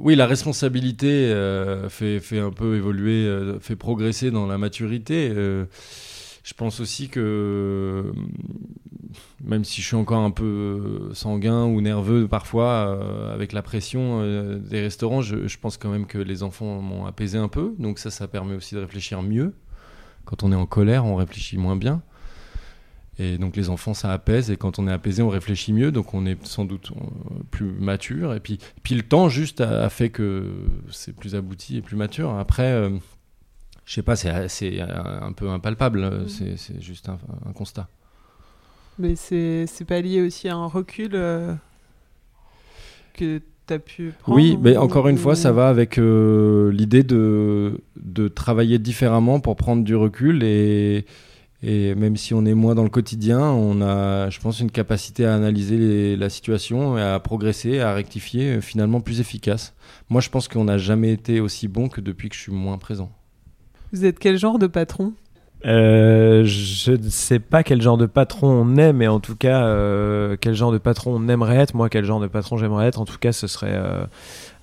oui, 0.01 0.15
la 0.15 0.25
responsabilité 0.25 1.07
euh, 1.07 1.87
fait, 1.89 2.19
fait, 2.19 2.39
un 2.39 2.51
peu 2.51 2.75
évoluer, 2.75 3.25
euh, 3.25 3.59
fait 3.59 3.75
progresser 3.75 4.31
dans 4.31 4.47
la 4.47 4.57
maturité. 4.57 5.31
Euh, 5.35 5.65
je 6.43 6.53
pense 6.53 6.79
aussi 6.79 7.09
que, 7.09 8.11
même 9.43 9.63
si 9.63 9.81
je 9.81 9.87
suis 9.87 9.95
encore 9.95 10.23
un 10.23 10.31
peu 10.31 11.09
sanguin 11.13 11.65
ou 11.65 11.81
nerveux 11.81 12.27
parfois 12.27 13.31
avec 13.31 13.53
la 13.53 13.61
pression 13.61 14.57
des 14.57 14.81
restaurants, 14.81 15.21
je, 15.21 15.57
pense 15.57 15.77
quand 15.77 15.91
même 15.91 16.07
que 16.07 16.17
les 16.17 16.41
enfants 16.41 16.81
m'ont 16.81 17.05
apaisé 17.05 17.37
un 17.37 17.47
peu. 17.47 17.75
Donc 17.77 17.99
ça, 17.99 18.09
ça 18.09 18.27
permet 18.27 18.55
aussi 18.55 18.73
de 18.73 18.79
réfléchir 18.79 19.21
mieux. 19.21 19.53
Quand 20.25 20.43
on 20.43 20.51
est 20.51 20.55
en 20.55 20.65
colère, 20.65 21.05
on 21.05 21.15
réfléchit 21.15 21.57
moins 21.57 21.75
bien. 21.75 22.01
Et 23.19 23.37
donc 23.37 23.55
les 23.55 23.69
enfants, 23.69 23.93
ça 23.93 24.11
apaise. 24.11 24.49
Et 24.49 24.57
quand 24.57 24.79
on 24.79 24.87
est 24.87 24.91
apaisé, 24.91 25.21
on 25.21 25.29
réfléchit 25.29 25.73
mieux. 25.73 25.91
Donc 25.91 26.13
on 26.13 26.25
est 26.25 26.43
sans 26.45 26.65
doute 26.65 26.91
euh, 26.95 27.43
plus 27.51 27.65
mature. 27.65 28.33
Et 28.33 28.39
puis, 28.39 28.59
puis 28.83 28.95
le 28.95 29.03
temps 29.03 29.29
juste 29.29 29.61
a, 29.61 29.89
fait 29.89 30.09
que 30.09 30.51
c'est 30.89 31.15
plus 31.15 31.35
abouti 31.35 31.77
et 31.77 31.81
plus 31.81 31.95
mature. 31.95 32.33
Après, 32.35 32.71
euh, 32.71 32.89
je 33.85 33.93
sais 33.93 34.01
pas, 34.01 34.15
c'est 34.15 34.29
un 34.79 35.31
peu 35.33 35.49
impalpable. 35.49 36.25
Mm. 36.25 36.55
C'est 36.57 36.81
juste 36.81 37.09
un, 37.09 37.17
constat. 37.53 37.87
Mais 38.99 39.15
c'est 39.15 39.85
pas 39.87 40.01
lié 40.01 40.21
aussi 40.21 40.47
à 40.49 40.55
un 40.55 40.67
recul 40.67 41.11
euh, 41.13 41.53
que 43.13 43.41
tu 43.67 43.73
as 43.73 43.79
pu 43.79 44.13
prendre 44.19 44.37
Oui, 44.37 44.57
mais 44.61 44.77
encore 44.77 45.07
une 45.07 45.17
fois, 45.17 45.35
ça 45.35 45.51
va 45.51 45.69
avec 45.69 45.97
l'idée 45.97 47.03
de, 47.03 47.81
de 47.95 48.27
travailler 48.27 48.79
différemment 48.79 49.39
pour 49.39 49.55
prendre 49.55 49.83
du 49.83 49.95
recul 49.95 50.43
et 50.43 51.05
et 51.63 51.93
même 51.93 52.17
si 52.17 52.33
on 52.33 52.45
est 52.45 52.55
moins 52.55 52.73
dans 52.73 52.83
le 52.83 52.89
quotidien, 52.89 53.39
on 53.39 53.81
a, 53.81 54.29
je 54.31 54.39
pense, 54.39 54.59
une 54.59 54.71
capacité 54.71 55.25
à 55.25 55.35
analyser 55.35 56.15
la 56.15 56.29
situation 56.29 56.97
et 56.97 57.01
à 57.01 57.19
progresser, 57.19 57.79
à 57.79 57.93
rectifier, 57.93 58.55
euh, 58.55 58.61
finalement 58.61 58.99
plus 58.99 59.19
efficace. 59.19 59.75
Moi, 60.09 60.21
je 60.21 60.29
pense 60.29 60.47
qu'on 60.47 60.63
n'a 60.63 60.79
jamais 60.79 61.11
été 61.11 61.39
aussi 61.39 61.67
bon 61.67 61.87
que 61.87 62.01
depuis 62.01 62.29
que 62.29 62.35
je 62.35 62.41
suis 62.41 62.51
moins 62.51 62.79
présent. 62.79 63.11
Vous 63.91 64.05
êtes 64.05 64.19
quel 64.19 64.37
genre 64.37 64.59
de 64.59 64.67
patron? 64.67 65.13
Euh, 65.65 66.43
je 66.43 66.93
ne 66.93 67.09
sais 67.09 67.39
pas 67.39 67.63
quel 67.63 67.81
genre 67.81 67.97
de 67.97 68.07
patron 68.07 68.47
on 68.47 68.77
est, 68.77 68.93
mais 68.93 69.07
en 69.07 69.19
tout 69.19 69.35
cas, 69.35 69.65
euh, 69.65 70.35
quel 70.39 70.55
genre 70.55 70.71
de 70.71 70.79
patron 70.79 71.13
on 71.15 71.27
aimerait 71.27 71.57
être. 71.57 71.75
Moi, 71.75 71.89
quel 71.89 72.05
genre 72.05 72.19
de 72.19 72.27
patron 72.27 72.57
j'aimerais 72.57 72.87
être? 72.87 72.99
En 72.99 73.05
tout 73.05 73.19
cas, 73.19 73.31
ce 73.31 73.47
serait 73.47 73.79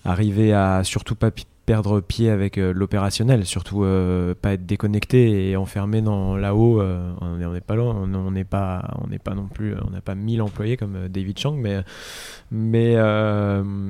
arriver 0.05 0.53
à 0.53 0.83
surtout 0.85 1.15
pas 1.15 1.31
perdre 1.69 2.01
pied 2.01 2.31
avec 2.31 2.57
euh, 2.57 2.73
l'opérationnel, 2.73 3.45
surtout 3.45 3.85
euh, 3.85 4.35
pas 4.35 4.55
être 4.55 4.65
déconnecté 4.65 5.51
et 5.51 5.57
enfermé 5.59 6.01
dans 6.01 6.35
là-haut. 6.35 6.81
Euh, 6.81 7.13
on 7.21 7.37
n'est 7.37 7.61
pas 7.61 7.75
loin, 7.75 7.95
on 7.95 8.31
n'est 8.31 8.45
pas, 8.45 8.95
on 9.05 9.07
n'est 9.07 9.19
pas 9.19 9.35
non 9.35 9.49
plus, 9.49 9.75
on 9.87 9.91
n'a 9.91 10.01
pas 10.01 10.15
1000 10.15 10.41
employés 10.41 10.79
comme 10.79 11.09
David 11.09 11.39
Chang, 11.39 11.53
mais, 11.53 11.85
mais 12.51 12.95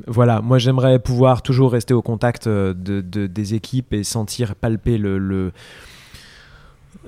voilà, 0.08 0.40
moi 0.40 0.58
j'aimerais 0.58 0.98
pouvoir 0.98 1.42
toujours 1.42 1.70
rester 1.70 1.94
au 1.94 2.02
contact 2.02 2.48
de, 2.48 3.00
des 3.00 3.54
équipes 3.54 3.92
et 3.92 4.02
sentir, 4.02 4.56
palper 4.56 4.98
le, 4.98 5.18
le 5.18 5.52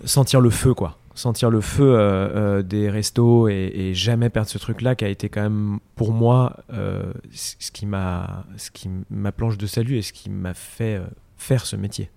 sentir 0.04 0.40
le 0.40 0.50
feu 0.50 0.72
quoi 0.72 0.99
sentir 1.20 1.50
le 1.50 1.60
feu 1.60 1.94
euh, 1.94 1.98
euh, 1.98 2.62
des 2.62 2.90
restos 2.90 3.48
et, 3.48 3.92
jamais 3.94 4.30
perdre 4.30 4.48
ce 4.48 4.58
truc-là 4.58 4.94
qui 4.94 5.04
a 5.04 5.08
été 5.08 5.28
quand 5.28 5.42
même 5.42 5.78
pour 5.94 6.12
moi 6.12 6.56
euh, 6.72 7.12
ce 7.32 7.70
qui 7.70 7.86
m'a 7.86 8.44
ce 8.56 8.70
qui 8.70 8.88
ma 9.10 9.32
planche 9.32 9.58
de 9.58 9.66
salut 9.66 9.96
et 9.96 10.02
ce 10.02 10.12
qui 10.12 10.30
m'a 10.30 10.54
fait 10.54 11.00
faire 11.36 11.66
ce 11.66 11.76
métier. 11.76 12.10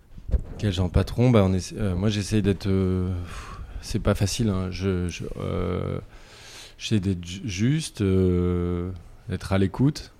Quel 0.57 0.71
genre 0.71 0.87
de 0.87 0.93
patron? 0.93 1.29
Bah 1.29 1.45
on 1.45 1.95
Moi 1.95 2.09
j'essaye 2.09 2.41
d'être 2.41 2.69
c'est 3.81 3.99
pas 3.99 4.15
facile. 4.15 4.49
Hein. 4.49 4.69
Je, 4.71 5.07
j'essaie 6.77 6.99
d'être 6.99 7.25
juste, 7.25 8.01
d'être 8.01 9.53
à 9.53 9.57
l'écoute. 9.57 10.12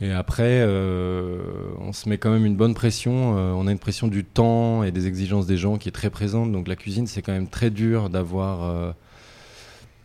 Et 0.00 0.12
après, 0.12 0.60
euh, 0.60 1.38
on 1.78 1.92
se 1.92 2.08
met 2.08 2.18
quand 2.18 2.30
même 2.30 2.44
une 2.44 2.56
bonne 2.56 2.74
pression. 2.74 3.38
Euh, 3.38 3.52
on 3.52 3.66
a 3.66 3.72
une 3.72 3.78
pression 3.78 4.08
du 4.08 4.24
temps 4.24 4.82
et 4.82 4.90
des 4.90 5.06
exigences 5.06 5.46
des 5.46 5.56
gens 5.56 5.78
qui 5.78 5.88
est 5.88 5.92
très 5.92 6.10
présente. 6.10 6.52
Donc 6.52 6.68
la 6.68 6.76
cuisine, 6.76 7.06
c'est 7.06 7.22
quand 7.22 7.32
même 7.32 7.48
très 7.48 7.70
dur 7.70 8.10
d'avoir 8.10 8.64
euh, 8.64 8.92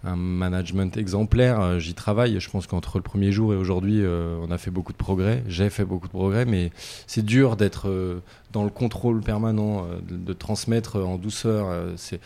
un 0.06 0.16
management 0.16 0.96
exemplaire. 0.96 1.78
J'y 1.80 1.94
travaille. 1.94 2.40
Je 2.40 2.50
pense 2.50 2.68
qu'entre 2.68 3.00
le 3.00 3.04
premier 3.04 3.34
jour 3.34 3.54
et 3.54 3.58
aujourd'hui, 3.58 4.02
on 4.06 4.50
a 4.50 4.58
fait 4.58 4.72
beaucoup 4.72 4.94
de 4.94 4.98
progrès. 4.98 5.44
J'ai 5.48 5.70
fait 5.70 5.86
beaucoup 5.86 6.08
de 6.08 6.14
progrès, 6.14 6.46
mais 6.46 6.72
c'est 7.06 7.26
dur 7.26 7.58
d'être 7.58 8.22
dans 8.54 8.64
le 8.64 8.72
contrôle 8.72 9.22
permanent, 9.22 9.86
de, 10.08 10.16
de, 10.16 10.34
transmettre 10.34 10.96
en 10.96 11.18
douceur. 11.18 11.68
c'est 11.98 12.20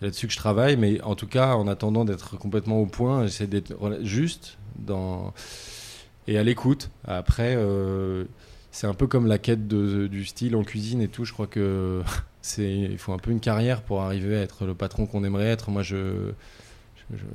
là-dessus 0.00 0.26
que 0.26 0.32
je 0.32 0.38
travaille. 0.38 0.76
Mais 0.76 1.00
en 1.02 1.14
tout 1.14 1.28
cas, 1.28 1.54
en 1.54 1.68
attendant 1.68 2.04
d'être 2.04 2.38
complètement 2.38 2.80
au 2.80 2.86
point, 2.86 3.26
j'essaie 3.26 3.46
d'être 3.46 3.76
juste 4.02 4.56
dans 4.78 5.32
et 6.28 6.38
à 6.38 6.42
l'écoute. 6.42 6.90
Après, 7.04 7.54
euh, 7.56 8.24
c'est 8.70 8.86
un 8.86 8.94
peu 8.94 9.06
comme 9.06 9.26
la 9.26 9.38
quête 9.38 9.66
de, 9.68 10.06
du 10.06 10.24
style 10.24 10.56
en 10.56 10.64
cuisine 10.64 11.00
et 11.00 11.08
tout. 11.08 11.24
Je 11.24 11.32
crois 11.32 11.46
que 11.46 12.02
c'est 12.42 12.72
il 12.72 12.98
faut 12.98 13.12
un 13.12 13.18
peu 13.18 13.30
une 13.30 13.40
carrière 13.40 13.82
pour 13.82 14.02
arriver 14.02 14.36
à 14.36 14.40
être 14.40 14.64
le 14.66 14.74
patron 14.74 15.06
qu'on 15.06 15.24
aimerait 15.24 15.48
être. 15.48 15.70
Moi, 15.70 15.82
je, 15.82 16.32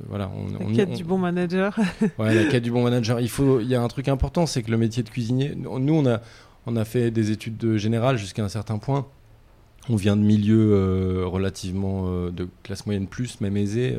voilà, 0.08 0.30
on, 0.34 0.70
la 0.70 0.74
quête 0.74 0.92
du 0.92 1.04
bon 1.04 1.18
manager. 1.18 1.78
ouais, 2.18 2.34
la 2.34 2.44
quête 2.50 2.62
du 2.62 2.70
bon 2.70 2.82
manager. 2.82 3.20
Il 3.20 3.30
faut, 3.30 3.60
il 3.60 3.68
y 3.68 3.74
a 3.74 3.82
un 3.82 3.88
truc 3.88 4.08
important, 4.08 4.46
c'est 4.46 4.62
que 4.62 4.70
le 4.70 4.78
métier 4.78 5.02
de 5.02 5.08
cuisinier. 5.08 5.54
Nous, 5.54 5.94
on 5.94 6.06
a, 6.06 6.20
on 6.66 6.76
a 6.76 6.84
fait 6.84 7.10
des 7.10 7.30
études 7.30 7.56
de 7.56 7.76
générales 7.76 8.16
jusqu'à 8.16 8.44
un 8.44 8.48
certain 8.48 8.78
point. 8.78 9.06
On 9.88 9.96
vient 9.96 10.16
de 10.16 10.22
milieux 10.22 10.72
euh, 10.72 11.24
relativement 11.26 12.04
euh, 12.06 12.30
de 12.30 12.48
classe 12.62 12.84
moyenne 12.84 13.06
plus, 13.06 13.40
même 13.40 13.56
aisés. 13.56 13.96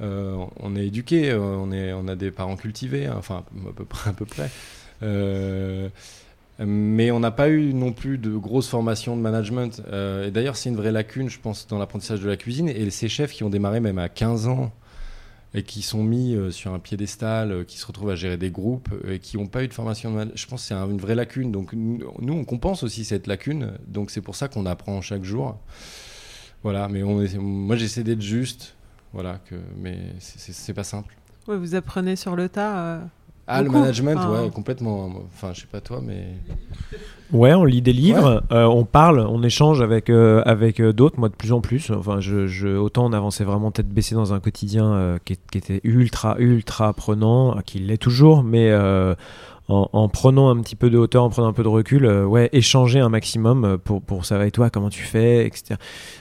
Euh, 0.00 0.44
on 0.60 0.76
est 0.76 0.86
éduqué, 0.86 1.30
euh, 1.30 1.40
on, 1.40 2.08
a 2.08 2.14
des 2.14 2.30
parents 2.30 2.56
cultivés, 2.56 3.06
hein, 3.06 3.16
enfin 3.18 3.44
à 4.06 4.12
peu 4.12 4.24
près. 4.24 4.50
Euh, 5.02 5.88
mais 6.60 7.10
on 7.10 7.20
n'a 7.20 7.30
pas 7.30 7.48
eu 7.48 7.72
non 7.72 7.92
plus 7.92 8.18
de 8.18 8.36
grosses 8.36 8.68
formations 8.68 9.16
de 9.16 9.22
management. 9.22 9.80
et 10.24 10.30
d'ailleurs, 10.30 10.56
c'est 10.56 10.68
une 10.68 10.76
vraie 10.76 10.92
lacune, 10.92 11.30
je 11.30 11.38
pense, 11.38 11.66
dans 11.68 11.78
l'apprentissage 11.78 12.20
de 12.20 12.28
la 12.28 12.36
cuisine. 12.36 12.68
Et 12.68 12.90
ces 12.90 13.08
chefs 13.08 13.32
qui 13.32 13.44
ont 13.44 13.50
démarré 13.50 13.78
même 13.78 13.98
à 13.98 14.08
15 14.08 14.48
ans 14.48 14.72
et 15.54 15.62
qui 15.62 15.82
sont 15.82 16.02
mis 16.02 16.36
sur 16.50 16.74
un 16.74 16.80
piédestal, 16.80 17.64
qui 17.64 17.78
se 17.78 17.86
retrouvent 17.86 18.10
à 18.10 18.16
gérer 18.16 18.36
des 18.36 18.50
groupes 18.50 18.88
et 19.08 19.20
qui 19.20 19.36
n'ont 19.36 19.46
pas 19.46 19.62
eu 19.62 19.68
de 19.68 19.72
formation 19.72 20.12
de 20.12 20.32
je 20.34 20.46
pense 20.46 20.62
que 20.62 20.68
c'est 20.68 20.74
une 20.74 20.98
vraie 20.98 21.14
lacune. 21.14 21.52
Donc 21.52 21.74
nous, 21.74 22.02
on 22.20 22.44
compense 22.44 22.82
aussi 22.82 23.04
cette 23.04 23.28
lacune. 23.28 23.74
Donc 23.86 24.10
c'est 24.10 24.20
pour 24.20 24.34
ça 24.34 24.48
qu'on 24.48 24.66
apprend 24.66 25.00
chaque 25.00 25.22
jour. 25.22 25.56
Voilà, 26.64 26.88
mais 26.88 27.02
moi 27.04 27.76
j'essaie 27.76 28.02
d'être 28.02 28.20
juste 28.20 28.74
voilà, 29.12 29.38
que, 29.48 29.54
mais 29.76 29.98
c'est 30.18 30.74
pas 30.74 30.84
simple. 30.84 31.14
Ouais, 31.46 31.56
vous 31.56 31.74
apprenez 31.74 32.16
sur 32.16 32.36
le 32.36 32.48
tas. 32.48 32.78
Euh, 32.78 33.00
ah, 33.46 33.62
le 33.62 33.70
management, 33.70 34.16
ouais, 34.28 34.50
complètement. 34.50 35.10
Enfin, 35.32 35.52
je 35.54 35.62
sais 35.62 35.66
pas 35.66 35.80
toi, 35.80 36.02
mais. 36.04 36.34
Ouais, 37.32 37.54
on 37.54 37.64
lit 37.64 37.80
des 37.80 37.94
livres, 37.94 38.42
euh, 38.52 38.64
on 38.64 38.84
parle, 38.84 39.20
on 39.20 39.42
échange 39.42 39.80
avec, 39.80 40.10
euh, 40.10 40.42
avec 40.44 40.82
d'autres, 40.82 41.18
moi 41.18 41.30
de 41.30 41.34
plus 41.34 41.52
en 41.52 41.62
plus. 41.62 41.90
Enfin, 41.90 42.20
je, 42.20 42.46
je 42.46 42.68
autant 42.68 43.06
on 43.06 43.12
avançait 43.12 43.44
vraiment 43.44 43.70
tête 43.70 43.88
baissée 43.88 44.14
dans 44.14 44.34
un 44.34 44.40
quotidien 44.40 45.18
qui, 45.24 45.38
qui, 45.50 45.58
était 45.58 45.80
ultra, 45.84 46.36
ultra 46.38 46.92
prenant, 46.92 47.58
qui 47.64 47.78
l'est 47.78 47.98
toujours, 47.98 48.42
mais 48.42 48.70
en, 49.68 50.08
prenant 50.08 50.48
un 50.48 50.60
petit 50.62 50.76
peu 50.76 50.88
de 50.88 50.96
hauteur, 50.96 51.24
en 51.24 51.28
prenant 51.28 51.48
un 51.48 51.52
peu 51.52 51.62
de 51.62 51.68
recul, 51.68 52.06
euh, 52.06 52.24
ouais, 52.24 52.48
échanger 52.52 53.00
un 53.00 53.10
maximum 53.10 53.64
euh, 53.64 53.76
pour, 53.76 54.00
pour 54.00 54.24
savoir 54.24 54.46
et 54.46 54.50
toi 54.50 54.70
comment 54.70 54.88
tu 54.88 55.02
fais, 55.02 55.46
etc. 55.46 55.78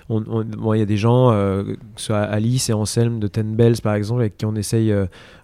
Il 0.10 0.24
on, 0.62 0.74
y 0.74 0.82
a 0.82 0.86
des 0.86 0.98
gens, 0.98 1.32
euh, 1.32 1.64
que 1.64 1.78
ce 1.96 2.08
soit 2.08 2.20
Alice 2.20 2.70
et 2.70 2.74
Anselme 2.74 3.20
de 3.20 3.28
Ten 3.28 3.56
Bells 3.56 3.80
par 3.82 3.96
exemple, 3.96 4.20
avec 4.22 4.38
qui 4.38 4.46
on 4.46 4.56
essaye, 4.56 4.94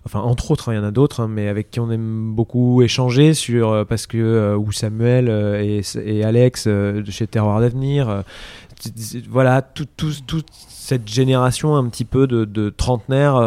enfin 0.06 0.20
entre 0.20 0.52
autres, 0.52 0.68
hein, 0.70 0.74
il 0.74 0.78
y 0.78 0.80
en 0.80 0.84
a 0.84 0.92
d'autres, 0.92 1.22
hein, 1.22 1.30
mais 1.30 1.48
avec 1.48 1.72
qui 1.72 1.80
on 1.80 1.90
aime 1.92 2.34
beaucoup 2.34 2.82
échanger 2.82 3.34
sur, 3.34 3.86
parce 3.88 4.06
que, 4.06 4.54
ou 4.56 4.72
Samuel 4.74 5.30
et, 5.30 6.24
Alex 6.26 6.68
de 6.68 7.10
chez 7.10 7.28
Terroir 7.28 7.62
d'Avenir, 7.62 8.24
voilà, 9.30 9.62
toute 9.62 9.96
tout, 9.96 10.12
tout 10.28 10.44
cette 10.52 11.08
génération 11.08 11.78
un 11.78 11.88
petit 11.88 12.04
peu 12.04 12.28
de, 12.28 12.44
de 12.44 12.70
trentenaires, 12.70 13.40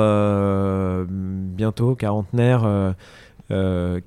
bientôt 1.07 1.95
quarantenaires, 1.95 2.95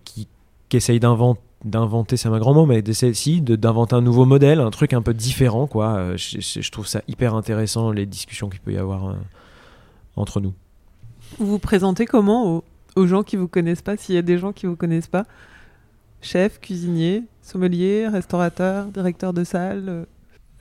qui 0.04 0.28
qui 0.70 0.78
essaye 0.78 1.00
d'inventer, 1.00 2.18
c'est 2.18 2.30
un 2.30 2.40
grand 2.40 2.54
mot, 2.54 2.66
mais 2.66 2.82
d'essayer 2.82 3.42
d'inventer 3.42 3.96
un 3.96 4.02
nouveau 4.02 4.26
modèle, 4.26 4.60
un 4.60 4.70
truc 4.70 4.94
un 4.94 5.02
peu 5.02 5.14
différent, 5.14 5.68
quoi. 5.68 5.96
Euh, 5.96 6.18
je, 6.18 6.72
trouve 6.72 6.88
ça 6.88 7.02
hyper 7.08 7.36
intéressant, 7.36 7.92
les 7.92 8.06
discussions 8.06 8.50
qu'il 8.50 8.60
peut 8.62 8.72
y 8.72 8.78
avoir 8.78 9.10
euh, 9.10 9.14
entre 10.16 10.40
nous. 10.40 10.54
Vous 11.40 11.48
vous 11.48 11.60
présentez 11.60 12.06
comment 12.06 12.64
aux, 12.96 13.08
gens 13.08 13.24
qui 13.24 13.36
vous 13.36 13.48
connaissent 13.48 13.82
pas, 13.82 13.98
s'il 13.98 14.16
y 14.16 14.18
a 14.18 14.22
des 14.22 14.38
gens 14.38 14.54
qui 14.54 14.68
vous 14.68 14.76
connaissent 14.76 15.08
pas? 15.08 15.26
Chef, 16.22 16.60
cuisinier, 16.60 17.24
sommelier, 17.42 18.08
restaurateur, 18.08 18.86
directeur 18.88 19.34
de 19.34 19.44
salle 19.44 20.06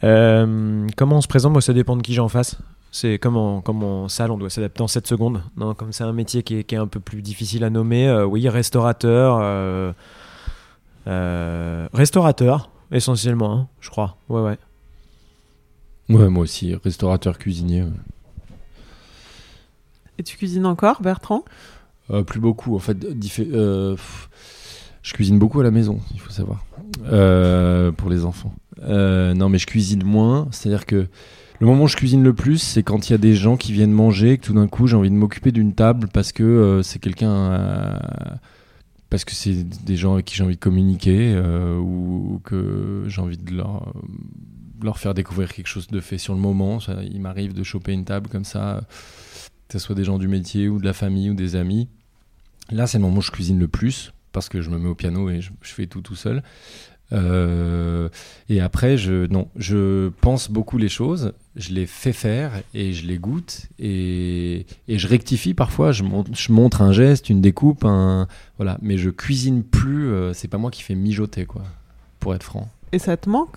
euh, 0.05 0.87
Comment 0.97 1.17
on 1.17 1.21
se 1.21 1.29
présente? 1.29 1.53
Moi, 1.53 1.63
ça 1.63 1.73
dépend 1.73 1.97
de 1.97 2.03
qui 2.03 2.15
j'en 2.15 2.29
face. 2.29 2.57
C'est 2.91 3.18
comme 3.18 3.36
en, 3.36 3.61
comme 3.61 3.82
en 3.82 4.09
salle, 4.09 4.30
on 4.30 4.39
doit 4.39 4.51
s'adapter 4.51 4.82
en 4.82 4.89
7 4.89 5.07
secondes. 5.07 5.43
Non, 5.57 5.74
comme 5.74 5.93
c'est 5.93 6.05
un 6.05 6.12
métier 6.12 6.43
qui 6.43 6.57
est, 6.57 6.64
qui 6.64 6.74
est, 6.74 6.78
un 6.78 6.86
peu 6.86 7.01
plus 7.01 7.22
difficile 7.22 7.64
à 7.64 7.70
nommer, 7.70 8.09
euh, 8.09 8.24
oui, 8.24 8.49
restaurateur. 8.49 9.39
Euh, 9.41 9.93
euh, 11.07 11.89
restaurateur, 11.93 12.70
essentiellement, 12.91 13.53
hein, 13.53 13.68
je 13.80 13.91
crois. 13.91 14.16
Ouais, 14.28 14.41
ouais. 14.41 14.59
Ouais, 16.09 16.28
moi 16.28 16.45
aussi, 16.45 16.74
restaurateur 16.74 17.39
cuisinier. 17.39 17.84
Et 20.18 20.22
tu 20.22 20.36
cuisines 20.36 20.66
encore, 20.66 21.03
Bertrand? 21.03 21.45
Plus 22.26 22.41
beaucoup, 22.41 22.74
en 22.74 22.78
fait. 22.78 22.97
je 23.22 25.12
cuisine 25.12 25.39
beaucoup 25.39 25.61
à 25.61 25.62
la 25.62 25.70
maison, 25.70 26.01
il 26.14 26.20
faut 26.20 26.30
savoir, 26.30 26.64
pour 27.99 28.09
les 28.09 28.24
enfants. 28.24 28.55
non, 28.82 29.51
mais 29.51 29.59
je 29.59 29.66
cuisine 29.66 30.03
moins, 30.05 30.49
c'est-à-dire 30.51 30.86
que 30.86 31.07
le 31.61 31.67
moment 31.67 31.85
où 31.85 31.89
je 31.89 31.97
cuisine 31.97 32.23
le 32.23 32.35
plus, 32.35 32.59
c'est 32.59 32.83
quand 32.83 33.09
il 33.09 33.13
y 33.13 33.15
a 33.15 33.19
des 33.19 33.35
gens 33.35 33.57
qui 33.57 33.73
viennent 33.73 33.93
manger 33.93 34.33
et 34.33 34.39
que 34.39 34.47
tout 34.47 34.53
d'un 34.53 34.69
coup 34.69 34.87
j'ai 34.87 34.97
envie 34.97 35.11
de 35.11 35.15
m'occuper 35.15 35.51
d'une 35.51 35.75
table 35.75 36.09
parce 36.13 36.33
que 36.33 36.45
euh, 36.45 36.83
c'est 36.83 37.01
quelqu'un. 37.01 37.33
Euh, 37.33 37.99
parce 39.11 39.25
que 39.25 39.33
c'est 39.33 39.65
des 39.65 39.97
gens 39.97 40.15
avec 40.15 40.27
qui 40.27 40.37
j'ai 40.37 40.45
envie 40.45 40.55
de 40.55 40.61
communiquer 40.61 41.33
euh, 41.35 41.79
ou, 41.79 42.41
que 42.45 43.05
j'ai 43.09 43.21
envie 43.23 43.39
de 43.39 43.55
leur, 43.55 44.99
faire 44.99 45.15
découvrir 45.15 45.53
quelque 45.53 45.67
chose 45.67 45.89
de 45.89 46.01
fait 46.01 46.19
sur 46.19 46.35
le 46.35 46.41
moment. 46.41 46.79
Il 47.11 47.21
m'arrive 47.23 47.55
de 47.55 47.63
choper 47.63 47.93
une 47.93 48.05
table 48.05 48.29
comme 48.29 48.45
ça, 48.45 48.83
que 49.69 49.73
ce 49.73 49.79
soit 49.79 49.95
des 49.95 50.05
gens 50.05 50.19
du 50.19 50.29
métier 50.29 50.69
ou 50.69 50.79
de 50.79 50.85
la 50.85 50.93
famille 50.93 51.31
ou 51.31 51.35
des 51.35 51.57
amis. 51.57 51.89
Là, 52.71 52.87
c'est 52.87 52.99
le 52.99 53.03
moment 53.03 53.19
où 53.19 53.23
je 53.23 53.31
cuisine 53.31 53.59
le 53.59 53.67
plus 53.67 54.13
parce 54.33 54.51
que 54.51 54.61
je 54.61 54.69
me 54.69 54.79
mets 54.79 54.91
au 54.91 54.95
piano 54.95 55.31
et 55.31 55.41
je, 55.41 55.53
je 55.63 55.73
fais 55.73 55.87
tout 55.87 56.03
tout 56.03 56.15
seul. 56.15 56.43
Euh, 57.13 58.09
et 58.49 58.61
après, 58.61 58.99
je, 58.99 59.27
non, 59.27 59.49
je 59.57 60.11
pense 60.21 60.51
beaucoup 60.51 60.77
les 60.77 60.89
choses, 60.91 61.33
je 61.57 61.73
les 61.73 61.87
fais 61.87 62.13
faire 62.13 62.53
et 62.75 62.93
je 62.93 63.07
les 63.07 63.19
goûte 63.19 63.63
et, 63.79 64.67
et 64.89 64.99
je 64.99 65.09
rectifie 65.09 65.55
parfois. 65.55 65.93
Je, 65.93 66.03
montre, 66.03 66.31
je 66.35 66.53
montre 66.53 66.83
un 66.83 66.93
geste, 66.93 67.31
une 67.31 67.41
découpe, 67.41 67.85
un, 67.85 68.29
voilà. 68.59 68.79
Mais 68.83 68.99
je 68.99 69.11
cuisine 69.11 69.63
plus. 69.63 70.09
Euh, 70.09 70.33
c'est 70.33 70.49
pas 70.49 70.59
moi 70.59 70.71
qui 70.71 70.83
fais 70.83 70.95
mijoter, 70.95 71.47
quoi, 71.47 71.63
pour 72.21 72.35
être 72.35 72.43
franc. 72.43 72.69
Et 72.93 72.99
ça 72.99 73.17
te 73.17 73.29
manque? 73.29 73.57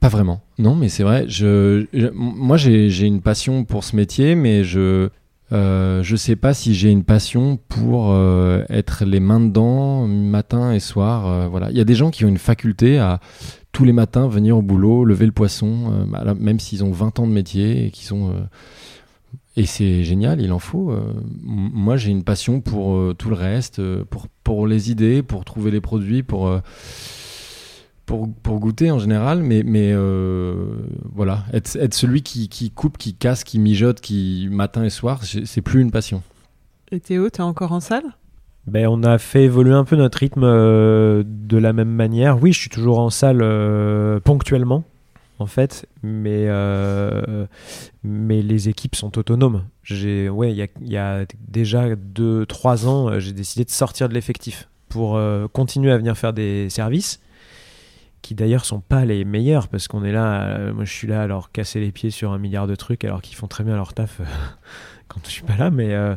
Pas 0.00 0.08
vraiment. 0.08 0.42
Non, 0.58 0.74
mais 0.74 0.88
c'est 0.88 1.04
vrai. 1.04 1.26
Je, 1.28 1.86
moi, 2.12 2.56
j'ai 2.56 3.06
une 3.06 3.22
passion 3.22 3.64
pour 3.64 3.84
ce 3.84 3.94
métier, 3.94 4.34
mais 4.34 4.64
je 4.64 5.08
euh, 5.52 6.02
je 6.02 6.16
sais 6.16 6.36
pas 6.36 6.54
si 6.54 6.74
j'ai 6.74 6.90
une 6.90 7.04
passion 7.04 7.58
pour 7.68 8.12
euh, 8.12 8.64
être 8.70 9.04
les 9.04 9.20
mains 9.20 9.40
dedans 9.40 10.06
matin 10.06 10.72
et 10.72 10.80
soir. 10.80 11.26
Euh, 11.26 11.48
voilà, 11.48 11.70
il 11.70 11.76
y 11.76 11.80
a 11.80 11.84
des 11.84 11.94
gens 11.94 12.10
qui 12.10 12.24
ont 12.24 12.28
une 12.28 12.38
faculté 12.38 12.98
à 12.98 13.20
tous 13.72 13.84
les 13.84 13.92
matins 13.92 14.28
venir 14.28 14.56
au 14.56 14.62
boulot, 14.62 15.04
lever 15.04 15.26
le 15.26 15.32
poisson, 15.32 16.06
même 16.38 16.60
s'ils 16.60 16.84
ont 16.84 16.90
20 16.90 17.20
ans 17.20 17.26
de 17.26 17.32
métier 17.32 17.86
et 17.86 17.90
qui 17.90 18.04
sont 18.04 18.34
et 19.56 19.64
c'est 19.64 20.04
génial, 20.04 20.42
il 20.42 20.52
en 20.52 20.58
faut. 20.58 20.94
moi, 21.42 21.96
j'ai 21.96 22.10
une 22.10 22.22
passion 22.22 22.60
pour 22.60 23.14
tout 23.16 23.30
le 23.30 23.34
reste, 23.34 23.80
pour 24.04 24.26
pour 24.44 24.66
les 24.66 24.90
idées, 24.90 25.22
pour 25.22 25.46
trouver 25.46 25.70
les 25.70 25.80
produits, 25.80 26.22
pour 26.22 26.60
pour, 28.12 28.28
pour, 28.42 28.60
goûter 28.60 28.90
en 28.90 28.98
général, 28.98 29.42
mais, 29.42 29.62
mais 29.64 29.90
euh, 29.94 30.66
voilà, 31.14 31.44
être, 31.54 31.76
être 31.76 31.94
celui 31.94 32.20
qui, 32.20 32.50
qui, 32.50 32.70
coupe, 32.70 32.98
qui 32.98 33.14
casse, 33.14 33.42
qui 33.42 33.58
mijote, 33.58 34.02
qui 34.02 34.48
matin 34.50 34.84
et 34.84 34.90
soir, 34.90 35.20
c'est 35.24 35.62
plus 35.62 35.80
une 35.80 35.90
passion. 35.90 36.22
Et 36.90 37.00
Théo, 37.00 37.30
tu 37.30 37.38
es 37.38 37.40
encore 37.40 37.72
en 37.72 37.80
salle? 37.80 38.04
Ben, 38.66 38.86
on 38.86 39.02
a 39.02 39.16
fait 39.16 39.44
évoluer 39.44 39.72
un 39.72 39.84
peu 39.84 39.96
notre 39.96 40.18
rythme 40.18 40.44
euh, 40.44 41.24
de 41.26 41.56
la 41.56 41.72
même 41.72 41.88
manière. 41.88 42.42
Oui, 42.42 42.52
je 42.52 42.60
suis 42.60 42.68
toujours 42.68 42.98
en 42.98 43.08
salle 43.08 43.40
euh, 43.40 44.20
ponctuellement, 44.20 44.84
en 45.38 45.46
fait, 45.46 45.86
mais, 46.02 46.48
mais 48.04 48.42
les 48.42 48.68
équipes 48.68 48.94
sont 48.94 49.16
autonomes. 49.16 49.64
J'ai, 49.84 50.28
ouais, 50.28 50.52
il 50.52 50.58
y 50.58 50.62
a, 50.62 50.66
y 50.82 50.96
a, 50.98 51.24
déjà 51.48 51.94
2-3 51.94 52.86
ans, 52.86 53.18
j'ai 53.18 53.32
décidé 53.32 53.64
de 53.64 53.70
sortir 53.70 54.10
de 54.10 54.14
l'effectif 54.14 54.68
pour 54.90 55.18
continuer 55.54 55.90
à 55.90 55.96
venir 55.96 56.18
faire 56.18 56.34
des 56.34 56.68
services 56.68 57.18
qui 58.22 58.36
d'ailleurs 58.36 58.64
sont 58.64 58.80
pas 58.80 59.04
les 59.04 59.24
meilleurs 59.24 59.68
parce 59.68 59.88
qu'on 59.88 60.04
est 60.04 60.12
là, 60.12 60.44
euh, 60.44 60.72
moi 60.72 60.84
je 60.84 60.92
suis 60.92 61.08
là 61.08 61.22
à 61.22 61.26
leur 61.26 61.50
casser 61.50 61.80
les 61.80 61.90
pieds 61.90 62.10
sur 62.10 62.32
un 62.32 62.38
milliard 62.38 62.68
de 62.68 62.76
trucs 62.76 63.04
alors 63.04 63.20
qu'ils 63.20 63.36
font 63.36 63.48
très 63.48 63.64
bien 63.64 63.74
leur 63.74 63.92
taf 63.92 64.20
euh, 64.20 64.24
quand 65.08 65.20
je 65.24 65.30
suis 65.30 65.42
pas 65.42 65.56
là, 65.56 65.70
mais, 65.70 65.92
euh, 65.92 66.14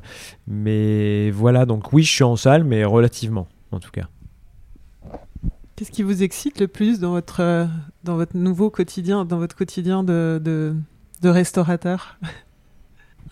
mais 0.47 1.31
voilà, 1.31 1.65
donc 1.65 1.91
oui 1.91 2.03
je 2.03 2.11
suis 2.11 2.23
en 2.23 2.35
salle, 2.35 2.63
mais 2.63 2.85
relativement 2.85 3.47
en 3.71 3.79
tout 3.79 3.91
cas. 3.91 4.07
Qu'est-ce 5.75 5.91
qui 5.91 6.03
vous 6.03 6.23
excite 6.23 6.61
le 6.61 6.69
plus 6.69 6.99
dans 6.99 7.11
votre, 7.11 7.67
dans 8.05 8.15
votre 8.15 8.37
nouveau 8.37 8.69
quotidien, 8.69 9.25
dans 9.25 9.39
votre 9.39 9.57
quotidien 9.57 10.03
de, 10.03 10.39
de, 10.41 10.73
de 11.21 11.29
restaurateur? 11.29 12.17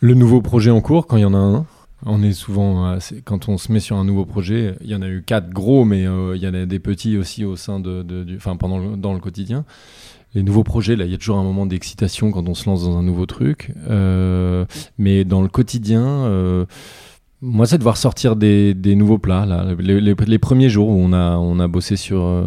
Le 0.01 0.13
nouveau 0.13 0.41
projet 0.41 0.69
en 0.69 0.81
cours, 0.81 1.07
quand 1.07 1.15
il 1.15 1.21
y 1.21 1.25
en 1.25 1.33
a 1.33 1.37
un? 1.37 1.65
On 2.05 2.21
est 2.21 2.33
souvent, 2.33 2.85
euh, 2.85 2.99
quand 3.23 3.47
on 3.47 3.57
se 3.57 3.71
met 3.71 3.79
sur 3.79 3.95
un 3.95 4.03
nouveau 4.03 4.25
projet, 4.25 4.75
il 4.81 4.89
y 4.89 4.95
en 4.95 5.01
a 5.01 5.07
eu 5.07 5.23
quatre 5.25 5.49
gros, 5.49 5.85
mais 5.85 6.05
euh, 6.05 6.35
il 6.35 6.41
y 6.41 6.47
en 6.47 6.53
a 6.53 6.65
des 6.65 6.79
petits 6.79 7.17
aussi 7.17 7.45
au 7.45 7.55
sein 7.55 7.79
de, 7.79 8.03
du, 8.03 8.35
enfin 8.35 8.57
pendant 8.57 8.97
dans 8.97 9.13
le 9.13 9.19
quotidien. 9.19 9.63
Les 10.33 10.43
nouveaux 10.43 10.63
projets, 10.63 10.95
là, 10.95 11.05
il 11.05 11.11
y 11.11 11.13
a 11.13 11.17
toujours 11.17 11.37
un 11.37 11.43
moment 11.43 11.65
d'excitation 11.65 12.31
quand 12.31 12.49
on 12.49 12.55
se 12.55 12.67
lance 12.67 12.83
dans 12.83 12.97
un 12.97 13.03
nouveau 13.03 13.25
truc, 13.25 13.71
euh, 13.87 14.65
mais 14.97 15.25
dans 15.25 15.43
le 15.43 15.47
quotidien. 15.47 16.27
moi, 17.41 17.67
c'est 17.67 17.77
de 17.77 17.83
voir 17.83 17.97
sortir 17.97 18.35
des, 18.35 18.73
nouveaux 18.95 19.19
plats. 19.19 19.45
Là. 19.45 19.75
Les, 19.77 20.01
les, 20.01 20.39
premiers 20.39 20.69
jours 20.69 20.89
où 20.89 20.99
on 20.99 21.13
a, 21.13 21.37
on 21.37 21.59
a 21.59 21.67
bossé 21.67 21.97
sur, 21.97 22.43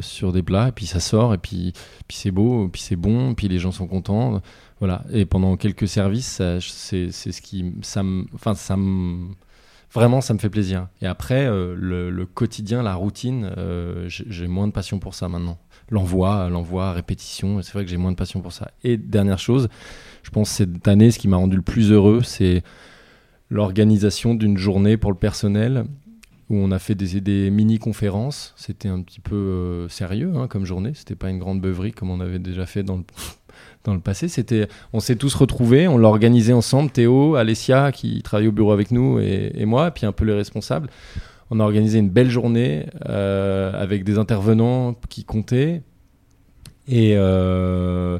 sur 0.00 0.32
des 0.32 0.42
plats, 0.42 0.68
et 0.68 0.72
puis 0.72 0.86
ça 0.86 0.98
sort, 0.98 1.34
et 1.34 1.38
puis, 1.38 1.74
puis 2.08 2.16
c'est 2.16 2.30
beau, 2.30 2.68
puis 2.72 2.80
c'est 2.80 2.96
bon, 2.96 3.34
puis 3.34 3.48
les 3.48 3.58
gens 3.58 3.70
sont 3.70 3.86
contents. 3.86 4.40
Voilà. 4.78 5.04
Et 5.12 5.24
pendant 5.24 5.56
quelques 5.56 5.88
services, 5.88 6.42
c'est 6.60 7.10
ce 7.10 7.40
qui. 7.40 7.72
Ça 7.82 8.02
enfin, 8.34 8.54
ça 8.54 8.76
Vraiment, 9.96 10.20
ça 10.20 10.34
me 10.34 10.38
fait 10.38 10.50
plaisir. 10.50 10.88
Et 11.00 11.06
après, 11.06 11.46
euh, 11.46 11.74
le, 11.74 12.26
quotidien, 12.26 12.82
la 12.82 12.94
routine, 12.94 13.50
euh, 13.56 14.04
j'ai 14.08 14.46
moins 14.46 14.66
de 14.66 14.72
passion 14.72 14.98
pour 14.98 15.14
ça 15.14 15.28
maintenant. 15.28 15.58
L'envoi, 15.88 16.50
l'envoi, 16.50 16.92
répétition, 16.92 17.62
c'est 17.62 17.72
vrai 17.72 17.84
que 17.84 17.90
j'ai 17.90 17.96
moins 17.96 18.10
de 18.10 18.16
passion 18.16 18.42
pour 18.42 18.52
ça. 18.52 18.72
Et 18.84 18.98
dernière 18.98 19.38
chose, 19.38 19.68
je 20.22 20.28
pense 20.28 20.50
cette 20.50 20.86
année, 20.86 21.10
ce 21.10 21.18
qui 21.18 21.28
m'a 21.28 21.38
rendu 21.38 21.56
le 21.56 21.62
plus 21.62 21.92
heureux, 21.92 22.20
c'est 22.22 22.62
l'organisation 23.48 24.34
d'une 24.34 24.58
journée 24.58 24.98
pour 24.98 25.12
le 25.12 25.16
personnel 25.16 25.86
où 26.50 26.56
on 26.56 26.72
a 26.72 26.78
fait 26.78 26.94
des, 26.94 27.50
mini-conférences. 27.50 28.52
C'était 28.56 28.88
un 28.88 29.00
petit 29.00 29.20
peu 29.20 29.34
euh, 29.34 29.88
sérieux 29.88 30.32
hein, 30.36 30.46
comme 30.46 30.66
journée. 30.66 30.92
C'était 30.94 31.14
pas 31.14 31.30
une 31.30 31.38
grande 31.38 31.62
beuverie 31.62 31.92
comme 31.92 32.10
on 32.10 32.20
avait 32.20 32.38
déjà 32.38 32.66
fait 32.66 32.82
dans 32.82 32.96
le, 32.96 33.04
dans 33.84 33.94
le 33.94 34.00
passé. 34.00 34.28
C'était, 34.28 34.68
on 34.92 35.00
s'est 35.00 35.16
tous 35.16 35.34
retrouvés, 35.34 35.88
on 35.88 35.98
l'a 35.98 36.08
organisé 36.08 36.52
ensemble. 36.52 36.90
Théo, 36.90 37.36
Alessia 37.36 37.92
qui 37.92 38.22
travaille 38.22 38.48
au 38.48 38.52
bureau 38.52 38.72
avec 38.72 38.90
nous 38.90 39.18
et, 39.18 39.64
moi, 39.64 39.90
puis 39.90 40.06
un 40.06 40.12
peu 40.12 40.24
les 40.24 40.34
responsables. 40.34 40.88
On 41.50 41.60
a 41.60 41.62
organisé 41.62 41.98
une 41.98 42.10
belle 42.10 42.30
journée 42.30 42.86
euh, 43.08 43.72
avec 43.80 44.02
des 44.02 44.18
intervenants 44.18 44.94
qui 45.08 45.24
comptaient 45.24 45.82
et 46.88 47.14
euh, 47.16 48.18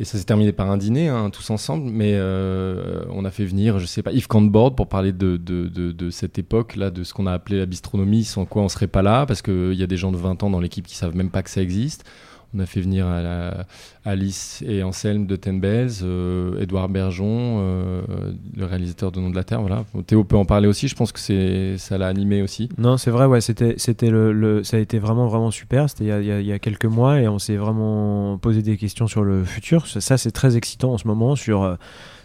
et 0.00 0.04
ça 0.04 0.16
s'est 0.16 0.24
terminé 0.24 0.50
par 0.52 0.70
un 0.70 0.78
dîner, 0.78 1.08
hein, 1.08 1.28
tous 1.28 1.50
ensemble, 1.50 1.90
mais 1.90 2.12
euh, 2.14 3.04
on 3.10 3.26
a 3.26 3.30
fait 3.30 3.44
venir, 3.44 3.78
je 3.78 3.84
sais 3.84 4.02
pas, 4.02 4.12
Yves 4.12 4.28
Cantbord 4.28 4.74
pour 4.74 4.88
parler 4.88 5.12
de, 5.12 5.36
de, 5.36 6.10
cette 6.10 6.38
époque-là, 6.38 6.90
de 6.90 7.04
ce 7.04 7.12
qu'on 7.12 7.26
a 7.26 7.32
appelé 7.32 7.58
la 7.58 7.66
bistronomie, 7.66 8.24
sans 8.24 8.46
quoi 8.46 8.62
on 8.62 8.70
serait 8.70 8.86
pas 8.86 9.02
là, 9.02 9.26
parce 9.26 9.42
qu'il 9.42 9.74
y 9.74 9.82
a 9.82 9.86
des 9.86 9.98
gens 9.98 10.10
de 10.10 10.16
20 10.16 10.42
ans 10.42 10.48
dans 10.48 10.58
l'équipe 10.58 10.86
qui 10.86 10.96
savent 10.96 11.14
même 11.14 11.28
pas 11.28 11.42
que 11.42 11.50
ça 11.50 11.60
existe. 11.60 12.10
On 12.54 12.58
a 12.58 12.66
fait 12.66 12.80
venir 12.80 13.06
Alice 14.04 14.64
et 14.66 14.82
Anselme 14.82 15.26
de 15.26 15.36
Ten 15.36 15.60
Bells, 15.60 16.00
euh, 16.02 16.60
Edouard 16.60 16.88
Bergeon, 16.88 17.58
euh, 17.60 18.02
le 18.56 18.64
réalisateur 18.64 19.12
de 19.12 19.20
Nom 19.20 19.30
de 19.30 19.36
la 19.36 19.44
Terre. 19.44 19.60
Voilà. 19.60 19.84
Théo 20.06 20.24
peut 20.24 20.36
en 20.36 20.44
parler 20.44 20.66
aussi. 20.66 20.88
Je 20.88 20.94
pense 20.94 21.12
que 21.12 21.20
c'est 21.20 21.76
ça 21.76 21.98
l'a 21.98 22.08
animé 22.08 22.42
aussi. 22.42 22.70
Non, 22.78 22.96
c'est 22.96 23.10
vrai, 23.10 23.26
ouais, 23.26 23.40
c'était, 23.40 23.74
c'était 23.76 24.10
le, 24.10 24.64
ça 24.64 24.78
a 24.78 24.80
été 24.80 24.98
vraiment, 24.98 25.26
vraiment 25.26 25.50
super. 25.50 25.88
C'était 25.90 26.04
il 26.04 26.46
y 26.46 26.52
a, 26.52 26.58
quelques 26.58 26.86
mois 26.86 27.20
et 27.20 27.28
on 27.28 27.38
s'est 27.38 27.56
vraiment 27.56 28.38
posé 28.38 28.62
des 28.62 28.76
questions 28.76 29.06
sur 29.06 29.22
le 29.22 29.44
futur. 29.44 29.86
Ça, 29.86 30.16
c'est 30.16 30.32
très 30.32 30.56
excitant 30.56 30.94
en 30.94 30.98
ce 30.98 31.06
moment 31.06 31.36
sur 31.36 31.62
euh, 31.62 31.76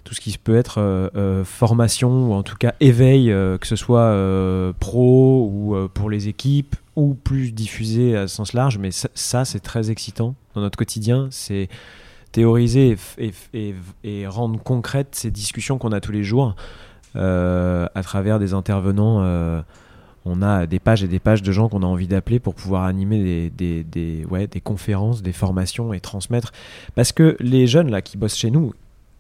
tout 0.06 0.14
ce 0.14 0.22
qui 0.22 0.38
peut 0.38 0.56
être 0.56 1.12
formation 1.46 2.30
ou 2.30 2.34
en 2.34 2.44
tout 2.44 2.58
cas 2.58 2.74
éveil, 2.80 3.26
que 3.26 3.66
ce 3.66 3.76
soit 3.76 4.14
pro 4.80 5.50
ou 5.52 5.76
pour 5.96 6.12
les 6.12 6.28
équipes 6.28 6.76
ou 6.96 7.14
plus 7.14 7.52
diffusé 7.52 8.16
à 8.16 8.28
sens 8.28 8.54
large. 8.54 8.78
Mais 8.78 8.90
ça, 8.92 9.46
c'est 9.46 9.60
très 9.60 9.92
excitant 9.92 10.36
dans 10.54 10.62
notre 10.62 10.78
quotidien. 10.78 11.28
C'est 11.32 11.68
théoriser 12.32 12.98
et 14.04 14.28
rendre 14.28 14.62
concrètes 14.62 15.16
ces 15.16 15.32
discussions 15.32 15.78
qu'on 15.78 15.92
a 15.92 16.02
tous 16.02 16.12
les 16.12 16.24
jours 16.24 16.56
euh, 17.16 17.88
à 17.96 18.04
travers 18.04 18.40
des 18.40 18.54
intervenants. 18.54 19.22
euh, 19.24 19.62
on 20.28 20.42
a 20.42 20.66
des 20.66 20.80
pages 20.80 21.04
et 21.04 21.08
des 21.08 21.20
pages 21.20 21.44
de 21.44 21.52
gens 21.52 21.70
qu'on 21.70 21.84
a 21.84 21.86
envie 21.86 22.08
d'appeler 22.08 22.40
pour 22.40 22.56
pouvoir 22.56 22.86
animer 22.86 23.24
des, 23.24 23.50
des, 23.52 23.84
des- 23.84 24.26
ouais, 24.26 24.48
des 24.48 24.60
conférences, 24.60 25.22
des 25.22 25.34
formations 25.34 25.94
et 25.94 26.00
transmettre. 26.00 26.52
Parce 26.96 27.12
que 27.12 27.38
les 27.40 27.68
jeunes 27.68 27.92
là 27.92 28.02
qui 28.02 28.18
bossent 28.18 28.36
chez 28.36 28.50
nous, 28.50 28.74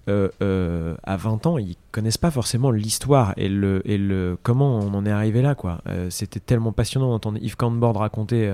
euh, 0.07 0.29
euh, 0.41 0.95
à 1.03 1.17
20 1.17 1.47
ans, 1.47 1.57
ils 1.57 1.75
connaissent 1.91 2.17
pas 2.17 2.29
forcément 2.29 2.69
l'histoire 2.69 3.33
et 3.37 3.49
le, 3.49 3.81
et 3.85 3.97
le 3.97 4.37
comment 4.43 4.77
on 4.77 4.93
en 4.93 5.05
est 5.05 5.11
arrivé 5.11 5.41
là. 5.41 5.55
quoi. 5.55 5.81
Euh, 5.87 6.09
C'était 6.09 6.39
tellement 6.39 6.71
passionnant 6.71 7.09
d'entendre 7.09 7.39
Yves 7.41 7.55
Cambord 7.55 7.97
raconter 7.97 8.51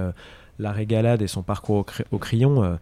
la 0.59 0.71
régalade 0.71 1.21
et 1.21 1.27
son 1.27 1.43
parcours 1.43 1.85
au, 2.11 2.17
crayon. 2.17 2.77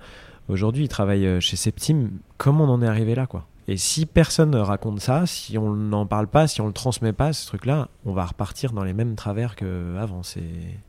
Aujourd'hui, 0.47 0.85
il 0.85 0.87
travaille 0.87 1.41
chez 1.41 1.55
Septime. 1.55 2.11
Comment 2.37 2.65
on 2.65 2.69
en 2.69 2.81
est 2.81 2.87
arrivé 2.87 3.15
là 3.15 3.25
quoi? 3.25 3.47
Et 3.67 3.77
si 3.77 4.07
personne 4.07 4.51
ne 4.51 4.57
raconte 4.57 4.99
ça, 4.99 5.27
si 5.27 5.57
on 5.59 5.75
n'en 5.75 6.07
parle 6.07 6.27
pas, 6.27 6.47
si 6.47 6.59
on 6.59 6.65
le 6.65 6.73
transmet 6.73 7.13
pas, 7.13 7.33
ce 7.33 7.45
truc-là, 7.45 7.87
on 8.03 8.13
va 8.13 8.25
repartir 8.25 8.73
dans 8.73 8.83
les 8.83 8.93
mêmes 8.93 9.15
travers 9.15 9.55
qu'avant, 9.55 10.23
c'est 10.23 10.79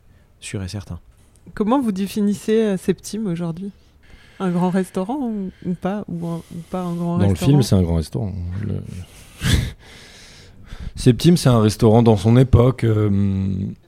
sûr 0.40 0.62
et 0.62 0.68
certain. 0.68 0.98
Comment 1.52 1.80
vous 1.80 1.92
définissez 1.92 2.76
Septime 2.78 3.26
aujourd'hui? 3.26 3.70
Un 4.40 4.50
grand 4.50 4.70
restaurant 4.70 5.18
ou, 5.20 5.50
ou 5.66 5.74
pas 5.74 6.04
ou, 6.08 6.26
un- 6.26 6.36
ou 6.38 6.60
pas 6.70 6.80
un 6.82 6.94
grand 6.94 7.18
Dans 7.18 7.28
le 7.28 7.34
film, 7.34 7.62
c'est 7.62 7.76
un 7.76 7.82
grand 7.82 7.96
restaurant. 7.96 8.32
Le- 8.66 8.82
Septime, 10.96 11.36
c'est 11.36 11.48
un 11.48 11.60
restaurant 11.60 12.02
dans 12.02 12.16
son 12.16 12.36
époque. 12.36 12.84
euh, 12.84 13.10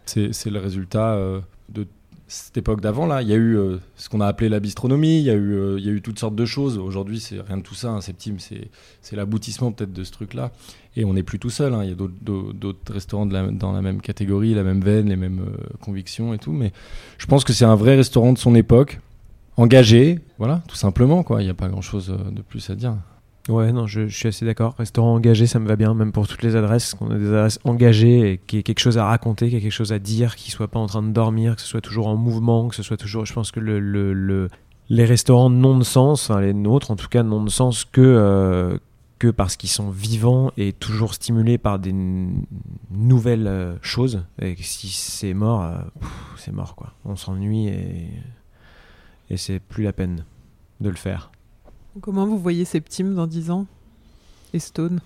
c'est 0.06 0.50
le 0.50 0.58
résultat 0.58 1.12
euh, 1.14 1.40
de 1.68 1.86
cette 2.28 2.56
époque 2.56 2.80
d'avant. 2.80 3.06
Là, 3.06 3.22
il 3.22 3.28
y 3.28 3.32
a 3.32 3.36
eu 3.36 3.56
euh, 3.56 3.76
ce 3.96 4.08
qu'on 4.08 4.20
a 4.20 4.26
appelé 4.26 4.48
la 4.48 4.60
bistronomie. 4.60 5.18
Il 5.18 5.24
y 5.24 5.30
a 5.30 5.34
eu, 5.34 5.76
il 5.78 5.84
y 5.84 5.88
a 5.88 5.92
eu 5.92 6.00
toutes 6.00 6.18
sortes 6.18 6.34
de 6.36 6.44
choses. 6.46 6.78
Aujourd'hui, 6.78 7.20
c'est 7.20 7.40
rien 7.40 7.56
de 7.58 7.62
tout 7.62 7.74
ça. 7.74 7.90
hein. 7.90 8.00
Septime, 8.00 8.36
c'est 8.38 9.16
l'aboutissement 9.16 9.72
peut-être 9.72 9.92
de 9.92 10.04
ce 10.04 10.12
truc-là. 10.12 10.52
Et 10.96 11.04
on 11.04 11.14
n'est 11.14 11.22
plus 11.22 11.38
tout 11.38 11.50
seul. 11.50 11.74
hein. 11.74 11.82
Il 11.82 11.90
y 11.90 11.92
a 11.92 11.96
d'autres- 11.96 12.92
restaurants 12.92 13.26
de 13.26 13.32
la- 13.34 13.50
dans 13.50 13.72
la 13.72 13.82
même 13.82 14.00
catégorie, 14.00 14.54
la 14.54 14.62
même 14.64 14.80
veine, 14.82 15.08
les 15.08 15.16
mêmes 15.16 15.44
convictions 15.80 16.32
et 16.34 16.38
tout. 16.38 16.52
Mais 16.52 16.72
je 17.18 17.26
pense 17.26 17.44
que 17.44 17.52
c'est 17.52 17.64
un 17.66 17.76
vrai 17.76 17.96
restaurant 17.96 18.32
de 18.32 18.38
son 18.38 18.54
époque, 18.54 19.00
engagé. 19.56 20.18
Voilà, 20.38 20.62
tout 20.68 20.76
simplement. 20.76 21.22
quoi. 21.22 21.42
Il 21.42 21.44
n'y 21.44 21.50
a 21.50 21.54
pas 21.54 21.68
grand-chose 21.68 22.10
euh, 22.10 22.30
de 22.30 22.42
plus 22.42 22.68
à 22.70 22.74
dire. 22.74 22.96
Ouais, 23.48 23.72
non, 23.72 23.86
je, 23.88 24.06
suis 24.06 24.28
assez 24.28 24.44
d'accord. 24.44 24.74
Restaurant 24.78 25.14
engagé, 25.14 25.48
ça 25.48 25.58
me 25.58 25.66
va 25.66 25.74
bien, 25.74 25.94
même 25.94 26.12
pour 26.12 26.28
toutes 26.28 26.42
les 26.42 26.54
adresses, 26.54 26.94
qu'on 26.94 27.10
a 27.10 27.18
des 27.18 27.26
adresses 27.26 27.58
engagées 27.64 28.32
et 28.32 28.38
qu'il 28.38 28.58
y 28.58 28.60
ait 28.60 28.62
quelque 28.62 28.78
chose 28.78 28.98
à 28.98 29.06
raconter, 29.06 29.46
qu'il 29.46 29.54
y 29.54 29.56
ait 29.58 29.62
quelque 29.62 29.72
chose 29.72 29.92
à 29.92 29.98
dire, 29.98 30.36
qu'il 30.36 30.52
soit 30.52 30.68
pas 30.68 30.78
en 30.78 30.86
train 30.86 31.02
de 31.02 31.10
dormir, 31.10 31.56
que 31.56 31.60
ce 31.62 31.66
soit 31.66 31.80
toujours 31.80 32.06
en 32.06 32.16
mouvement, 32.16 32.68
que 32.68 32.76
ce 32.76 32.84
soit 32.84 32.96
toujours. 32.96 33.26
Je 33.26 33.32
pense 33.32 33.50
que 33.50 33.58
le, 33.58 33.80
le- 33.80 34.12
le- 34.12 34.48
les 34.88 35.04
restaurants 35.04 35.50
n'ont 35.50 35.76
de 35.76 35.82
sens, 35.84 36.30
enfin, 36.30 36.40
les 36.40 36.54
nôtres 36.54 36.92
en 36.92 36.96
tout 36.96 37.08
cas, 37.08 37.24
n'ont 37.24 37.42
de 37.42 37.50
sens 37.50 37.84
que, 37.84 38.00
euh, 38.00 38.78
que 39.18 39.26
parce 39.28 39.56
qu'ils 39.56 39.70
sont 39.70 39.90
vivants 39.90 40.52
et 40.56 40.72
toujours 40.72 41.14
stimulés 41.14 41.58
par 41.58 41.80
des 41.80 41.94
nouvelles 42.92 43.46
euh, 43.48 43.74
choses. 43.82 44.24
Et 44.40 44.54
si 44.60 44.88
c'est 44.88 45.34
mort, 45.34 45.68
c'est 46.36 46.52
mort 46.52 46.76
quoi. 46.76 46.92
On 47.04 47.16
s'ennuie 47.16 47.66
et, 47.68 48.08
et 49.30 49.36
c'est 49.36 49.58
plus 49.60 49.84
la 49.84 49.92
peine 49.92 50.24
de 50.80 50.88
le 50.88 50.96
faire. 50.96 51.30
Comment 52.00 52.26
vous 52.26 52.38
voyez 52.38 52.64
Septime 52.64 53.14
dans 53.14 53.26
10 53.26 53.50
ans? 53.50 53.66
Et 54.54 54.58
Stone 54.58 55.00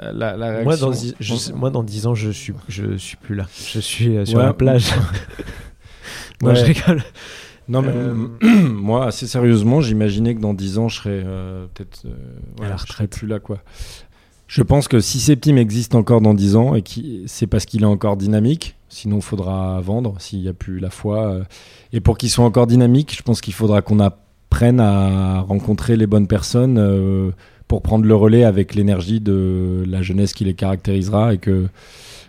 Euh, 0.00 0.12
la, 0.12 0.36
la 0.36 0.62
Moi 0.62 0.76
dans, 0.76 0.90
dix- 0.90 1.14
je- 1.18 1.52
moi, 1.52 1.70
dans 1.70 1.82
10 1.82 2.06
ans, 2.06 2.14
je 2.14 2.30
suis, 2.30 2.52
je 2.68 2.96
suis 2.96 3.16
plus 3.16 3.34
là. 3.34 3.46
Je 3.72 3.80
suis 3.80 4.16
euh, 4.16 4.24
sur 4.24 4.38
Ouais. 4.38 4.44
la 4.44 4.52
plage. 4.54 4.92
non, 6.42 6.48
Ouais. 6.50 6.54
je 6.56 6.64
rigole. 6.64 7.02
Non, 7.68 7.82
mais 7.82 7.92
Euh, 7.92 8.14
moi, 8.68 9.06
assez 9.06 9.26
sérieusement, 9.26 9.80
j'imaginais 9.80 10.34
que 10.36 10.40
dans 10.40 10.54
10 10.54 10.78
ans, 10.78 10.88
je 10.88 10.96
serais 10.96 11.22
euh, 11.24 11.66
peut-être. 11.74 12.02
euh, 12.06 12.10
voilà, 12.56 12.76
je 12.76 12.86
serais 12.92 13.08
plus 13.08 13.26
là, 13.26 13.40
quoi. 13.40 13.58
Je 14.46 14.62
pense 14.62 14.86
que 14.88 15.00
si 15.00 15.18
Septime 15.20 15.58
existe 15.58 15.94
encore 15.94 16.20
dans 16.20 16.34
10 16.34 16.54
ans, 16.56 16.74
et 16.76 16.82
qui, 16.82 17.22
c'est 17.26 17.46
parce 17.48 17.64
qu'il 17.66 17.82
est 17.82 17.86
encore 17.86 18.16
dynamique, 18.16 18.76
sinon 18.90 19.16
il 19.16 19.22
faudra 19.22 19.80
vendre 19.80 20.16
s'il 20.18 20.40
n'y 20.40 20.48
a 20.48 20.52
plus 20.52 20.78
la 20.78 20.90
foi. 20.90 21.26
euh, 21.28 21.44
et 21.92 22.00
pour 22.00 22.18
qu'il 22.18 22.28
soit 22.28 22.44
encore 22.44 22.66
dynamique, 22.66 23.16
je 23.16 23.22
pense 23.22 23.40
qu'il 23.40 23.54
faudra 23.54 23.80
qu'on 23.80 24.00
apprenne 24.00 24.80
à 24.80 25.40
rencontrer 25.40 25.96
les 25.96 26.06
bonnes 26.06 26.26
personnes 26.26 26.76
euh, 26.78 27.30
pour 27.68 27.80
prendre 27.82 28.04
le 28.04 28.14
relais 28.14 28.44
avec 28.44 28.74
l'énergie 28.74 29.20
de 29.20 29.84
la 29.86 30.02
jeunesse 30.02 30.34
qui 30.34 30.44
les 30.44 30.54
caractérisera. 30.54 31.32
Et 31.34 31.38
que 31.38 31.68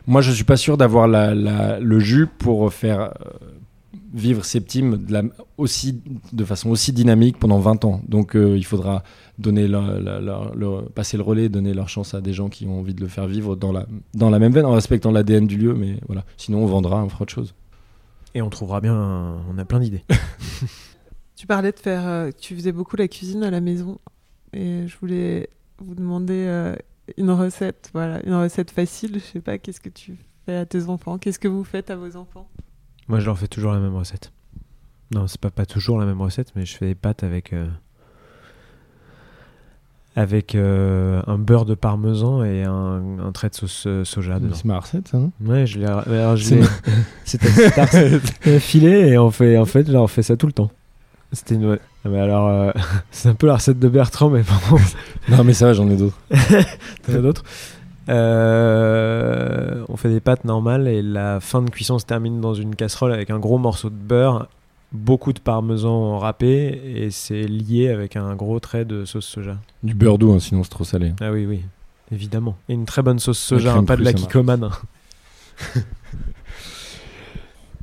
moi, 0.07 0.21
je 0.21 0.31
suis 0.31 0.43
pas 0.43 0.57
sûr 0.57 0.77
d'avoir 0.77 1.07
le 1.07 1.99
jus 1.99 2.27
pour 2.27 2.71
faire. 2.71 3.01
euh, 3.01 3.47
vivre 4.13 4.43
Septime 4.43 4.97
de, 4.97 5.31
aussi, 5.57 6.01
de 6.33 6.43
façon 6.43 6.69
aussi 6.69 6.91
dynamique 6.91 7.39
pendant 7.39 7.59
20 7.59 7.85
ans. 7.85 8.01
Donc 8.09 8.35
il 8.35 8.65
faudra 8.65 9.03
donner 9.41 9.67
leur- 9.67 9.99
leur- 9.99 10.21
leur- 10.21 10.55
leur- 10.55 10.89
passer 10.91 11.17
le 11.17 11.23
relais, 11.23 11.49
donner 11.49 11.73
leur 11.73 11.89
chance 11.89 12.13
à 12.13 12.21
des 12.21 12.31
gens 12.33 12.49
qui 12.49 12.65
ont 12.67 12.79
envie 12.79 12.93
de 12.93 13.01
le 13.01 13.07
faire 13.07 13.27
vivre 13.27 13.55
dans 13.55 13.71
la, 13.71 13.85
dans 14.13 14.29
la 14.29 14.39
même 14.39 14.53
veine, 14.53 14.65
en 14.65 14.71
respectant 14.71 15.11
l'ADN 15.11 15.47
du 15.47 15.57
lieu. 15.57 15.73
Mais 15.73 15.97
voilà, 16.07 16.23
sinon 16.37 16.63
on 16.63 16.67
vendra, 16.67 17.03
on 17.03 17.09
fera 17.09 17.23
autre 17.23 17.33
chose. 17.33 17.53
Et 18.33 18.41
on 18.41 18.49
trouvera 18.49 18.79
bien. 18.79 18.95
un- 18.95 19.41
On 19.49 19.57
a 19.57 19.65
plein 19.65 19.79
d'idées. 19.79 20.03
Tu 21.35 21.47
parlais 21.47 21.71
de 21.71 21.79
faire. 21.79 22.05
euh, 22.07 22.29
tu 22.39 22.55
faisais 22.55 22.71
beaucoup 22.71 22.95
la 22.95 23.07
cuisine 23.07 23.43
à 23.43 23.49
la 23.49 23.61
maison. 23.61 23.99
Et 24.53 24.87
je 24.87 24.95
voulais 24.99 25.49
vous 25.79 25.95
demander 25.95 26.45
euh, 26.47 26.75
une 27.17 27.31
recette. 27.31 27.89
Voilà, 27.93 28.23
une 28.27 28.35
recette 28.35 28.69
facile. 28.71 29.13
Je 29.15 29.19
sais 29.19 29.39
pas, 29.41 29.57
qu'est-ce 29.57 29.81
que 29.81 29.89
tu 29.89 30.17
fais 30.45 30.55
à 30.55 30.65
tes 30.67 30.85
enfants? 30.87 31.17
Qu'est-ce 31.17 31.39
que 31.39 31.47
vous 31.47 31.63
faites 31.63 31.89
à 31.89 31.95
vos 31.95 32.15
enfants? 32.15 32.47
Moi, 33.07 33.19
je 33.19 33.25
leur 33.25 33.39
fais 33.39 33.47
toujours 33.47 33.71
la 33.71 33.79
même 33.79 33.95
recette. 33.95 34.31
Non, 35.13 35.25
c'est 35.27 35.41
pas, 35.41 35.49
pas 35.49 35.65
toujours 35.65 35.97
la 35.99 36.05
même 36.05 36.21
recette, 36.21 36.51
mais 36.55 36.65
je 36.65 36.77
fais 36.77 36.85
des 36.85 36.95
pâtes 36.95 37.23
avec. 37.23 37.53
euh, 37.53 37.67
avec 40.15 40.55
euh, 40.55 41.21
un 41.27 41.37
beurre 41.37 41.65
de 41.65 41.73
parmesan 41.73 42.43
et 42.43 42.63
un, 42.63 43.01
un 43.25 43.31
trait 43.31 43.49
de 43.49 43.55
sauce 43.55 43.85
euh, 43.87 44.03
soja 44.03 44.39
dedans. 44.39 44.53
C'est 44.55 44.65
ma 44.65 44.79
recette, 44.79 45.07
ça, 45.07 45.17
non? 45.17 45.31
Ouais, 45.45 45.65
je 45.65 45.79
l'ai 45.79 45.87
c'était 47.25 47.47
c'était 47.49 48.59
filé 48.59 48.91
et 49.09 49.17
on 49.17 49.31
fait 49.31 49.57
en 49.57 49.65
fait 49.65 49.87
là 49.87 50.01
on 50.01 50.07
fait 50.07 50.23
ça 50.23 50.35
tout 50.35 50.47
le 50.47 50.53
temps. 50.53 50.69
C'était 51.31 51.55
une. 51.55 51.77
Ah, 52.03 52.09
mais 52.09 52.19
alors 52.19 52.49
euh, 52.49 52.71
c'est 53.11 53.29
un 53.29 53.35
peu 53.35 53.47
la 53.47 53.55
recette 53.55 53.79
de 53.79 53.87
Bertrand 53.87 54.29
mais 54.29 54.43
pardon, 54.43 54.81
Non, 55.29 55.43
mais 55.43 55.53
ça 55.53 55.67
va, 55.67 55.73
j'en 55.73 55.89
ai 55.89 55.95
d'autres. 55.95 56.17
t'en 57.05 57.13
as 57.13 57.21
d'autres? 57.21 57.43
Euh, 58.09 59.83
on 59.87 59.95
fait 59.95 60.09
des 60.09 60.19
pâtes 60.19 60.43
normales 60.45 60.87
et 60.87 61.01
la 61.01 61.39
fin 61.39 61.61
de 61.61 61.69
cuisson 61.69 61.99
se 61.99 62.05
termine 62.05 62.41
dans 62.41 62.53
une 62.53 62.75
casserole 62.75 63.13
avec 63.13 63.29
un 63.29 63.39
gros 63.39 63.57
morceau 63.57 63.89
de 63.89 63.95
beurre, 63.95 64.47
beaucoup 64.91 65.33
de 65.33 65.39
parmesan 65.39 66.19
râpé 66.19 66.81
et 66.95 67.11
c'est 67.11 67.43
lié 67.43 67.89
avec 67.89 68.15
un 68.15 68.35
gros 68.35 68.59
trait 68.59 68.85
de 68.85 69.05
sauce 69.05 69.25
soja. 69.25 69.57
Du 69.83 69.93
beurre 69.93 70.17
doux, 70.17 70.33
hein, 70.33 70.39
sinon 70.39 70.63
c'est 70.63 70.69
trop 70.69 70.83
salé. 70.83 71.13
Ah 71.21 71.31
oui 71.31 71.45
oui, 71.45 71.61
évidemment. 72.11 72.57
Et 72.69 72.73
une 72.73 72.85
très 72.85 73.01
bonne 73.01 73.19
sauce 73.19 73.39
soja, 73.39 73.73
hein, 73.73 73.83
pas 73.83 73.95
de 73.95 74.03
la 74.03 74.13
kikomane. 74.13 74.69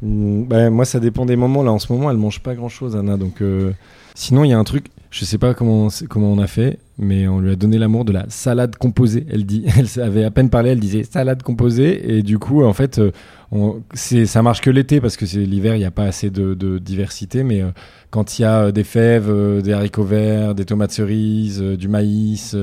Bah, 0.01 0.70
moi, 0.70 0.85
ça 0.85 1.01
dépend 1.01 1.26
des 1.26 1.36
moments. 1.36 1.62
Là, 1.62 1.72
en 1.72 1.78
ce 1.78 1.93
moment, 1.93 2.10
elle 2.10 2.16
mange 2.16 2.40
pas 2.40 2.55
grand 2.55 2.68
chose, 2.68 2.97
Anna. 2.97 3.16
Donc, 3.16 3.43
euh, 3.43 3.72
sinon, 4.14 4.44
il 4.44 4.51
y 4.51 4.52
a 4.52 4.59
un 4.59 4.64
truc. 4.64 4.86
Je 5.10 5.24
sais 5.24 5.39
pas 5.39 5.55
comment, 5.55 5.89
comment 6.10 6.30
on 6.30 6.39
a 6.39 6.47
fait, 6.47 6.78
mais 6.98 7.26
on 7.28 7.40
lui 7.40 7.51
a 7.51 7.56
donné 7.56 7.78
l'amour 7.78 8.05
de 8.05 8.12
la 8.12 8.26
salade 8.28 8.76
composée. 8.76 9.26
Elle 9.32 9.47
dit, 9.47 9.64
elle 9.76 10.02
avait 10.02 10.24
à 10.24 10.30
peine 10.30 10.51
parlé, 10.51 10.70
elle 10.70 10.80
disait 10.80 11.05
salade 11.05 11.43
composée, 11.43 12.18
et 12.18 12.22
du 12.22 12.39
coup, 12.39 12.62
en 12.62 12.74
fait, 12.74 12.98
euh, 12.98 13.10
on, 13.51 13.82
ça 13.94 14.43
marche 14.43 14.60
que 14.60 14.68
l'été 14.70 15.01
parce 15.01 15.16
que 15.16 15.24
c'est 15.24 15.39
l'hiver, 15.39 15.76
il 15.76 15.78
n'y 15.78 15.86
a 15.86 15.90
pas 15.90 16.05
assez 16.05 16.28
de, 16.30 16.78
diversité. 16.78 17.43
Mais 17.43 17.62
euh, 17.62 17.70
quand 18.10 18.39
il 18.39 18.43
y 18.43 18.44
a 18.44 18.64
euh, 18.64 18.72
des 18.72 18.85
fèves, 18.85 19.62
des 19.62 19.72
haricots 19.72 20.05
verts, 20.05 20.55
des 20.55 20.66
tomates 20.66 20.93
cerises, 20.93 21.62
du 21.62 21.89
maïs, 21.89 22.55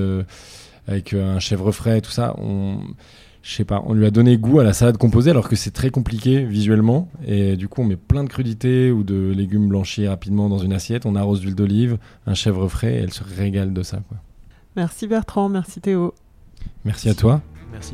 avec 0.87 1.13
un 1.13 1.39
chèvre 1.39 1.71
frais, 1.71 2.01
tout 2.01 2.11
ça, 2.11 2.35
on 2.37 2.77
je 3.45 3.53
sais 3.53 3.63
pas, 3.63 3.83
on 3.85 3.93
lui 3.93 4.07
a 4.07 4.11
donné 4.11 4.39
goût 4.39 4.59
à 4.59 4.63
la 4.63 4.73
salade 4.73 4.97
composée 4.97 5.29
alors 5.29 5.47
que 5.47 5.55
c'est 5.55 5.69
très 5.69 5.91
compliqué 5.91 6.43
visuellement 6.43 7.09
et 7.27 7.55
du 7.55 7.67
coup 7.67 7.81
on 7.81 7.85
met 7.85 7.95
plein 7.95 8.23
de 8.23 8.29
crudités 8.29 8.91
ou 8.91 9.03
de 9.03 9.31
légumes 9.35 9.67
blanchis 9.67 10.07
rapidement 10.07 10.49
dans 10.49 10.57
une 10.57 10.73
assiette, 10.73 11.05
on 11.05 11.15
arrose 11.15 11.41
d'huile 11.41 11.53
d'olive, 11.53 11.99
un 12.25 12.33
chèvre 12.33 12.67
frais 12.67 12.95
et 12.95 12.97
elle 12.97 13.13
se 13.13 13.23
régale 13.23 13.71
de 13.71 13.83
ça 13.83 13.99
quoi. 14.07 14.17
Merci 14.75 15.05
Bertrand, 15.05 15.47
merci 15.47 15.79
Théo. 15.79 16.15
Merci 16.85 17.07
à 17.07 17.13
toi. 17.13 17.39
Merci. 17.71 17.93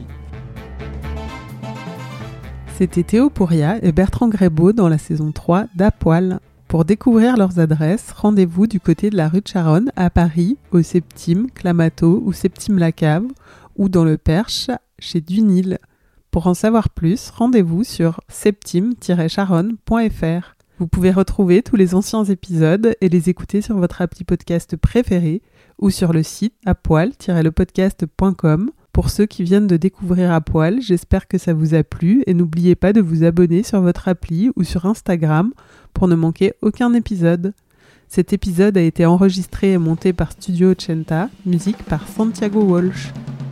C'était 2.78 3.04
Théo 3.04 3.30
Pouria 3.30 3.78
et 3.84 3.92
Bertrand 3.92 4.30
Grébeau 4.30 4.72
dans 4.72 4.88
la 4.88 4.98
saison 4.98 5.34
3 5.34 5.66
d'Apoil. 5.76 6.40
Pour 6.70 6.86
découvrir 6.86 7.36
leurs 7.36 7.60
adresses, 7.60 8.14
rendez-vous 8.14 8.68
du 8.68 8.80
côté 8.80 9.10
de 9.10 9.18
la 9.18 9.28
rue 9.28 9.42
de 9.42 9.48
Charonne 9.50 9.92
à 9.98 10.10
Paris, 10.10 10.58
au 10.72 10.82
Septime, 10.82 11.52
Clamato 11.52 12.24
ou 12.26 12.32
Septime 12.32 12.78
Lacave, 12.78 13.26
ou 13.76 13.90
dans 13.90 14.06
le 14.06 14.18
Perche, 14.18 14.70
chez 15.02 15.20
Dunil. 15.20 15.80
Pour 16.32 16.48
en 16.48 16.54
savoir 16.54 16.90
plus, 16.90 17.30
rendez-vous 17.30 17.84
sur 17.84 18.22
septime-charonne.fr. 18.30 20.56
Vous 20.80 20.88
pouvez 20.88 21.12
retrouver 21.12 21.62
tous 21.62 21.76
les 21.76 21.94
anciens 21.94 22.24
épisodes 22.24 22.96
et 23.02 23.10
les 23.10 23.30
écouter 23.30 23.62
sur 23.62 23.78
votre 23.78 24.02
appli 24.02 24.24
podcast 24.24 24.78
préféré 24.78 25.42
ou 25.78 25.90
sur 25.90 26.14
le 26.14 26.24
site 26.24 26.54
à 26.66 26.74
poil-lepodcast.com. 26.74 28.72
Pour 28.94 29.10
ceux 29.10 29.26
qui 29.26 29.44
viennent 29.44 29.68
de 29.68 29.76
découvrir 29.78 30.32
à 30.32 30.42
poil, 30.42 30.82
j'espère 30.82 31.28
que 31.28 31.38
ça 31.38 31.54
vous 31.54 31.76
a 31.76 31.84
plu 31.84 32.24
et 32.28 32.34
n'oubliez 32.34 32.76
pas 32.76 32.94
de 32.94 33.02
vous 33.02 33.24
abonner 33.24 33.64
sur 33.64 33.82
votre 33.82 34.08
appli 34.08 34.52
ou 34.56 34.64
sur 34.64 34.86
Instagram 34.86 35.52
pour 35.94 36.08
ne 36.08 36.16
manquer 36.16 36.54
aucun 36.62 36.94
épisode. 36.94 37.54
Cet 38.08 38.32
épisode 38.34 38.78
a 38.78 38.82
été 38.82 39.06
enregistré 39.06 39.74
et 39.74 39.78
monté 39.78 40.14
par 40.14 40.32
Studio 40.34 40.74
Chenta, 40.78 41.30
musique 41.46 41.84
par 41.84 42.08
Santiago 42.08 42.62
Walsh. 42.62 43.12